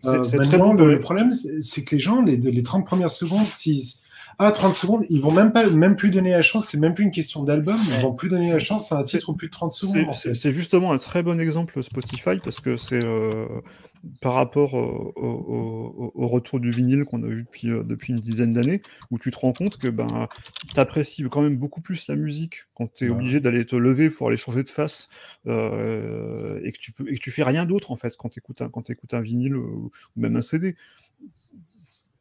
[0.00, 2.86] c'est, euh, c'est maintenant, très bon, le, problème, c'est que les gens, les, les 30
[2.86, 3.99] premières secondes, s'ils
[4.42, 7.04] ah, 30 secondes, ils vont même pas, même plus donner la chance, c'est même plus
[7.04, 9.70] une question d'album, ils vont plus donner la chance à un titre plus de 30
[9.70, 10.14] secondes.
[10.14, 13.46] C'est, justement un très bon exemple Spotify parce que c'est euh,
[14.22, 18.20] par rapport au, au, au, retour du vinyle qu'on a vu depuis, euh, depuis une
[18.20, 18.80] dizaine d'années,
[19.10, 20.26] où tu te rends compte que ben,
[20.72, 23.14] tu apprécies quand même beaucoup plus la musique quand tu es ouais.
[23.14, 25.10] obligé d'aller te lever pour aller changer de face
[25.48, 28.38] euh, et, que tu peux, et que tu fais rien d'autre en fait quand tu
[28.38, 30.76] écoutes, un, quand écoutes un vinyle ou, ou même un CD.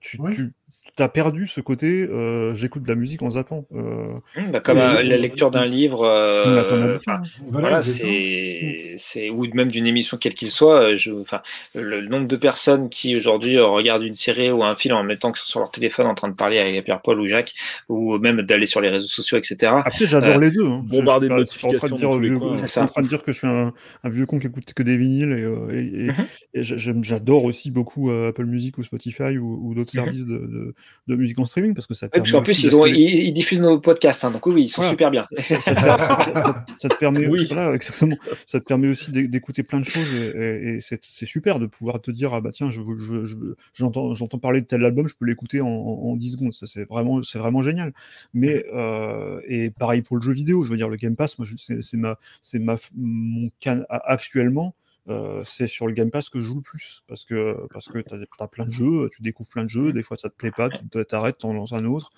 [0.01, 0.33] Tu, Oui.
[0.35, 0.53] tu,
[0.99, 3.65] t'as perdu ce côté euh, j'écoute de la musique en zappant.
[3.73, 4.05] Euh,
[4.35, 7.21] Mmh, bah, comme et- euh, la lecture d'un livre, euh, Bah, hein.
[7.49, 10.81] Voilà, c'est, c'est, ou même d'une émission quelle qu'il soit.
[10.91, 11.41] euh, Je, enfin,
[11.76, 15.31] le nombre de personnes qui aujourd'hui euh, regardent une série ou un film en mettant
[15.31, 17.53] que sur leur téléphone en train de parler avec Pierre-Paul ou Jacques,
[17.88, 19.71] ou même d'aller sur les réseaux sociaux, etc.
[19.85, 20.65] Après, j'adore Euh, les deux.
[20.67, 20.84] Hein.
[20.85, 22.84] bombardé Je- de je suis en train notifications de dire vieux- C'est ça.
[22.84, 23.73] en train de dire que je suis un,
[24.03, 26.26] un vieux con qui écoute que des vinyles et, euh, et, et- Mhm.
[26.55, 26.63] et
[27.03, 30.03] j'adore aussi beaucoup euh, Apple Music ou Spotify ou, ou d'autres Mhm.
[30.03, 30.76] services de, de,
[31.07, 33.33] de musique en streaming parce que ça permet parce qu'en plus, ils, ont, ils, ils
[33.33, 34.91] diffusent nos podcasts, hein, donc oui, oui, ils sont Voilà.
[34.91, 35.27] super bien.
[35.39, 37.45] ça, ça te, ça te- ça te permet Oui.
[37.51, 38.15] voilà, exactement.
[38.45, 41.65] Ça te permet aussi d'é- d'écouter plein de choses et, et- et c'est super de
[41.65, 43.35] pouvoir te dire ah bah tiens je je- je-
[43.73, 46.67] j'entends j'entends parler de tel album je peux l'écouter en, en, en 10 secondes ça
[46.67, 47.93] c'est vraiment c'est vraiment génial
[48.33, 51.47] mais euh, et pareil pour le jeu vidéo je veux dire le Game Pass moi
[51.49, 54.75] je- c'est ma c'est ma mon can actuellement
[55.07, 57.99] euh, c'est sur le Game Pass que je joue le plus parce que parce que
[57.99, 60.51] t'as as plein de jeux tu découvres plein de jeux des fois ça te plaît
[60.51, 62.11] pas tu t'arrêtes t'en lances un autre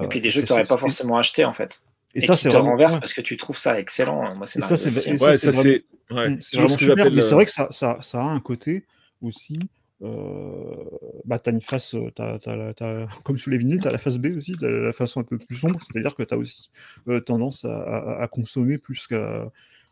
[0.00, 1.82] Et puis Euh, des jeux que tu n'aurais pas forcément acheté en fait.
[2.14, 3.00] et Et, ça c'est te vraiment renverse ouais.
[3.00, 4.34] parce que tu trouves ça excellent.
[4.36, 5.16] Moi, c'est ça, c'est- hein.
[5.20, 5.62] Ouais, c'est ça vraiment-
[6.08, 6.14] c'est.
[6.14, 6.36] Ouais.
[6.36, 8.26] Tu C'est vraiment ce que super, j'appelle, mais c'est vrai que ça, ça, ça a
[8.26, 8.84] un côté
[9.20, 9.58] aussi.
[10.02, 10.84] Euh,
[11.24, 13.98] bah, t'as une face, euh, t'as, t'as la- t'as- comme sous les vinyles, t'as la
[13.98, 16.70] face B aussi, t'as la façon un peu plus sombre, c'est-à-dire que t'as aussi
[17.08, 19.50] euh, tendance à, à- à consommer plus qu'à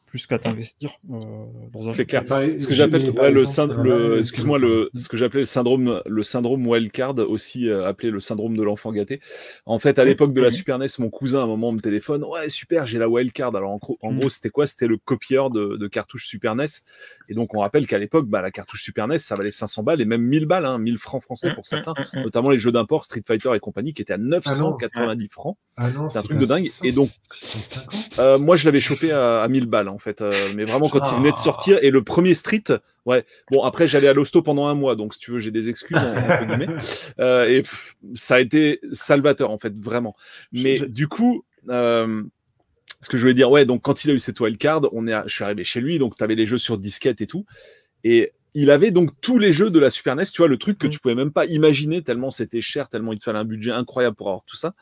[0.09, 1.19] plus qu'à t'investir euh,
[1.73, 2.05] dans un C'est jeu.
[2.05, 2.25] clair.
[2.59, 3.45] Ce que j'appelle ouais, le,
[3.83, 8.21] le- excuse-moi le ce que j'appelais le syndrome le syndrome wildcard aussi euh, appelé le
[8.21, 9.21] syndrome de l'enfant gâté.
[9.67, 10.53] En fait, à l'époque de la Mhm.
[10.55, 13.55] Super NES, mon cousin à un moment me téléphone, ouais super, j'ai la wildcard.
[13.55, 13.71] Alors
[14.01, 14.19] en Mhm.
[14.19, 14.67] gros, c'était quoi?
[14.67, 16.67] C'était le copieur de, de cartouches Super NES.
[17.29, 20.01] Et donc on rappelle qu'à l'époque, bah, la cartouche Super NES, ça valait 500 balles
[20.01, 22.23] et même 1000 balles, hein, 1000 francs français pour certains, mm, mm.
[22.23, 25.57] notamment les jeux d'import Street Fighter et compagnie qui étaient à 990 francs.
[25.77, 26.65] Ah C'est un truc de dingue.
[26.65, 28.19] 600, Et donc, c'est 150.
[28.19, 30.21] euh, moi, je l'avais chopé à, à 1000 balles, en fait.
[30.23, 31.43] euh, mais vraiment, quand il venait de Ah.
[31.43, 32.63] sortir, et le premier Street,
[33.05, 33.25] ouais.
[33.51, 35.97] Bon, après, j'allais à l'hosto pendant un mois, donc si tu veux, j'ai des excuses,
[35.99, 36.69] entre guillemets.
[37.21, 40.15] Euh, et pff, ça a été salvateur, en fait, vraiment.
[40.53, 42.23] Mais Je- du coup, euh,
[43.01, 45.13] ce que je voulais dire, ouais, donc quand il a eu cette wildcard, on est
[45.13, 47.45] à- je suis arrivé chez lui, donc tu avais les jeux sur disquette et tout.
[48.05, 50.79] Et il avait donc tous les jeux de la Super NES, tu vois, le truc
[50.79, 50.91] que Mm.
[50.91, 54.17] tu pouvais même pas imaginer tellement c'était cher, tellement il te fallait un budget incroyable
[54.17, 54.75] pour avoir tout ça.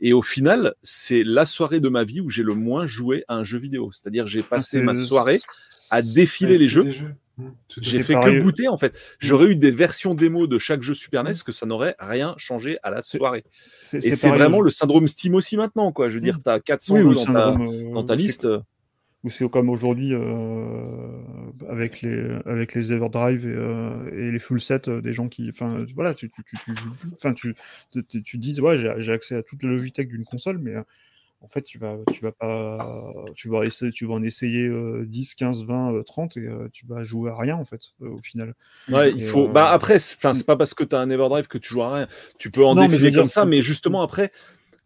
[0.00, 3.34] Et au final, c'est la soirée de ma vie où j'ai le moins joué à
[3.36, 3.90] un jeu vidéo.
[3.92, 5.40] C'est-à-dire, j'ai passé c'est- ma soirée
[5.90, 6.84] à défiler Ouais, les jeux.
[7.38, 7.50] Mm,
[7.80, 8.38] J'ai fait pareil.
[8.38, 8.98] que goûter en fait.
[9.20, 12.78] J'aurais eu des versions démo de chaque jeu Super NES que ça n'aurait rien changé
[12.82, 13.44] à la soirée.
[13.92, 16.08] Et c'est vraiment le syndrome Steam aussi maintenant, quoi.
[16.08, 18.26] Je veux dire, tu as 400 Oui, jeux dans ta, euh, dans ta ou c'est-
[19.24, 21.20] ou c'est comme aujourd'hui euh,
[21.68, 25.48] avec les avec les Everdrive et, euh, et les full sets euh, des gens qui
[25.48, 26.42] enfin voilà tu tu
[27.12, 27.54] enfin tu
[27.90, 30.74] tu, tu- tu dis ouais j'ai accès à toute la Logitech d'une console mais
[31.40, 35.04] en fait tu vas tu vas pas tu vas essayer tu vas en essayer euh,
[35.06, 38.54] 10 15 20 euh, 30 et tu vas jouer à rien en fait au final
[38.90, 39.48] Ouais, il Et, faut.
[39.48, 41.94] Bah après, enfin, c'est pas parce que tu as un Everdrive que tu joues à
[41.94, 42.08] rien.
[42.38, 44.32] Tu peux en Non, défiler comme ça, mais justement après,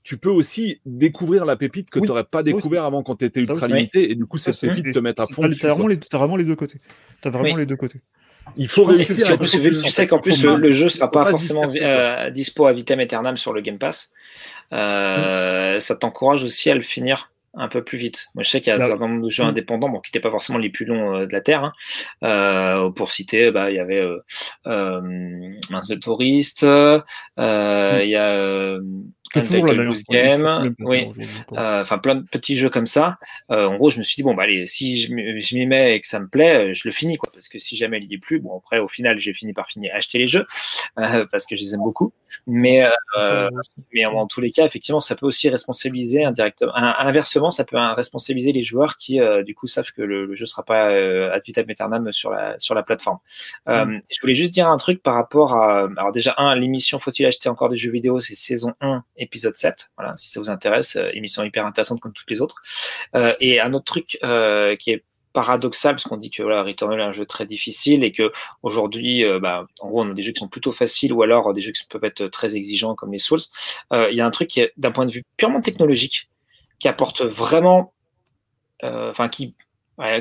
[0.02, 3.16] tu peux aussi découvrir la pépite que Oui, tu n'aurais pas oui, découvert avant quand
[3.16, 5.48] tu étais ultra limité, et du coup, cette c'est- pépite te mettre à fond t'as
[5.48, 5.66] dessus.
[5.66, 6.80] vraiment les t'as vraiment les deux côtés.
[7.20, 7.60] T'as vraiment Oui.
[7.60, 8.00] les deux côtés.
[8.56, 11.68] Il faut réussir à tu, tu sais qu'en plus le, jeu sera faut pas forcément
[11.80, 14.10] euh, dispo à vitam aeternam sur le Game Pass.
[14.72, 18.26] Euh, Ça t'encourage aussi à le finir un peu plus vite.
[18.34, 19.48] Moi, je sais qu'il y a un certain nombre de jeux Mm.
[19.48, 21.64] indépendants, bon, qui n'étaient pas forcément les plus longs euh, de la Terre.
[21.64, 21.72] hein.
[22.24, 24.18] Euh, pour citer, bah, il y avait euh,
[24.66, 25.52] euh,
[25.88, 27.00] The Tourist, euh,
[27.36, 28.78] il y a
[30.10, 31.08] Game, oui.
[31.56, 33.16] enfin plein de petits jeux comme ça.
[33.48, 35.12] En gros, je me suis dit bon bah allez, si je
[35.54, 37.30] m'y mets et que ça me plaît, je le finis quoi.
[37.32, 39.68] Parce que si jamais il y est plus, bon après au final j'ai fini par
[39.68, 40.46] finir acheter les jeux
[40.96, 42.12] parce que je les aime beaucoup.
[42.46, 42.84] Mais
[43.94, 46.74] mais en tous les cas, effectivement, ça peut aussi responsabiliser indirectement.
[46.76, 46.94] Un-
[47.50, 50.62] Ça peut responsabiliser les joueurs qui, euh, du coup, savent que le, le jeu sera
[50.62, 53.18] pas euh, ad vitam aeternam sur la sur la plateforme.
[53.68, 55.88] Euh, Je voulais juste dire un truc par rapport à.
[55.96, 58.20] Alors déjà, un, l'émission Faut-il acheter encore des jeux vidéo?
[58.20, 59.90] C'est saison 1, épisode 7.
[59.96, 62.62] Voilà, si ça vous intéresse, euh, émission hyper intéressante comme toutes les autres.
[63.40, 64.18] Et un autre truc
[64.78, 68.12] qui est paradoxal parce qu'on dit que voilà Returnal est un jeu très difficile et
[68.12, 68.32] que
[68.62, 71.52] aujourd'hui euh, bah, en gros on a des jeux qui sont plutôt faciles ou alors
[71.52, 73.40] des jeux qui peuvent être très exigeants comme les Souls
[73.92, 76.28] euh, il y a un truc qui est d'un point de vue purement technologique
[76.82, 77.94] qui apporte vraiment
[78.82, 79.54] euh, enfin qui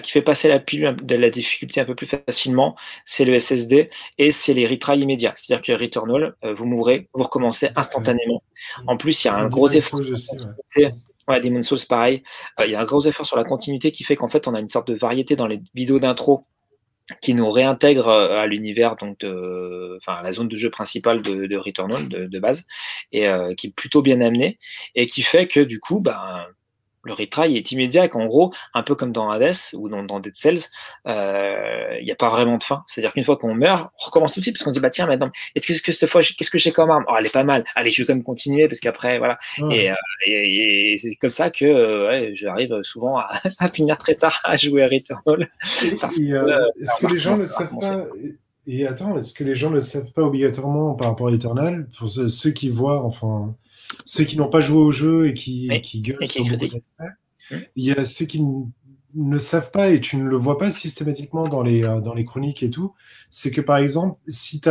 [0.04, 3.90] qui fait passer la pilule de la difficulté un peu plus facilement, c'est le SSD
[4.20, 5.34] et c'est les retries immédiats.
[5.36, 8.44] C'est-à-dire que Returnal, euh, vous m'ouvrez, vous recommencez instantanément.
[8.86, 10.00] En plus, il y a un gros effort
[11.28, 11.40] ouais.
[11.40, 12.22] Demon's Souls, pareil.
[12.60, 14.54] Euh, il y a un gros effort sur la continuité qui fait qu'en fait, on
[14.54, 16.46] a une sorte de variété dans les vidéos d'intro
[17.22, 21.22] qui nous réintègre euh, à l'univers, donc de, enfin, à la zone de jeu principale
[21.22, 22.66] de, de Returnal de, base,
[23.12, 24.58] et euh, qui est plutôt bien amené,
[24.96, 26.46] et qui fait que du coup, ben,
[27.03, 30.19] le retry est immédiat et qu'en gros, un peu comme dans Hades ou dans, dans
[30.19, 30.60] Dead Cells,
[31.07, 32.84] euh, il n'y a pas vraiment de fin.
[32.88, 35.07] C'est-à-dire qu'une fois qu'on meurt, on recommence tout de suite parce qu'on dit bah tiens
[35.07, 37.06] maintenant, est-ce que, que cette fois, qu'est-ce que j'ai comme arme?
[37.07, 37.64] Oh, elle est pas mal.
[37.76, 39.38] Allez, je vais quand même continuer parce qu'après voilà.
[39.72, 39.95] Et, euh,
[40.26, 43.30] et, et c'est comme ça que euh, ouais, j'arrive souvent à,
[43.60, 45.49] à finir très tard à jouer à Returnal.
[46.34, 48.06] euh, est-ce que les gens ne le savent pas
[48.68, 51.88] Et attends, est-ce que les gens ne le savent pas obligatoirement par rapport à Eternal
[51.98, 53.56] Pour ceux, ceux qui voient, enfin,
[54.05, 56.45] ceux qui n'ont pas joué au jeu et qui, Oui, qui gueulent et qui sur
[56.45, 56.73] beaucoup critiquent.
[56.73, 57.15] d'aspects,
[57.76, 58.41] il y a ceux qui
[59.13, 62.26] ne savent pas et tu ne le vois pas systématiquement dans les, euh, dans les
[62.26, 62.93] chroniques et tout.
[63.30, 64.69] C'est que par exemple, si tu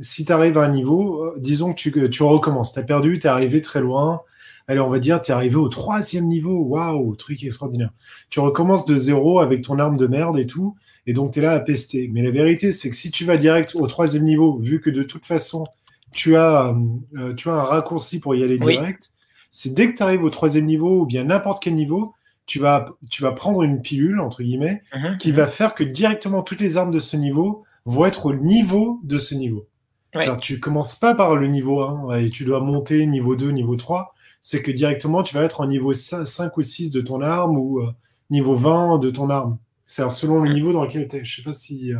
[0.00, 3.26] si arrives à un niveau, euh, disons que tu, tu recommences, tu as perdu, tu
[3.26, 4.22] es arrivé très loin.
[4.68, 6.56] Allez, on va dire, tu es arrivé au troisième niveau.
[6.64, 7.90] Waouh, truc extraordinaire.
[8.30, 10.76] Tu recommences de zéro avec ton arme de merde et tout.
[11.06, 12.08] Et donc, tu es là à pester.
[12.12, 15.02] Mais la vérité, c'est que si tu vas direct au troisième niveau, vu que de
[15.02, 15.66] toute façon,
[16.12, 16.74] tu as,
[17.16, 18.74] euh, tu as un raccourci pour y aller Oui.
[18.76, 19.12] direct,
[19.50, 22.14] c'est dès que tu arrives au troisième niveau ou bien n'importe quel niveau,
[22.46, 25.16] tu vas, tu vas prendre une pilule, entre guillemets, Mhm.
[25.18, 29.00] qui va faire que directement toutes les armes de ce niveau vont être au niveau
[29.04, 29.66] de ce niveau.
[30.14, 30.26] Ouais.
[30.40, 34.14] Tu commences pas par le niveau 1 et tu dois monter niveau 2, niveau 3.
[34.42, 37.80] C'est que directement, tu vas être en niveau 5 ou 6 de ton arme ou
[37.80, 37.92] euh,
[38.28, 39.56] niveau 20 de ton arme.
[39.86, 41.24] C'est selon le niveau dans lequel tu es.
[41.24, 41.92] Je sais pas si.
[41.94, 41.98] euh,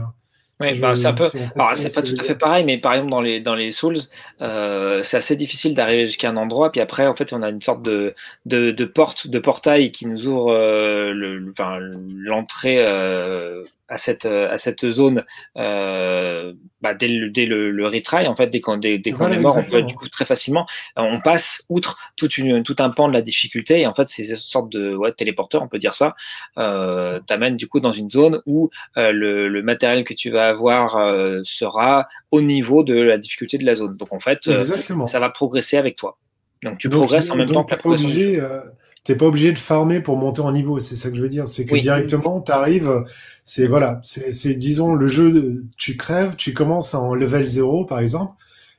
[0.75, 2.79] Si bah, c'est un peu- si Alors, c'est ce pas tout à fait pareil, mais
[2.79, 3.97] par exemple, dans les, dans les Souls,
[4.41, 7.63] euh, c'est assez difficile d'arriver jusqu'à un endroit, puis après, en fait, on a une
[7.63, 8.15] sorte de,
[8.47, 11.79] de, de porte, de portail qui nous ouvre euh, le, le- enfin,
[12.15, 13.63] l'entrée euh,
[13.93, 15.25] à, cette, à cette zone
[15.57, 19.37] euh, bah, dès, le, dès le, le retry, en fait, dès qu'on dès, dès Voilà,
[19.37, 20.67] est mort, on peut, du coup, très facilement,
[20.99, 24.09] euh, on passe outre toute une, tout un pan de la difficulté, et en fait,
[24.09, 26.15] c'est une sorte de ouais, téléporteur, on peut dire ça,
[26.59, 30.49] euh, t'amène du coup dans une zone où euh, le, le matériel que tu vas
[30.49, 33.97] avoir euh, sera au niveau de la difficulté de la zone.
[33.97, 34.61] Donc en fait, euh,
[35.07, 36.19] ça va progresser avec toi.
[36.63, 38.61] Donc tu Donc, progresses en même donc, temps que la progression obligé, euh,
[39.05, 41.49] t'es pas obligé de farmer pour monter en niveau, c'est ça que je veux dire.
[41.49, 41.81] C'est que Oui.
[41.81, 43.05] directement, tu arrives,
[43.45, 48.35] c'est voilà, c'est disons le jeu, tu crèves, tu commences en level 0 par exemple,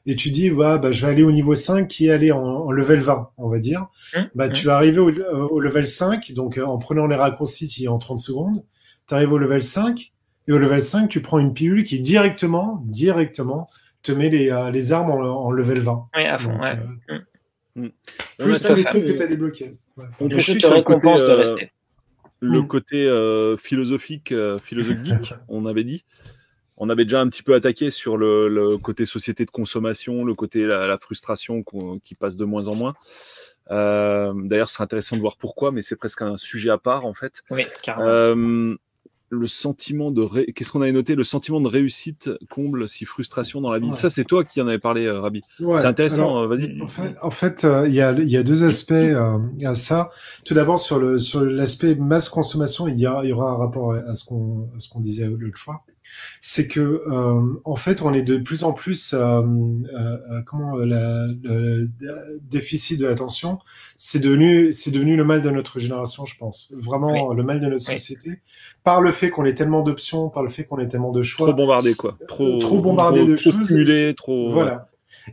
[0.05, 2.43] et tu dis ouais, bah, je vais aller au niveau 5 qui est allé en,
[2.43, 3.87] en level 20, on va dire.
[4.15, 4.51] Hum, Bah, hum.
[4.51, 7.85] tu vas arriver au, euh, au level 5, donc euh, en prenant les raccourcis qui
[7.85, 8.63] est en 30 secondes,
[9.07, 10.11] tu arrives au level 5,
[10.47, 13.69] et au level 5, tu prends une pilule qui directement, directement,
[14.01, 16.07] te met les, euh, les armes en, en level 20.
[16.15, 16.51] Oui, à fond.
[16.51, 16.77] Donc, ouais.
[17.11, 17.19] euh,
[17.75, 17.89] On
[18.37, 19.75] plus tous les trucs que tu as débloqués.
[19.97, 20.05] Ouais.
[20.19, 21.71] on jeu poursuit te sur le côté, récompense de euh, rester.
[22.39, 22.67] le Mm.
[22.67, 26.05] côté euh, philosophique, euh, philosophe geek, on avait dit.
[26.77, 30.33] On avait déjà un petit peu attaqué sur le, le côté société de consommation, le
[30.33, 31.63] côté la, la frustration
[32.03, 32.95] qui passe de moins en moins.
[33.71, 37.05] Euh, D'ailleurs, ce serait intéressant de voir pourquoi, mais c'est presque un sujet à part
[37.05, 37.43] en fait.
[37.51, 38.07] Oui, carrément.
[38.09, 38.75] Euh,
[39.33, 41.15] le sentiment de ré- qu'est-ce qu'on avait noté?
[41.15, 43.87] Le sentiment de réussite comble si frustration dans la vie.
[43.87, 43.93] Ouais.
[43.93, 45.41] Ça, c'est toi qui en avais parlé, euh, Rabi.
[45.59, 46.43] Ouais, c'est intéressant.
[46.43, 46.81] euh, Vas-y.
[46.81, 49.75] En fait, en fait, euh, il y, a, il y a deux aspects euh, à
[49.75, 50.09] ça.
[50.45, 53.57] Tout d'abord, sur le sur l'aspect masse consommation, il y, a, il y aura un
[53.57, 55.83] rapport à ce qu'on à ce qu'on disait l'autre fois.
[56.41, 56.79] C'est que
[57.09, 62.41] euh, en fait, on est de plus en plus euh, euh, comment la, le, le
[62.49, 63.59] déficit de l'attention,
[63.97, 66.73] c'est devenu c'est devenu le mal de notre génération, je pense.
[66.77, 67.97] Vraiment le mal de notre Oui.
[67.97, 68.41] société
[68.83, 71.47] par le fait qu'on ait tellement d'options, par le fait qu'on ait tellement de choix.
[71.47, 72.17] Trop bombardé, quoi.
[72.27, 73.63] Trop, Trop bombardé trop- de trop choses.
[73.63, 74.49] stimulé, trop.
[74.51, 74.89] Voilà.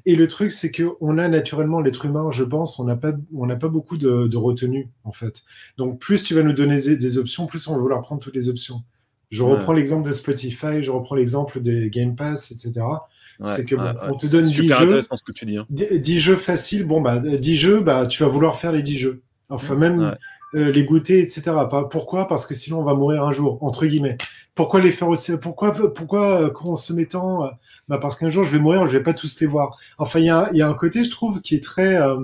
[0.07, 3.13] Et le truc, c'est que on a naturellement l'être humain, je pense, on n'a pas,
[3.35, 5.43] on n'a pas beaucoup de, de retenue en fait.
[5.79, 8.37] Donc plus tu vas nous donner des, des options, plus on va vouloir prendre toutes
[8.37, 8.83] les options.
[9.31, 9.53] Je Ouais.
[9.53, 12.73] reprends l'exemple de Spotify, je reprends l'exemple des Game Pass, etc.
[13.45, 15.57] c'est que bon, on te donne C'est 10 super jeux, intéressant ce que tu dis.
[15.57, 15.67] hein.
[15.71, 19.23] 10 jeux faciles, bon bah 10 jeux, bah tu vas vouloir faire les 10 jeux.
[19.49, 20.17] Enfin même
[20.57, 21.53] euh, les goûter, etc.
[21.91, 22.27] Pourquoi?
[22.27, 24.19] Parce que sinon on va mourir un jour, entre guillemets.
[24.57, 25.33] Pourquoi les faire aussi?
[25.41, 27.49] Pourquoi pourquoi euh, en se mettant euh,
[27.89, 29.79] bah parce qu'un jour je vais mourir, je vais pas tous les voir.
[29.99, 30.27] Enfin il y
[30.59, 32.17] y a un côté je trouve qui est très euh,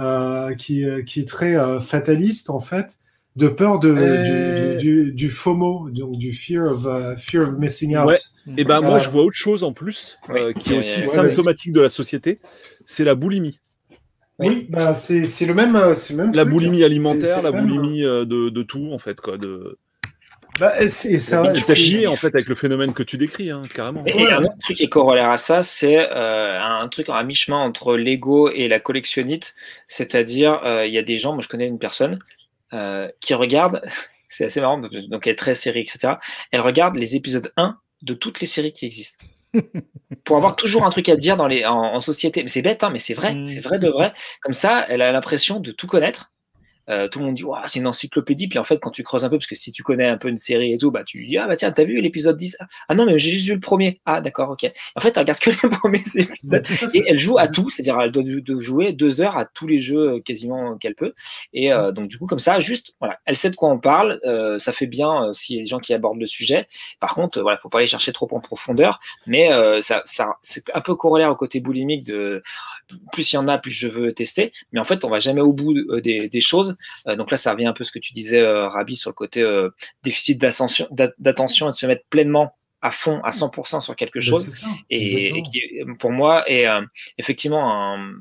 [0.00, 2.98] euh, qui, qui est très euh, fataliste en fait,
[3.36, 4.76] de peur de, Euh.
[4.76, 8.06] du, du, du FOMO, donc du fear of uh, fear of missing out.
[8.06, 8.16] Ouais.
[8.58, 10.54] Et ben moi Euh, je vois autre chose en plus euh, Oui.
[10.62, 12.40] qui est aussi ouais, symptomatique de la société,
[12.84, 13.58] c'est la boulimie.
[14.38, 16.52] Oui, bah c'est c'est le même euh, c'est le même La truc.
[16.54, 19.38] boulimie alimentaire, la même, boulimie euh, de, de tout en fait quoi.
[19.38, 19.78] De...
[20.60, 21.42] Bah, c'est ça.
[21.46, 24.04] tu t'as c'est- chié en fait avec le phénomène que tu décris hein, carrément.
[24.06, 27.22] Et, et un autre truc qui est corollaire à ça, c'est euh, un truc à
[27.22, 29.54] mi-chemin entre l'ego et la collectionnite.
[29.86, 32.18] C'est-à-dire, euh, il y a des gens, moi je connais une personne
[32.72, 33.82] euh, qui regarde,
[34.28, 36.14] c'est assez marrant, donc elle est très série, etc.
[36.50, 39.24] Elle regarde les épisodes 1 de toutes les séries qui existent.
[40.24, 42.42] pour avoir toujours un truc à dire dans les, en, en société.
[42.42, 43.46] Mais c'est bête, hein, mais c'est vrai, Mm.
[43.46, 44.12] c'est vrai de vrai.
[44.40, 46.31] Comme ça, elle a l'impression de tout connaître.
[46.90, 48.48] Euh, tout le monde dit Ouah, c'est une encyclopédie.
[48.48, 50.28] Puis en fait quand tu creuses un peu parce que si tu connais un peu
[50.28, 52.56] une série et tout bah tu dis ah bah tiens t'as vu l'épisode 10
[52.88, 54.00] ah non mais j'ai juste vu le premier.
[54.06, 54.70] Ah d'accord ok.
[54.96, 56.66] En fait elle regarde que les premiers épisodes.
[56.94, 58.24] Et elle joue à tout c'est-à-dire elle doit
[58.60, 61.14] jouer deux heures à tous les jeux euh, quasiment qu'elle peut.
[61.52, 64.18] Et euh, donc du coup comme ça juste voilà elle sait de quoi on parle
[64.24, 66.66] euh, ça fait bien euh, s'il y a des gens qui abordent le sujet.
[67.00, 69.00] Par contre voilà faut pas aller chercher trop en profondeur.
[69.26, 72.42] Mais euh, ça, ça c'est un peu corollaire au côté boulimique de
[73.12, 74.52] plus il y en a plus je veux tester.
[74.72, 76.76] Mais en fait on va jamais au bout euh, des, des choses.
[77.08, 79.10] Euh, donc là ça revient un peu à ce que tu disais euh, Rabi sur
[79.10, 79.42] le côté
[80.02, 84.18] déficit d'attention d'a- d'attention et de se mettre pleinement à fond à 100% sur quelque
[84.18, 84.48] Bah, chose.
[84.50, 85.62] ça, et, qui
[86.00, 86.80] pour moi est euh,
[87.18, 88.12] effectivement un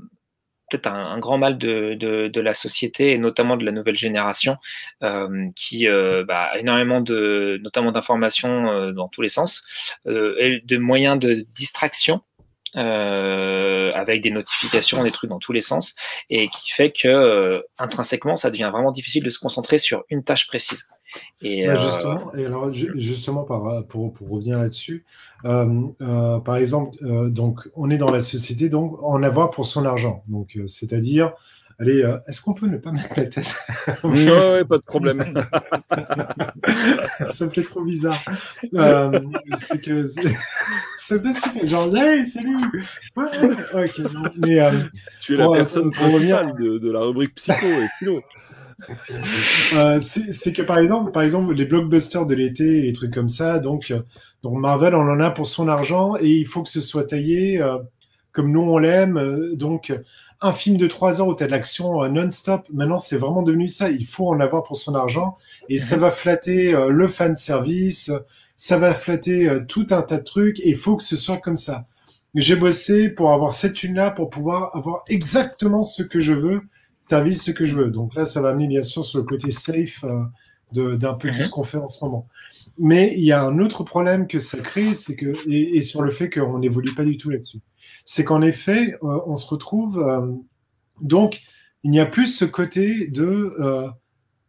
[0.70, 3.96] peut-être un, un grand mal de, de, de la société et notamment de la nouvelle
[3.98, 4.56] génération
[5.04, 9.66] euh, qui euh, bah, a énormément de notamment d'informations dans tous les sens
[10.08, 12.22] et de moyens de distraction
[12.76, 15.96] euh, avec des notifications, des trucs dans tous les sens,
[16.30, 20.24] et qui fait que euh, intrinsèquement, ça devient vraiment difficile de se concentrer sur une
[20.24, 20.88] tâche précise.
[21.42, 25.06] Et Ouais, euh, justement, et alors ju- justement par, pour, pour revenir là-dessus,
[25.44, 29.66] euh, euh, par exemple, euh, donc on est dans la société, donc en avoir pour
[29.66, 30.24] son argent.
[30.28, 31.34] Donc euh, c'est-à-dire,
[31.82, 33.54] allez, euh, est-ce qu'on peut ne pas mettre la tête
[34.04, 35.24] ouais, pas de problème.
[37.32, 38.18] Ça me fait trop bizarre.
[38.76, 39.20] Euh,
[39.58, 40.30] c'est que c'est-
[40.98, 41.34] super,
[41.68, 42.58] genre, hey, salut.
[43.16, 43.26] Ouais,
[43.86, 44.72] ok, non, mais euh,
[45.20, 48.22] tu es la personne principale de, de la rubrique psycho et philo.
[50.02, 53.94] C'est que par exemple, par exemple, les blockbusters de l'été, les trucs comme ça, donc,
[54.44, 57.64] donc Marvel, on en a pour son argent et il faut que ce soit taillé
[58.32, 59.52] comme nous on l'aime.
[59.56, 59.94] donc,
[60.42, 63.44] un film de trois heures où tu as de l'action euh, non-stop, maintenant c'est vraiment
[63.44, 63.90] devenu ça.
[63.90, 65.38] Il faut en avoir pour son argent
[65.70, 68.12] et ça va flatter euh, le fan service,
[68.58, 71.38] ça va flatter euh, tout un tas de trucs et il faut que ce soit
[71.38, 71.86] comme ça.
[72.36, 76.62] J'ai bossé pour avoir cette thune-là pour pouvoir avoir exactement ce que je veux
[77.10, 77.92] service ce que je veux.
[77.92, 81.40] Donc là, ça va amener bien sûr sur le côté safe euh, d'un peu tout
[81.40, 81.44] Mhm.
[81.44, 82.28] ce qu'on fait en ce moment.
[82.78, 86.02] Mais il y a un autre problème que ça crée, c'est que et, et sur
[86.02, 87.60] le fait qu'on n'évolue pas du tout là-dessus,
[88.12, 90.32] c'est qu'en effet, euh, on se retrouve euh,
[91.02, 91.42] donc
[91.84, 93.30] il n'y a plus ce côté de
[93.60, 93.88] euh,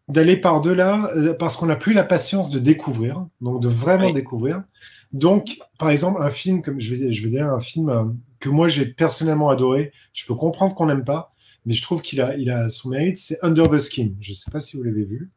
[0.08, 4.12] d'aller par-delà euh, parce qu'on n'a plus la patience de découvrir, donc de vraiment Oui.
[4.12, 4.64] découvrir.
[5.12, 8.04] Donc, par exemple, un film comme je vais, je vais dire un film euh,
[8.40, 9.92] que moi j'ai personnellement adoré.
[10.12, 11.32] Je peux comprendre qu'on n'aime pas,
[11.64, 13.16] mais je trouve qu'il a, il a son mérite.
[13.18, 14.10] C'est Under the Skin.
[14.20, 15.30] Je ne sais pas si vous l'avez vu.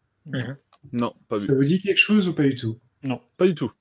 [0.91, 1.47] Non, pas vu.
[1.47, 2.77] Ça vous dit quelque chose ou pas du tout?
[3.37, 3.71] Pas du tout.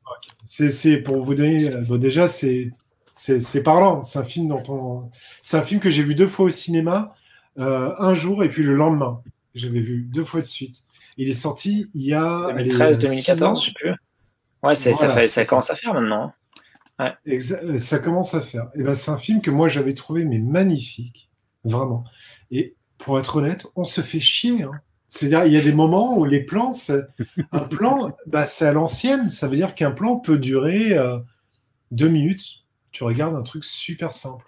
[0.45, 1.75] C'est, c'est pour vous donner.
[1.75, 2.71] euh, Bon, déjà, c'est,
[3.17, 4.03] c'est, parlant.
[4.03, 5.11] C'est un film dont on,
[5.41, 7.15] c'est un film que j'ai vu deux fois au cinéma,
[7.59, 9.23] euh, un jour et puis le lendemain.
[9.55, 10.83] J'avais vu deux fois de suite.
[11.17, 13.55] Il est sorti il y a allez, 2013, six 2014, ans.
[13.61, 13.95] je sais plus.
[14.65, 16.33] Ouais, c'est, Voilà, ça, fait, commence à faire maintenant.
[17.27, 18.69] Exa- euh, ça commence à faire.
[18.75, 21.31] Et ben, c'est un film que moi j'avais trouvé mais magnifique,
[21.65, 22.03] vraiment.
[22.51, 24.63] Et pour être honnête, on se fait chier.
[24.65, 24.73] hein.
[25.09, 27.05] C'est-à-dire, il y a des moments où les plans, c'est-
[27.53, 29.31] un plan, bah, c'est à l'ancienne.
[29.31, 31.19] Ça veut dire qu'un plan peut durer euh,
[31.93, 32.64] deux minutes.
[32.95, 34.45] Tu regardes un truc super simple.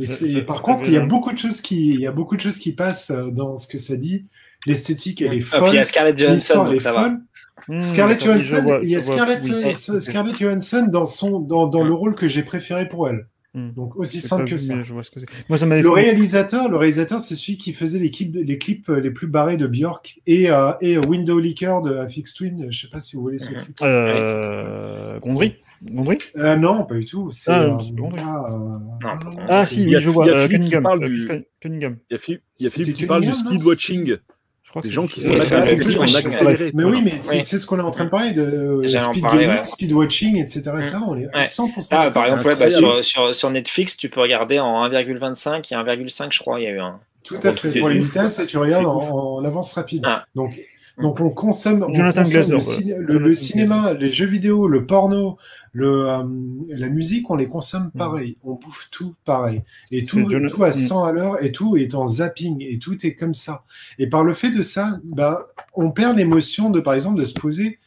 [0.00, 2.12] Et c'est- je- par contre, il y a beaucoup de choses qui, il y a
[2.12, 4.26] beaucoup de choses qui passent euh, dans ce que ça dit.
[4.66, 5.74] L'esthétique, elle est Ah, puis il folle.
[5.74, 7.02] y a Scarlett Johansson, donc ça va.
[7.04, 7.20] folle.
[7.68, 9.50] Hmm, Scarlett Johansson, vois- il y a Scarlett, oui.
[9.62, 13.26] Johansson- Scarlett Johansson dans, son, dans, dans le rôle que j'ai préféré pour elle.
[13.54, 13.70] Hmm.
[13.72, 14.82] Donc aussi simple que ça.
[14.82, 15.26] je vois ce que c'est.
[15.48, 18.88] Moi, ça Le fait- réalisateur, le réalisateur, c'est celui qui faisait les clips, les clips
[18.88, 22.66] les plus barrés de Björk et, euh, et Window Liquor de Fix Twin.
[22.70, 23.58] Je sais pas si vous voulez ce Mhm.
[23.58, 23.76] clip.
[23.82, 27.30] Euh, Gondry Gondry Euh, non, pas du tout.
[27.30, 28.18] C'est, Ah, euh, c'est bon, oui.
[28.24, 29.38] ah, euh.
[29.48, 30.26] Ah si, Il y a- oui, je il vois.
[30.26, 30.82] y a euh, Philippe qui Cunningham.
[30.82, 31.28] parle euh, du-.
[31.64, 34.16] Il y a Philippe, qui parle du Cunningham, non speedwatching.
[34.64, 36.70] Je crois que Des c'est- gens qui Oui, sont là en accéléré.
[36.74, 37.40] Mais oui, mais c'est Oui.
[37.42, 39.64] c'est ce qu'on est en train de parler de speed parler, gaming, ouais.
[39.64, 40.62] speed watching, etc.
[40.78, 41.44] Et ça, on est à Ouais.
[41.44, 41.88] 100%.
[41.96, 45.74] Ah, par exemple, ouais, bah, sur, sur, sur Netflix, tu peux regarder en 1,25 et
[45.76, 47.00] 1,5, je crois, il y a eu un.
[47.24, 47.78] Tout à fait.
[47.80, 50.02] Pour les vitesses, tu regardes en avance rapide.
[50.06, 50.24] Ah.
[50.34, 50.58] Donc,
[51.00, 52.78] donc on consomme, on Jonathan consomme Glazer, le, voilà.
[52.80, 55.38] ciné- le- Jonathan le cinéma, les jeux vidéo, le porno,
[55.72, 56.22] le, euh,
[56.70, 57.98] la musique, on les consomme Mm.
[57.98, 58.36] pareil.
[58.44, 59.62] On bouffe tout pareil.
[59.92, 60.26] Et tout,
[60.62, 60.72] à Mm.
[60.72, 63.64] 100 à l'heure et tout est en zapping et tout est comme ça.
[63.98, 67.34] Et par le fait de ça, bah, on perd l'émotion de, par exemple, de se
[67.34, 67.78] poser.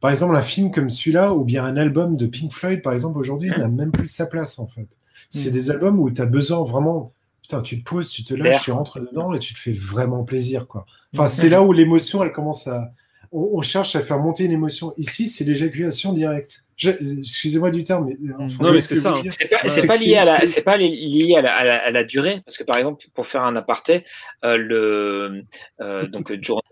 [0.00, 3.18] Par exemple, un film comme celui-là, ou bien un album de Pink Floyd, par exemple,
[3.18, 3.58] aujourd'hui, Mm.
[3.60, 4.86] n'a même plus sa place, en fait.
[5.30, 5.54] C'est Mm.
[5.54, 7.12] des albums où tu as besoin vraiment.
[7.48, 10.24] Putain, tu te poses, tu te lâches, tu rentres dedans et tu te fais vraiment
[10.24, 10.84] plaisir, quoi.
[11.14, 12.90] Enfin, c'est là où l'émotion, elle commence à.
[13.30, 14.92] On, on cherche à faire monter une émotion.
[14.96, 16.64] Ici, c'est l'éjaculation directe.
[16.76, 18.34] Je- Excusez-moi du terme, mais.
[18.36, 19.22] enfin, Non, mais c'est ça, hein.
[19.30, 19.86] C'est pas, Ouais.
[19.86, 22.40] pas lié à la, c'est- pas li- lié à la, à la, à la durée,
[22.44, 24.02] parce que par exemple, pour faire un aparté,
[24.44, 25.44] euh, le
[25.80, 26.62] euh, donc euh, Journey,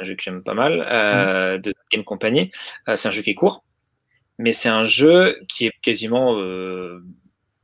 [0.00, 2.52] un jeu que j'aime pas mal, euh, de Game Company,
[2.88, 3.64] euh, c'est un jeu qui est court,
[4.38, 7.02] mais c'est un jeu qui est quasiment euh,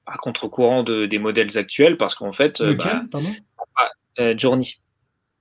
[0.06, 3.28] à contre-courant de, des modèles actuels, parce qu'en fait, euh, Lequel, bah, pardon
[4.18, 4.76] euh, Journey,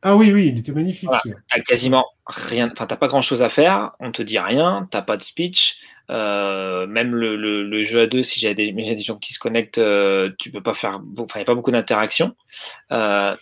[0.02, 1.10] Ah oui, oui, il était magnifique.
[1.10, 1.22] Voilà.
[1.50, 5.02] t'as quasiment rien, enfin t'as pas grand chose à faire, on te dit rien, t'as
[5.02, 5.77] pas de speech,
[6.10, 9.77] euh, même le, le, le jeu à deux, si j'ai des, gens qui se connectent,
[9.77, 12.35] euh, tu peux pas faire, enfin y a pas beaucoup d'interaction,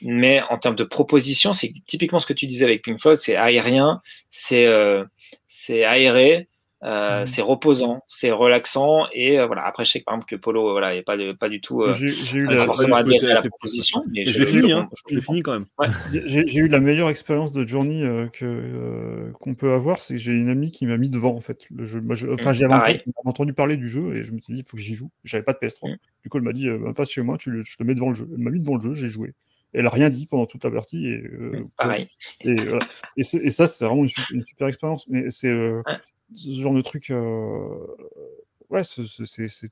[0.02, 3.36] mais en termes de proposition, c'est typiquement ce que tu disais avec Pink Floyd, c'est
[3.36, 4.68] aérien, c'est
[5.48, 6.48] c'est aéré.
[6.86, 7.26] Euh, Mhm.
[7.28, 9.66] c'est reposant, c'est relaxant et euh, voilà.
[9.66, 11.82] Après, je sais que par exemple que Polo, voilà, a pas de, pas du tout
[11.82, 14.22] euh, J'ai j'ai eu pas la- forcément pas du tout adhéré à la proposition, mais
[14.22, 14.90] Et je l'ai je- fini, je- hein.
[14.94, 15.66] je Je l'ai fini quand même.
[16.12, 20.16] J'ai j'ai eu la meilleure expérience de Journey euh, que euh, qu'on peut avoir, c'est
[20.16, 22.02] que j'ai une amie qui m'a mis devant en fait le jeu.
[22.02, 24.60] Moi, je- enfin, Mm, j'avais entendu, entendu parler du jeu et je me suis dit
[24.60, 25.10] il faut que j'y joue.
[25.24, 25.90] J'avais pas de PS3.
[25.90, 25.96] Mm.
[26.24, 27.96] Du coup, elle m'a dit euh, bah, passe chez moi, tu le, je te mets
[27.96, 28.28] devant le jeu.
[28.30, 29.34] Elle m'a mis devant le jeu, j'ai joué.
[29.72, 32.08] Elle a rien dit pendant toute la partie et euh, Pareil.
[32.42, 32.86] Et, voilà.
[33.16, 35.08] et, c'est- et ça, c'était vraiment une, su- une super expérience.
[35.08, 35.82] Mais c'est euh.
[36.36, 37.10] Ce genre de truc.
[37.10, 37.68] euh,
[38.70, 39.72] ouais, c'est-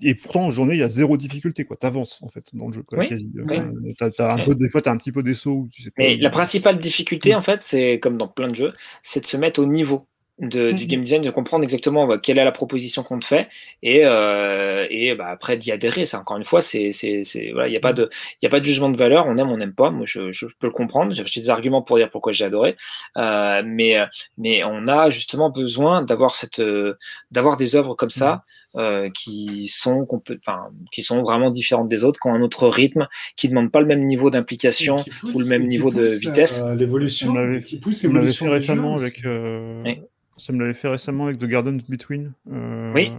[0.00, 1.66] Et pourtant, en journée, il y a zéro difficulté.
[1.66, 2.82] Tu avances, en fait, dans le jeu.
[2.88, 3.32] Quoi, Oui, quasi.
[3.34, 3.94] oui.
[3.98, 5.66] T'as- t'as un peu, des fois, tu as un petit peu des sauts.
[5.72, 9.20] Tu sais Mais la principale difficulté, en fait, c'est comme dans plein de jeux, c'est
[9.20, 10.06] de se mettre au niveau
[10.38, 10.88] de, du Mhm.
[10.88, 13.48] game design, de comprendre exactement bah, quelle est la proposition qu'on te fait
[13.82, 16.04] et, euh, et bah, après d'y adhérer.
[16.04, 18.10] Ça, encore une fois, c'est, c'est, c'est- voilà, il n'y a pas de,
[18.42, 19.26] il y a pas de jugement de valeur.
[19.26, 19.90] On aime, on n'aime pas.
[19.90, 21.12] Moi, je, je peux le comprendre.
[21.14, 22.76] J'ai des arguments pour dire pourquoi j'ai adoré.
[23.16, 23.96] Euh, mais,
[24.38, 26.94] mais on a justement besoin d'avoir cette, euh,
[27.30, 28.44] d'avoir des œuvres comme ça.
[28.76, 32.68] Euh, qui sont complè- enfin, qui sont vraiment différentes des autres, qui ont un autre
[32.68, 36.02] rythme, qui ne demandent pas le même niveau d'implication pousse- ou le même niveau de
[36.02, 36.62] la- vitesse.
[36.76, 37.30] L'évolution.
[37.30, 38.46] On m'avait- Qui pousse Ça me l'avait l'évolution.
[38.46, 39.24] fait récemment avec.
[39.24, 40.00] euh, Oui.
[40.38, 42.32] Ça me l'avait fait récemment avec The Garden Between.
[42.52, 43.10] euh, Oui.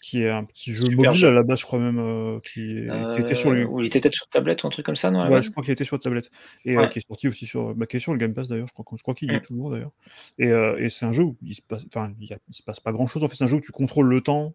[0.00, 1.28] Qui est un petit jeu Super mobile jeu.
[1.28, 2.86] à la base, je crois même, euh, qui,
[3.18, 3.50] était sur.
[3.50, 5.50] Euh, ou il était peut-être sur tablette ou un truc comme ça, non Ouais, je
[5.50, 6.30] crois qu'il était sur tablette.
[6.64, 8.68] Et euh, qui est sorti aussi sur, bah, qui est sur le Game Pass d'ailleurs.
[8.68, 9.42] Je crois, je crois qu'il y est Mm.
[9.42, 9.90] toujours d'ailleurs.
[10.38, 10.46] Et,
[10.84, 12.78] et c'est un jeu où il se passe, enfin, il, y a- il se passe
[12.78, 13.24] pas grand chose.
[13.24, 14.54] En fait, c'est un jeu où tu contrôles le temps.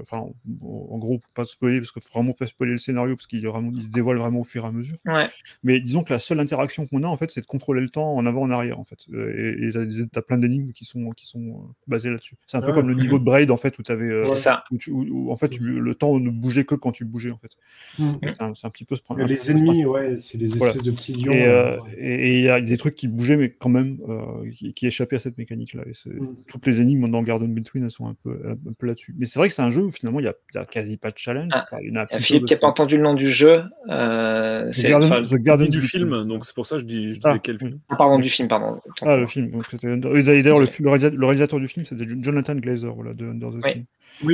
[0.00, 3.26] Enfin, en, gros, pour pas spoiler, parce que faut vraiment pas spoiler le scénario, parce
[3.26, 4.96] qu'il vraiment, se dévoile vraiment au fur et à mesure.
[5.06, 5.26] Ouais.
[5.64, 8.14] Mais disons que la seule interaction qu'on a, en fait, c'est de contrôler le temps
[8.14, 9.06] en avant, en arrière, en fait.
[9.12, 9.70] Et
[10.12, 12.36] t'as plein d'énigmes qui sont, qui sont basées là-dessus.
[12.46, 14.64] C'est un peu Ah, comme le niveau de Braid, en fait, où t'avais, C'est ça.
[14.70, 17.30] où tu- où- où, en fait, tu- le temps ne bougeait que quand tu bougeais,
[17.30, 17.50] en fait.
[17.98, 18.12] Mm.
[18.28, 19.26] C'est un, c'est un petit peu ce problème.
[19.28, 20.80] Les ennemis, ouais, c'est des espèces Voilà.
[20.82, 21.32] de petits lions.
[21.32, 24.48] Et euh, euh, et- il y a des trucs qui bougeaient, mais quand même, euh,
[24.54, 25.82] qui, qui échappaient à cette mécanique-là.
[25.86, 26.36] Et c'est- Mm.
[26.46, 29.14] toutes les énigmes dans Garden Between, elles sont un peu, un peu là-dessus.
[29.18, 30.64] Mais c'est vrai que c'est un jeu où finalement, il n'y a, il y a
[30.66, 31.50] quasi pas de challenge.
[31.52, 33.02] Ah, Enfin, il y en a un petit peu Philippe qui n'a pas entendu le
[33.02, 36.02] nom du jeu, euh, c'est enfin, The Dit Garden du Between.
[36.02, 37.78] film, donc c'est pour ça que je dis, je disais Ah, quel film.
[37.88, 38.80] ah, pardon du film, pardon.
[39.02, 39.50] Ah, le film.
[39.82, 43.60] D'ailleurs, le, le réalisateur, du film, c'était Jonathan Glazer, voilà, de Under the.
[43.62, 43.84] Skin, Oui,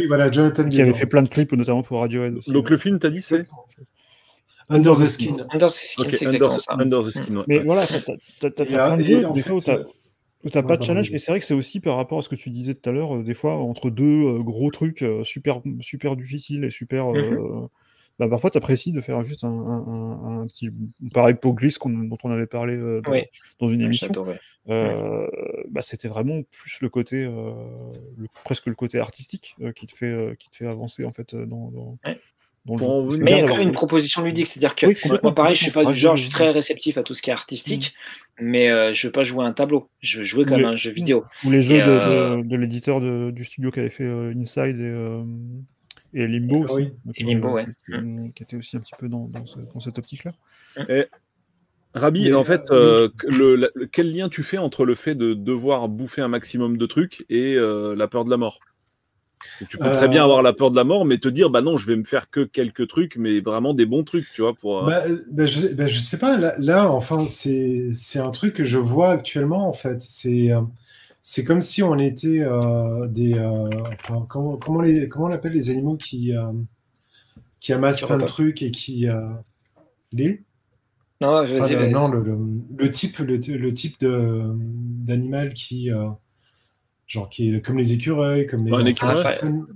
[0.07, 2.53] voilà, Jonathan qui avait fait plein de clips, notamment pour Radiohead aussi.
[2.53, 3.43] Donc le film, t'as dit, c'est
[4.69, 5.47] Under the Skin.
[5.53, 6.75] Under the Skin, Ok, c'est exactement ça.
[6.79, 7.37] Under the Skin.
[7.37, 7.45] ouais.
[7.49, 9.85] Mais voilà, t'as Et, plein de euh, jeux, des fait, fois où t'as euh,
[10.45, 12.19] où t'as Ouais, pas de pardon, challenge, mais c'est vrai que c'est aussi par rapport
[12.19, 14.71] à ce que tu disais tout à l'heure, euh, des fois entre deux euh, gros
[14.71, 17.09] trucs euh, super, super difficiles et super.
[17.09, 17.17] Mhm.
[17.17, 17.67] euh,
[18.27, 20.71] bah, parfois, tu apprécies de faire juste un, un- un- un petit.
[21.13, 23.23] Pareil, Poglis, dont on avait parlé euh, dans, Oui.
[23.61, 24.11] dans une émission.
[24.69, 25.27] Euh,
[25.71, 27.53] bah, c'était vraiment plus le côté, euh,
[28.17, 31.71] le- presque le côté artistique qui, te fait, qui te fait avancer en fait dans,
[31.71, 34.97] dans, le Pour Mais il y a quand même une proposition ludique, c'est-à-dire que Oui,
[35.25, 37.23] moi, pareil, je suis pas du genre, Ah, je suis très réceptif à tout ce
[37.23, 37.93] qui est artistique,
[38.41, 39.89] mais euh, je veux pas jouer à un tableau.
[40.01, 40.65] Je veux jouer comme Oui.
[40.67, 41.25] un jeu vidéo.
[41.45, 43.01] Ou les jeux Et, de, euh, de, de l'éditeur
[43.33, 45.23] du studio qui avait fait euh, Inside et,
[46.15, 46.75] et Limbo aussi.
[46.75, 46.93] oui.
[47.17, 47.67] Et Limbo, euh, ouais.
[47.87, 50.33] qui, qui était aussi un petit peu dans, dans, ce- dans cette optique-là.
[51.95, 54.95] Rabi, Mais, en fait, euh, euh, le, la- le- quel lien tu fais entre le
[54.95, 58.61] fait de devoir bouffer un maximum de trucs et euh, la peur de la mort?
[59.61, 61.51] Et tu peux très Euh, bien avoir la peur de la mort, mais te dire,
[61.51, 64.41] bah non, je vais me faire que quelques trucs, mais vraiment des bons trucs, tu
[64.41, 64.85] vois, pour.
[64.87, 68.65] Bah, bah, je, bah, je sais pas, là, là, enfin, c'est, c'est un truc que
[68.65, 70.01] je vois actuellement, en fait.
[70.01, 70.63] C'est, euh,
[71.23, 73.35] c'est comme si on était euh, des.
[73.39, 76.53] euh, enfin, comment, comment, les, comment on appelle les animaux qui, euh,
[77.61, 79.09] qui amassent plein de trucs et qui.
[79.09, 79.33] euh,
[80.13, 80.45] les?
[81.21, 81.89] Non, Enfin, vas-y, le- vas-y.
[81.89, 82.39] non, le, le,
[82.77, 85.91] le type, le, le type de, d'animal qui.
[85.93, 86.09] euh,
[87.07, 88.73] genre, qui est comme les écureuils, comme les.
[88.73, 89.25] Un enfin, écureuil?
[89.37, 89.67] prennent-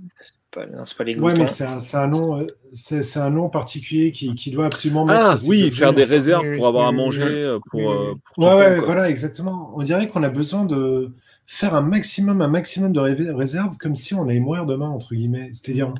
[0.51, 3.31] Pas- non, c'est pas les Ouais, mais c'est un, c'est un nom, c'est, c'est un
[3.31, 6.87] nom particulier qui, qui doit absolument Ah mettre oui, objets faire des réserves pour avoir
[6.87, 9.71] à manger, oui, pour, Ouais, ouais, temps, voilà, exactement.
[9.75, 11.13] On dirait qu'on a besoin de
[11.47, 15.15] faire un maximum, un maximum de ré- réserves comme si on allait mourir demain, entre
[15.15, 15.49] guillemets.
[15.53, 15.93] C'est-à-dire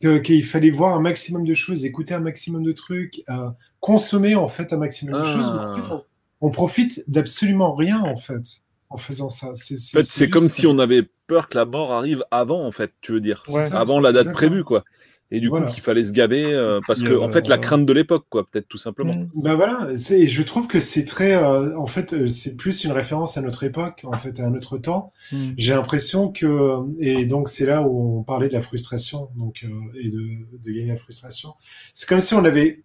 [0.00, 3.50] que- qu'il fallait voir un maximum de choses, écouter un maximum de trucs, euh,
[3.80, 5.32] consommer en fait un maximum de Ah.
[5.36, 5.46] choses.
[5.86, 9.48] fait, on, on profite d'absolument rien en fait en faisant ça.
[9.54, 12.72] C'est En fait, c'est comme si on avait peur que la mort arrive avant, en
[12.72, 13.42] fait, tu veux dire.
[13.48, 13.70] Ouais.
[13.74, 14.48] Avant la date Exactement.
[14.48, 14.84] prévue, quoi.
[15.30, 15.66] Et du Voilà.
[15.66, 18.24] coup, qu'il fallait se gaver, euh, parce que, euh, en fait, la crainte de l'époque,
[18.30, 19.14] quoi, peut-être tout simplement.
[19.14, 19.30] Mm.
[19.34, 23.36] Bah voilà, c'est, je trouve que c'est très, euh, en fait, c'est plus une référence
[23.36, 25.12] à notre époque, en fait, à notre temps.
[25.32, 25.50] Mm.
[25.58, 29.68] J'ai l'impression que, et donc c'est là où on parlait de la frustration, donc euh,
[30.02, 30.18] et de,
[30.62, 31.50] de gagner la frustration.
[31.92, 32.82] C'est comme si on avait,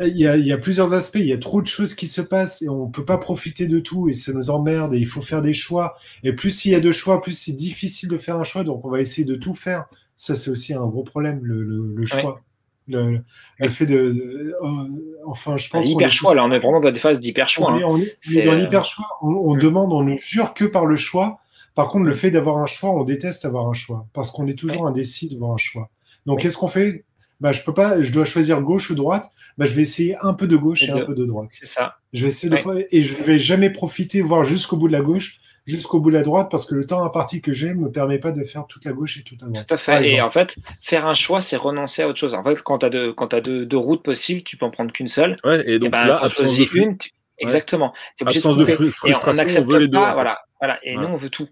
[0.00, 2.06] il y a, il y a plusieurs aspects, il y a trop de choses qui
[2.06, 5.06] se passent et on peut pas profiter de tout et ça nous emmerde et il
[5.06, 5.96] faut faire des choix.
[6.22, 8.84] Et plus il y a de choix, plus c'est difficile de faire un choix, donc
[8.84, 9.86] on va essayer de tout faire.
[10.16, 12.40] Ça c'est aussi un gros problème, le, le, le choix.
[12.86, 13.20] Le,
[13.58, 16.52] le fait de, de- euh, enfin, je pense qu'on est Hyper tous- choix, là, on
[16.52, 17.72] est vraiment dans des phases d'hyper choix.
[17.72, 17.80] on hein.
[17.84, 19.06] on est- dans euh, l'hyper choix.
[19.22, 19.58] On, on Mm.
[19.58, 21.38] demande, on ne jure que par le choix.
[21.74, 24.56] Par contre, le fait d'avoir un choix, on déteste avoir un choix parce qu'on est
[24.58, 25.88] toujours indécis devant un choix.
[26.26, 27.04] Donc, qu'est-ce qu'on fait?
[27.40, 28.00] Bah, je peux pas.
[28.02, 29.28] Je dois choisir gauche ou droite.
[29.58, 31.06] Bah, je vais essayer un peu de gauche Les et un deux.
[31.06, 31.48] peu de droite.
[31.50, 31.96] C'est ça.
[32.12, 35.40] Je vais essayer de et je vais jamais profiter, voir jusqu'au bout de la gauche,
[35.66, 38.32] jusqu'au bout de la droite, parce que le temps imparti que j'ai me permet pas
[38.32, 39.66] de faire toute la gauche et toute la droite.
[39.66, 40.08] Tout à fait.
[40.08, 42.34] Et en fait, faire un choix, c'est renoncer à autre chose.
[42.34, 44.70] En fait, quand tu as, deux, quand t'as deux, deux routes possibles, tu peux en
[44.70, 45.36] prendre qu'une seule.
[45.44, 46.98] Ouais, et Et donc ben, là, absence de, une.
[46.98, 47.92] tu- Exactement.
[48.24, 48.76] Absence de Et
[49.14, 49.98] on on n'accepte veut les deux.
[49.98, 50.14] pas.
[50.14, 50.78] Voilà, voilà.
[50.84, 51.02] Et Ouais.
[51.02, 51.48] nous, on veut tout.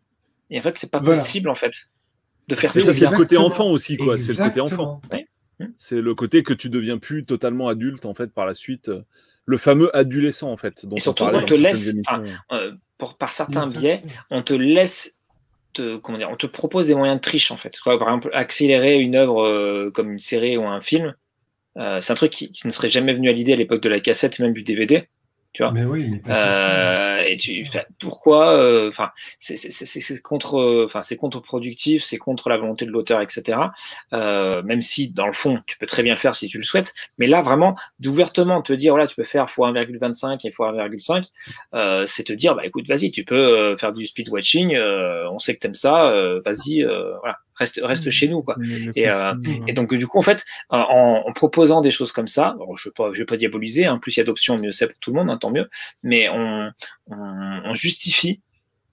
[0.51, 1.19] Et en fait, c'est pas Voilà.
[1.19, 1.73] possible, en fait,
[2.49, 4.19] de faire ça, c'est le côté enfant aussi, quoi.
[4.19, 5.01] C'est le côté enfant.
[5.77, 8.91] C'est le côté que tu deviens plus totalement adulte, en fait, par la suite.
[9.45, 10.87] Le fameux adolescent, en fait.
[10.87, 11.95] Dont Et surtout, on te laisse-.
[12.53, 15.17] Euh, pour, par certains biais, on te laisse.
[15.73, 17.81] Te, comment dire, on te propose des moyens de triche en fait.
[17.81, 21.15] Quoi, par exemple, accélérer une œuvre euh, comme une série ou un film,
[21.79, 23.89] euh, c'est un truc qui, qui ne serait jamais venu à l'idée à l'époque de
[23.89, 25.09] la cassette, même du DVD.
[25.53, 26.23] Tu vois Mais oui, mais.
[26.33, 27.67] Euh, et tu,
[27.99, 33.59] pourquoi euh, Enfin, c'est contre, enfin, c'est contre-productif, c'est contre la volonté de l'auteur, etc.
[34.15, 36.95] Euh, même si dans le fond, tu peux très bien faire si tu le souhaites.
[37.19, 41.31] Mais là, vraiment, d'ouvertement te dire, voilà, tu peux faire x 1,25 et x 1,5,
[41.75, 44.75] euh, c'est te dire, bah écoute, vas-y, tu peux euh, faire du speed watching.
[44.75, 46.09] euh, on sait que t'aimes ça.
[46.09, 48.57] euh, vas-y, euh, voilà, reste, reste chez nous, quoi.
[48.97, 49.33] Et, euh,
[49.69, 52.89] Et donc, du coup, en fait, euh, en, en proposant des choses comme ça, je
[52.89, 54.87] ne vais, pas- je vais pas diaboliser, hein, plus il y a d'options, mieux c'est
[54.87, 55.69] pour tout le monde, hein, tant mieux,
[56.03, 56.71] mais on,
[57.09, 57.17] on,
[57.65, 58.41] on justifie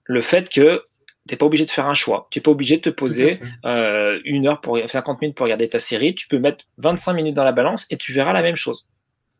[0.04, 0.82] le fait que
[1.28, 2.26] tu n'es pas obligé de faire un choix.
[2.30, 5.68] Tu n'es pas obligé de te poser euh, une heure pour 50 minutes pour regarder
[5.68, 6.14] ta série.
[6.14, 8.88] Tu peux mettre 25 minutes dans la balance et tu verras la même chose.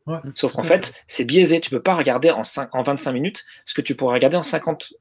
[0.07, 1.61] Ouais, Sauf qu'en fait, c'est biaisé.
[1.61, 4.43] Tu peux pas regarder en, 5, en 25 minutes ce que tu pourrais regarder en
[4.43, 4.93] 50.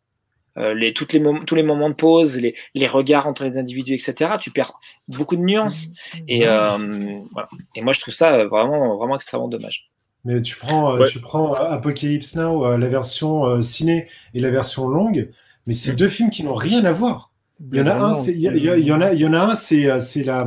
[0.57, 3.93] Euh, les, toutes les tous les moments de pause, les, les regards entre les individus,
[3.93, 4.33] etc.
[4.39, 4.73] Tu perds
[5.07, 5.87] beaucoup de nuances.
[6.27, 7.47] Et, Ouais, euh, voilà.
[7.75, 9.89] et moi, je trouve ça euh, vraiment, vraiment extrêmement dommage.
[10.25, 11.07] Mais tu prends, Ouais.
[11.07, 15.29] tu prends Apocalypse Now, la version ciné et la version longue,
[15.65, 15.97] mais c'est Mm.
[15.97, 17.31] deux films qui n'ont rien à voir.
[17.71, 19.01] Il y en a un, c'est- il y, a- il y a- il y en
[19.01, 20.45] a, il y en a un, c'est c'est la,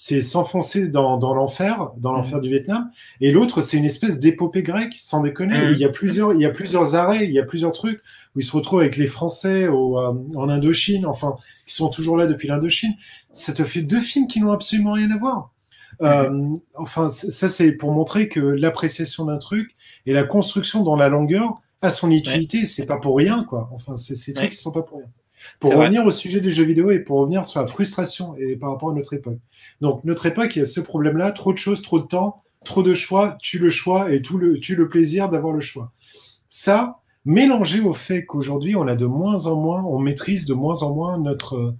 [0.00, 2.88] c'est s'enfoncer dans, dans l'enfer, dans l'enfer du Vietnam,
[3.20, 5.70] et l'autre c'est une espèce d'épopée grecque, sans déconner, Mhm.
[5.70, 8.00] où il y a plusieurs, il y a plusieurs arrêts, il y a plusieurs trucs
[8.36, 11.34] où ils se retrouvent avec les Français au, euh, en Indochine, enfin,
[11.66, 12.92] qui sont toujours là depuis l'Indochine.
[13.32, 15.50] Ça te fait deux films qui n'ont absolument rien à voir.
[16.02, 16.46] Euh,
[16.76, 19.74] enfin, c- ça c'est pour montrer que l'appréciation d'un truc
[20.06, 22.66] et la construction dans la longueur a son utilité.
[22.66, 23.68] C'est pas pour rien, quoi.
[23.74, 25.08] Enfin, c'est ces trucs qui sont pas pour rien.
[25.60, 25.86] Pour vrai.
[25.86, 28.90] revenir au sujet des jeux vidéo et pour revenir sur la frustration et par rapport
[28.90, 29.38] à notre époque.
[29.80, 32.82] Donc, notre époque, il y a ce problème-là trop de choses, trop de temps, trop
[32.82, 35.92] de choix, tue le choix et tout le, tue le plaisir d'avoir le choix.
[36.48, 40.82] Ça, mélangé au fait qu'aujourd'hui, on a de moins en moins, on maîtrise de moins
[40.82, 41.74] en moins notre.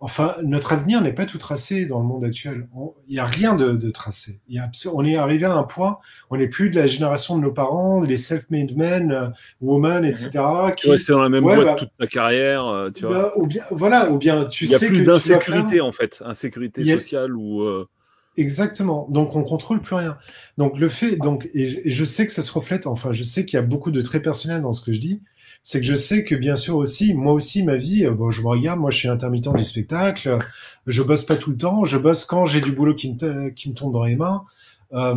[0.00, 2.68] Enfin, notre avenir n'est pas tout tracé dans le monde actuel.
[3.08, 4.38] Il n'y a rien de, de tracé.
[4.48, 5.98] Y a on est arrivé à un point,
[6.30, 9.28] on n'est plus de la génération de nos parents, les self-made men, euh,
[9.60, 10.30] women, etc.
[10.76, 13.22] Tu qui- restes dans la même Ouais, boîte bah, toute ta carrière, euh, tu vois.
[13.22, 16.22] bah, ou bien, voilà, ou bien tu Il y a sais plus d'insécurité, en fait.
[16.24, 17.62] Insécurité a- sociale ou.
[17.62, 17.88] euh,
[18.36, 19.08] Exactement.
[19.10, 20.16] Donc on contrôle plus rien.
[20.58, 22.86] Donc le fait, donc et je, et je sais que ça se reflète.
[22.86, 25.20] Enfin, je sais qu'il y a beaucoup de très personnel dans ce que je dis,
[25.62, 28.42] c'est que je sais que bien sûr aussi, moi aussi, ma vie, euh, bon, je
[28.42, 30.38] me regarde, moi je suis intermittent du spectacle,
[30.86, 33.68] je bosse pas tout le temps, je bosse quand j'ai du boulot qui me, qui
[33.68, 34.44] me tombe dans les mains.
[34.92, 35.14] Euh,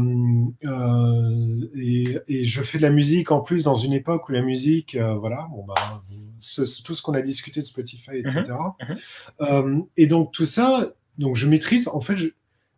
[0.66, 4.42] euh, et, et, je fais de la musique en plus dans une époque où la
[4.42, 6.04] musique, euh, voilà, bon bah,
[6.40, 8.44] ce, tout ce qu'on a discuté de Spotify, etc.
[8.50, 8.98] Mhm,
[9.42, 11.88] Euh, et donc tout ça, donc je maîtrise.
[11.88, 12.16] En fait,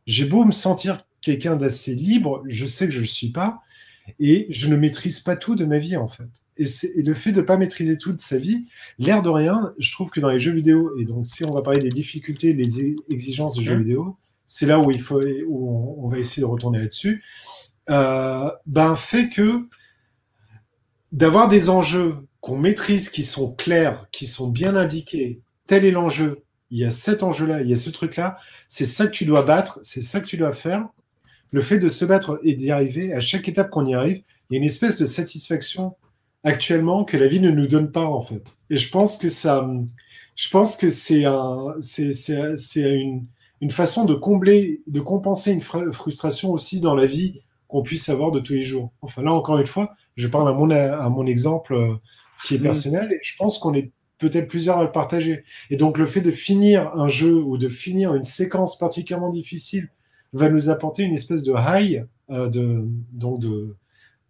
[0.06, 3.62] j'ai beau me sentir quelqu'un d'assez libre, je sais que je le suis pas,
[4.20, 6.43] et je ne maîtrise pas tout de ma vie en fait.
[6.58, 6.66] Et,
[6.96, 8.66] et le fait de pas maîtriser tout de sa vie,
[9.00, 11.62] l'air de rien, je trouve que dans les jeux vidéo, et donc si on va
[11.62, 16.08] parler des difficultés, les exigences du jeu vidéo, c'est là où il faut, où on,
[16.08, 17.24] va essayer de retourner là-dessus,
[17.90, 19.68] euh, ben fait que
[21.12, 26.44] d'avoir des enjeux qu'on maîtrise, qui sont clairs, qui sont bien indiqués, tel est l'enjeu,
[26.72, 29.44] il y a cet enjeu-là, il y a ce truc-là, c'est ça que tu dois
[29.44, 30.88] battre, c'est ça que tu dois faire.
[31.52, 34.54] Le fait de se battre et d'y arriver, à chaque étape qu'on y arrive, il
[34.54, 35.96] y a une espèce de satisfaction
[36.44, 38.56] actuellement que la vie ne nous donne pas en fait.
[38.70, 39.70] Et je pense que ça,
[40.36, 42.12] je pense que c'est un, c'est
[42.76, 43.26] une,
[43.62, 48.32] une façon de combler, de compenser une frustration aussi dans la vie qu'on puisse avoir
[48.32, 48.92] de tous les jours.
[49.02, 51.96] Enfin là encore une fois, je parle à mon, à mon exemple euh,
[52.46, 55.44] qui est personnel et je pense qu'on est peut-être plusieurs à le partager.
[55.70, 59.90] Et donc le fait de finir un jeu ou de finir une séquence particulièrement difficile
[60.34, 63.76] va nous apporter une espèce de high, euh, de, donc de,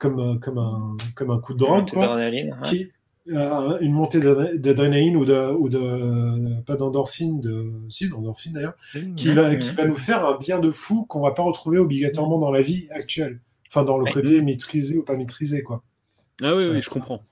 [0.03, 2.19] comme, comme, un, comme un coup de drogue, quoi,
[2.65, 2.89] qui,
[3.31, 9.15] euh, une montée d'adrénaline ou de, ou de pas d'endorphine, de si d'endorphine d'ailleurs, mmh,
[9.15, 9.59] qui, va, mmh.
[9.59, 12.61] qui va nous faire un bien de fou qu'on va pas retrouver obligatoirement dans la
[12.61, 13.39] vie actuelle.
[13.69, 15.83] Enfin, dans le côté maîtrisé ou pas maîtrisé, quoi.
[16.41, 17.23] Ah oui, oui, je comprends.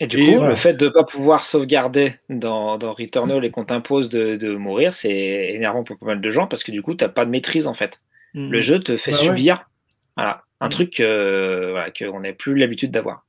[0.00, 3.64] Et du coup, le fait de ne pas pouvoir sauvegarder dans, dans Returnal et qu'on
[3.64, 6.94] t'impose de, de, mourir, c'est énervant pour pas mal de gens parce que du coup,
[6.94, 8.00] tu n'as pas de maîtrise en fait.
[8.34, 8.50] Mmh.
[8.50, 9.68] Le jeu te fait bah subir
[10.16, 13.24] voilà, un truc euh, voilà, qu'on n'a plus l'habitude d'avoir.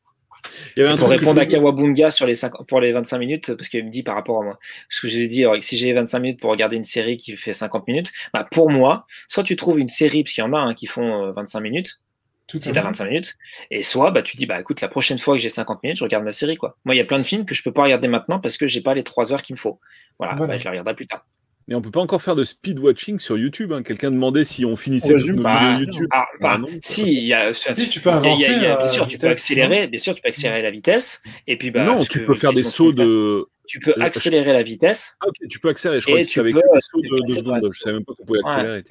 [0.76, 3.56] Il y avait un pour répondre à Kawabunga sur les 5, pour les 25 minutes,
[3.56, 5.92] parce qu'il me dit par rapport à moi, ce que je vais dire, si j'ai
[5.92, 9.56] 25 minutes pour regarder une série qui fait 50 minutes, bah pour moi, soit tu
[9.56, 12.02] trouves une série, parce qu'il y en a un qui font 25 minutes,
[12.48, 13.36] tout si t'as 25 minutes,
[13.72, 16.04] et soit bah tu dis bah écoute la prochaine fois que j'ai 50 minutes, je
[16.04, 16.78] regarde ma série quoi.
[16.86, 18.68] Moi il y a plein de films que je peux pas regarder maintenant parce que
[18.68, 19.80] j'ai pas les 3 heures qu'il me faut.
[20.20, 20.54] Voilà, voilà.
[20.54, 21.26] Bah, je la regarderai plus tard.
[21.68, 23.74] Mais on peut pas encore faire de speed watching sur YouTube.
[23.74, 23.82] Hein.
[23.82, 26.08] Quelqu'un demandait si on finissait ouais, nos bah, vidéos YouTube.
[26.12, 28.44] Ah, bah, non, si, il y a, si tu peux avancer.
[28.44, 29.88] Y a, y a, bien sûr, tu peux accélérer.
[29.88, 31.22] Bien sûr, tu peux accélérer la vitesse.
[31.48, 33.48] Et puis, bah, non, tu peux faire des sauts de.
[33.68, 35.16] Tu peux accélérer la vitesse.
[35.22, 36.02] Ah, ok, tu peux accélérer.
[36.02, 37.70] Je crois que tu avais des sauts de 2 secondes.
[37.72, 38.84] Je savais même pas qu'on pouvait accélérer.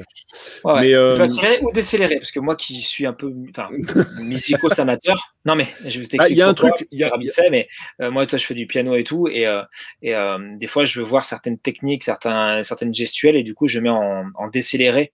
[0.64, 0.72] Ouais.
[0.72, 1.10] Ouais, Mais, euh...
[1.10, 2.16] Tu peux accélérer ou décélérer.
[2.16, 3.68] Parce que moi qui suis un peu enfin,
[4.20, 5.34] musicos amateur.
[5.46, 6.32] Non, mais je vais t'expliquer.
[6.32, 6.88] Il y a un truc.
[6.90, 7.12] Il y a...
[7.50, 7.68] mais
[8.00, 9.28] euh, moi, toi, je fais du piano et tout.
[9.28, 9.62] Et, euh,
[10.02, 13.36] et euh, des fois, je veux voir certaines techniques, certains, certaines gestuelles.
[13.36, 15.12] Et du coup, je mets en, en décéléré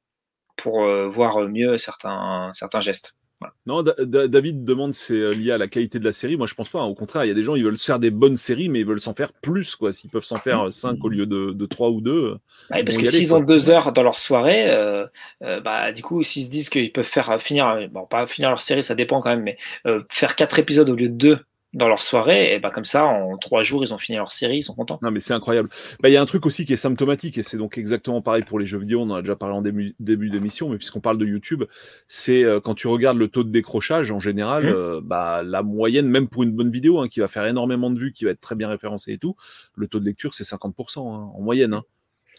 [0.56, 3.14] pour euh, voir mieux certains, certains gestes.
[3.40, 3.54] Voilà.
[3.66, 6.36] Non, David demande c'est lié à la qualité de la série.
[6.36, 6.80] Moi, je pense pas.
[6.80, 6.86] Hein.
[6.86, 8.80] Au contraire, il y a des gens, ils veulent se faire des bonnes séries, mais
[8.80, 9.76] ils veulent s'en faire plus.
[9.76, 9.92] quoi.
[9.92, 12.36] S'ils peuvent s'en faire 5 au lieu de, de 3 ou 2.
[12.70, 15.06] Ouais, parce que s'ils ont 2 heures dans leur soirée, euh,
[15.42, 18.62] euh, bah, du coup, s'ils se disent qu'ils peuvent faire finir, bon, pas finir leur
[18.62, 21.38] série, ça dépend quand même, mais euh, faire 4 épisodes au lieu de 2
[21.72, 24.58] dans leur soirée, et bah comme ça, en trois jours, ils ont fini leur série,
[24.58, 24.98] ils sont contents.
[25.02, 25.68] Non, mais c'est incroyable.
[26.02, 28.42] Bah, il y a un truc aussi qui est symptomatique, et c'est donc exactement pareil
[28.42, 31.00] pour les jeux vidéo, on en a déjà parlé en début, début d'émission, mais puisqu'on
[31.00, 31.64] parle de YouTube,
[32.08, 34.74] c'est euh, quand tu regardes le taux de décrochage, en général, mmh.
[34.74, 37.98] euh, bah, la moyenne, même pour une bonne vidéo, hein, qui va faire énormément de
[38.00, 39.36] vues, qui va être très bien référencée et tout,
[39.74, 41.74] le taux de lecture, c'est 50% hein, en moyenne.
[41.74, 41.84] Hein.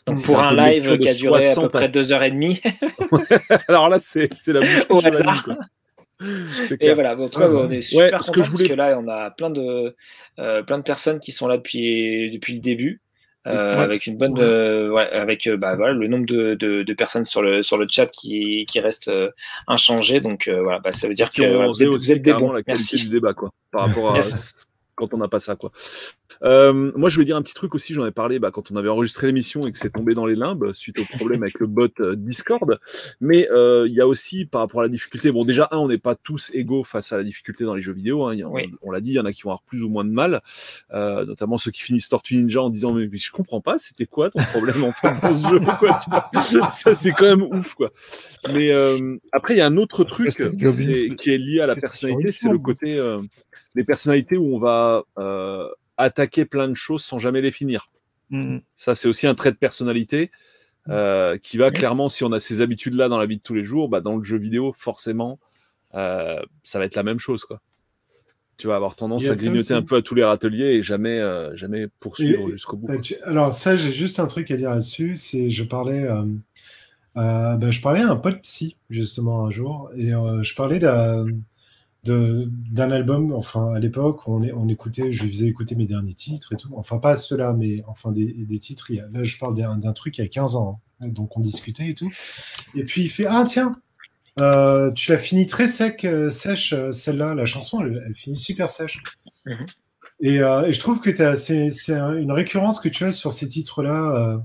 [0.08, 2.60] Donc pour un, live qui a duré à peu près deux heures et demie.
[3.68, 5.48] Alors là, c'est la bouche Au hasard.
[6.80, 8.68] Et voilà, bon, toi, on est super ouais, contents que je voulais...
[8.68, 9.96] parce que là, on a plein de,
[10.40, 13.02] euh, plein de personnes qui sont là depuis, depuis le début.
[13.48, 14.44] Euh, avec une bonne, ouais.
[14.44, 17.88] Euh, ouais, avec bah, voilà, le nombre de, de, de, personnes sur le sur le
[17.90, 19.32] chat qui, qui reste euh,
[19.68, 20.20] inchangé.
[20.20, 22.52] Donc voilà, bah, ça veut dire que voilà, vous êtes, des bons.
[22.52, 22.98] La qualité Merci.
[22.98, 24.68] du débat, quoi, par rapport à yes.
[24.94, 25.72] quand on n'a pas ça, quoi.
[26.44, 27.94] Euh, moi, je voulais dire un petit truc aussi.
[27.94, 30.36] J'en ai parlé bah, quand on avait enregistré l'émission et que c'est tombé dans les
[30.36, 32.80] limbes suite au problème avec le bot euh, Discord.
[33.20, 35.32] Mais euh, il y a aussi par rapport à la difficulté.
[35.32, 37.94] Bon, déjà un, on n'est pas tous égaux face à la difficulté dans les jeux
[37.94, 38.26] vidéo.
[38.26, 38.38] Hein.
[38.42, 38.72] A, oui.
[38.82, 40.12] On, on l'a dit, il y en a qui vont avoir plus ou moins de
[40.12, 40.42] mal,
[40.92, 44.06] euh, notamment ceux qui finissent Tortue Ninja en disant mais, mais je comprends pas, c'était
[44.06, 45.98] quoi ton problème en fait dans ce jeu quoi,
[46.70, 47.90] Ça c'est quand même ouf quoi.
[48.54, 51.76] Mais euh, après, il y a un autre truc est, qui est lié à la
[51.76, 53.00] personnalité, c'est le côté
[53.76, 55.68] des personnalités où on va euh,
[56.02, 57.88] attaquer plein de choses sans jamais les finir.
[58.30, 58.58] Mmh.
[58.76, 60.32] Ça, c'est aussi un trait de personnalité
[60.90, 63.64] euh, qui va clairement, si on a ces habitudes-là dans la vie de tous les
[63.64, 65.40] jours, bah, dans le jeu vidéo, forcément,
[65.94, 67.46] euh, ça va être la même chose.
[67.46, 67.62] Quoi.
[68.58, 71.56] Tu vas avoir tendance à grignoter un peu à tous les râteliers et jamais, euh,
[71.56, 72.88] jamais poursuivre jusqu'au bout.
[72.88, 73.16] Bah, tu...
[73.24, 75.16] Alors ça, j'ai juste un truc à dire là-dessus.
[75.16, 76.08] C'est, je parlais,
[77.16, 81.26] bah, je parlais à un pote psy justement un jour et je parlais d'un
[82.04, 83.34] d'un album.
[83.34, 86.70] Enfin, à l'époque, on, on écoutait, je lui faisais écouter mes derniers titres et tout.
[86.76, 88.90] Enfin, pas ceux-là, mais enfin des, des titres.
[88.92, 90.82] il y a- là, je parle d'un truc il y a 15 ans.
[91.02, 91.08] hein.
[91.10, 92.12] Donc, on discutait et tout.
[92.76, 93.74] Et puis, il fait Ah, tiens,
[94.42, 97.36] euh, tu l'as fini très sec, euh, sèche, euh, celle-là.
[97.36, 99.02] La chanson, elle, elle finit super sèche.
[99.46, 99.66] Mhm.
[100.22, 103.48] Et, et je trouve que c'est c'est un- une récurrence que tu as sur ces
[103.48, 104.44] titres-là.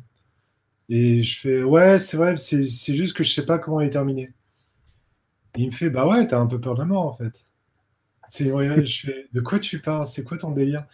[0.88, 3.88] et je fais Ouais, c'est vrai, c'est c'est juste que je sais pas comment elle
[3.88, 4.30] est terminée.
[5.56, 7.45] Et il me fait Bah ouais, t'as un peu peur de la mort en fait.
[8.28, 10.06] C'est ouais, je fais De quoi tu parles?
[10.06, 10.84] C'est quoi ton délire?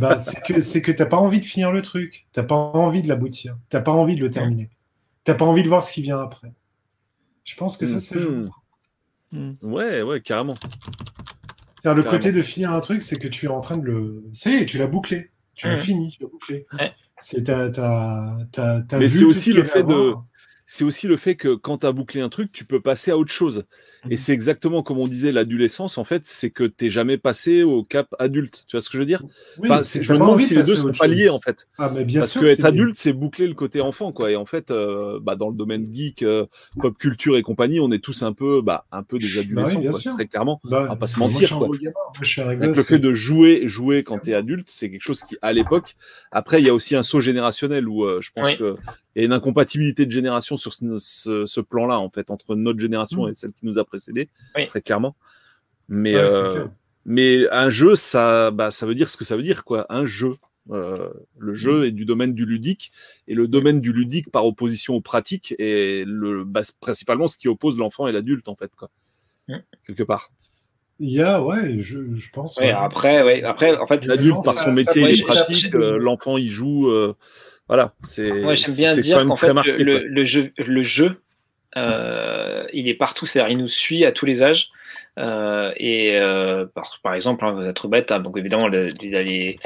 [0.00, 2.26] Bah, c'est que c'est que t'as pas envie de finir le truc.
[2.32, 3.56] T'as pas envie de l'aboutir.
[3.68, 4.70] T'as pas envie de le terminer.
[5.24, 6.52] T'as pas envie de voir ce qui vient après.
[7.44, 8.20] Je pense que ça, c'est Mhm.
[9.32, 9.56] joue.
[9.62, 10.54] Ouais, ouais, carrément.
[11.82, 12.10] C'est-à-dire, le Carrément.
[12.10, 14.24] côté de finir un truc, c'est que tu es en train de le.
[14.32, 15.30] Ça y est, tu l'as bouclé.
[15.54, 16.66] Tu l'as fini, tu l'as bouclé.
[17.18, 20.14] C'est t'as Mais c'est aussi ce le fait de-.
[20.72, 23.18] C'est aussi le fait que quand tu as bouclé un truc, tu peux passer à
[23.18, 23.64] autre chose.
[24.04, 24.16] Et Mhm.
[24.18, 28.14] c'est exactement comme on disait, l'adolescence, en fait, c'est que t'es jamais passé au cap
[28.20, 28.64] adulte.
[28.68, 29.24] Tu vois ce que je veux dire?
[29.58, 31.16] Oui, Enfin, Je me pas demande si les deux sont pas chose.
[31.16, 31.66] liés, en fait.
[31.76, 32.40] Ah, mais bien Parce sûr.
[32.42, 34.30] que que être adulte, c'est boucler le côté enfant, quoi.
[34.30, 36.46] Et en fait, euh, bah, dans le domaine geek, euh,
[36.78, 39.98] pop culture et compagnie, on est tous un peu, bah, un peu des adolescents, quoi,
[39.98, 40.14] sûr.
[40.14, 40.60] très clairement.
[40.62, 41.66] Bah, va pas se mentir, quoi.
[41.76, 41.92] gamin.
[42.38, 42.76] Moi, Avec gosse.
[42.76, 45.96] le fait de jouer, jouer quand t'es adulte, c'est quelque chose qui, à l'époque,
[46.30, 48.56] après, il y a aussi un saut générationnel où euh, je pense Oui.
[48.56, 48.76] que
[49.16, 52.54] il y a une incompatibilité de génération sur ce, ce- ce plan-là, en fait, entre
[52.54, 53.30] notre génération Mm.
[53.30, 54.66] et celle qui nous a précédé, Oui.
[54.68, 55.16] très clairement.
[55.88, 56.70] Mais, Ouais, euh, clair.
[57.04, 59.86] mais un jeu, ça, bah, ça veut dire ce que ça veut dire, quoi.
[59.88, 60.36] Un jeu.
[60.70, 61.08] Euh,
[61.38, 62.92] le jeu est du domaine du ludique
[63.26, 67.48] et le domaine du ludique par opposition au pratique est le, bah, principalement ce qui
[67.48, 68.90] oppose l'enfant et l'adulte en fait quoi
[69.48, 69.56] Mm.
[69.86, 70.30] quelque part
[71.00, 72.58] Il y a, ouais, je, je pense.
[72.58, 72.70] Ouais, ouais.
[72.72, 76.36] après, ouais, après, en fait, l'adulte par son ça métier il est pratique euh, l'enfant
[76.36, 77.16] il joue euh,
[77.70, 81.22] voilà c'est Moi, j'aime bien dire qu'en très fait, marqué, le jeu, le jeu
[81.76, 84.70] euh, il est partout, c'est-à-dire il nous suit à tous les âges.
[85.18, 86.66] Euh, et euh,
[87.02, 89.58] par, exemple, hein, vous êtes bête, hein, donc évidemment, les,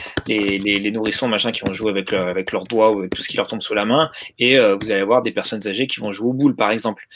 [0.92, 3.36] nourrissons machin, qui vont jouer avec, leur, avec leurs doigts ou avec tout ce qui
[3.36, 4.10] leur tombe sous la main.
[4.38, 7.06] Et euh, vous allez avoir des personnes âgées qui vont jouer aux boules, par exemple,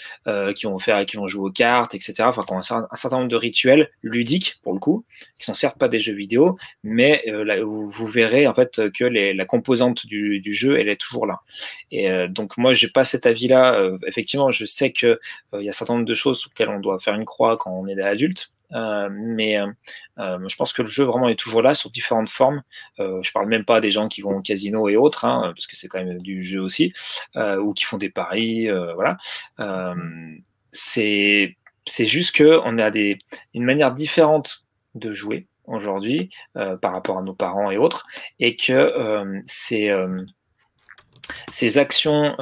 [0.55, 2.15] qui, vont faire, qui vont jouer aux cartes, etc.
[2.25, 5.05] Enfin, qui ont un, cer- un certain nombre de rituels ludiques, pour le coup,
[5.39, 7.25] qui sont certes pas des jeux vidéo, mais
[7.63, 11.41] vous, verrez en fait que la composante du, jeu, elle est toujours là.
[11.91, 13.91] Et donc moi, j'ai pas cet avis-là.
[14.07, 15.17] Effectivement, je sais euh,
[15.55, 17.57] il y a un certain nombre de choses sur lesquelles on doit faire une croix
[17.57, 18.53] quand on est adulte.
[18.75, 19.67] Euh, mais euh,
[20.19, 22.63] euh, je pense que le jeu vraiment est toujours là sur différentes formes.
[22.99, 25.77] Je parle même pas des gens qui vont au casino et autres, hein, parce que
[25.77, 26.93] c'est quand même du jeu aussi,
[27.37, 29.17] ou qui font des paris, voilà.
[30.73, 33.19] C'est juste que on a des
[33.55, 38.05] une manière différente de jouer aujourd'hui par rapport à nos parents et autres,
[38.41, 39.91] et que ces
[41.79, 42.37] actions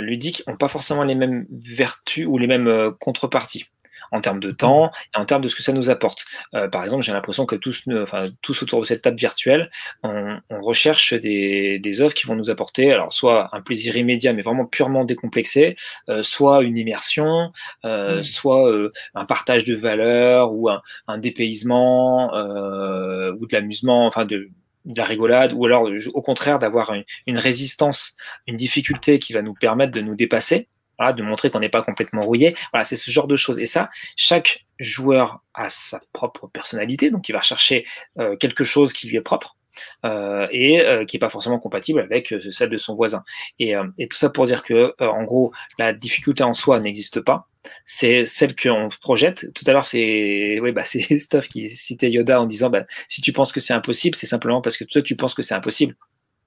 [0.00, 3.66] ludiques n'ont pas forcément les mêmes vertus ou les mêmes contreparties
[4.12, 6.24] en termes de temps et en termes de ce que ça nous apporte.
[6.54, 9.70] Euh, par exemple, j'ai l'impression que tous, enfin, tous autour de cette table virtuelle,
[10.02, 14.32] on, on recherche des, des œuvres qui vont nous apporter, alors soit un plaisir immédiat,
[14.32, 15.76] mais vraiment purement décomplexé,
[16.08, 17.52] euh, soit une immersion,
[17.84, 18.22] euh, Mm.
[18.22, 24.24] soit euh, un partage de valeurs ou un, un dépaysement euh, ou de l'amusement, enfin
[24.24, 24.50] de
[24.84, 29.42] de la rigolade, ou alors au contraire d'avoir une, une résistance, une difficulté qui va
[29.42, 30.68] nous permettre de nous dépasser,
[30.98, 32.56] voilà, de montrer qu'on n'est pas complètement rouillé.
[32.72, 33.58] Voilà, c'est ce genre de choses.
[33.58, 37.86] Et ça, chaque joueur a sa propre personnalité, donc il va chercher
[38.18, 39.56] euh, quelque chose qui lui est propre.
[40.04, 43.24] Euh, et euh, qui est pas forcément compatible avec euh, celle de son voisin.
[43.58, 43.74] Et,
[44.08, 47.48] tout ça pour dire que, en gros, la difficulté en soi n'existe pas.
[47.84, 49.52] C'est celle qu'on projette.
[49.54, 53.20] Tout à l'heure, c'est oui, bah, c'est Stuff qui citait Yoda en disant bah, si
[53.20, 55.96] tu penses que c'est impossible, c'est simplement parce que toi, tu penses que c'est impossible.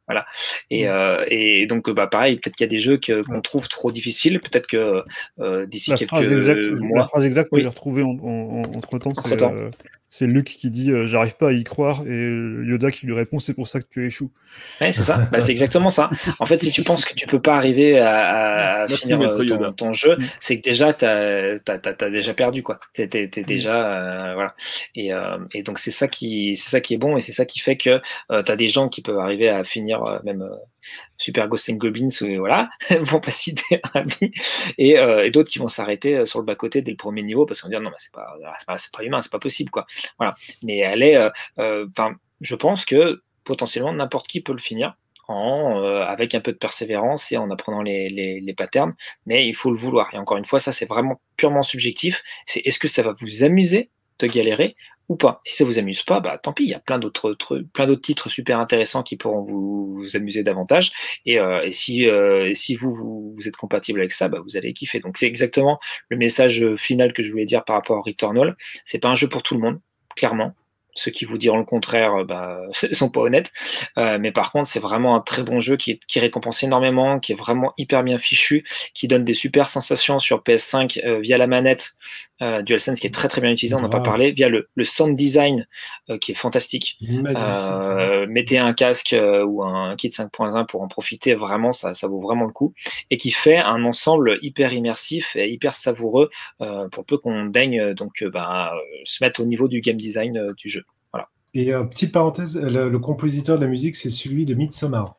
[0.09, 0.25] Voilà.
[0.71, 0.89] Et, Mm.
[0.89, 4.39] euh, et donc, bah, pareil, peut-être qu'il y a des jeux qu'on trouve trop difficiles.
[4.39, 5.03] Peut-être que
[5.39, 7.05] euh, d'ici La quelques phrase exacte, la mois.
[7.05, 7.59] phrase exacte, Oui.
[7.59, 9.53] que j'ai retrouvée en, en- en- entre temps, c'est Entre-temps.
[9.53, 9.69] euh,
[10.09, 13.13] c'est Luke qui dit euh, J'arrive pas à y croire, et euh, Yoda qui lui
[13.13, 14.31] répond C'est pour ça que tu échoues.
[14.81, 15.17] Ouais, c'est ça.
[15.31, 16.09] Bah, c'est exactement ça.
[16.39, 19.43] En fait, si tu penses que tu peux pas arriver à, à Merci, finir euh,
[19.45, 19.67] Yoda.
[19.67, 20.23] ton, ton jeu, Mm.
[20.39, 22.79] c'est que déjà t'as t'as t'as- t'as déjà perdu quoi.
[22.93, 24.55] T'es t'es- t'es déjà euh, voilà.
[24.95, 27.45] Et, euh, et donc c'est ça qui c'est ça qui est bon et c'est ça
[27.45, 30.49] qui fait que euh, t'as des gens qui peuvent arriver à finir euh, même euh,
[31.17, 32.69] Super Ghost and Goblins ou voilà
[33.01, 34.31] vont pas citer un ami
[34.77, 37.23] et, euh, et d'autres qui vont s'arrêter euh, sur le bas côté dès le premier
[37.23, 39.39] niveau parce qu'on va dire non mais c'est pas c'est pas, pas humain c'est pas
[39.39, 39.85] possible quoi.
[40.17, 40.35] Voilà.
[40.63, 44.95] Mais elle est euh, euh, enfin je pense que potentiellement n'importe qui peut le finir
[45.27, 49.47] en, euh, avec un peu de persévérance et en apprenant les, les, les patterns, mais
[49.47, 50.13] il faut le vouloir.
[50.13, 52.23] Et encore une fois, ça c'est vraiment purement subjectif.
[52.45, 54.75] C'est est-ce que ça va vous amuser de galérer
[55.09, 55.41] ou pas.
[55.43, 57.35] Si ça vous amuse pas, bah tant pis, il y a plein d'autres
[57.73, 60.91] plein d'autres titres super intéressants qui pourront vous, vous amuser davantage.
[61.25, 64.71] Et, euh, si euh, si vous, vous, vous êtes compatible avec ça, bah vous allez
[64.73, 64.99] kiffer.
[64.99, 65.79] Donc c'est exactement
[66.09, 68.55] le message final que je voulais dire par rapport à Returnal.
[68.85, 69.79] C'est pas un jeu pour tout le monde,
[70.15, 70.53] clairement.
[70.95, 72.61] Ceux qui vous diront le contraire euh, bah,
[72.91, 73.51] sont pas honnêtes.
[73.97, 77.33] Euh, mais par contre, c'est vraiment un très bon jeu qui, qui, récompense énormément, qui
[77.33, 81.47] est vraiment hyper bien fichu, qui donne des super sensations sur PS5 euh, via la
[81.47, 81.93] manette
[82.41, 84.83] euh, DualSense qui est très très bien utilisé, on n'a pas parlé, via le, le
[84.85, 85.67] sound design
[86.09, 86.97] euh, qui est fantastique.
[87.03, 89.13] Euh, mettez un casque
[89.45, 92.73] ou un kit 5.1 pour en profiter, vraiment, ça, ça vaut vraiment le coup.
[93.09, 96.29] Et qui fait un ensemble hyper immersif et hyper savoureux
[96.91, 98.71] pour peu qu'on daigne donc bah,
[99.03, 100.83] se mettre au niveau du game design du jeu.
[101.53, 105.17] Et petite parenthèse, le, le, compositeur de la musique, c'est celui de Midsommar.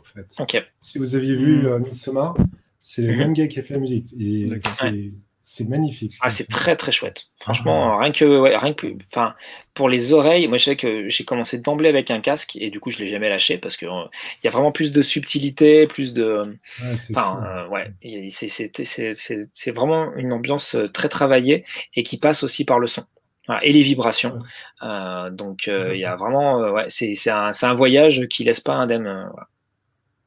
[0.00, 0.34] En fait.
[0.38, 0.62] Okay.
[0.80, 1.78] Si vous aviez vu mmh.
[1.78, 2.34] Midsommar,
[2.80, 3.18] c'est le mmh.
[3.18, 4.12] même gars qui a fait la musique.
[4.18, 5.12] Et c'est
[5.48, 6.14] c'est magnifique.
[6.22, 7.26] Ah, c'est très très chouette.
[7.38, 8.02] Franchement, ah.
[8.02, 9.36] rien que, ouais, rien que, enfin,
[9.74, 12.80] pour les oreilles, moi je sais que j'ai commencé d'emblée avec un casque et du
[12.80, 14.06] coup je l'ai jamais lâché parce que il euh,
[14.42, 20.88] y a vraiment plus de subtilité, plus de, ouais, euh, c'est vraiment une ambiance euh,
[20.88, 23.04] très travaillée et qui passe aussi par le son.
[23.46, 24.40] Voilà, et les vibrations.
[24.82, 29.04] Euh, donc il y a vraiment, ouais, c'est un, un, voyage qui laisse pas indemne.
[29.04, 29.48] Voilà.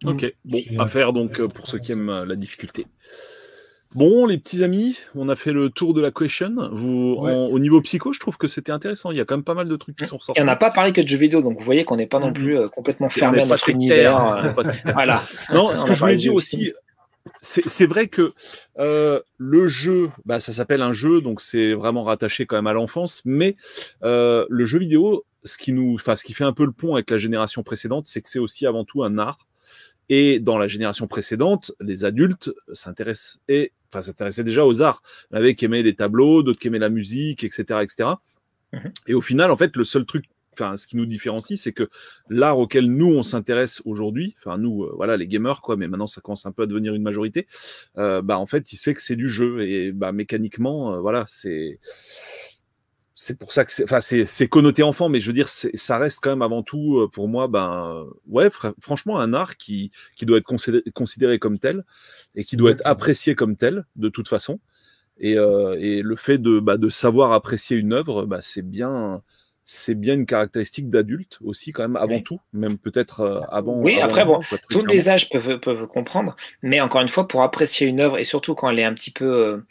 [0.05, 2.85] Ok, bon, à faire donc pour ceux qui aiment la difficulté.
[3.95, 6.53] Bon, les petits amis, on a fait le tour de la question.
[6.71, 7.31] Vous, ouais.
[7.31, 9.09] en, au niveau psycho, je trouve que c'était intéressant.
[9.09, 10.39] Il y a quand même pas mal de trucs qui sont sortis.
[10.39, 12.19] Et on n'a pas parlé que de jeux vidéo, donc vous voyez qu'on n'est pas
[12.19, 14.45] non plus euh, complètement fermé à notre univers.
[14.45, 14.51] Euh,
[14.93, 15.23] voilà.
[15.51, 16.71] Non, ce que je voulais dire aussi,
[17.41, 18.33] c'est vrai que
[18.77, 22.73] euh, le jeu, bah, ça s'appelle un jeu, donc c'est vraiment rattaché quand même à
[22.73, 23.55] l'enfance, mais
[24.03, 26.95] euh, le jeu vidéo, ce qui nous, enfin, ce qui fait un peu le pont
[26.95, 29.47] avec la génération précédente, c'est que c'est aussi avant tout un art.
[30.11, 35.03] Et dans la génération précédente, les adultes s'intéressent et enfin s'intéressaient déjà aux arts.
[35.29, 38.09] Il y en avait qui aimaient les tableaux, d'autres qui aimaient la musique, etc., etc.
[38.73, 38.77] Mmh.
[39.07, 40.25] Et au final, en fait, le seul truc,
[40.59, 41.89] enfin, ce qui nous différencie, c'est que
[42.29, 46.07] l'art auquel nous on s'intéresse aujourd'hui, enfin nous, euh, voilà, les gamers quoi, mais maintenant
[46.07, 47.47] ça commence un peu à devenir une majorité.
[47.97, 50.99] Euh, bah en fait, il se fait que c'est du jeu et bah mécaniquement, euh,
[50.99, 51.79] voilà, c'est
[53.15, 56.19] c'est pour ça que c'est, enfin, c'est, connoté enfant, mais je veux dire, ça reste
[56.21, 60.37] quand même avant tout, pour moi, ben, ouais, fr franchement, un art qui, qui doit
[60.37, 61.83] être considéré, considéré comme tel
[62.35, 64.61] et qui doit être apprécié comme tel, de toute façon.
[65.19, 69.21] Et, euh, et le fait de, bah, de savoir apprécier une œuvre, bah, c'est bien,
[69.71, 72.23] c'est bien une caractéristique d'adulte aussi, quand même, avant oui.
[72.23, 73.75] tout, même peut-être euh, avant.
[73.75, 74.39] Oui, avant après, bon,
[74.71, 78.23] tous les âges peuvent, peuvent comprendre, mais encore une fois, pour apprécier une œuvre, et
[78.23, 79.61] surtout quand elle est un petit peu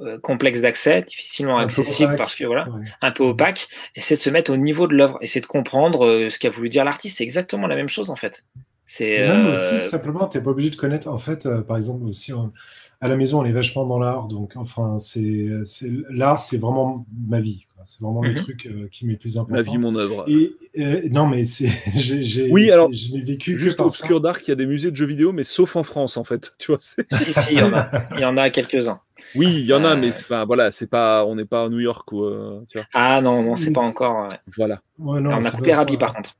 [0.00, 2.84] euh, complexe d'accès, difficilement accessible parce que voilà, ouais.
[3.00, 5.46] un peu opaque, et c'est de se mettre au niveau de l'œuvre, et c'est de
[5.46, 7.16] comprendre euh, ce qu'a voulu dire l'artiste.
[7.16, 8.44] C'est exactement la même chose en fait.
[8.84, 9.52] C'est même euh...
[9.52, 11.08] aussi simplement, t'es pas obligé de connaître.
[11.08, 12.52] En fait, euh, par exemple aussi on,
[13.00, 15.48] à la maison, on est vachement dans l'art, donc enfin c'est
[16.10, 17.66] l'art, c'est vraiment ma vie.
[17.86, 18.34] C'est vraiment mm -hmm.
[18.34, 19.54] le truc euh, qui m'est plus important.
[19.54, 20.24] Ma vie, mon œuvre.
[20.28, 24.48] Et euh, non, mais c'est j'ai oui alors je l'ai vécu juste obscur d'art qu'il
[24.48, 26.52] y a des musées de jeux vidéo, mais sauf en France en fait.
[26.58, 26.80] Tu vois.
[26.80, 27.84] si si, il y en a,
[28.16, 29.00] il y en a quelques uns.
[29.36, 29.96] Oui, il y en a, euh...
[29.96, 32.86] mais enfin voilà, c'est pas, on n'est pas à New York ou euh, tu vois.
[32.92, 34.16] Ah non, non, c'est pas encore.
[34.22, 34.36] Ouais.
[34.56, 34.76] Voilà.
[34.98, 36.36] Ouais, non, Alors, on a coupé Rabi par contre.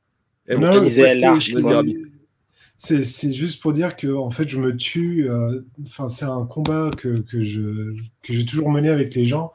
[0.49, 1.51] Et on non, disait l'arche.
[2.79, 5.29] C'est juste pour dire que en fait, je me tue.
[5.29, 9.51] euh, Enfin, c'est un combat que, que je que j'ai toujours mené avec les gens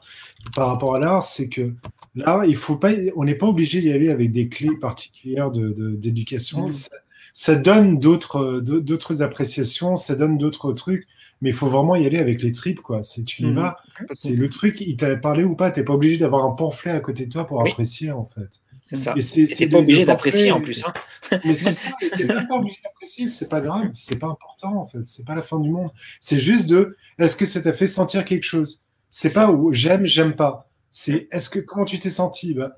[0.55, 1.23] par rapport à l'art.
[1.23, 1.73] C'est que
[2.15, 6.63] l'art, il faut pas, on n'est pas obligé d'y aller avec des clés particulières d'éducation.
[6.63, 6.89] De, de, ça,
[7.33, 11.07] ça, donne d'autres d'autres appréciations, ça donne d'autres trucs,
[11.41, 13.03] mais il faut vraiment y aller avec les tripes, quoi.
[13.03, 13.55] C'est tu y mmh.
[13.55, 13.77] vas,
[14.13, 14.81] c'est le truc.
[14.81, 15.71] Il t'a parlé ou pas.
[15.71, 17.69] T'es pas obligé d'avoir un pamphlet à côté de toi pour oui.
[17.71, 18.62] apprécier, en fait.
[18.85, 20.83] C'est pas obligé d'apprécier en plus.
[20.85, 20.93] Hein.
[21.45, 24.85] Mais c'est ça, t'es même pas obligé d'apprécier, c'est pas grave, c'est pas important en
[24.85, 25.89] fait, c'est pas la fin du monde.
[26.19, 28.85] C'est juste de est-ce que ça t'a fait sentir quelque chose?
[29.09, 30.69] C'est pas où j'aime, j'aime pas.
[30.91, 32.53] C'est est-ce que comment tu t'es senti?
[32.53, 32.77] Bah,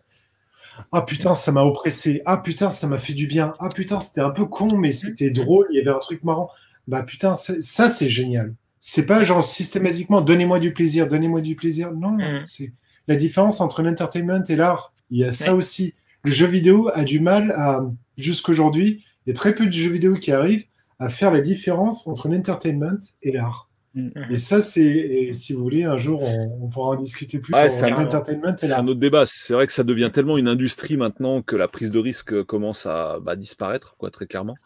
[0.92, 2.22] Ah putain, ça m'a oppressé.
[2.26, 3.54] Ah putain, ça m'a fait du bien.
[3.60, 6.50] Ah putain, c'était un peu con, mais c'était drôle, il y avait un truc marrant.
[6.88, 8.54] Bah putain, ça c'est génial.
[8.80, 11.92] C'est pas genre systématiquement donnez-moi du plaisir, donnez-moi du plaisir.
[11.92, 12.44] Non, mmh.
[12.44, 12.74] c'est
[13.08, 15.94] la différence entre l'entertainment et l'art il y a ça aussi.
[16.24, 17.86] Le jeu vidéo a du mal à,
[18.18, 20.66] jusqu'aujourd'hui, il y a très peu de jeux vidéo qui arrivent
[21.00, 23.70] à faire la différence entre l'entertainment et l'art.
[23.94, 24.32] Mm -hmm.
[24.34, 27.70] Et ça, c'est, si vous voulez, un jour, on, on pourra en discuter plus ouais,
[27.70, 28.56] sur l'entertainment.
[28.58, 29.24] C'est un autre débat.
[29.26, 32.86] C'est vrai que ça devient tellement une industrie maintenant que la prise de risque commence
[32.86, 34.58] à bah, disparaître, quoi, très clairement.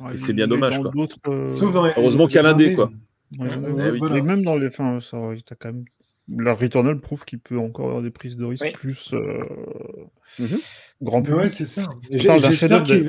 [0.00, 0.90] Ouais, et c'est bien dommage, quoi.
[1.28, 1.48] Euh...
[1.98, 2.90] Heureusement qu'il y a l'indé, quoi.
[3.38, 4.16] Ouais, ouais, voilà.
[4.16, 5.84] Et même dans les, enfin, ça, t'as quand même
[6.36, 8.72] la Returnal prouve qu'il peut encore avoir des prises de risque oui.
[8.72, 9.44] plus euh,
[10.38, 10.60] mm -hmm.
[11.02, 11.40] grand public.
[11.42, 11.88] Ouais, c'est ça.
[12.10, 13.02] J'espère qu'il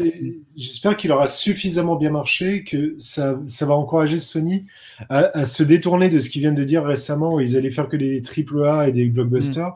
[0.55, 4.65] qu qu aura suffisamment bien marché, que ça, ça va encourager Sony
[5.09, 7.89] à, à, se détourner de ce qu'ils viennent de dire récemment, où ils allaient faire
[7.89, 9.73] que des triple A et des blockbusters, mm.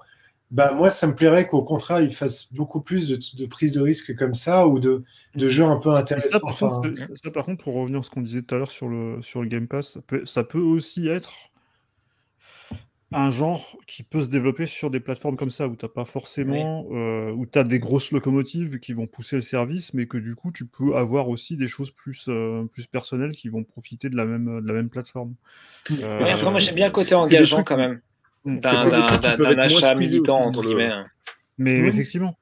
[0.52, 3.82] bah moi, ça me plairait qu'au contraire, ils fassent beaucoup plus de, de prise de
[3.82, 5.04] risque comme ça ou de,
[5.36, 6.40] de jeux un peu Ça intéressants.
[6.40, 8.58] par, Enfin, contre, ça- ça, par contre, pour revenir à ce qu'on disait tout à
[8.60, 11.34] l'heure sur le, sur le Game Pass, ça peut, ça peut aussi être
[13.14, 16.86] un genre qui peut se développer sur des plateformes comme ça, où tu pas forcément,
[16.92, 20.36] euh, où tu as des grosses locomotives qui vont pousser le service, mais que du
[20.36, 24.16] coup, tu peux avoir aussi des choses plus, euh, plus personnelles qui vont profiter de
[24.18, 25.36] la même, de la même plateforme.
[25.92, 28.02] Euh, Ouais, après, moi, j'aime bien le côté engageant trucs- quand même.
[28.46, 28.58] Mm.
[28.64, 28.72] C'est
[29.38, 30.92] D'un achat militant, aussi entre le- guillemets.
[31.58, 31.88] Mais Oui.
[31.90, 32.38] effectivement.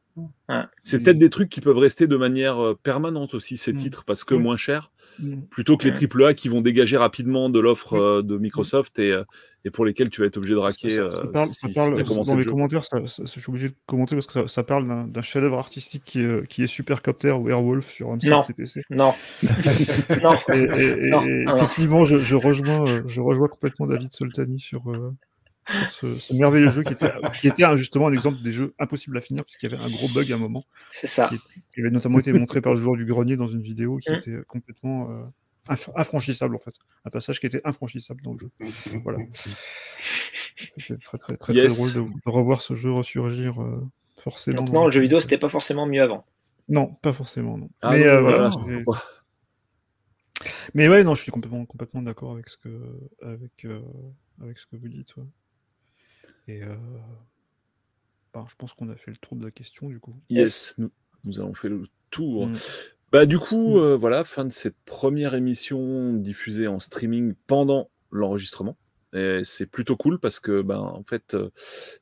[0.83, 3.75] C'est peut-être des trucs qui peuvent rester de manière euh, permanente aussi, ces Mm.
[3.77, 4.41] titres, parce que Mm.
[4.41, 5.41] moins cher, Mm.
[5.49, 5.95] plutôt que les Ouais.
[5.95, 9.23] triple A qui vont dégager rapidement de l'offre euh, de Microsoft et, euh,
[9.63, 11.73] et pour lesquels tu vas être obligé de raquer Ça- ça parle, si, ça si
[11.73, 12.51] parle- t'as commencé dans le les jeu.
[12.51, 15.57] commentaires, ça- ça- je suis obligé de commenter parce que ça, ça parle d'un chef-d'œuvre
[15.59, 18.17] artistique qui est, qui est Supercopter ou Airwolf sur Non.
[18.17, 18.81] M5 CPC.
[18.89, 19.13] Non.
[20.23, 20.33] non.
[20.53, 21.09] Et, et- et-
[21.45, 25.30] Non, effectivement, je, je rejoins, je rejoins complètement David Soltani sur, euh, sur
[25.91, 29.17] ce, ce merveilleux jeu qui était, qui était un- justement un exemple des jeux impossibles
[29.17, 31.29] à finir puisqu'il y avait un gros bug à un moment C'est ça.
[31.73, 34.15] qui avait notamment été montré par le joueur du grenier dans une vidéo qui Mm.
[34.15, 35.23] était complètement euh,
[35.69, 36.73] inf- infranchissable en fait.
[37.05, 38.51] Un passage qui était infranchissable dans le jeu.
[39.03, 39.19] Voilà.
[40.55, 41.73] C'était très très très, Yes.
[41.75, 43.81] très drôle de, de revoir ce jeu ressurgir euh,
[44.17, 44.57] forcément.
[44.57, 46.25] Donc, dans non, le jeu vidéo, c'était pas forcément mieux avant.
[46.69, 47.57] Non, pas forcément.
[47.57, 47.69] Non.
[47.81, 48.49] Ah mais non, euh, voilà.
[50.73, 52.69] Mais ouais, non, je suis complètement, complètement d'accord avec ce que,
[53.21, 53.81] avec, euh,
[54.41, 55.15] avec ce que vous dites.
[55.17, 55.23] ouais.
[56.47, 56.75] Et euh,
[58.33, 60.15] ben, je pense qu'on a fait le tour de la question du coup.
[60.29, 60.91] Yes, nous,
[61.25, 62.47] nous avons fait le tour.
[62.47, 62.53] Mm.
[63.11, 63.79] Bah du coup, Mm.
[63.81, 68.77] euh, voilà, fin de cette première émission diffusée en streaming pendant l'enregistrement.
[69.13, 71.49] Et c'est plutôt cool parce que, ben, en fait, euh,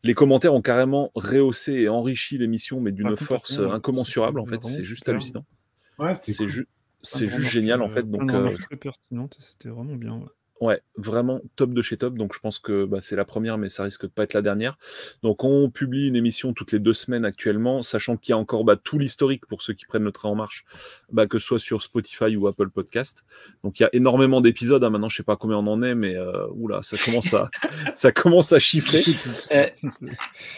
[0.04, 4.40] les commentaires ont carrément rehaussé et enrichi l'émission, mais d'une Ah, force euh, incommensurable.
[4.40, 5.44] En fait, c'est juste hallucinant.
[5.98, 6.48] ouais, C'est cool.
[6.48, 6.68] ju-
[7.04, 8.08] juste génial, en fait.
[8.08, 8.56] Donc, euh,
[9.40, 10.18] c'était vraiment bien.
[10.18, 10.28] ouais.
[10.62, 12.16] Ouais, vraiment top de chez top.
[12.18, 14.42] Donc je pense que bah, c'est la première, mais ça risque de pas être la
[14.42, 14.78] dernière.
[15.24, 18.66] Donc on publie une émission toutes les deux semaines actuellement, sachant qu'il y a encore
[18.66, 20.66] bah, tout l'historique pour ceux qui prennent le train en marche,
[21.14, 23.24] bah, que ce soit sur Spotify ou Apple Podcast.
[23.64, 24.84] Donc il y a énormément d'épisodes.
[24.84, 24.90] hein.
[24.90, 27.50] Maintenant je sais pas combien on en est, mais euh, oula, ça commence à
[27.96, 29.02] ça commence à chiffrer.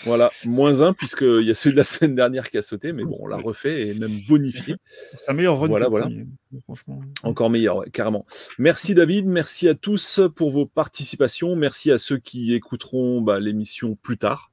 [0.06, 3.04] Voilà, moins un puisqu'il y a celui de la semaine dernière qui a sauté, mais
[3.04, 4.76] bon, on l'a refait et même bonifié.
[5.12, 6.06] C'est un meilleur run Voilà, voilà.
[6.06, 6.26] premier,
[6.64, 7.02] franchement.
[7.24, 8.26] Encore meilleur, ouais, carrément.
[8.58, 9.91] Merci David, merci à tous
[10.36, 14.52] pour vos participations, merci à ceux qui écouteront bah, l'émission plus tard,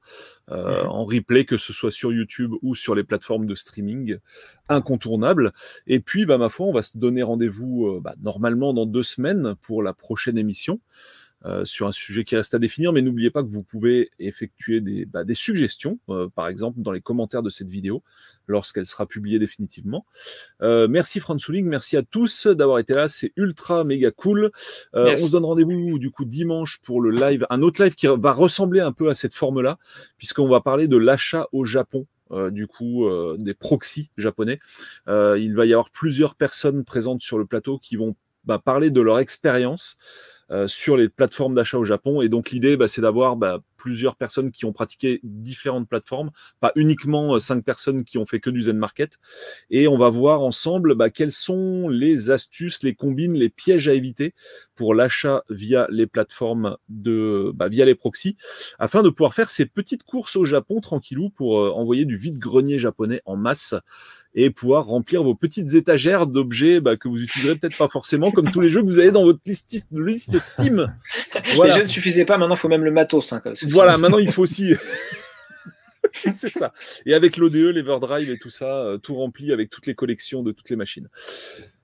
[0.49, 4.17] euh, en replay, que ce soit sur YouTube ou sur les plateformes de streaming
[4.67, 5.51] incontournables.
[5.87, 9.03] Et puis, bah, ma foi, on va se donner rendez-vous euh, bah, normalement dans deux
[9.03, 10.79] semaines pour la prochaine émission.
[11.45, 14.81] Euh, sur un sujet qui reste à définir, mais n'oubliez pas que vous pouvez effectuer
[14.81, 18.03] des, bah, des suggestions, euh, par exemple dans les commentaires de cette vidéo,
[18.47, 20.05] lorsqu'elle sera publiée définitivement.
[20.61, 24.51] Euh, merci Franz Souling, merci à tous d'avoir été là, c'est ultra méga cool.
[24.95, 25.23] Euh, Yes.
[25.23, 28.33] On se donne rendez-vous du coup dimanche pour le live, un autre live qui va
[28.33, 29.77] ressembler un peu à cette forme-là,
[30.17, 32.05] puisqu'on va parler de l'achat au Japon.
[32.31, 34.59] euh, du coup, euh, des proxys japonais.
[35.07, 38.91] Euh, il va y avoir plusieurs personnes présentes sur le plateau qui vont bah, parler
[38.91, 39.97] de leur expérience
[40.67, 42.21] sur les plateformes d'achat au Japon.
[42.21, 46.71] Et donc l'idée, bah, c'est d'avoir bah, plusieurs personnes qui ont pratiqué différentes plateformes, pas
[46.75, 49.17] uniquement euh, cinq personnes qui ont fait que du Zen Market.
[49.69, 53.93] Et on va voir ensemble bah, quelles sont les astuces, les combines, les pièges à
[53.93, 54.33] éviter
[54.75, 58.35] pour l'achat via les plateformes de, bah, via les proxys,
[58.77, 62.79] afin de pouvoir faire ces petites courses au Japon tranquillou pour euh, envoyer du vide-grenier
[62.79, 63.75] japonais en masse
[64.35, 68.51] et pouvoir remplir vos petites étagères d'objets bah, que vous utiliserez peut-être pas forcément, comme
[68.51, 70.93] tous les jeux que vous avez dans votre liste, liste Steam.
[71.55, 71.73] Voilà.
[71.73, 73.33] Les jeux ne suffisaient pas, maintenant il faut même le matos.
[73.33, 74.73] Hein, parce que Voilà, maintenant il faut aussi.
[76.33, 76.73] c'est ça.
[77.05, 80.51] Et avec l'ODE, l'Everdrive et tout ça, euh, tout rempli avec toutes les collections de
[80.51, 81.09] toutes les machines.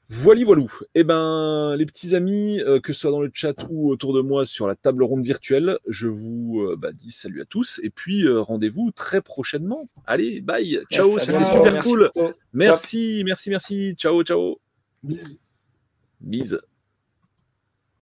[0.08, 0.72] Voili voilou.
[0.94, 4.22] Eh ben, les petits amis, euh, que ce soit dans le chat ou autour de
[4.22, 7.90] moi sur la table ronde virtuelle, je vous euh, bah, dis salut à tous et
[7.90, 9.90] puis euh, rendez-vous très prochainement.
[10.06, 12.12] Allez, bye, ciao, Yes, c'était super merci cool.
[12.54, 13.96] Merci, merci, merci.
[13.98, 14.60] Ciao, ciao.
[15.02, 15.40] Bisous.
[16.22, 16.60] Bise.